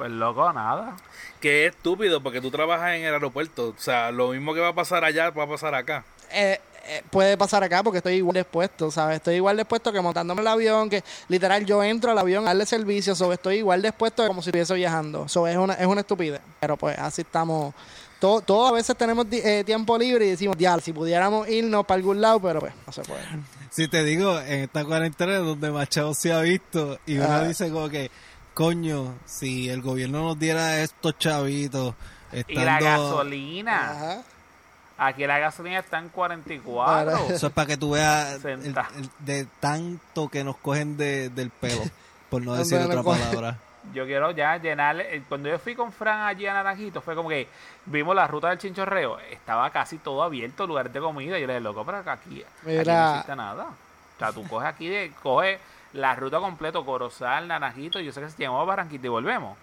Pues 0.00 0.12
loco, 0.12 0.50
nada. 0.54 0.96
Que 1.42 1.66
es 1.66 1.74
estúpido 1.74 2.22
porque 2.22 2.40
tú 2.40 2.50
trabajas 2.50 2.94
en 2.94 3.02
el 3.04 3.12
aeropuerto. 3.12 3.68
O 3.68 3.74
sea, 3.76 4.10
lo 4.10 4.28
mismo 4.28 4.54
que 4.54 4.60
va 4.60 4.68
a 4.68 4.74
pasar 4.74 5.04
allá 5.04 5.28
va 5.28 5.42
a 5.44 5.46
pasar 5.46 5.74
acá. 5.74 6.04
eh, 6.32 6.58
eh, 6.86 7.02
puede 7.10 7.36
pasar 7.36 7.62
acá 7.62 7.82
porque 7.82 7.98
estoy 7.98 8.14
igual 8.14 8.34
dispuesto, 8.36 8.90
¿sabes? 8.90 9.16
Estoy 9.16 9.34
igual 9.34 9.58
dispuesto 9.58 9.92
que 9.92 10.00
montándome 10.00 10.40
el 10.40 10.46
avión, 10.48 10.88
que 10.88 11.04
literal 11.28 11.66
yo 11.66 11.84
entro 11.84 12.10
al 12.12 12.18
avión 12.18 12.44
a 12.44 12.46
darle 12.48 12.64
servicio, 12.64 13.14
so, 13.14 13.30
estoy 13.34 13.56
igual 13.56 13.82
dispuesto 13.82 14.26
como 14.26 14.40
si 14.40 14.48
estuviese 14.48 14.72
viajando. 14.74 15.28
So, 15.28 15.46
es, 15.46 15.58
una, 15.58 15.74
es 15.74 15.86
una 15.86 16.00
estupidez, 16.00 16.40
pero 16.58 16.78
pues 16.78 16.98
así 16.98 17.20
estamos. 17.20 17.74
Todo, 18.18 18.40
todos 18.40 18.70
a 18.70 18.72
veces 18.74 18.96
tenemos 18.96 19.26
eh, 19.30 19.62
tiempo 19.66 19.98
libre 19.98 20.24
y 20.24 20.30
decimos, 20.30 20.56
ya, 20.58 20.78
si 20.80 20.94
pudiéramos 20.94 21.46
irnos 21.50 21.84
para 21.84 21.96
algún 21.96 22.20
lado, 22.22 22.40
pero 22.40 22.60
pues 22.60 22.72
no 22.86 22.92
se 22.94 23.02
puede. 23.02 23.24
Si 23.70 23.86
te 23.86 24.02
digo, 24.02 24.40
en 24.40 24.60
esta 24.62 24.82
cuarentena 24.84 25.34
es 25.34 25.44
donde 25.44 25.70
Machado 25.70 26.14
se 26.14 26.32
ha 26.32 26.40
visto 26.40 26.98
y 27.06 27.18
uno 27.18 27.26
Ah. 27.30 27.44
dice 27.44 27.70
como 27.70 27.88
que, 27.90 28.10
coño, 28.64 29.14
si 29.24 29.70
el 29.70 29.80
gobierno 29.80 30.20
nos 30.22 30.38
diera 30.38 30.80
estos 30.82 31.16
chavitos 31.18 31.94
Y 32.46 32.54
la 32.56 32.76
estando... 32.78 33.04
gasolina. 33.10 33.90
Ajá. 33.90 34.22
Aquí 34.98 35.26
la 35.26 35.38
gasolina 35.38 35.78
está 35.78 35.98
en 35.98 36.10
44. 36.10 37.10
Claro. 37.10 37.26
Eso 37.34 37.46
es 37.46 37.52
para 37.54 37.66
que 37.68 37.78
tú 37.78 37.92
veas 37.92 38.44
el- 38.44 38.62
Senta. 38.62 38.86
el- 38.98 39.08
de 39.20 39.46
tanto 39.60 40.28
que 40.28 40.44
nos 40.44 40.58
cogen 40.58 40.98
de, 40.98 41.30
del 41.30 41.48
pelo, 41.48 41.80
por 42.28 42.42
no 42.42 42.52
decir 42.56 42.76
otra 42.80 43.02
cogen. 43.02 43.22
palabra. 43.22 43.56
Yo 43.94 44.04
quiero 44.04 44.30
ya 44.32 44.58
llenar. 44.58 45.00
eh, 45.00 45.22
Cuando 45.26 45.48
yo 45.48 45.58
fui 45.58 45.74
con 45.74 45.90
Fran 45.90 46.20
allí 46.26 46.46
a 46.46 46.52
Naranjito, 46.52 47.00
fue 47.00 47.14
como 47.14 47.30
que 47.30 47.48
vimos 47.86 48.14
la 48.14 48.26
ruta 48.26 48.50
del 48.50 48.58
chinchorreo. 48.58 49.18
Estaba 49.20 49.70
casi 49.70 49.96
todo 49.96 50.22
abierto, 50.22 50.66
lugares 50.66 50.92
de 50.92 51.00
comida. 51.00 51.38
Y 51.38 51.40
yo 51.40 51.46
le 51.46 51.54
dije, 51.54 51.62
loco, 51.64 51.82
pero 51.86 51.96
aquí, 52.00 52.44
aquí 52.62 52.86
no 52.86 53.10
existe 53.12 53.36
nada. 53.36 53.64
O 53.64 54.18
sea, 54.18 54.32
tú 54.32 54.46
coges 54.46 54.68
aquí, 54.68 54.86
de, 54.86 55.12
coges 55.22 55.58
la 55.92 56.14
ruta 56.14 56.38
completo, 56.38 56.84
Corozal, 56.84 57.48
Naranjito. 57.48 58.00
Yo 58.00 58.12
sé 58.12 58.20
que 58.20 58.30
si 58.30 58.36
llegamos 58.38 58.62
a 58.62 58.64
Barranquita 58.64 59.06
y 59.06 59.10
volvemos, 59.10 59.56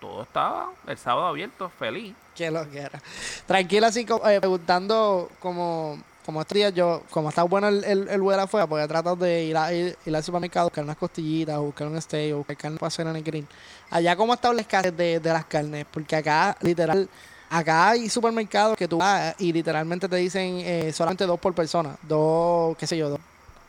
todo 0.00 0.22
estaba 0.22 0.70
el 0.86 0.98
sábado 0.98 1.26
abierto, 1.28 1.70
feliz. 1.78 2.14
Que 2.34 2.50
lo 2.50 2.66
quiera. 2.68 3.00
Tranquila, 3.46 3.88
así 3.88 4.06
eh, 4.26 4.40
preguntando 4.40 5.30
como, 5.40 5.98
como 6.24 6.40
estos 6.40 6.74
yo, 6.74 7.02
como 7.10 7.28
está 7.28 7.42
bueno 7.42 7.68
el, 7.68 7.84
el, 7.84 8.08
el 8.08 8.20
weather 8.20 8.44
afuera, 8.44 8.66
porque 8.66 8.84
he 8.84 8.88
tratado 8.88 9.16
de 9.16 9.44
ir, 9.44 9.56
a, 9.56 9.72
ir, 9.72 9.96
ir 10.04 10.16
al 10.16 10.24
supermercado, 10.24 10.66
buscar 10.66 10.84
unas 10.84 10.96
costillitas, 10.96 11.56
o 11.58 11.64
buscar 11.64 11.86
un 11.86 12.00
steak, 12.00 12.34
o 12.34 12.38
buscar 12.38 12.56
carne 12.56 12.78
para 12.78 12.88
hacer 12.88 13.06
en 13.06 13.16
el 13.16 13.22
grill. 13.22 13.46
Allá, 13.90 14.16
¿cómo 14.16 14.34
está 14.34 14.52
la 14.52 14.60
escasez 14.60 14.96
de, 14.96 15.20
de 15.20 15.32
las 15.32 15.44
carnes? 15.44 15.86
Porque 15.90 16.16
acá, 16.16 16.56
literal, 16.60 17.08
acá 17.50 17.90
hay 17.90 18.08
supermercados 18.08 18.76
que 18.76 18.86
tú 18.86 18.98
vas 18.98 19.34
y 19.38 19.52
literalmente 19.52 20.08
te 20.08 20.16
dicen 20.16 20.60
eh, 20.60 20.92
solamente 20.92 21.26
dos 21.26 21.40
por 21.40 21.54
persona. 21.54 21.96
Dos, 22.02 22.76
qué 22.76 22.86
sé 22.86 22.96
yo, 22.96 23.10
dos 23.10 23.20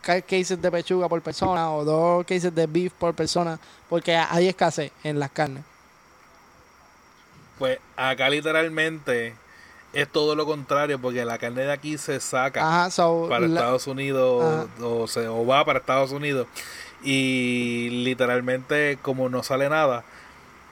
cases 0.02 0.62
de 0.62 0.72
pechuga 0.72 1.08
por 1.08 1.22
persona 1.22 1.72
o 1.72 1.86
dos 1.86 2.26
cases 2.26 2.54
de 2.54 2.66
beef 2.68 2.91
por 2.93 3.14
persona, 3.14 3.60
porque 3.89 4.16
hay 4.16 4.47
escasez 4.47 4.91
en 5.04 5.20
las 5.20 5.32
carnes. 5.32 5.64
Pues 7.60 7.80
acá 7.95 8.30
literalmente 8.30 9.36
es 9.93 10.08
todo 10.08 10.36
lo 10.36 10.45
contrario 10.45 10.99
porque 10.99 11.24
la 11.26 11.38
carne 11.38 11.64
de 11.64 11.72
aquí 11.72 11.97
se 11.97 12.20
saca 12.20 12.62
Ajá, 12.68 12.89
so, 12.91 13.28
para 13.30 13.47
la- 13.47 13.60
Estados 13.60 13.88
Unidos 13.88 14.68
o, 14.82 15.08
se, 15.08 15.28
o 15.28 15.45
va 15.45 15.64
para 15.66 15.80
Estados 15.80 16.12
Unidos 16.12 16.47
y 17.04 17.89
literalmente 18.04 18.97
como 19.02 19.28
no 19.30 19.43
sale 19.43 19.70
nada 19.70 20.04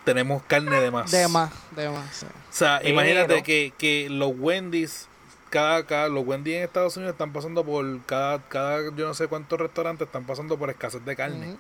tenemos 0.06 0.42
carne 0.48 0.80
de 0.82 0.90
más. 0.90 1.12
de 1.12 1.28
más, 1.28 1.52
de 1.76 1.90
más. 1.90 2.16
sí. 2.16 2.26
O 2.26 2.54
sea, 2.54 2.80
Pero- 2.82 2.94
imagínate 2.94 3.44
que, 3.44 3.74
que 3.78 4.08
los 4.10 4.32
Wendy's 4.36 5.08
cada, 5.50 5.86
cada, 5.86 6.08
los 6.10 6.26
Wendy 6.26 6.54
en 6.54 6.64
Estados 6.64 6.96
Unidos 6.98 7.14
están 7.14 7.34
pasando 7.34 7.64
por, 7.64 8.02
cada, 8.06 8.40
cada, 8.48 8.82
yo 8.96 9.08
no 9.08 9.14
sé 9.14 9.28
cuántos 9.28 9.60
restaurantes 9.60 10.08
están 10.08 10.26
pasando 10.26 10.58
por 10.58 10.70
escasez 10.70 11.04
de 11.06 11.16
carne. 11.16 11.58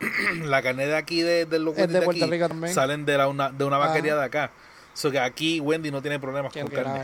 La 0.44 0.62
carne 0.62 0.86
de 0.86 0.96
aquí, 0.96 1.22
de, 1.22 1.44
de 1.46 1.58
los 1.58 1.74
Es 1.74 1.80
Wendy 1.80 1.92
de 1.94 2.00
de, 2.00 2.04
Puerto 2.04 2.24
aquí, 2.24 2.32
Rico 2.32 2.48
también. 2.48 2.72
salen 2.74 3.04
de, 3.04 3.18
la, 3.18 3.28
una, 3.28 3.50
de 3.50 3.64
una 3.64 3.78
vaquería 3.78 4.14
de 4.16 4.24
acá. 4.24 4.50
So 4.94 5.10
que 5.12 5.20
aquí 5.20 5.60
Wendy 5.60 5.90
no 5.92 6.02
tiene 6.02 6.18
problemas 6.18 6.52
con 6.52 6.66
carne. 6.68 7.00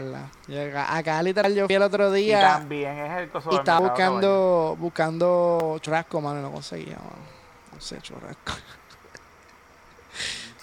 acá, 0.69 0.97
acá 0.97 1.23
literal 1.23 1.55
yo 1.55 1.67
fui 1.67 1.77
el 1.77 1.83
otro 1.83 2.11
Y 2.17 2.23
día 2.23 2.41
también 2.41 2.99
es 2.99 3.19
el 3.19 3.29
coso 3.31 3.49
y 3.51 3.53
del 3.53 3.59
estaba 3.61 3.81
buscando 3.81 4.77
buscando 4.81 5.79
churrasco, 5.81 6.21
mano, 6.21 6.41
y 6.41 6.43
no 6.43 6.51
conseguía, 6.51 6.97
mano. 6.97 7.17
No 7.73 7.81
sé, 7.81 8.01
churrasco. 8.01 8.53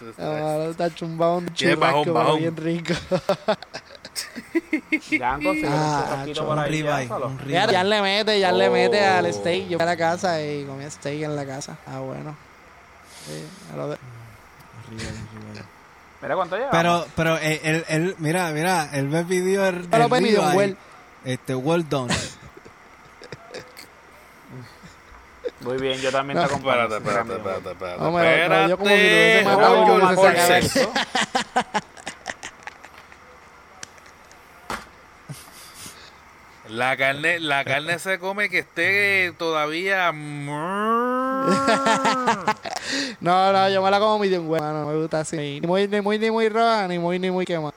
Entonces, 0.01 0.15
Ah, 0.19 0.67
está 0.69 0.93
chumbado 0.93 1.37
un 1.37 1.53
churrasco 1.53 1.79
bajón, 1.79 2.03
pero 2.03 2.13
bajón. 2.15 2.39
bien 2.39 2.57
rico. 2.57 2.93
Ah, 5.23 5.37
un 6.27 6.45
por 6.45 6.59
ahí. 6.59 6.69
ribeye, 6.71 7.09
Ya, 7.47 7.83
le 7.83 8.01
mete, 8.01 8.39
ya 8.39 8.51
le 8.51 8.69
mete 8.69 9.01
Oh. 9.01 9.13
al 9.17 9.33
steak. 9.33 9.67
Yo 9.67 9.77
fui 9.77 9.83
a 9.83 9.85
la 9.85 9.97
casa 9.97 10.41
y 10.41 10.63
comí 10.65 10.89
steak 10.89 11.21
en 11.23 11.35
la 11.35 11.45
casa. 11.45 11.77
Ah, 11.87 11.99
bueno. 11.99 12.35
Sí, 13.25 13.43
a 13.73 13.77
lo 13.77 13.89
de- 13.89 13.97
Un 13.97 14.97
ribeye, 14.97 15.09
un 15.09 15.27
ribeye. 15.47 15.63
Mira 16.21 16.35
cuánto 16.35 16.55
lleva. 16.57 16.71
Pero, 16.71 17.05
pero 17.15 17.37
él, 17.37 17.59
él, 17.63 17.85
él- 17.89 18.15
mira, 18.19 18.49
mira, 18.51 18.89
él 18.93 19.07
me 19.07 19.23
pidió 19.25 19.65
el, 19.67 19.87
medium 20.21 20.41
ribeye, 20.45 20.57
well. 20.57 20.77
este, 21.25 21.55
well 21.55 21.87
done. 21.87 22.13
Muy 25.61 25.77
bien, 25.77 25.99
yo 25.99 26.11
también 26.11 26.39
te 26.39 26.45
acompaño. 26.45 26.83
Espérate, 26.83 26.97
espérate, 26.97 27.29
sinceramente. 27.33 27.49
espérate, 27.49 27.71
espérate. 27.71 27.99
No, 28.03 28.11
me 28.11 28.21
como 28.77 28.89
si 28.89 28.91
lo 28.95 28.95
hubiese 28.95 29.37
Espérate, 29.39 29.55
matado 29.57 29.75
y 29.75 29.77
Jorge 29.79 29.97
lo 29.99 30.05
hubiese 30.21 30.43
Olsen. 30.47 30.69
sacado. 30.69 30.91
La 36.71 36.95
carne, 36.95 37.39
la 37.39 37.65
carne 37.65 37.99
se 37.99 38.17
come 38.17 38.49
que 38.49 38.59
esté 38.59 39.33
todavía. 39.37 40.11
No, 43.21 43.53
no, 43.53 43.69
yo 43.69 43.83
me 43.83 43.91
la 43.91 43.99
como 43.99 44.19
medium 44.19 44.49
well, 44.49 44.61
mano. 44.61 44.87
Me 44.87 44.95
gusta 44.95 45.21
así. 45.21 45.59
Ni 45.61 45.67
muy, 45.67 45.87
ni 45.87 46.01
muy, 46.01 46.17
ni 46.17 46.31
muy 46.31 46.49
roja, 46.49 46.87
ni 46.87 46.97
muy, 46.97 47.19
ni 47.19 47.29
muy 47.29 47.45
quemada. 47.45 47.73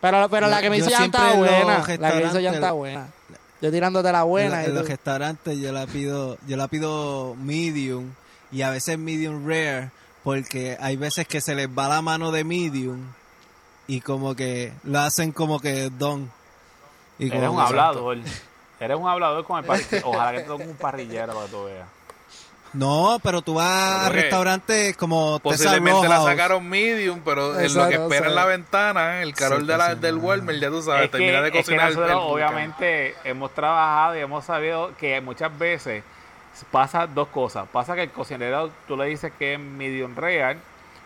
Pero, 0.00 0.28
pero 0.28 0.48
la 0.48 0.60
que 0.60 0.70
me 0.70 0.78
hizo 0.78 0.88
ya 0.88 1.04
está 1.04 1.34
buena. 1.34 1.84
La 1.98 2.12
que 2.12 2.26
hizo 2.26 2.40
ya 2.40 2.52
está 2.52 2.72
buena. 2.72 3.08
Yo 3.60 3.70
tirándote 3.70 4.10
la 4.12 4.22
buena. 4.22 4.62
en, 4.62 4.70
en 4.70 4.74
los 4.76 4.88
restaurantes 4.88 5.58
yo 5.58 5.72
la 5.72 5.86
pido, 5.86 6.38
yo 6.46 6.56
la 6.56 6.68
pido 6.68 7.34
medium 7.34 8.10
y 8.52 8.62
a 8.62 8.70
veces 8.70 8.98
medium 8.98 9.46
rare 9.46 9.90
porque 10.22 10.76
hay 10.80 10.96
veces 10.96 11.26
que 11.26 11.40
se 11.40 11.54
les 11.54 11.68
va 11.68 11.88
la 11.88 12.02
mano 12.02 12.30
de 12.30 12.44
medium 12.44 13.00
y 13.86 14.00
como 14.00 14.34
que 14.34 14.72
lo 14.84 15.00
hacen 15.00 15.32
como 15.32 15.60
que 15.60 15.90
don. 15.90 16.30
Y 17.20 17.32
Eres 17.32 17.48
un 17.50 17.60
hablador. 17.60 18.18
Eres 18.80 18.96
un 18.96 19.06
hablador 19.08 19.44
con 19.44 19.58
el 19.58 19.64
parrillero. 19.64 20.08
Ojalá 20.08 20.32
que 20.32 20.38
te 20.40 20.44
toque 20.46 20.64
un 20.64 20.76
parrillero 20.76 21.32
para 21.34 21.46
que 21.46 21.52
tú 21.52 21.64
veas. 21.64 21.86
No, 22.72 23.18
pero 23.22 23.42
tú 23.42 23.54
vas 23.54 24.06
a 24.06 24.08
restaurantes 24.10 24.96
como 24.96 25.40
Posiblemente 25.40 26.08
la 26.08 26.22
sacaron 26.22 26.68
medium, 26.68 27.20
pero 27.24 27.58
en 27.58 27.74
lo 27.74 27.88
que 27.88 27.94
espera 27.96 28.28
en 28.28 28.34
la 28.36 28.44
ventana, 28.44 29.22
el 29.22 29.34
calor 29.34 29.60
Sí, 29.62 29.66
de 29.66 29.76
la, 29.76 29.94
del 29.96 30.16
Walmart, 30.18 30.58
ya 30.60 30.68
tú 30.70 30.80
sabes, 30.80 31.06
Es 31.06 31.10
que, 31.10 31.18
termina 31.18 31.40
de 31.42 31.48
es 31.48 31.52
que 31.52 31.58
cocinar. 31.58 31.88
el- 31.90 31.94
nosotros 31.96 32.22
el- 32.24 32.32
obviamente 32.32 33.14
hemos 33.24 33.50
trabajado 33.54 34.16
y 34.16 34.20
hemos 34.20 34.44
sabido 34.44 34.92
que 34.98 35.20
muchas 35.20 35.56
veces 35.58 36.04
pasa 36.70 37.08
dos 37.08 37.26
cosas. 37.28 37.66
Pasa 37.72 37.96
que 37.96 38.04
el 38.04 38.10
cocinero 38.12 38.70
tú 38.86 38.96
le 38.96 39.06
dices 39.06 39.32
que 39.36 39.54
es 39.54 39.58
medium 39.60 40.14
real 40.14 40.56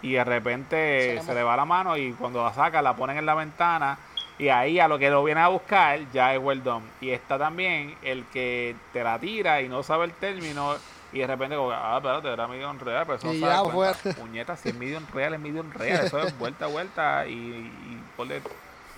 y 0.02 0.12
de 0.12 0.24
repente 0.24 1.22
se 1.24 1.34
le 1.34 1.42
va 1.42 1.56
la 1.56 1.64
mano 1.64 1.96
y 1.96 2.12
cuando 2.12 2.44
la 2.44 2.52
saca 2.52 2.82
la 2.82 2.94
ponen 2.94 3.16
en 3.16 3.24
la 3.24 3.34
ventana 3.34 3.96
y 4.38 4.48
ahí 4.48 4.80
a 4.80 4.88
lo 4.88 4.98
que 4.98 5.10
lo 5.10 5.22
viene 5.24 5.40
a 5.40 5.48
buscar 5.48 6.00
ya 6.12 6.34
es 6.34 6.40
well 6.42 6.62
done. 6.62 6.84
Y 7.00 7.10
está 7.10 7.38
también 7.38 7.94
el 8.02 8.24
que 8.26 8.74
te 8.92 9.04
la 9.04 9.18
tira 9.18 9.62
y 9.62 9.68
no 9.68 9.82
sabe 9.82 10.06
el 10.06 10.12
término 10.12 10.76
y 11.12 11.20
de 11.20 11.26
repente 11.28 11.54
como, 11.54 11.70
ah, 11.70 11.96
espérate, 11.98 12.32
era 12.32 12.48
medium 12.48 12.78
real, 12.78 13.04
pero 13.06 13.18
eso 13.18 13.32
Y 13.32 13.40
no 13.40 13.46
sabe 13.46 13.70
fue. 13.70 13.72
cuánta 13.72 14.20
puñeta, 14.20 14.56
si 14.56 14.70
es 14.70 14.74
medium 14.74 15.06
real, 15.12 15.34
es 15.34 15.40
medium 15.40 15.70
real, 15.70 16.04
eso 16.06 16.18
es 16.20 16.36
vuelta 16.38 16.64
a 16.64 16.68
vuelta 16.68 17.26
y, 17.26 17.32
y 17.32 18.02
ponle 18.16 18.42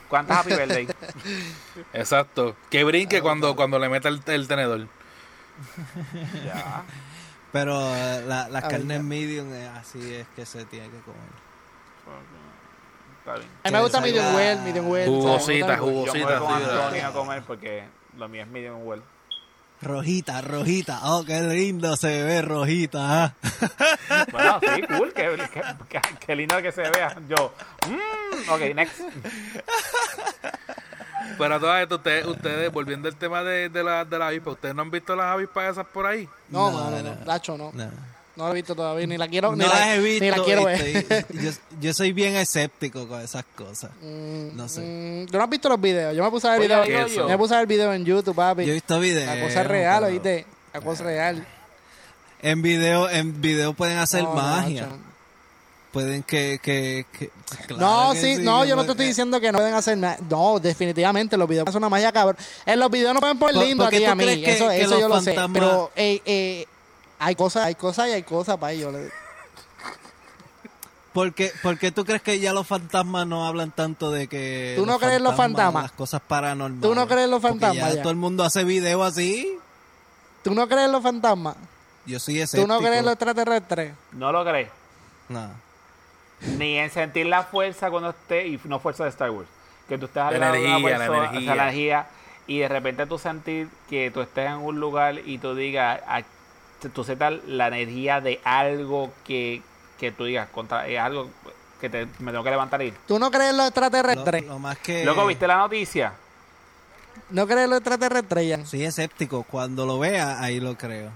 ¿Cuántas 0.09 0.39
Happy 0.39 0.55
Birthday? 0.55 0.89
Exacto. 1.93 2.55
Que 2.70 2.84
brinque 2.84 3.20
cuando, 3.20 3.57
cuando 3.57 3.78
le 3.78 3.89
meta 3.89 4.09
el, 4.09 4.22
el 4.26 4.47
tenedor. 4.49 4.87
ya. 6.45 6.84
Pero 7.53 7.74
eh, 7.95 8.22
la, 8.26 8.49
las 8.49 8.64
Ay, 8.64 8.70
carnes 8.70 9.03
medium 9.03 9.49
así 9.74 10.14
es 10.14 10.26
que 10.37 10.47
se 10.47 10.64
tiene 10.64 10.87
que 10.91 10.99
comer. 11.01 11.46
Está 13.27 13.35
bien. 13.39 13.49
A 13.64 13.68
mí 13.68 13.72
me 13.77 13.83
gusta 13.83 14.01
medium 14.01 14.35
well, 14.37 14.59
medium 14.61 14.89
well. 14.89 15.07
Jugosita, 15.09 15.66
¿sabes? 15.66 15.81
Yo 15.81 15.87
me 15.87 15.93
jugosita. 15.93 16.39
voy 16.39 16.49
con 16.49 16.62
Antonio 16.62 17.07
a 17.09 17.12
comer 17.12 17.43
porque 17.47 17.85
lo 18.16 18.29
mío 18.29 18.43
es 18.43 18.49
medium 18.49 18.87
well. 18.87 19.03
Rojita, 19.83 20.41
rojita. 20.41 21.01
Oh, 21.03 21.22
qué 21.24 21.39
lindo 21.43 21.97
se 21.97 22.22
ve 22.22 22.41
rojita. 22.43 23.24
ah. 23.24 23.35
Bueno, 24.33 24.61
sí, 24.61 24.83
cool. 24.97 25.12
Qué, 25.12 25.37
qué, 25.53 25.62
qué- 25.89 26.01
qué 26.27 26.37
lindo 26.37 26.61
que 26.62 26.72
se 26.72 26.83
vea. 26.89 27.14
Yo, 27.29 27.53
mm, 27.89 28.51
ok, 28.51 28.61
next. 28.74 29.01
Pero 31.39 31.55
a 31.57 31.61
todas 31.61 31.83
estas, 31.83 31.99
ustedes, 31.99 32.27
ustedes, 32.27 32.72
volviendo 32.72 33.09
al 33.09 33.16
tema 33.16 33.43
de, 33.43 33.68
de, 33.68 33.83
la, 33.85 34.05
de 34.05 34.18
la 34.18 34.29
avispa, 34.29 34.51
¿ustedes 34.53 34.74
no 34.74 34.83
han 34.83 34.91
visto 34.91 35.14
las 35.14 35.27
avispas 35.27 35.72
esas 35.72 35.87
por 35.87 36.07
ahí? 36.07 36.27
No, 36.49 36.70
No, 36.70 36.91
no. 36.91 37.03
no. 37.03 37.14
Nacho, 37.27 37.59
no. 37.59 37.70
No. 37.74 37.91
No 38.37 38.45
la 38.45 38.51
he 38.51 38.55
visto 38.55 38.74
todavía, 38.74 39.07
ni 39.07 39.16
la 39.16 39.28
quiero, 39.28 39.51
No 39.53 39.57
ni, 39.57 39.64
la, 39.68 39.95
he 39.95 39.99
visto. 40.01 40.24
ni 40.24 40.30
la 40.30 40.43
quiero 40.45 40.64
ver. 40.64 41.26
yo, 41.43 41.51
yo 41.80 41.95
soy 41.95 42.12
bien 42.12 42.37
escéptico 42.37 43.09
con 43.09 43.20
esas 43.22 43.45
cosas. 43.57 43.91
Mm, 44.03 44.55
No 44.57 44.68
sé. 44.68 44.80
mm, 44.82 45.26
¿Tú 45.30 45.39
no 45.39 45.45
has 45.45 45.51
visto 45.51 45.68
los 45.70 45.80
videos? 45.80 46.14
Yo 46.14 46.22
me 46.22 46.30
puse 46.30 46.47
a 46.47 46.53
ver 46.53 46.61
videos. 46.61 47.12
yo, 47.14 47.26
me 47.28 47.39
puse 47.39 47.55
a 47.55 47.59
ver 47.59 47.66
videos 47.66 47.95
en 47.97 48.05
YouTube, 48.05 48.34
papi. 48.34 48.64
Yo 48.66 48.70
he 48.72 48.74
visto 48.74 49.01
videos. 49.01 49.26
la 49.34 49.41
cosa 49.43 49.61
es 49.62 49.66
real, 49.66 50.01
pero 50.03 50.12
oíste. 50.12 50.47
La 50.74 50.80
cosa 50.82 51.03
es 51.03 51.07
real. 51.07 51.47
En 52.43 52.61
video, 52.62 53.09
en 53.09 53.41
video 53.41 53.72
pueden 53.72 53.97
hacer 53.99 54.22
No, 54.22 54.34
magia. 54.34 54.89
Pueden 55.93 56.22
que, 56.22 56.61
que, 56.62 57.07
que- 57.18 57.30
claro 57.66 57.80
No, 58.09 58.12
que 58.12 58.20
sí, 58.20 58.37
no, 58.43 58.66
yo 58.66 58.76
no 58.76 58.84
te 58.84 58.91
estoy 58.91 59.07
diciendo 59.07 59.41
que 59.41 59.51
no 59.51 59.59
pueden 59.59 59.72
hacer 59.72 59.97
nada. 59.97 60.18
No, 60.28 60.59
definitivamente 60.61 61.39
los 61.39 61.49
videos 61.49 61.64
son 61.72 61.76
una 61.78 61.89
magia 61.89 62.12
cabrón. 62.12 62.37
En 62.66 62.78
los 62.78 62.91
videos 62.91 63.14
no 63.14 63.20
pueden 63.20 63.39
poner 63.39 63.55
¿Por- 63.55 63.64
lindo 63.64 63.82
a 63.87 63.89
ti 63.89 64.05
a 64.05 64.14
mí. 64.14 64.24
eso 64.45 64.68
que 64.68 64.82
eso 64.82 65.01
yo 65.01 65.09
lo 65.09 65.22
sé. 65.22 65.34
Pero 65.55 65.91
eh, 65.97 66.20
eh, 66.26 66.66
hay 67.19 67.35
cosas, 67.35 67.64
hay 67.64 67.75
cosas 67.75 68.09
y 68.09 68.12
hay 68.12 68.23
cosas 68.23 68.57
para 68.59 68.73
ello. 68.73 68.93
Porque, 71.12 71.51
porque 71.62 71.91
tú 71.93 72.05
crees 72.05 72.21
que 72.21 72.39
ya 72.41 72.53
los 72.53 72.67
fantasmas 72.67 73.27
no 73.27 73.47
hablan 73.47 73.71
tanto 73.71 74.11
de 74.11 74.29
que. 74.29 74.75
¿Tú 74.77 74.85
no 74.85 74.99
crees 74.99 75.17
en 75.17 75.23
los 75.25 75.35
fantasmas? 75.35 75.85
Las 75.85 75.93
cosas 75.93 76.21
paranormales. 76.21 76.83
¿Tú 76.83 76.95
no 76.95 77.07
crees 77.09 77.25
en 77.25 77.31
los 77.31 77.41
fantasmas 77.41 77.89
Ya 77.91 77.95
ya? 77.97 78.03
todo 78.03 78.11
el 78.11 78.19
mundo 78.19 78.45
hace 78.45 78.64
videos 78.64 79.07
así. 79.12 79.59
¿Tú 80.45 80.55
no 80.55 80.69
crees 80.69 80.85
en 80.87 80.93
los 80.93 81.03
fantasmas? 81.03 81.57
Yo 82.05 82.21
soy 82.21 82.37
¿Tú 82.37 82.43
escéptico. 82.43 82.69
no 82.69 82.79
crees 82.81 82.99
en 82.99 83.05
los 83.07 83.12
extraterrestres? 83.14 83.95
no 84.12 84.31
lo 84.31 84.45
crees. 84.45 84.69
No. 85.31 85.49
Ni 86.59 86.77
en 86.79 86.91
sentir 86.91 87.27
la 87.27 87.45
fuerza 87.45 87.91
cuando 87.91 88.11
esté, 88.11 88.47
y 88.47 88.61
no 88.64 88.79
fuerza 88.79 89.05
de 89.05 89.11
Star 89.11 89.31
Wars, 89.31 89.49
que 89.89 89.97
tú 89.97 90.05
estés 90.05 90.23
al 90.23 90.35
La 90.35 90.39
lado 90.39 90.53
de 90.55 90.61
una 90.67 90.79
la 90.79 90.85
persona, 90.85 91.17
energía. 91.19 91.39
o 91.39 91.43
sea, 91.45 91.55
la 91.55 91.62
energía, 91.62 92.07
y 92.47 92.59
de 92.59 92.69
repente 92.69 93.07
tú 93.07 93.19
sentir 93.19 93.69
que 93.89 94.11
tú 94.11 94.21
estés 94.21 94.47
en 94.51 94.59
un 94.59 94.79
lugar 94.79 95.19
y 95.25 95.39
tú 95.39 95.55
digas, 95.55 96.01
tú 96.93 97.05
sientas 97.05 97.35
la 97.47 97.68
energía 97.68 98.20
de 98.20 98.41
algo 98.45 99.12
que, 99.24 99.62
que 99.99 100.12
tú 100.12 100.24
digas, 100.24 100.49
contra, 100.51 100.87
es 100.87 100.99
algo 100.99 101.31
que 101.81 101.91
te, 101.91 102.07
me 102.18 102.31
tengo 102.33 102.45
que 102.45 102.51
levantar 102.51 102.83
y 102.83 102.87
ir. 102.87 102.95
¿Tú 103.07 103.18
no 103.18 103.31
crees 103.31 103.51
en 103.51 103.57
los 103.57 103.64
Lo, 103.64 103.68
extraterrestres? 103.68 104.47
lo 104.47 104.59
más 104.59 104.79
que. 104.79 105.05
Luego, 105.05 105.27
¿viste 105.27 105.47
la 105.47 105.57
noticia? 105.57 106.12
¿No 107.31 107.47
crees 107.47 107.64
en 107.64 107.70
los 107.70 107.79
extraterrestres 107.79 108.49
ya? 108.49 108.66
Soy 108.66 108.85
escéptico. 108.85 109.43
Cuando 109.43 109.87
lo 109.87 109.99
vea, 109.99 110.41
ahí 110.41 110.61
lo 110.61 110.77
creo. 110.77 111.11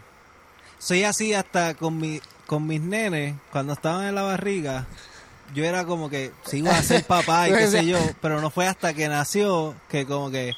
Soy 0.79 1.05
así 1.05 1.35
hasta 1.35 1.75
con, 1.75 1.99
mi, 1.99 2.21
con 2.47 2.67
mis 2.67 2.81
nenes, 2.81 3.35
cuando 3.53 3.75
estaban 3.75 4.07
en 4.07 4.15
la 4.15 4.23
barriga. 4.23 4.87
Yo 5.55 5.65
era 5.65 5.85
como 5.85 6.09
que 6.09 6.33
sigo 6.47 6.71
a 6.71 6.83
ser 6.83 7.05
papá 7.05 7.49
y 7.49 7.53
qué 7.57 7.67
sé 7.67 7.85
yo, 7.85 7.99
pero 8.23 8.41
no 8.41 8.51
fue 8.51 8.67
hasta 8.67 8.95
que 8.95 9.09
nació 9.09 9.75
que 9.89 10.07
como 10.07 10.31
que 10.31 10.55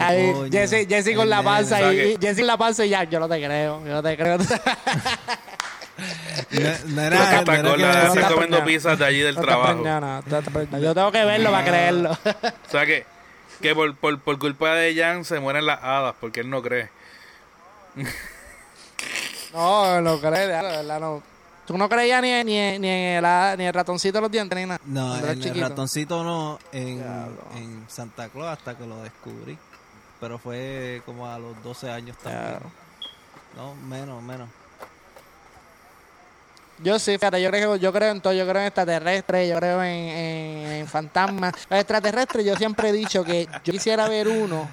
Ahí, 0.00 0.32
coño, 0.32 0.50
Jesse, 0.52 0.86
Jesse 0.86 1.14
con 1.16 1.28
la 1.28 1.38
nene". 1.38 1.48
panza 1.48 1.92
y, 1.92 2.16
Jesse 2.20 2.38
con 2.38 2.46
la 2.46 2.56
panza 2.56 2.84
y 2.84 2.90
ya, 2.90 3.04
yo 3.04 3.18
no 3.20 3.28
te 3.28 3.38
creo, 3.38 3.84
yo 3.84 3.92
no 3.92 4.02
te 4.02 4.16
creo. 4.16 4.38
No, 6.50 6.94
no 6.94 7.02
era, 7.02 7.42
no 7.42 8.34
comiendo 8.34 8.64
pizzas 8.64 8.98
de 8.98 9.04
allí 9.04 9.18
del 9.18 9.34
trabajo. 9.34 9.82
Yo 10.80 10.94
tengo 10.94 11.10
que 11.10 11.24
verlo 11.24 11.50
para 11.50 11.64
creerlo. 11.64 12.10
O 12.68 12.70
sea 12.70 12.86
que, 12.86 13.04
que 13.60 13.74
por, 13.74 13.96
por, 13.96 14.20
por 14.20 14.38
culpa 14.38 14.74
de 14.74 14.94
Jan 14.94 15.24
se 15.24 15.40
mueren 15.40 15.66
las 15.66 15.82
hadas 15.82 16.14
porque 16.20 16.40
él 16.40 16.50
no 16.50 16.62
cree. 16.62 16.88
no, 19.52 20.00
no 20.00 20.20
crees, 20.20 20.46
de 20.46 20.46
verdad, 20.46 21.00
no. 21.00 21.22
Tú 21.68 21.76
no 21.76 21.86
creías 21.86 22.22
ni, 22.22 22.30
ni, 22.44 22.78
ni, 22.78 22.88
en 22.88 23.22
el, 23.22 23.58
ni 23.58 23.66
el 23.66 23.74
ratoncito 23.74 24.16
de 24.16 24.22
los 24.22 24.30
dientes 24.30 24.58
ni 24.58 24.64
nada. 24.64 24.80
No, 24.86 25.18
en 25.18 25.28
el 25.28 25.38
chiquito. 25.38 25.68
ratoncito 25.68 26.24
no, 26.24 26.58
en, 26.72 27.04
en 27.56 27.84
Santa 27.88 28.30
Claus 28.30 28.48
hasta 28.48 28.74
que 28.74 28.86
lo 28.86 29.02
descubrí. 29.02 29.58
Pero 30.18 30.38
fue 30.38 31.02
como 31.04 31.28
a 31.28 31.38
los 31.38 31.62
12 31.62 31.90
años 31.90 32.16
también. 32.16 32.42
Claro. 32.42 32.70
No, 33.54 33.74
menos, 33.86 34.22
menos. 34.22 34.48
Yo 36.78 36.98
sí, 36.98 37.18
fíjate, 37.18 37.42
yo 37.42 37.50
creo, 37.50 37.76
yo 37.76 37.92
creo 37.92 38.12
en 38.12 38.22
todo, 38.22 38.32
yo 38.32 38.48
creo 38.48 38.62
en 38.62 38.68
extraterrestres, 38.68 39.50
yo 39.50 39.56
creo 39.56 39.82
en, 39.82 39.90
en, 39.90 40.72
en 40.72 40.86
fantasmas. 40.86 41.52
Los 41.68 41.80
extraterrestres, 41.80 42.46
yo 42.46 42.56
siempre 42.56 42.88
he 42.88 42.92
dicho 42.92 43.22
que 43.24 43.46
yo 43.62 43.72
quisiera 43.74 44.08
ver 44.08 44.26
uno, 44.28 44.66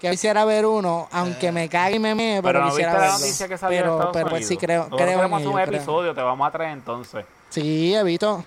que 0.00 0.10
quisiera 0.10 0.44
ver 0.44 0.64
uno, 0.66 1.08
aunque 1.12 1.52
me 1.52 1.68
cague 1.68 1.96
y 1.96 1.98
me 1.98 2.14
mee, 2.14 2.40
pero, 2.42 2.54
Pero 2.54 2.60
no 2.64 2.70
quisiera 2.70 2.92
la 2.94 2.98
verlo. 3.00 3.18
noticia 3.18 3.48
que 3.48 3.56
pero, 3.58 4.10
pero 4.12 4.30
pues 4.30 4.46
sí 4.48 4.56
creo, 4.56 4.84
Nosotros 4.84 5.00
creo 5.02 5.24
en 5.24 5.32
ello, 5.34 5.50
un 5.50 5.56
creo. 5.56 5.76
episodio, 5.76 6.14
te 6.14 6.22
vamos 6.22 6.48
a 6.48 6.50
traer 6.50 6.72
entonces. 6.72 7.24
Sí, 7.50 7.94
he 7.94 8.02
visto. 8.02 8.44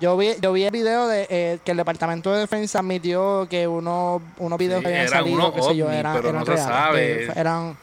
Yo 0.00 0.16
vi, 0.16 0.34
yo 0.40 0.52
vi 0.52 0.64
el 0.64 0.70
video 0.70 1.08
de 1.08 1.26
eh, 1.28 1.58
que 1.64 1.72
el 1.72 1.76
Departamento 1.76 2.32
de 2.32 2.40
Defensa 2.40 2.78
admitió 2.78 3.48
que 3.50 3.66
unos, 3.66 4.22
unos 4.38 4.58
videos 4.58 4.78
Sí, 4.80 4.84
que 4.86 4.88
habían 4.94 5.08
salido, 5.08 5.52
qué 5.52 5.62
sé 5.62 5.76
yo, 5.76 5.90
eran, 5.90 6.14
pero 6.16 6.28
eran 6.28 6.40
no 6.40 6.46
se 6.46 6.52
reales, 6.52 6.72
sabe. 6.72 7.30
que 7.32 7.40
eran, 7.40 7.76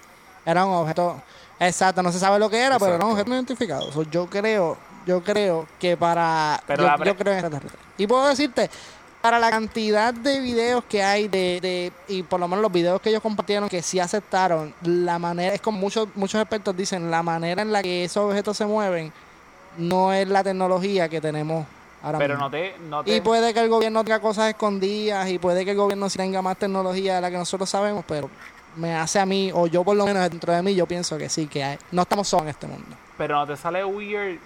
eran 0.46 0.68
objetos. 0.70 1.16
Exacto, 1.60 2.02
no 2.04 2.12
se 2.12 2.20
sabe 2.20 2.40
lo 2.40 2.50
que 2.50 2.60
era, 2.62 2.80
pero 2.80 2.96
eran 2.96 3.08
objetos 3.10 3.30
no 3.30 3.36
identificados. 3.36 3.94
So, 3.94 4.04
yo 4.04 4.28
creo, 4.28 4.78
yo 5.06 5.24
creo 5.24 5.68
que 5.80 5.98
para. 5.98 6.62
Pero 6.68 6.84
yo, 6.98 7.04
yo 7.04 7.18
creo 7.18 7.34
en 7.34 7.40
extraterrestres. 7.40 7.84
Y 7.98 8.08
puedo 8.08 8.28
decirte, 8.28 8.70
para 9.26 9.40
la 9.40 9.50
cantidad 9.50 10.14
de 10.14 10.40
videos 10.40 10.84
que 10.84 11.02
hay 11.02 11.28
de, 11.28 11.60
de 11.60 11.92
y 12.08 12.22
por 12.22 12.40
lo 12.40 12.48
menos 12.48 12.62
los 12.62 12.72
videos 12.72 13.02
que 13.02 13.10
ellos 13.10 13.24
compartieron 13.24 13.68
que 13.68 13.82
sí 13.82 14.00
aceptaron 14.00 14.72
la 14.84 15.18
manera 15.18 15.56
es 15.56 15.62
como 15.62 15.80
muchos 15.80 16.08
muchos 16.14 16.40
expertos 16.40 16.78
dicen 16.78 17.10
la 17.10 17.24
manera 17.24 17.64
en 17.64 17.72
la 17.72 17.82
que 17.82 18.04
esos 18.04 18.24
objetos 18.24 18.56
se 18.56 18.68
mueven 18.68 19.12
no 19.80 20.14
es 20.14 20.28
la 20.28 20.44
tecnología 20.44 21.10
que 21.10 21.20
tenemos 21.20 21.66
ahora 22.04 22.20
Pero 22.20 22.36
mismo. 22.36 22.46
no 22.46 22.52
te, 22.52 22.76
no 22.88 23.04
te 23.04 23.16
y 23.16 23.22
puede 23.22 23.52
que 23.52 23.62
el 23.62 23.68
gobierno 23.70 24.04
tenga 24.04 24.20
cosas 24.20 24.50
escondidas 24.50 25.28
y 25.28 25.40
puede 25.40 25.66
que 25.66 25.72
el 25.72 25.78
gobierno 25.78 26.08
sí 26.08 26.18
tenga 26.20 26.44
más 26.44 26.58
tecnología 26.58 27.16
de 27.16 27.22
la 27.22 27.32
que 27.32 27.38
nosotros 27.38 27.68
sabemos 27.68 28.06
pero 28.08 28.30
me 28.76 28.94
hace 28.94 29.18
a 29.20 29.26
mí 29.26 29.50
o 29.52 29.66
yo 29.66 29.84
por 29.84 29.98
lo 29.98 30.06
menos 30.06 30.30
dentro 30.30 30.54
de 30.54 30.62
mí 30.62 30.76
yo 30.76 30.86
pienso 30.86 31.18
que 31.18 31.30
sí 31.30 31.48
que 31.48 31.64
hay- 31.64 31.80
no 31.92 32.04
estamos 32.04 32.28
solos 32.28 32.44
en 32.44 32.50
este 32.52 32.68
mundo 32.68 32.96
Pero 33.18 33.38
no 33.38 33.48
te 33.48 33.58
sale 33.58 33.84
weird 33.84 34.38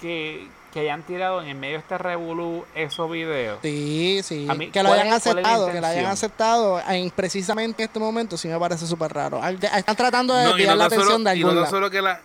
que, 0.00 0.48
que 0.74 0.80
hayan 0.80 1.04
tirado 1.04 1.40
en 1.40 1.48
el 1.48 1.54
medio 1.56 1.74
de 1.74 1.78
este 1.78 1.96
revolú 1.96 2.64
esos 2.74 3.08
videos. 3.10 3.60
Sí, 3.62 4.20
sí. 4.24 4.46
A 4.50 4.54
mí, 4.54 4.70
que 4.72 4.82
lo 4.82 4.88
¿cuál 4.90 5.00
hayan 5.02 5.14
es- 5.14 5.24
aceptado, 5.26 5.70
que 5.70 5.80
lo 5.80 5.86
hayan 5.86 6.06
aceptado 6.06 6.80
en, 6.88 7.10
precisamente 7.12 7.84
en 7.84 7.86
este 7.88 8.00
momento 8.00 8.36
sí 8.36 8.48
me 8.48 8.58
parece 8.58 8.84
súper 8.88 9.12
raro. 9.14 9.40
Están 9.46 9.94
tratando 9.96 10.34
de 10.34 10.42
No, 10.44 10.50
y 10.50 10.52
desviar 10.54 10.74
no 10.74 10.78
la 10.80 10.84
atención 10.86 11.08
solo, 11.12 11.30
de 11.30 11.36
y 11.36 11.40
no 11.42 11.48
algún 11.50 11.62
tan 11.62 11.70
solo 11.70 11.90
que 11.90 12.02
la 12.02 12.20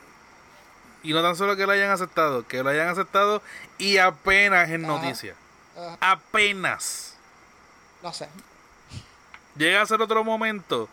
y 1.04 1.14
no 1.14 1.22
tan 1.22 1.36
solo 1.38 1.56
que 1.56 1.66
lo 1.66 1.72
hayan 1.72 1.92
aceptado, 1.92 2.46
que 2.48 2.62
lo 2.64 2.70
hayan 2.72 2.88
aceptado 2.90 3.42
y 3.78 3.98
apenas 4.00 4.68
en 4.72 4.84
Ajá. 4.84 4.94
noticia. 5.00 5.36
Ajá. 5.78 5.98
Apenas. 6.02 7.14
No 8.04 8.12
sé. 8.12 8.28
Llega 9.58 9.82
a 9.82 9.86
ser 9.86 10.02
otro 10.02 10.24
momento, 10.24 10.90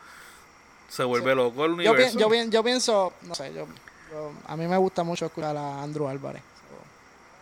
se 0.89 1.05
vuelve 1.05 1.35
loco 1.35 1.65
el 1.65 1.71
Yo, 1.73 1.77
pi- 1.77 1.89
universo. 1.89 2.19
yo, 2.19 2.29
pi- 2.29 2.51
yo 2.51 2.63
pienso, 2.63 3.13
no 3.23 3.35
sé, 3.35 3.53
yo, 3.55 3.67
yo- 4.13 4.33
a 4.47 4.57
mí 4.57 4.67
me 4.67 4.77
gusta 4.77 5.03
mucho 5.05 5.25
escuchar 5.27 5.57
a 5.57 5.83
Andrew 5.83 6.07
Álvarez. 6.07 6.43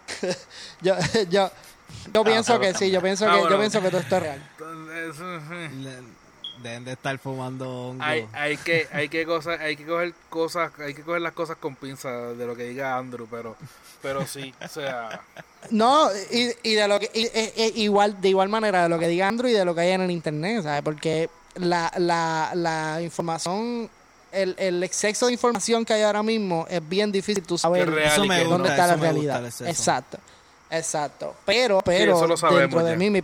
Yo, 0.83 0.95
yo, 1.31 1.51
yo 2.13 2.25
pienso 2.25 2.59
que 2.61 2.75
sí, 2.75 2.91
yo 2.91 3.01
pienso 3.01 3.27
Ah, 3.27 3.33
que, 3.35 3.39
bueno. 3.41 3.51
yo 3.55 3.59
pienso 3.61 3.81
que 3.83 3.89
todo 3.91 4.01
esto 4.01 4.17
es 4.17 4.23
real. 4.23 4.43
Deben 6.63 6.85
de 6.85 6.93
estar 6.93 7.19
fumando 7.19 7.89
hongo. 7.89 8.03
hay, 8.03 8.27
hay 8.33 8.57
que 8.57 8.87
hay 8.93 9.09
que 9.09 9.27
cosas 9.27 9.61
hay 9.61 9.77
que 9.77 9.85
coger 9.85 10.15
cosas 10.31 10.71
hay 10.79 10.95
que 10.95 11.03
coger 11.03 11.21
las 11.21 11.33
cosas 11.33 11.57
con 11.59 11.75
pinzas 11.75 12.39
de 12.39 12.47
lo 12.47 12.55
que 12.55 12.63
diga 12.65 12.97
Andrew 12.97 13.27
pero 13.29 13.57
pero 14.01 14.25
sí 14.27 14.55
o 14.65 14.69
sea 14.69 15.21
No, 15.71 16.09
y, 16.31 16.53
y 16.63 16.75
de 16.75 16.87
lo 16.89 17.01
que 17.01 17.11
y- 17.13 17.25
e- 17.27 17.53
e- 17.57 17.73
igual 17.75 18.21
de 18.21 18.29
igual 18.29 18.49
manera 18.49 18.85
de 18.85 18.89
lo 18.89 18.99
que 19.01 19.09
diga 19.09 19.27
Andrew 19.27 19.51
y 19.51 19.53
de 19.53 19.65
lo 19.65 19.75
que 19.75 19.81
hay 19.83 19.91
en 19.91 20.03
el 20.03 20.11
internet, 20.13 20.63
¿sabes? 20.63 20.83
Porque 20.83 21.29
la, 21.57 21.93
la, 21.99 22.53
la 22.55 23.03
información 23.03 23.91
el, 24.35 24.55
el 24.59 24.83
exceso 24.83 25.27
de 25.27 25.33
información 25.33 25.85
que 25.85 25.93
hay 25.95 26.03
ahora 26.03 26.23
mismo 26.23 26.67
es 26.69 26.87
bien 26.89 27.11
difícil 27.13 27.43
tú 27.45 27.57
saber 27.59 27.89
Eso 27.99 28.25
me 28.25 28.45
dónde 28.45 28.69
está 28.69 28.87
la 28.87 28.95
eso 28.95 29.03
me 29.03 29.13
gusta, 29.13 29.39
realidad. 29.41 29.69
Exacto. 29.69 30.19
Exacto. 30.71 31.35
Pero, 31.45 31.81
pero 31.85 32.17
eso 32.17 32.27
lo 32.27 32.37
sabemos 32.37 32.61
dentro 32.63 32.85
de 32.85 32.93
ya. 32.93 32.97
mí, 32.99 33.11
mi, 33.11 33.23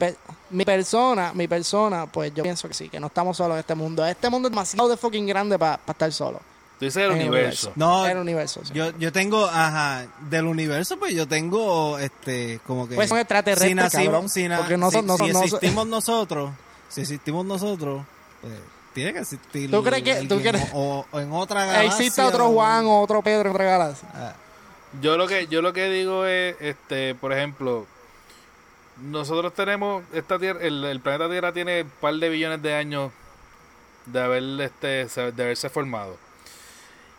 mi 0.50 0.64
persona, 0.64 1.32
mi 1.34 1.48
persona, 1.48 2.06
pues 2.06 2.32
yo 2.34 2.42
pienso 2.42 2.68
que 2.68 2.74
sí, 2.74 2.88
que 2.88 3.00
no 3.00 3.08
estamos 3.08 3.36
solos 3.36 3.54
en 3.56 3.60
este 3.60 3.74
mundo. 3.74 4.04
Este 4.06 4.28
mundo 4.30 4.48
es 4.48 4.52
demasiado 4.52 4.88
de 4.88 4.96
fucking 4.96 5.26
grande 5.26 5.58
para 5.58 5.80
estar 5.88 6.12
solo. 6.12 6.38
tú 6.78 6.84
dices 6.84 7.02
el 7.02 7.10
universo 7.10 7.72
No, 7.74 8.06
el 8.06 8.18
universo. 8.18 8.60
sí. 8.64 8.72
yo, 8.72 8.96
yo 8.98 9.10
tengo, 9.12 9.46
ajá, 9.46 10.06
del 10.28 10.44
universo, 10.46 10.96
pues 10.98 11.12
yo 11.14 11.26
tengo, 11.26 11.98
este, 11.98 12.60
como 12.66 12.88
que... 12.88 12.94
Pues 12.94 13.08
son 13.08 13.18
extraterrestres, 13.18 13.68
si 13.70 13.74
nacimos, 13.74 14.04
cabrón, 14.06 14.28
si, 14.28 14.46
na- 14.48 14.58
porque 14.58 14.76
no 14.76 14.90
si- 14.90 14.96
son- 14.98 15.06
no 15.06 15.14
si 15.14 15.18
son- 15.18 15.28
no 15.32 15.38
son- 15.38 15.44
existimos 15.46 15.86
nosotros, 15.88 16.50
si 16.88 17.00
existimos 17.00 17.44
nosotros, 17.46 18.02
pues 18.42 18.54
tiene 18.92 19.12
que 19.12 19.20
existir 19.20 19.70
¿Tú 19.70 19.82
crees 19.82 20.02
que- 20.02 20.26
tú 20.26 20.34
alguien 20.34 20.54
crees- 20.56 20.70
o, 20.74 21.06
o 21.10 21.20
en 21.20 21.32
otra 21.32 21.64
galaxia. 21.66 21.88
Existe 21.88 22.22
otro 22.22 22.48
Juan 22.50 22.86
o 22.86 23.00
otro 23.02 23.22
Pedro 23.22 23.50
en 23.50 23.54
otra 23.54 23.64
galaxia. 23.64 24.08
Ah, 24.14 24.34
yo 25.00 25.16
lo 25.16 25.26
que 25.28 25.46
yo 25.46 25.62
lo 25.62 25.72
que 25.72 25.88
digo 25.88 26.26
es 26.26 26.56
este 26.60 27.14
por 27.14 27.32
ejemplo 27.32 27.86
nosotros 29.00 29.54
tenemos 29.54 30.02
esta 30.12 30.38
tierra 30.38 30.60
el, 30.62 30.84
el 30.84 31.00
planeta 31.00 31.28
Tierra 31.30 31.52
tiene 31.52 31.82
un 31.82 31.90
par 32.00 32.14
de 32.14 32.28
billones 32.28 32.60
de 32.62 32.74
años 32.74 33.12
de 34.06 34.20
haber 34.20 34.42
este 34.60 35.06
de 35.06 35.42
haberse 35.42 35.70
formado 35.70 36.16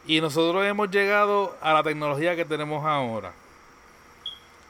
y 0.06 0.20
nosotros 0.22 0.66
hemos 0.66 0.92
llegado 0.92 1.56
a 1.62 1.74
la 1.74 1.82
tecnología 1.84 2.36
que 2.36 2.44
tenemos 2.46 2.86
ahora 2.86 3.32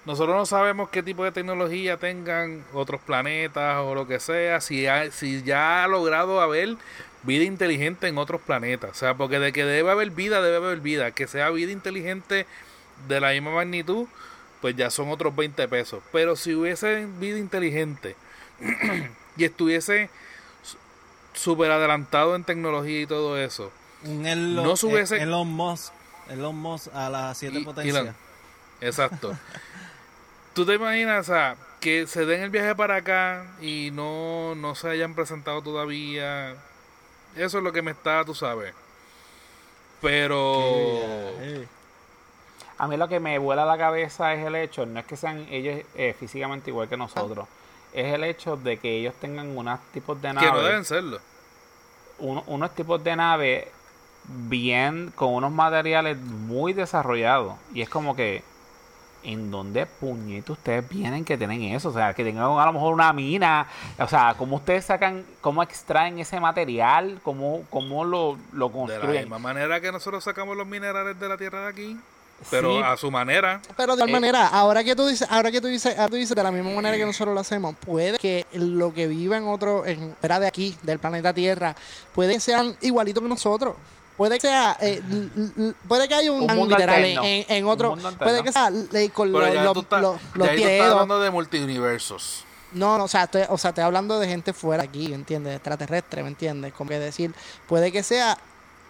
nosotros 0.05 0.35
no 0.35 0.45
sabemos 0.45 0.89
qué 0.89 1.03
tipo 1.03 1.23
de 1.23 1.31
tecnología 1.31 1.97
tengan 1.97 2.63
otros 2.73 3.01
planetas 3.01 3.77
o 3.79 3.93
lo 3.95 4.07
que 4.07 4.19
sea, 4.19 4.59
si, 4.61 4.87
hay- 4.87 5.11
si 5.11 5.43
ya 5.43 5.83
ha 5.83 5.87
logrado 5.87 6.41
haber 6.41 6.75
vida 7.23 7.43
inteligente 7.43 8.07
en 8.07 8.17
otros 8.17 8.41
planetas. 8.41 8.91
O 8.91 8.95
sea, 8.95 9.13
porque 9.13 9.37
de 9.39 9.53
que 9.53 9.63
debe 9.63 9.91
haber 9.91 10.09
vida, 10.09 10.41
debe 10.41 10.57
haber 10.57 10.79
vida. 10.79 11.11
Que 11.11 11.27
sea 11.27 11.49
vida 11.51 11.71
inteligente 11.71 12.47
de 13.07 13.19
la 13.19 13.29
misma 13.31 13.51
magnitud, 13.51 14.07
pues 14.59 14.75
ya 14.75 14.89
son 14.89 15.09
otros 15.09 15.35
20 15.35 15.67
pesos. 15.67 16.01
Pero 16.11 16.35
si 16.35 16.55
hubiese 16.55 17.05
vida 17.19 17.37
inteligente 17.37 18.15
y 19.37 19.43
estuviese 19.43 20.09
súper 21.33 21.71
adelantado 21.71 22.35
en 22.35 22.43
tecnología 22.43 23.01
y 23.01 23.05
todo 23.05 23.37
eso, 23.37 23.71
un 24.03 24.25
Elon, 24.25 24.63
No 24.65 24.75
se 24.75 24.87
hubiese- 24.87 25.21
Elon 25.21 25.47
Musk, 25.47 25.93
Elon 26.29 26.55
Musk 26.55 26.87
a 26.93 27.09
las 27.09 27.37
siete 27.37 27.59
Y- 27.59 27.63
potencias. 27.65 27.95
Elon. 27.97 28.15
Exacto. 28.81 29.37
¿Tú 30.53 30.65
te 30.65 30.73
imaginas 30.75 31.29
o 31.29 31.31
sea, 31.33 31.55
que 31.79 32.07
se 32.07 32.25
den 32.25 32.41
el 32.41 32.49
viaje 32.49 32.75
para 32.75 32.97
acá 32.97 33.45
y 33.61 33.89
no, 33.93 34.53
no 34.55 34.75
se 34.75 34.89
hayan 34.89 35.15
presentado 35.15 35.61
todavía? 35.61 36.55
Eso 37.35 37.57
es 37.59 37.63
lo 37.63 37.71
que 37.71 37.81
me 37.81 37.91
está, 37.91 38.23
tú 38.25 38.35
sabes. 38.35 38.73
Pero... 40.01 41.31
A 42.77 42.87
mí 42.87 42.97
lo 42.97 43.07
que 43.07 43.19
me 43.19 43.37
vuela 43.37 43.63
la 43.63 43.77
cabeza 43.77 44.33
es 44.33 44.45
el 44.45 44.55
hecho, 44.55 44.85
no 44.87 44.99
es 44.99 45.05
que 45.05 45.15
sean 45.15 45.45
ellos 45.51 45.85
eh, 45.95 46.15
físicamente 46.19 46.71
igual 46.71 46.89
que 46.89 46.97
nosotros, 46.97 47.47
es 47.93 48.11
el 48.11 48.23
hecho 48.23 48.57
de 48.57 48.77
que 48.77 48.97
ellos 48.97 49.13
tengan 49.21 49.55
unos 49.55 49.79
tipos 49.93 50.19
de 50.19 50.29
Que 50.29 50.33
no 50.33 50.41
deben 50.41 50.71
naves, 50.71 50.87
serlo. 50.87 51.19
uno- 52.17 52.43
unos 52.47 52.73
tipos 52.73 53.03
de 53.03 53.15
naves 53.15 53.67
bien, 54.23 55.13
con 55.15 55.29
unos 55.35 55.51
materiales 55.51 56.17
muy 56.17 56.73
desarrollados. 56.73 57.53
Y 57.71 57.81
es 57.83 57.89
como 57.89 58.15
que, 58.15 58.43
¿en 59.23 59.51
dónde 59.51 59.85
puñetos 59.85 60.57
ustedes 60.57 60.87
vienen 60.89 61.23
que 61.25 61.37
tienen 61.37 61.61
eso? 61.63 61.89
O 61.89 61.93
sea, 61.93 62.13
que 62.13 62.23
tengan 62.23 62.43
a 62.59 62.65
lo 62.65 62.73
mejor 62.73 62.93
una 62.93 63.11
mina. 63.13 63.67
O 63.99 64.07
sea, 64.07 64.35
¿cómo 64.37 64.57
ustedes 64.57 64.85
sacan, 64.85 65.25
cómo 65.41 65.61
extraen 65.63 66.19
ese 66.19 66.39
material? 66.39 67.19
¿Cómo, 67.23 67.63
cómo 67.69 68.03
lo, 68.05 68.37
lo 68.53 68.67
De 68.69 68.73
la 68.73 68.79
construyen? 68.79 69.21
misma 69.23 69.39
manera 69.39 69.79
que 69.81 69.91
nosotros 69.91 70.23
sacamos 70.23 70.55
los 70.57 70.67
minerales 70.67 71.19
de 71.19 71.29
la 71.29 71.37
tierra 71.37 71.61
de 71.63 71.67
aquí. 71.69 71.97
Pero 72.49 72.71
Sí. 72.77 72.81
a 72.83 72.97
su 72.97 73.11
manera. 73.11 73.61
Pero 73.77 73.95
de 73.95 73.99
igual 74.03 74.09
Eh, 74.09 74.13
manera, 74.13 74.47
ahora 74.47 74.83
que 74.83 74.95
tú 74.95 75.05
dices, 75.05 75.27
ahora 75.29 75.51
que 75.51 75.61
tú 75.61 75.67
dices, 75.67 75.95
ahora 75.95 76.09
tú 76.09 76.15
dices 76.15 76.35
de 76.35 76.41
la 76.41 76.49
misma 76.51 76.71
manera 76.71 76.97
que 76.97 77.05
nosotros 77.05 77.35
lo 77.35 77.39
hacemos, 77.41 77.75
puede 77.75 78.17
que 78.17 78.47
lo 78.53 78.91
que 78.95 79.05
viva 79.05 79.37
en 79.37 79.47
otro, 79.47 79.85
en 79.85 80.15
fuera 80.19 80.39
de 80.39 80.47
aquí, 80.47 80.75
del 80.81 80.97
planeta 80.97 81.33
Tierra, 81.35 81.75
puede 82.15 82.33
que 82.33 82.39
sean 82.39 82.75
igualitos 82.81 83.21
que 83.21 83.29
nosotros. 83.29 83.75
Puede 84.17 84.35
que 84.35 84.41
sea, 84.47 84.77
eh, 84.81 85.01
puede 85.87 86.07
que 86.07 86.13
haya 86.13 86.31
un, 86.31 86.49
Un 86.51 86.69
literal 86.69 87.03
en, 87.03 87.45
en 87.49 87.65
Un 87.65 87.71
otro, 87.71 87.91
mundo 87.91 88.07
alterno. 88.09 88.31
puede 88.31 88.43
que 88.43 88.51
sea 88.51 88.69
eh, 88.93 89.09
con 89.09 89.31
Pero 89.31 89.45
los, 89.45 89.53
ya 89.55 89.63
los, 89.63 89.73
tú 89.73 89.79
estás, 89.79 90.01
los- 90.01 90.21
ya 90.21 90.27
los 90.35 90.47
ahí 90.47 90.55
tú 90.57 90.61
estás 90.63 90.71
dedos. 90.77 90.91
hablando 90.93 91.19
de 91.21 91.29
multiuniversos. 91.31 92.45
No, 92.73 92.97
no, 92.97 93.05
o 93.05 93.07
sea, 93.07 93.23
estoy, 93.23 93.43
o 93.49 93.57
sea, 93.57 93.69
estoy 93.69 93.83
hablando 93.83 94.19
de 94.19 94.27
gente 94.27 94.53
fuera 94.53 94.83
aquí, 94.83 95.09
¿me 95.09 95.15
entiendes? 95.15 95.55
Extraterrestre, 95.55 96.21
¿me 96.23 96.29
entiendes? 96.29 96.71
Como 96.73 96.89
que 96.89 96.99
decir, 96.99 97.33
puede 97.67 97.91
que 97.91 98.03
sea, 98.03 98.37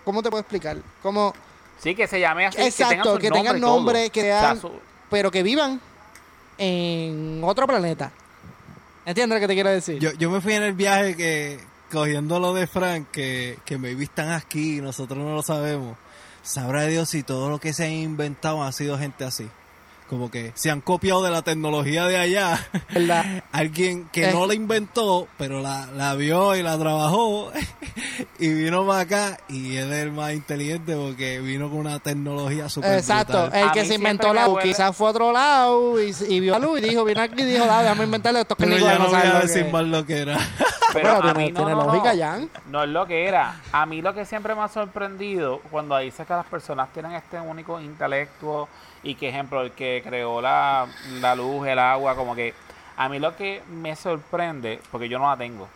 ¿cómo 0.03 0.21
te 0.21 0.29
puedo 0.29 0.41
explicar? 0.41 0.77
Como, 1.01 1.33
Sí, 1.81 1.95
que 1.95 2.05
se 2.07 2.19
llame 2.19 2.45
así. 2.47 2.61
exacto, 2.61 3.17
que 3.17 3.31
tengan 3.31 3.57
y 3.57 3.61
todo. 3.61 3.71
nombre, 3.75 4.09
que 4.11 4.19
O 4.21 4.23
sea, 4.23 4.41
sean, 4.41 4.61
su- 4.61 4.71
pero 5.09 5.31
que 5.31 5.41
vivan 5.43 5.79
en 6.57 7.41
otro 7.43 7.65
planeta. 7.67 8.11
¿Entiendes 9.05 9.35
lo 9.37 9.41
que 9.41 9.47
te 9.47 9.53
quiero 9.55 9.69
decir? 9.69 9.97
Yo, 9.99 10.11
yo 10.13 10.29
me 10.29 10.41
fui 10.41 10.53
en 10.53 10.63
el 10.63 10.73
viaje 10.73 11.15
que, 11.17 11.59
cogiendo 11.91 12.39
lo 12.39 12.53
de 12.53 12.67
Frank, 12.67 13.07
que, 13.11 13.59
que 13.65 13.77
maybe 13.77 14.09
aquí 14.17 14.77
y 14.77 14.81
nosotros 14.81 15.19
no 15.19 15.35
lo 15.35 15.43
sabemos. 15.43 15.97
Sabrá 16.41 16.85
Dios 16.87 17.09
si 17.09 17.21
todo 17.21 17.49
lo 17.49 17.59
que 17.59 17.73
se 17.73 17.83
ha 17.83 17.89
inventado 17.89 18.63
ha 18.63 18.71
sido 18.71 18.97
gente 18.97 19.25
así. 19.25 19.47
Como 20.11 20.29
que 20.29 20.51
se 20.55 20.69
han 20.69 20.81
copiado 20.81 21.23
de 21.23 21.31
la 21.31 21.41
tecnología 21.41 22.05
de 22.05 22.17
allá. 22.17 22.59
¿Verdad? 22.93 23.43
Alguien 23.53 24.09
que 24.11 24.29
Eh. 24.29 24.33
no 24.33 24.45
la 24.45 24.53
inventó, 24.53 25.27
pero 25.37 25.61
la, 25.61 25.87
la 25.95 26.13
vio 26.15 26.53
y 26.55 26.61
la 26.61 26.77
trabajó 26.77 27.49
y 28.39 28.49
vino 28.53 28.85
para 28.85 28.99
acá 28.99 29.37
y 29.47 29.77
él 29.77 29.91
es 29.91 30.03
el 30.03 30.11
más 30.11 30.33
inteligente 30.33 30.95
porque 30.97 31.39
vino 31.39 31.69
con 31.69 31.79
una 31.79 31.99
tecnología 31.99 32.67
super 32.69 32.93
Exacto, 32.93 33.41
brutal. 33.43 33.59
el 33.61 33.69
A 33.69 33.71
que 33.71 33.85
se 33.85 33.95
inventó 33.95 34.33
la 34.33 34.47
huele- 34.49 34.63
quizás 34.63 34.95
fue 34.95 35.07
a 35.07 35.11
otro 35.11 35.31
lado 35.31 36.01
y, 36.01 36.13
y 36.27 36.39
vio 36.41 36.55
a 36.55 36.59
luz 36.59 36.79
y 36.79 36.89
dijo, 36.89 37.03
vino 37.05 37.21
aquí 37.21 37.41
y 37.41 37.45
dijo, 37.45 37.65
dale, 37.65 37.83
déjame 37.83 38.03
inventarle 38.03 38.41
estos 38.41 38.57
Pero 38.57 38.71
clínicos 38.75 38.91
ya 38.91 38.97
que 38.97 39.03
no 39.03 39.09
voy 39.09 39.27
a 39.37 39.39
decir 39.39 39.65
que- 39.65 39.71
más 39.71 39.83
lo 39.85 40.05
que 40.05 40.17
era. 40.19 40.37
Pero 40.93 41.09
a 41.13 41.21
tiene- 41.21 41.45
mí 41.45 41.51
no, 41.53 41.57
tiene 41.57 41.71
no, 41.71 41.85
lógica, 41.85 42.13
no. 42.13 42.19
Jan. 42.21 42.49
No 42.69 42.83
es 42.83 42.89
lo 42.89 43.05
que 43.07 43.25
era. 43.25 43.61
A 43.71 43.85
mí 43.85 44.01
lo 44.01 44.13
que 44.13 44.25
siempre 44.25 44.53
me 44.55 44.61
ha 44.61 44.67
sorprendido 44.67 45.59
cuando 45.71 45.97
dice 45.99 46.25
que 46.25 46.33
las 46.33 46.45
personas 46.45 46.91
tienen 46.91 47.13
este 47.13 47.39
único 47.39 47.79
intelecto 47.79 48.67
y 49.03 49.15
que, 49.15 49.29
ejemplo, 49.29 49.61
el 49.61 49.71
que 49.71 50.01
creó 50.05 50.41
la, 50.41 50.87
la 51.19 51.35
luz, 51.35 51.67
el 51.67 51.79
agua, 51.79 52.15
como 52.15 52.35
que 52.35 52.53
a 52.97 53.09
mí 53.09 53.19
lo 53.19 53.35
que 53.35 53.63
me 53.69 53.95
sorprende, 53.95 54.79
porque 54.91 55.09
yo 55.09 55.17
no 55.17 55.27
la 55.29 55.37
tengo, 55.37 55.67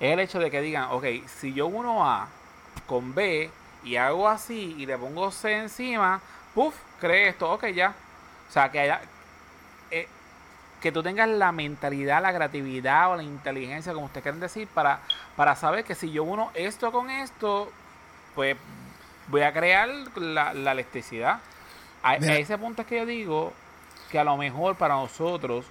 es 0.00 0.12
el 0.12 0.20
hecho 0.20 0.38
de 0.38 0.50
que 0.50 0.60
digan, 0.60 0.88
ok, 0.90 1.04
si 1.26 1.54
yo 1.54 1.66
uno 1.66 2.06
A 2.06 2.28
con 2.86 3.14
B 3.14 3.50
y 3.84 3.96
hago 3.96 4.28
así 4.28 4.74
y 4.78 4.86
le 4.86 4.98
pongo 4.98 5.30
C 5.30 5.56
encima, 5.56 6.20
puff, 6.54 6.74
cree 7.00 7.28
esto, 7.28 7.50
ok, 7.50 7.66
ya. 7.68 7.94
O 8.48 8.52
sea, 8.52 8.70
que 8.70 8.80
haya, 8.80 9.00
eh, 9.90 10.08
que 10.80 10.92
tú 10.92 11.02
tengas 11.02 11.28
la 11.28 11.52
mentalidad, 11.52 12.20
la 12.20 12.34
creatividad 12.34 13.12
o 13.12 13.16
la 13.16 13.22
inteligencia, 13.22 13.94
como 13.94 14.06
ustedes 14.06 14.22
quieren 14.22 14.40
decir, 14.40 14.68
para, 14.68 15.00
para 15.36 15.56
saber 15.56 15.84
que 15.84 15.94
si 15.94 16.10
yo 16.10 16.24
uno 16.24 16.50
esto 16.54 16.92
con 16.92 17.10
esto, 17.10 17.70
pues 18.34 18.56
voy 19.28 19.42
a 19.42 19.52
crear 19.52 19.88
la, 20.16 20.52
la 20.52 20.72
electricidad. 20.72 21.40
A, 22.04 22.16
ese 22.16 22.56
punto 22.58 22.82
es 22.82 22.88
que 22.88 22.98
yo 22.98 23.06
digo 23.06 23.52
que 24.10 24.18
a 24.18 24.24
lo 24.24 24.36
mejor 24.36 24.76
para 24.76 24.94
nosotros 24.94 25.64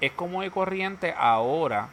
es 0.00 0.10
como 0.12 0.42
de 0.42 0.50
corriente 0.50 1.14
ahora, 1.16 1.88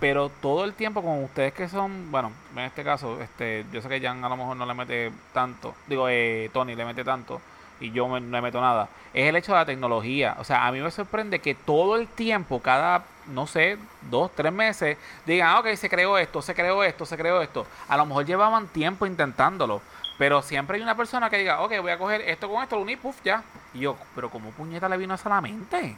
pero 0.00 0.28
todo 0.28 0.64
el 0.64 0.74
tiempo 0.74 1.02
con 1.02 1.22
ustedes 1.24 1.52
que 1.52 1.68
son, 1.68 2.10
bueno, 2.10 2.32
en 2.52 2.60
este 2.62 2.84
caso, 2.84 3.20
este, 3.20 3.64
yo 3.72 3.80
sé 3.82 3.88
que 3.88 4.00
Jan 4.00 4.24
a 4.24 4.28
lo 4.28 4.36
mejor 4.36 4.56
no 4.56 4.66
le 4.66 4.74
mete 4.74 5.12
tanto, 5.32 5.74
digo, 5.86 6.06
eh, 6.08 6.50
Tony 6.52 6.74
le 6.74 6.84
mete 6.84 7.04
tanto 7.04 7.40
y 7.80 7.90
yo 7.92 8.08
me- 8.08 8.20
no 8.20 8.36
le 8.36 8.40
meto 8.42 8.60
nada, 8.60 8.88
es 9.12 9.28
el 9.28 9.36
hecho 9.36 9.52
de 9.52 9.58
la 9.58 9.66
tecnología. 9.66 10.36
O 10.38 10.44
sea, 10.44 10.66
a 10.66 10.72
mí 10.72 10.80
me 10.80 10.90
sorprende 10.90 11.40
que 11.40 11.54
todo 11.54 11.96
el 11.96 12.06
tiempo, 12.08 12.60
cada, 12.60 13.04
no 13.26 13.46
sé, 13.46 13.78
dos, 14.10 14.30
tres 14.34 14.52
meses, 14.52 14.96
digan, 15.26 15.48
ah, 15.48 15.60
ok, 15.60 15.74
se 15.74 15.88
creó 15.90 16.16
esto, 16.18 16.40
se 16.42 16.54
creó 16.54 16.82
esto, 16.84 17.04
se 17.06 17.16
creó 17.16 17.42
esto. 17.42 17.66
A 17.88 17.96
lo 17.96 18.06
mejor 18.06 18.24
llevaban 18.24 18.66
tiempo 18.68 19.04
intentándolo, 19.06 19.82
pero 20.18 20.42
siempre 20.42 20.76
hay 20.76 20.82
una 20.82 20.96
persona 20.96 21.28
que 21.30 21.38
diga, 21.38 21.60
ok, 21.62 21.72
voy 21.80 21.90
a 21.92 21.98
coger 21.98 22.22
esto 22.22 22.48
con 22.48 22.62
esto, 22.62 22.76
lo 22.76 22.82
uní, 22.82 22.96
puff, 22.96 23.16
ya. 23.24 23.42
Y 23.74 23.80
yo, 23.80 23.96
pero 24.14 24.30
¿cómo 24.30 24.50
puñeta 24.50 24.88
le 24.88 24.96
vino 24.96 25.14
eso 25.14 25.28
a 25.28 25.34
la 25.36 25.40
mente? 25.40 25.96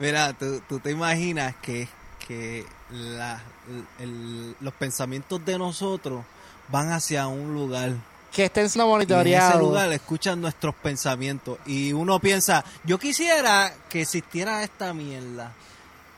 Mira, 0.00 0.32
tú, 0.32 0.60
tú 0.68 0.80
te 0.80 0.90
imaginas 0.90 1.54
que, 1.62 1.88
que 2.26 2.66
la- 2.90 3.40
el- 4.00 4.56
los 4.60 4.74
pensamientos 4.74 5.44
de 5.44 5.58
nosotros 5.58 6.24
van 6.68 6.90
hacia 6.92 7.26
un 7.28 7.54
lugar. 7.54 7.92
Que 8.32 8.46
estén 8.46 8.68
siendo 8.68 9.00
Y 9.00 9.04
en 9.04 9.08
ese 9.08 9.58
lugar 9.58 9.92
escuchan 9.92 10.40
nuestros 10.40 10.74
pensamientos. 10.74 11.58
Y 11.66 11.92
uno 11.92 12.18
piensa, 12.18 12.64
yo 12.82 12.98
quisiera 12.98 13.72
que 13.88 14.02
existiera 14.02 14.64
esta 14.64 14.92
mierda. 14.92 15.52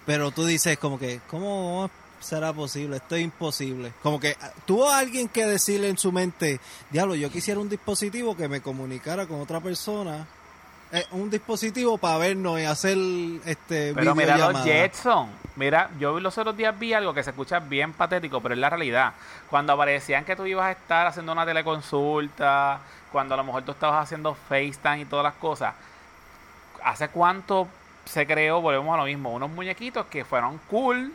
Pero 0.06 0.30
tú 0.30 0.46
dices 0.46 0.78
como 0.78 0.98
que, 0.98 1.20
¿cómo 1.28 1.90
será 2.26 2.52
posible? 2.52 2.96
Esto 2.96 3.16
es 3.16 3.22
imposible. 3.22 3.92
Como 4.02 4.20
que 4.20 4.36
ah, 4.40 4.50
tuvo 4.66 4.90
alguien 4.90 5.28
que 5.28 5.46
decirle 5.46 5.88
en 5.88 5.96
su 5.96 6.12
mente, 6.12 6.60
diablo, 6.90 7.14
yo 7.14 7.30
quisiera 7.30 7.60
un 7.60 7.68
dispositivo 7.68 8.36
que 8.36 8.48
me 8.48 8.60
comunicara 8.60 9.26
con 9.26 9.40
otra 9.40 9.60
persona. 9.60 10.26
Eh, 10.92 11.04
un 11.12 11.28
dispositivo 11.30 11.98
para 11.98 12.18
vernos 12.18 12.60
y 12.60 12.64
hacer 12.64 12.96
este 13.44 13.92
Pero 13.94 14.14
mira 14.14 14.36
los. 14.36 14.62
Jetson. 14.62 15.28
Mira, 15.56 15.90
yo 15.98 16.20
los 16.20 16.36
otros 16.38 16.56
días 16.56 16.78
vi 16.78 16.92
algo 16.92 17.12
que 17.14 17.22
se 17.22 17.30
escucha 17.30 17.58
bien 17.58 17.92
patético, 17.92 18.40
pero 18.40 18.54
es 18.54 18.60
la 18.60 18.70
realidad. 18.70 19.14
Cuando 19.48 19.72
aparecían 19.72 20.24
que 20.24 20.36
tú 20.36 20.46
ibas 20.46 20.66
a 20.66 20.72
estar 20.72 21.06
haciendo 21.06 21.32
una 21.32 21.46
teleconsulta, 21.46 22.80
cuando 23.10 23.34
a 23.34 23.36
lo 23.38 23.44
mejor 23.44 23.62
tú 23.62 23.72
estabas 23.72 24.04
haciendo 24.04 24.34
FaceTime 24.34 25.00
y 25.00 25.04
todas 25.06 25.24
las 25.24 25.34
cosas. 25.34 25.74
¿Hace 26.84 27.08
cuánto 27.08 27.66
se 28.04 28.26
creó? 28.26 28.60
Volvemos 28.60 28.94
a 28.94 28.98
lo 28.98 29.04
mismo. 29.04 29.32
Unos 29.32 29.50
muñequitos 29.50 30.06
que 30.06 30.24
fueron 30.24 30.58
cool, 30.70 31.12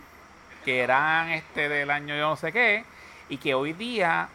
que 0.63 0.79
eran 0.81 1.29
este 1.31 1.69
del 1.69 1.89
año 1.91 2.15
yo 2.15 2.29
no 2.29 2.35
sé 2.35 2.51
qué, 2.51 2.83
y 3.29 3.37
que 3.37 3.53
hoy 3.53 3.73
día 3.73 4.29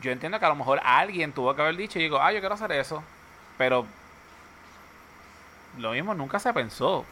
yo 0.00 0.10
entiendo 0.12 0.38
que 0.38 0.44
a 0.44 0.48
lo 0.50 0.54
mejor 0.56 0.80
alguien 0.84 1.32
tuvo 1.32 1.54
que 1.54 1.62
haber 1.62 1.76
dicho 1.76 1.98
y 1.98 2.02
digo, 2.02 2.20
ah, 2.20 2.32
yo 2.32 2.40
quiero 2.40 2.54
hacer 2.54 2.72
eso. 2.72 3.02
Pero 3.56 3.84
lo 5.78 5.92
mismo 5.92 6.14
nunca 6.14 6.38
se 6.38 6.52
pensó. 6.52 7.04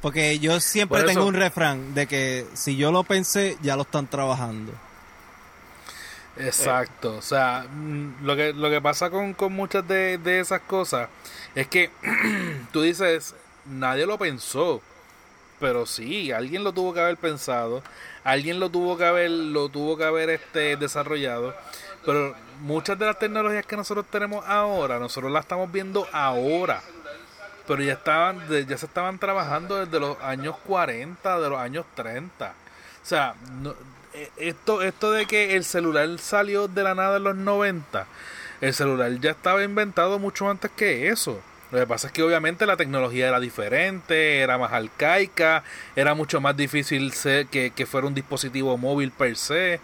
Porque 0.00 0.38
yo 0.38 0.60
siempre 0.60 0.98
Por 1.00 1.08
eso- 1.08 1.14
tengo 1.18 1.26
un 1.28 1.34
refrán 1.34 1.94
de 1.94 2.06
que 2.06 2.46
si 2.54 2.76
yo 2.76 2.92
lo 2.92 3.04
pensé, 3.04 3.56
ya 3.62 3.76
lo 3.76 3.82
están 3.82 4.06
trabajando. 4.06 4.72
Exacto, 6.36 7.16
o 7.18 7.22
sea, 7.22 7.64
mm, 7.70 8.24
lo 8.24 8.34
que, 8.34 8.52
lo 8.52 8.68
que 8.68 8.80
pasa 8.80 9.08
con, 9.08 9.34
con 9.34 9.52
muchas 9.52 9.86
de, 9.86 10.18
de 10.18 10.40
esas 10.40 10.60
cosas 10.62 11.08
es 11.54 11.68
que 11.68 11.90
tú 12.72 12.82
dices, 12.82 13.36
nadie 13.66 14.04
lo 14.04 14.18
pensó, 14.18 14.82
pero 15.64 15.86
sí, 15.86 16.30
alguien 16.30 16.62
lo 16.62 16.74
tuvo 16.74 16.92
que 16.92 17.00
haber 17.00 17.16
pensado, 17.16 17.82
alguien 18.22 18.60
lo 18.60 18.68
tuvo 18.68 18.98
que 18.98 19.06
haber, 19.06 19.30
lo 19.30 19.70
tuvo 19.70 19.96
que 19.96 20.04
haber 20.04 20.28
este 20.28 20.76
desarrollado, 20.76 21.54
pero 22.04 22.34
muchas 22.60 22.98
de 22.98 23.06
las 23.06 23.18
tecnologías 23.18 23.64
que 23.64 23.74
nosotros 23.74 24.04
tenemos 24.10 24.44
ahora, 24.46 24.98
nosotros 24.98 25.32
las 25.32 25.44
estamos 25.46 25.72
viendo 25.72 26.06
ahora, 26.12 26.82
pero 27.66 27.82
ya 27.82 27.94
estaban, 27.94 28.46
ya 28.46 28.76
se 28.76 28.84
estaban 28.84 29.18
trabajando 29.18 29.82
desde 29.82 29.98
los 29.98 30.20
años 30.20 30.54
40, 30.66 31.40
de 31.40 31.48
los 31.48 31.58
años 31.58 31.86
30. 31.94 32.50
O 33.02 33.06
sea, 33.06 33.34
eh, 34.12 34.30
esto, 34.36 34.82
esto 34.82 35.12
de 35.12 35.24
que 35.24 35.56
el 35.56 35.64
celular 35.64 36.06
salió 36.18 36.68
de 36.68 36.82
la 36.82 36.94
nada 36.94 37.16
en 37.16 37.24
los 37.24 37.36
90, 37.36 38.06
el 38.60 38.74
celular 38.74 39.10
ya 39.18 39.30
estaba 39.30 39.64
inventado 39.64 40.18
mucho 40.18 40.50
antes 40.50 40.70
que 40.72 41.08
eso. 41.08 41.40
Lo 41.74 41.80
que 41.80 41.86
pasa 41.88 42.06
es 42.06 42.12
que 42.12 42.22
obviamente 42.22 42.66
la 42.66 42.76
tecnología 42.76 43.26
era 43.26 43.40
diferente, 43.40 44.38
era 44.38 44.58
más 44.58 44.72
arcaica, 44.72 45.64
era 45.96 46.14
mucho 46.14 46.40
más 46.40 46.56
difícil 46.56 47.12
ser, 47.12 47.46
que, 47.46 47.72
que 47.72 47.84
fuera 47.84 48.06
un 48.06 48.14
dispositivo 48.14 48.78
móvil 48.78 49.10
per 49.10 49.36
se. 49.36 49.80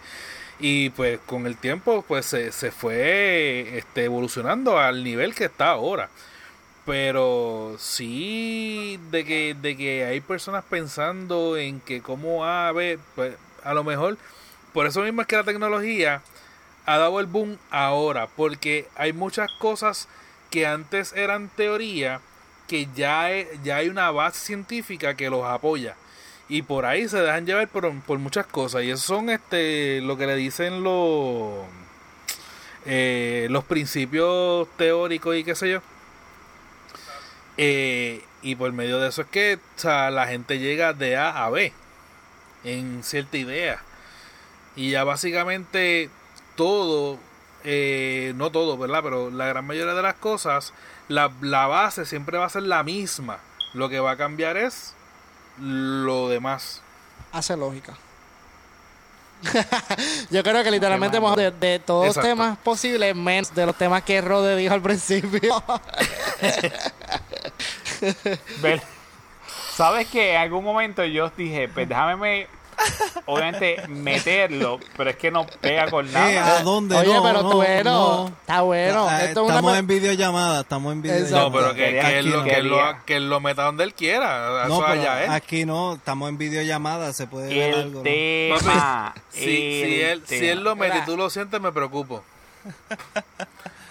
Y 0.57 0.91
pues 0.91 1.19
con 1.25 1.45
el 1.47 1.57
tiempo 1.57 2.05
pues 2.07 2.27
se, 2.27 2.53
se 2.53 2.71
fue 2.71 3.77
este, 3.77 4.05
evolucionando 4.05 4.79
al 4.79 5.03
nivel 5.03 5.35
que 5.35 5.43
está 5.43 5.71
ahora. 5.71 6.07
Pero 6.85 7.75
sí 7.77 8.97
de 9.11 9.25
que, 9.25 9.53
de 9.61 9.75
que 9.75 10.05
hay 10.05 10.21
personas 10.21 10.63
pensando 10.63 11.57
en 11.57 11.81
que 11.81 12.01
cómo 12.01 12.45
a 12.45 12.71
ver, 12.71 12.99
pues 13.15 13.35
a 13.65 13.73
lo 13.73 13.83
mejor, 13.83 14.17
por 14.71 14.87
eso 14.87 15.01
mismo 15.01 15.19
es 15.19 15.27
que 15.27 15.35
la 15.35 15.43
tecnología 15.43 16.21
ha 16.85 16.97
dado 16.97 17.19
el 17.19 17.25
boom 17.25 17.57
ahora, 17.69 18.27
porque 18.27 18.87
hay 18.95 19.11
muchas 19.11 19.51
cosas 19.59 20.07
que 20.51 20.67
antes 20.67 21.13
eran 21.13 21.49
teoría, 21.49 22.21
que 22.67 22.87
ya, 22.95 23.29
ya 23.63 23.77
hay 23.77 23.89
una 23.89 24.11
base 24.11 24.45
científica 24.45 25.15
que 25.15 25.29
los 25.29 25.43
apoya. 25.45 25.95
Y 26.49 26.63
por 26.63 26.85
ahí 26.85 27.07
se 27.07 27.17
dejan 27.17 27.45
llevar 27.45 27.67
por, 27.69 27.91
por 28.01 28.19
muchas 28.19 28.45
cosas. 28.45 28.83
Y 28.83 28.91
eso 28.91 29.03
son 29.03 29.29
este 29.29 30.01
lo 30.01 30.17
que 30.17 30.27
le 30.27 30.35
dicen 30.35 30.83
los, 30.83 31.65
eh, 32.85 33.47
los 33.49 33.63
principios 33.63 34.67
teóricos 34.77 35.35
y 35.35 35.43
qué 35.43 35.55
sé 35.55 35.71
yo. 35.71 35.81
Eh, 37.57 38.21
y 38.41 38.55
por 38.55 38.71
medio 38.73 38.99
de 38.99 39.09
eso 39.09 39.21
es 39.21 39.27
que 39.27 39.59
o 39.77 39.79
sea, 39.79 40.11
la 40.11 40.27
gente 40.27 40.59
llega 40.59 40.93
de 40.93 41.15
A 41.15 41.45
a 41.45 41.49
B 41.49 41.71
en 42.63 43.03
cierta 43.03 43.37
idea. 43.37 43.81
Y 44.75 44.91
ya 44.91 45.03
básicamente 45.03 46.09
todo, 46.55 47.19
eh, 47.63 48.33
no 48.35 48.51
todo, 48.51 48.77
¿verdad? 48.77 49.01
Pero 49.03 49.29
la 49.31 49.45
gran 49.47 49.65
mayoría 49.65 49.93
de 49.93 50.01
las 50.01 50.15
cosas, 50.15 50.73
la, 51.07 51.31
la 51.41 51.67
base 51.67 52.05
siempre 52.05 52.37
va 52.37 52.45
a 52.45 52.49
ser 52.49 52.63
la 52.63 52.83
misma. 52.83 53.39
Lo 53.73 53.89
que 53.89 53.99
va 53.99 54.11
a 54.11 54.17
cambiar 54.17 54.57
es 54.57 54.93
lo 55.59 56.29
demás. 56.29 56.81
Hace 57.31 57.55
lógica. 57.57 57.93
Yo 60.29 60.43
creo 60.43 60.63
que 60.63 60.69
literalmente 60.69 61.17
hemos 61.17 61.35
de, 61.35 61.49
de 61.51 61.79
todos 61.79 62.15
los 62.15 62.23
temas 62.23 62.57
posibles, 62.59 63.15
menos 63.15 63.53
de 63.55 63.65
los 63.65 63.75
temas 63.75 64.03
que 64.03 64.21
Rode 64.21 64.55
dijo 64.55 64.73
al 64.73 64.81
principio. 64.83 65.63
¿Sabes 69.75 70.07
que 70.07 70.33
En 70.35 70.41
algún 70.41 70.63
momento 70.63 71.03
yo 71.05 71.31
dije, 71.35 71.67
pues 71.69 71.87
déjame 71.87 72.15
me- 72.17 72.47
obviamente 73.25 73.87
meterlo, 73.87 74.79
pero 74.97 75.09
es 75.11 75.15
que 75.17 75.31
no 75.31 75.45
pega 75.45 75.89
con 75.89 76.07
Eh, 76.07 76.11
nada. 76.11 76.57
¿A 76.57 76.63
dónde? 76.63 76.95
Oye, 76.95 77.13
No, 77.13 77.23
pero 77.23 77.41
no, 77.43 77.49
tú 77.49 77.55
bueno, 77.57 77.91
no. 77.91 78.27
está 78.27 78.61
bueno. 78.61 79.07
Ah, 79.09 79.23
Esto 79.23 79.41
es 79.41 79.45
una 79.45 79.55
estamos 79.55 79.77
en 79.77 79.87
videollamada, 79.87 80.61
estamos 80.61 80.93
en 80.93 81.01
videollamada. 81.01 81.43
No, 81.43 81.51
pero 81.51 81.73
que, 81.73 81.81
que 81.91 82.19
él 82.19 82.29
lo, 82.29 82.43
que, 82.43 82.53
él 82.53 82.67
lo, 82.67 83.05
que 83.05 83.15
él 83.15 83.29
lo 83.29 83.39
meta 83.39 83.63
donde 83.63 83.83
él 83.83 83.93
quiera. 83.93 84.65
No, 84.67 84.73
Eso 84.75 84.85
pero 84.87 85.01
allá, 85.01 85.23
¿eh? 85.23 85.27
aquí 85.29 85.65
no, 85.65 85.93
estamos 85.95 86.29
en 86.29 86.37
videollamada, 86.37 87.13
se 87.13 87.27
puede 87.27 87.49
ver 87.49 87.73
el 87.73 87.79
algo. 87.81 88.03
Si, 88.03 89.39
si, 89.39 89.73
el 89.83 90.01
él, 90.01 90.23
si 90.25 90.47
él 90.47 90.63
lo 90.63 90.75
mete 90.75 90.99
y 90.99 91.05
tú 91.05 91.17
lo 91.17 91.29
sientes, 91.29 91.59
me 91.61 91.71
preocupo. 91.71 92.23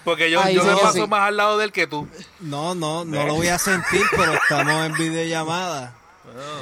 Porque 0.03 0.31
yo, 0.31 0.41
yo 0.49 0.61
sí 0.63 0.67
me 0.67 0.75
paso 0.77 0.93
sí. 0.93 1.07
más 1.07 1.27
al 1.27 1.37
lado 1.37 1.57
del 1.59 1.71
que 1.71 1.85
tú. 1.85 2.07
No, 2.39 2.73
no, 2.73 3.05
no 3.05 3.25
lo 3.25 3.35
voy 3.35 3.47
a 3.49 3.59
sentir, 3.59 4.01
pero 4.15 4.33
estamos 4.33 4.85
en 4.87 4.93
videollamada. 4.93 5.93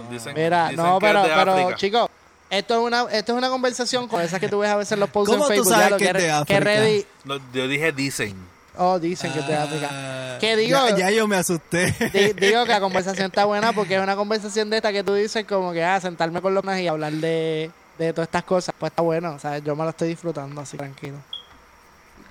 Dicen, 0.10 0.34
Mira, 0.36 0.70
dicen 0.70 0.84
no, 0.84 0.98
pero, 1.00 1.24
pero 1.24 1.74
chicos, 1.74 2.10
esto 2.50 2.74
es 2.76 2.80
una, 2.80 3.02
esto 3.12 3.32
es 3.34 3.38
una 3.38 3.50
conversación 3.50 4.08
con 4.08 4.22
esas 4.22 4.40
que 4.40 4.48
tú 4.50 4.60
ves 4.60 4.70
a 4.70 4.76
veces 4.78 4.94
en 4.94 5.00
los 5.02 5.10
posts 5.10 5.32
¿Cómo 5.34 5.46
en 5.46 5.50
Facebook. 5.50 5.98
que 5.98 6.06
es 6.08 6.14
de 6.14 6.20
que 6.20 6.32
África? 6.32 6.60
ready. 6.60 7.06
No, 7.26 7.40
yo 7.54 7.68
dije 7.68 7.92
dicen. 7.92 8.36
Oh, 8.82 8.98
dicen 8.98 9.34
que 9.34 9.40
es 9.40 9.48
de 9.48 9.56
África. 9.58 9.90
Ah, 9.92 10.38
¿Qué 10.40 10.56
digo? 10.56 10.78
Ya, 10.90 10.96
ya 10.96 11.12
yo 11.12 11.28
me 11.28 11.36
asusté. 11.36 11.94
Di- 12.14 12.34
digo 12.48 12.64
que 12.64 12.72
la 12.72 12.80
conversación 12.80 13.28
está 13.28 13.44
buena 13.46 13.74
porque 13.74 13.96
es 13.96 14.02
una 14.02 14.16
conversación 14.16 14.70
de 14.70 14.78
esta 14.78 14.92
que 14.94 15.04
tú 15.04 15.14
dices 15.16 15.46
como 15.46 15.74
que, 15.74 15.84
ah, 15.84 16.00
sentarme 16.00 16.42
con 16.42 16.54
los 16.54 16.64
demás 16.64 16.80
y 16.80 16.88
hablar 16.88 17.12
de, 17.12 17.72
de 17.98 18.14
todas 18.14 18.28
estas 18.28 18.44
cosas. 18.44 18.74
Pues 18.80 18.92
está 18.92 19.02
bueno, 19.02 19.34
o 19.34 19.40
sea, 19.40 19.58
yo 19.58 19.76
me 19.76 19.84
lo 19.84 19.90
estoy 19.90 20.08
disfrutando 20.10 20.62
así, 20.62 20.78
tranquilo. 20.78 21.18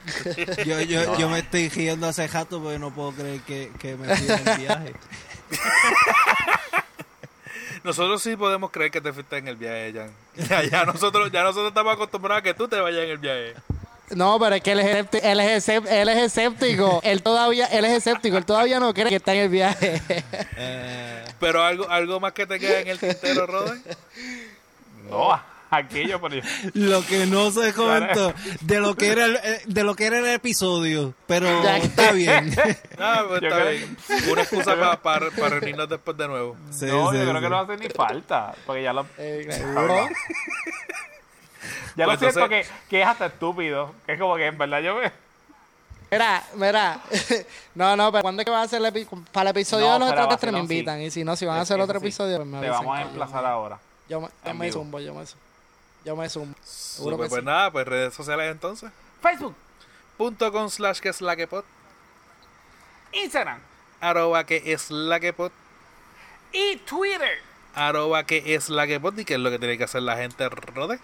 Yo, 0.64 0.80
yo, 0.80 1.18
yo 1.18 1.28
me 1.28 1.40
estoy 1.40 1.68
riendo 1.68 2.06
hace 2.08 2.26
rato 2.28 2.62
porque 2.62 2.78
no 2.78 2.94
puedo 2.94 3.12
creer 3.12 3.42
que, 3.42 3.70
que 3.78 3.94
me 3.94 4.16
fui 4.16 4.26
en 4.26 4.48
el 4.48 4.58
viaje. 4.58 4.92
Nosotros 7.88 8.22
sí 8.22 8.36
podemos 8.36 8.70
creer 8.70 8.90
que 8.90 9.00
te 9.00 9.14
fuiste 9.14 9.38
en 9.38 9.48
el 9.48 9.56
viaje, 9.56 9.94
Jan. 9.94 10.10
Ya, 10.50 10.62
ya 10.62 10.84
nosotros, 10.84 11.32
ya 11.32 11.42
nosotros 11.42 11.68
estamos 11.68 11.94
acostumbrados 11.94 12.40
a 12.40 12.42
que 12.42 12.52
tú 12.52 12.68
te 12.68 12.78
vayas 12.78 13.04
en 13.04 13.10
el 13.12 13.16
viaje. 13.16 13.54
No, 14.10 14.38
pero 14.38 14.56
es 14.56 14.62
que 14.62 14.72
él 14.72 14.80
es, 14.80 15.06
él 15.22 15.40
es, 15.40 15.68
él 15.70 16.08
es 16.10 16.18
escéptico. 16.18 17.00
él 17.02 17.22
todavía, 17.22 17.64
él 17.68 17.86
es 17.86 17.92
escéptico. 17.92 18.36
Él 18.36 18.44
todavía 18.44 18.78
no 18.78 18.92
cree 18.92 19.08
que 19.08 19.16
está 19.16 19.32
en 19.32 19.40
el 19.40 19.48
viaje. 19.48 20.02
Eh, 20.58 21.24
Pero 21.40 21.64
algo, 21.64 21.88
algo 21.88 22.20
más 22.20 22.34
que 22.34 22.46
te 22.46 22.60
queda 22.60 22.80
en 22.80 22.88
el 22.88 22.98
tintero, 22.98 23.46
Roden. 23.46 23.82
No, 25.08 25.40
aquello, 25.70 26.20
pero 26.20 26.36
yo- 26.36 26.42
lo 26.74 27.04
que 27.06 27.26
no 27.26 27.50
se 27.50 27.72
comentó 27.74 28.32
de 28.60 28.80
lo 28.80 28.94
que 28.96 29.08
era 29.08 29.24
el, 29.26 29.36
eh, 29.36 29.62
de 29.66 29.84
lo 29.84 29.94
que 29.94 30.06
era 30.06 30.18
el 30.18 30.26
episodio, 30.26 31.14
pero 31.26 31.46
está 31.76 32.12
bien. 32.12 32.54
Ah, 33.00 33.24
pues 33.28 33.40
Yo 33.42 33.48
está 33.48 33.60
creo- 33.60 33.70
bien. 33.70 33.96
Una 34.32 34.42
excusa 34.42 35.00
para 35.02 35.28
reunirnos 35.30 35.88
después 35.88 36.16
de 36.16 36.26
nuevo. 36.26 36.56
Sí, 36.70 36.86
no, 36.86 37.12
sí, 37.12 37.18
yo 37.18 37.28
creo 37.28 37.40
que 37.40 37.48
no 37.48 37.58
hace 37.60 37.76
ni 37.76 37.88
falta. 37.88 38.52
Porque 38.66 38.82
ya 38.82 38.92
lo, 38.92 39.06
Eh, 39.18 39.46
seguro. 39.50 40.08
ya 41.96 42.06
lo 42.06 42.10
Pues 42.12 42.18
siento 42.20 42.40
entonces- 42.44 42.68
que, 42.68 42.88
que 42.90 43.02
es 43.02 43.06
hasta 43.06 43.26
estúpido. 43.26 43.94
Que 44.06 44.12
es 44.14 44.18
como 44.20 44.36
que 44.36 44.46
en 44.46 44.58
verdad 44.58 44.80
yo 44.80 44.96
me. 44.96 45.12
Mira, 46.10 46.42
mira. 46.54 47.00
No, 47.74 47.94
no, 47.96 48.10
pero 48.10 48.22
¿cuándo 48.22 48.42
es 48.42 48.46
que 48.46 48.50
va 48.50 48.60
a 48.62 48.64
hacer 48.64 48.80
el 48.84 48.92
epi- 48.92 49.06
para 49.30 49.50
el 49.50 49.56
episodio 49.56 49.86
No, 49.86 49.92
de 49.92 49.98
los 50.00 50.08
extraterrestres 50.08 50.52
me 50.52 50.58
sí. 50.58 50.62
invitan? 50.62 51.00
Y 51.02 51.10
si 51.12 51.22
no, 51.22 51.36
si 51.36 51.46
van 51.46 51.58
a 51.58 51.60
hacer 51.60 51.80
otro 51.80 52.00
sí. 52.00 52.06
episodio, 52.06 52.38
pues 52.38 52.48
me 52.48 52.60
Te 52.60 52.70
vamos 52.70 52.98
a 52.98 53.02
emplazar 53.02 53.44
ahora. 53.46 53.78
Yo, 54.08 54.20
me- 54.22 54.28
yo 54.44 54.54
me 54.54 54.66
vivo. 54.66 54.80
zumbo, 54.80 54.98
yo 55.00 55.14
me 55.14 55.24
zumbo. 55.26 55.44
Yo 56.04 56.16
me 56.16 56.28
zumbo. 56.28 56.56
Seguro 56.62 57.16
Super, 57.16 57.28
pues 57.28 57.40
sí. 57.40 57.46
nada, 57.46 57.70
pues 57.70 57.86
redes 57.86 58.14
sociales 58.14 58.50
entonces. 58.50 58.90
Facebook, 59.22 59.54
Punto 60.16 60.50
con 60.52 60.70
slash 60.70 61.00
que 61.00 61.08
es 61.10 61.20
la 61.20 61.36
que 61.36 61.46
pod. 61.46 61.64
Instagram 63.12 63.58
Arroba 64.00 64.44
que 64.44 64.62
es 64.72 64.90
la 64.90 65.18
que 65.20 65.32
pod. 65.32 65.50
y 66.52 66.76
Twitter. 66.78 67.38
Arroba 67.74 68.24
que 68.24 68.54
es 68.54 68.68
la 68.68 68.86
que 68.86 69.00
pod. 69.00 69.18
Y 69.18 69.24
que 69.24 69.34
es 69.34 69.40
lo 69.40 69.50
que 69.50 69.58
tiene 69.58 69.76
que 69.78 69.84
hacer 69.84 70.02
la 70.02 70.16
gente, 70.16 70.48
Roden. 70.48 71.00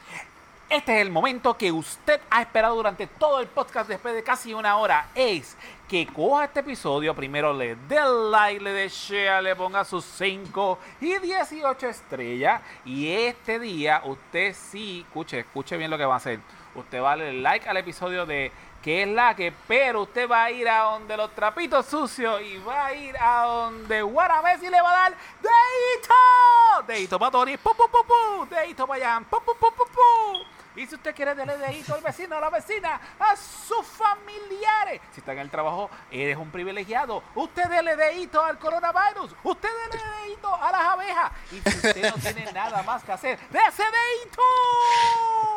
Este 0.71 0.97
es 0.97 1.03
el 1.03 1.11
momento 1.11 1.57
que 1.57 1.71
usted 1.71 2.21
ha 2.31 2.41
esperado 2.43 2.75
durante 2.75 3.07
todo 3.07 3.41
el 3.41 3.47
podcast 3.47 3.89
después 3.89 4.15
de 4.15 4.23
casi 4.25 4.55
una 4.55 4.77
hora. 4.77 5.09
Es 5.15 5.57
que 5.89 6.07
coja 6.07 6.45
este 6.45 6.61
episodio, 6.61 7.15
primero 7.15 7.53
le 7.53 7.77
dé 7.77 8.01
like, 8.31 8.63
le 8.63 8.73
dé 8.73 8.89
share, 8.89 9.43
le 9.43 9.55
ponga 9.55 9.85
sus 9.85 10.05
5 10.05 10.79
y 11.01 11.19
18 11.19 11.89
estrellas. 11.89 12.63
Y 12.85 13.13
este 13.13 13.59
día 13.59 14.01
usted 14.05 14.55
sí, 14.55 15.05
escuche, 15.07 15.41
escuche 15.41 15.77
bien 15.77 15.91
lo 15.91 15.99
que 15.99 16.05
va 16.05 16.15
a 16.15 16.19
hacer. 16.19 16.41
Usted 16.75 17.01
va 17.01 17.13
a 17.13 17.17
darle 17.17 17.35
like 17.41 17.69
al 17.69 17.77
episodio 17.77 18.27
de 18.27 18.51
que 18.83 19.03
es 19.03 19.09
la 19.09 19.35
que, 19.35 19.51
pero 19.67 20.03
usted 20.03 20.29
va 20.29 20.45
a 20.45 20.51
ir 20.51 20.69
a 20.69 20.83
donde 20.83 21.17
los 21.17 21.35
trapitos 21.35 21.87
sucios 21.87 22.43
y 22.43 22.59
va 22.59 22.87
a 22.87 22.95
ir 22.95 23.17
a 23.19 23.45
donde 23.45 24.03
Guaramés 24.03 24.63
y 24.63 24.69
le 24.69 24.81
va 24.83 24.91
a 24.91 25.11
dar 25.11 25.17
dedito. 25.41 26.87
Dedito 26.87 27.19
para 27.19 27.31
Tony, 27.31 27.57
pu, 27.57 27.71
pu, 27.71 27.89
pu, 27.89 28.05
pu. 28.05 28.55
dedito 28.55 28.87
para 28.87 29.05
Jan, 29.05 29.25
pu, 29.25 29.39
pu, 29.41 29.55
pu, 29.55 29.71
pu, 29.75 29.85
pu. 29.87 30.54
Y 30.77 30.87
si 30.87 30.97
usted 30.97 31.15
quiere 31.15 31.35
darle 31.35 31.57
dedito 31.57 31.95
al 31.95 32.01
vecino, 32.01 32.37
a 32.37 32.41
la 32.41 32.51
vecina, 32.51 33.01
a 33.19 33.37
sus 33.37 33.87
familiares. 33.87 35.01
Si 35.13 35.21
está 35.21 35.33
en 35.33 35.39
el 35.39 35.51
trabajo, 35.51 35.89
eres 36.11 36.37
un 36.37 36.51
privilegiado. 36.51 37.23
Usted 37.35 37.69
dele 37.69 37.97
dedito 37.97 38.43
al 38.43 38.59
coronavirus. 38.59 39.37
Usted 39.45 39.69
dele 39.69 40.03
dedito 40.23 40.53
a 40.53 40.73
las 40.73 40.81
abejas. 40.83 41.33
Y 41.53 41.61
si 41.61 41.77
usted 41.77 42.11
no 42.11 42.17
tiene 42.21 42.53
nada 42.53 42.83
más 42.83 43.05
que 43.05 43.13
hacer, 43.13 43.39
¡dese 43.51 43.85
dedito! 43.85 44.43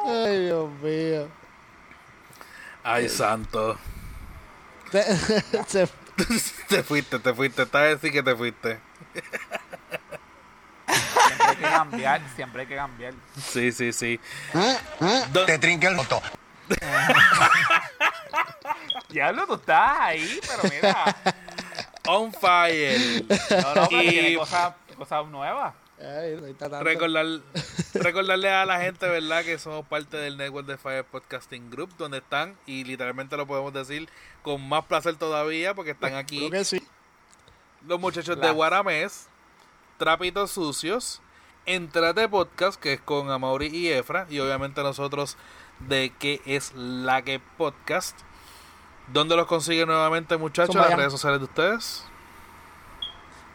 Ay, 0.05 0.45
Dios 0.45 0.69
mío. 0.81 1.27
Ay, 2.83 3.09
santo. 3.09 3.77
Te 4.91 5.03
fuiste, 6.83 7.19
te 7.19 7.33
fuiste. 7.33 7.63
Esta 7.63 7.81
vez 7.81 7.99
sí 8.01 8.11
que 8.11 8.21
te 8.21 8.35
fuiste. 8.35 8.79
Siempre 11.67 11.67
hay 11.67 11.67
que 11.67 11.77
cambiar, 11.77 12.21
siempre 12.35 12.61
hay 12.61 12.67
que 12.67 12.75
cambiar. 12.75 13.13
Sí, 13.41 13.71
sí, 13.71 13.93
sí. 13.93 14.19
Do- 15.31 15.45
te 15.45 15.57
trinque 15.59 15.87
el 15.87 15.95
moto. 15.95 16.21
Diablo, 19.09 19.47
tú 19.47 19.55
estás 19.55 19.91
ahí, 19.99 20.39
pero 20.45 20.73
mira. 20.73 21.15
on 22.07 22.33
fire. 22.33 23.23
No, 23.49 23.75
no, 23.75 23.87
pero 23.89 24.01
Y- 24.03 24.09
tiene 24.09 24.37
cosas, 24.37 24.73
cosas 24.97 25.25
nuevas. 25.27 25.73
Ay. 25.99 26.35
Recordar, 26.81 27.25
recordarle 27.95 28.51
a 28.51 28.65
la 28.65 28.79
gente, 28.81 29.07
¿verdad? 29.07 29.43
Que 29.43 29.57
somos 29.57 29.83
parte 29.87 30.15
del 30.17 30.37
Network 30.37 30.67
de 30.67 30.77
Fire 30.77 31.03
Podcasting 31.05 31.71
Group, 31.71 31.95
donde 31.97 32.19
están, 32.19 32.55
y 32.67 32.83
literalmente 32.83 33.35
lo 33.35 33.47
podemos 33.47 33.73
decir 33.73 34.07
con 34.43 34.61
más 34.67 34.85
placer 34.85 35.15
todavía, 35.15 35.73
porque 35.73 35.91
están 35.91 36.13
aquí 36.13 36.37
Creo 36.37 36.51
que 36.51 36.65
sí. 36.65 36.87
los 37.87 37.99
muchachos 37.99 38.39
de 38.39 38.51
Guaramés, 38.51 39.27
Trapitos 39.97 40.51
Sucios, 40.51 41.19
Entrate 41.67 42.27
Podcast, 42.29 42.79
que 42.79 42.93
es 42.93 43.01
con 43.01 43.29
Amaury 43.29 43.67
y 43.67 43.89
Efra, 43.89 44.25
y 44.29 44.39
obviamente 44.39 44.81
nosotros 44.81 45.37
de 45.79 46.11
que 46.17 46.41
es 46.45 46.73
la 46.73 47.21
que 47.21 47.39
podcast. 47.39 48.17
¿Dónde 49.13 49.35
los 49.35 49.45
consiguen 49.45 49.87
nuevamente, 49.87 50.37
muchachos? 50.37 50.75
Las 50.75 50.95
redes 50.95 51.11
sociales 51.11 51.39
de 51.39 51.45
ustedes. 51.45 52.05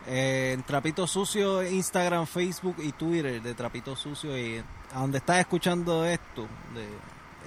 Eh, 0.07 0.53
en 0.55 0.63
Trapito 0.63 1.07
Sucio, 1.07 1.63
Instagram, 1.63 2.27
Facebook 2.27 2.77
y 2.79 2.93
Twitter 2.93 3.41
de 3.41 3.55
Trapito 3.55 3.97
Sucio. 3.97 4.37
Y 4.37 4.63
a 4.95 5.01
donde 5.01 5.19
estás 5.19 5.39
escuchando 5.39 6.05
esto, 6.05 6.47
de 6.75 6.87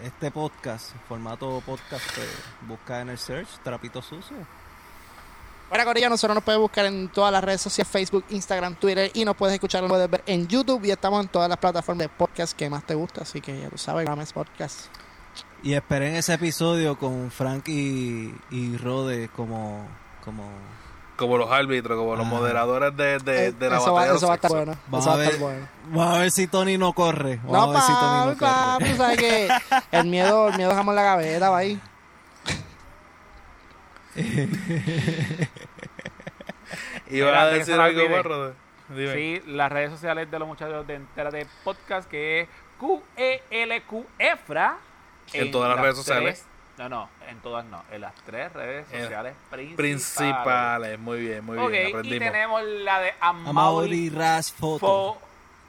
este 0.06 0.32
podcast, 0.32 0.96
formato 1.08 1.62
podcast, 1.66 2.06
pues, 2.16 2.30
busca 2.68 3.02
en 3.02 3.10
el 3.10 3.18
search 3.18 3.48
Trapito 3.64 4.02
Sucio. 4.02 4.38
Para 5.70 5.84
Corilla, 5.84 6.10
nosotros 6.10 6.36
nos 6.36 6.44
puedes 6.44 6.62
buscar 6.62 6.86
en 6.86 7.10
todas 7.10 7.32
las 7.32 7.44
redes 7.44 7.62
sociales, 7.62 7.92
Facebook, 7.92 8.24
Instagram, 8.30 8.76
Twitter, 8.76 9.12
y 9.14 9.26
nos 9.26 9.36
puedes 9.36 9.54
escuchar, 9.56 9.82
nos 9.82 9.90
puedes 9.90 10.10
ver 10.10 10.24
en 10.26 10.48
YouTube, 10.48 10.86
y 10.86 10.92
estamos 10.92 11.22
en 11.24 11.28
todas 11.30 11.50
las 11.50 11.58
plataformas 11.58 12.06
de 12.06 12.10
podcast 12.10 12.56
que 12.58 12.70
más 12.70 12.84
te 12.86 12.94
gusta, 12.96 13.22
así 13.24 13.42
que 13.42 13.60
ya 13.62 13.70
tú 13.70 13.78
sabes, 13.78 14.06
Games 14.06 14.32
Podcast. 14.32 14.86
Y 15.64 15.74
esperen 15.74 16.16
ese 16.16 16.34
episodio 16.36 16.98
con 16.98 17.32
Frank 17.32 17.68
y, 17.68 18.34
y 18.52 18.78
Rode 18.78 19.30
como, 19.36 19.86
como 20.24 20.44
Como 21.18 21.38
los 21.38 21.52
árbitros, 21.52 21.98
como 21.98 22.16
los 22.16 22.28
moderadores 22.28 22.96
de, 22.96 23.18
de, 23.20 23.48
Eh, 23.48 23.52
de 23.52 23.70
la 23.70 23.78
eso, 23.78 23.88
va, 23.88 23.92
batalla 23.94 24.12
de 24.12 24.18
eso 24.18 24.28
va 24.28 24.34
a 24.34 24.36
estar 24.36 24.52
bueno. 24.52 24.76
Vamos 24.88 25.08
va 25.08 25.14
a 25.14 25.18
ver, 25.18 25.38
bueno. 25.40 25.68
vamos 25.90 26.16
a 26.16 26.20
ver 26.20 26.32
si 26.32 26.48
Tony 26.48 26.78
no 26.78 26.94
corre. 26.94 27.38
Vamos 27.44 27.52
No, 27.52 27.64
a 27.64 27.74
ver 27.74 27.82
si 27.82 27.88
Tony 27.94 28.00
pa, 28.00 28.26
no 28.28 28.38
pa, 28.38 28.78
corre. 28.78 28.92
tú 28.92 28.98
sabes 28.98 29.18
que 29.18 29.50
el 29.92 30.06
miedo, 30.08 30.48
el 30.50 30.56
miedo 30.58 30.70
dejamos 30.70 30.94
la 30.94 31.04
gaveta, 31.04 31.50
va 31.50 31.58
ahí. 31.58 31.82
¿Y 34.16 34.48
vas 37.22 37.32
Mira, 37.32 37.42
a 37.42 37.46
decir 37.48 37.74
algo 37.76 38.22
Rode? 38.24 38.54
Dime. 38.90 39.14
Sí, 39.14 39.42
las 39.48 39.72
redes 39.72 39.92
sociales 39.92 40.30
de 40.30 40.40
los 40.40 40.48
muchachos 40.48 40.86
de 40.88 40.96
Entera 40.96 41.32
de 41.32 41.48
Podcast, 41.64 42.10
que 42.10 42.42
es 42.42 42.50
QELQ 42.80 44.06
EFRA. 44.20 44.78
En 45.34 45.50
todas 45.52 45.70
las 45.76 45.80
redes 45.80 45.96
sociales. 45.98 46.40
tres- 46.44 46.48
no, 46.78 46.90
no, 46.90 47.10
en 47.30 47.38
todas 47.40 47.66
no. 47.66 47.84
En 47.92 48.02
las 48.02 48.14
tres 48.26 48.52
redes 48.54 48.86
En- 48.92 49.02
sociales 49.04 49.34
principales. 49.50 49.76
Principales, 49.78 51.00
muy 51.00 51.20
bien, 51.22 51.46
muy 51.46 51.58
Ok, 51.58 51.72
bien, 51.72 51.88
y 51.88 51.90
aprendimos. 51.90 52.32
tenemos 52.32 52.64
la 52.64 53.00
de 53.00 53.14
Amaury 53.22 53.50
Amaury 53.50 54.10
Ras 54.10 54.52
Photo. 54.52 54.80
Fo. 54.80 55.18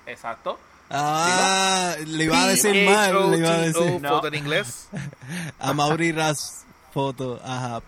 Exacto. 0.06 0.58
Ah, 0.90 1.94
le 2.06 2.24
iba 2.24 2.42
a 2.42 2.46
decir 2.48 2.88
mal, 2.88 3.30
le 3.30 3.38
iba 3.38 3.48
a 3.50 3.58
decir. 3.58 4.00
No. 4.00 4.08
foto 4.10 4.28
en 4.28 4.34
inglés. 4.34 4.88
Amaury 5.58 6.12
Ras 6.12 6.65
Photo, 6.96 7.38
ajá, 7.44 7.80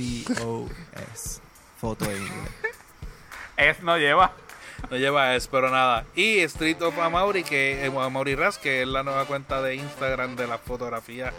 P-H-O-T-O-S. 0.00 1.40
Foto 1.80 2.04
en 2.04 2.18
inglés. 2.18 2.52
Es 3.56 3.82
no 3.82 3.98
lleva. 3.98 4.30
No 4.88 4.96
lleva 4.96 5.34
eso, 5.34 5.48
pero 5.50 5.68
nada. 5.68 6.04
Y 6.14 6.38
Street 6.42 6.80
of 6.80 6.96
Amaury, 6.96 7.42
que 7.42 7.84
eh, 7.84 7.88
Amaury 7.88 8.36
Ras, 8.36 8.56
que 8.56 8.82
es 8.82 8.86
la 8.88 9.02
nueva 9.02 9.24
cuenta 9.24 9.60
de 9.62 9.74
Instagram 9.74 10.36
de 10.36 10.46
la 10.46 10.58
fotografía 10.58 11.32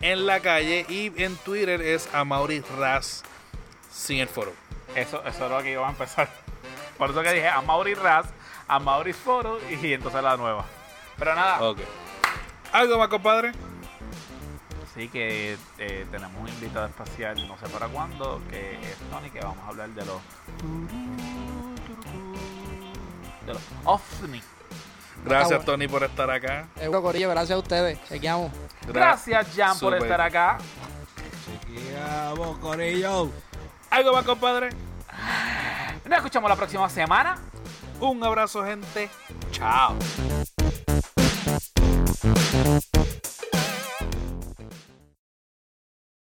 en 0.00 0.24
la 0.24 0.38
calle. 0.38 0.86
Y 0.88 1.12
en 1.20 1.34
Twitter 1.34 1.82
es 1.82 2.08
Amaury 2.14 2.62
Ras 2.78 3.24
sin 3.90 4.20
el 4.20 4.28
foro. 4.28 4.52
Eso, 4.94 5.20
eso 5.26 5.44
es 5.46 5.50
lo 5.50 5.62
que 5.64 5.72
iba 5.72 5.84
a 5.84 5.90
empezar. 5.90 6.28
Por 6.96 7.10
eso 7.10 7.22
que 7.22 7.32
dije 7.32 7.48
Amaury 7.48 7.94
Raz, 7.94 8.26
Amaury 8.68 9.12
Foro 9.12 9.58
y 9.82 9.92
entonces 9.92 10.22
la 10.22 10.36
nueva. 10.36 10.64
Pero 11.18 11.34
nada, 11.34 11.60
Ok. 11.60 11.80
¿Algo 12.72 12.98
más, 12.98 13.08
compadre? 13.08 13.50
Así 14.96 15.08
que 15.08 15.58
eh, 15.76 16.06
tenemos 16.10 16.40
un 16.40 16.48
invitado 16.48 16.86
especial, 16.86 17.46
no 17.46 17.58
sé 17.58 17.68
para 17.68 17.86
cuándo, 17.86 18.40
que 18.48 18.80
es 18.80 18.96
Tony, 19.10 19.28
que 19.28 19.40
vamos 19.40 19.58
a 19.62 19.68
hablar 19.68 19.90
de 19.90 20.06
los. 20.06 20.22
de 23.44 23.52
los 23.52 23.62
OVNI. 23.84 24.42
Gracias. 25.22 25.64
Tony, 25.66 25.86
por 25.86 26.02
estar 26.02 26.30
acá. 26.30 26.68
Seguro, 26.78 27.02
Corillo, 27.02 27.28
gracias 27.28 27.56
a 27.56 27.58
ustedes. 27.58 27.98
Chequeamos. 28.08 28.50
Gracias, 28.86 29.48
Jan, 29.54 29.78
por 29.78 29.94
estar 29.96 30.18
acá. 30.18 30.56
Chequeamos, 31.44 32.56
Corillo. 32.56 33.30
¿Algo 33.90 34.12
más, 34.14 34.24
compadre? 34.24 34.70
Nos 36.06 36.16
escuchamos 36.16 36.48
la 36.48 36.56
próxima 36.56 36.88
semana. 36.88 37.36
Un 38.00 38.24
abrazo, 38.24 38.64
gente. 38.64 39.10
Chao. 39.50 39.94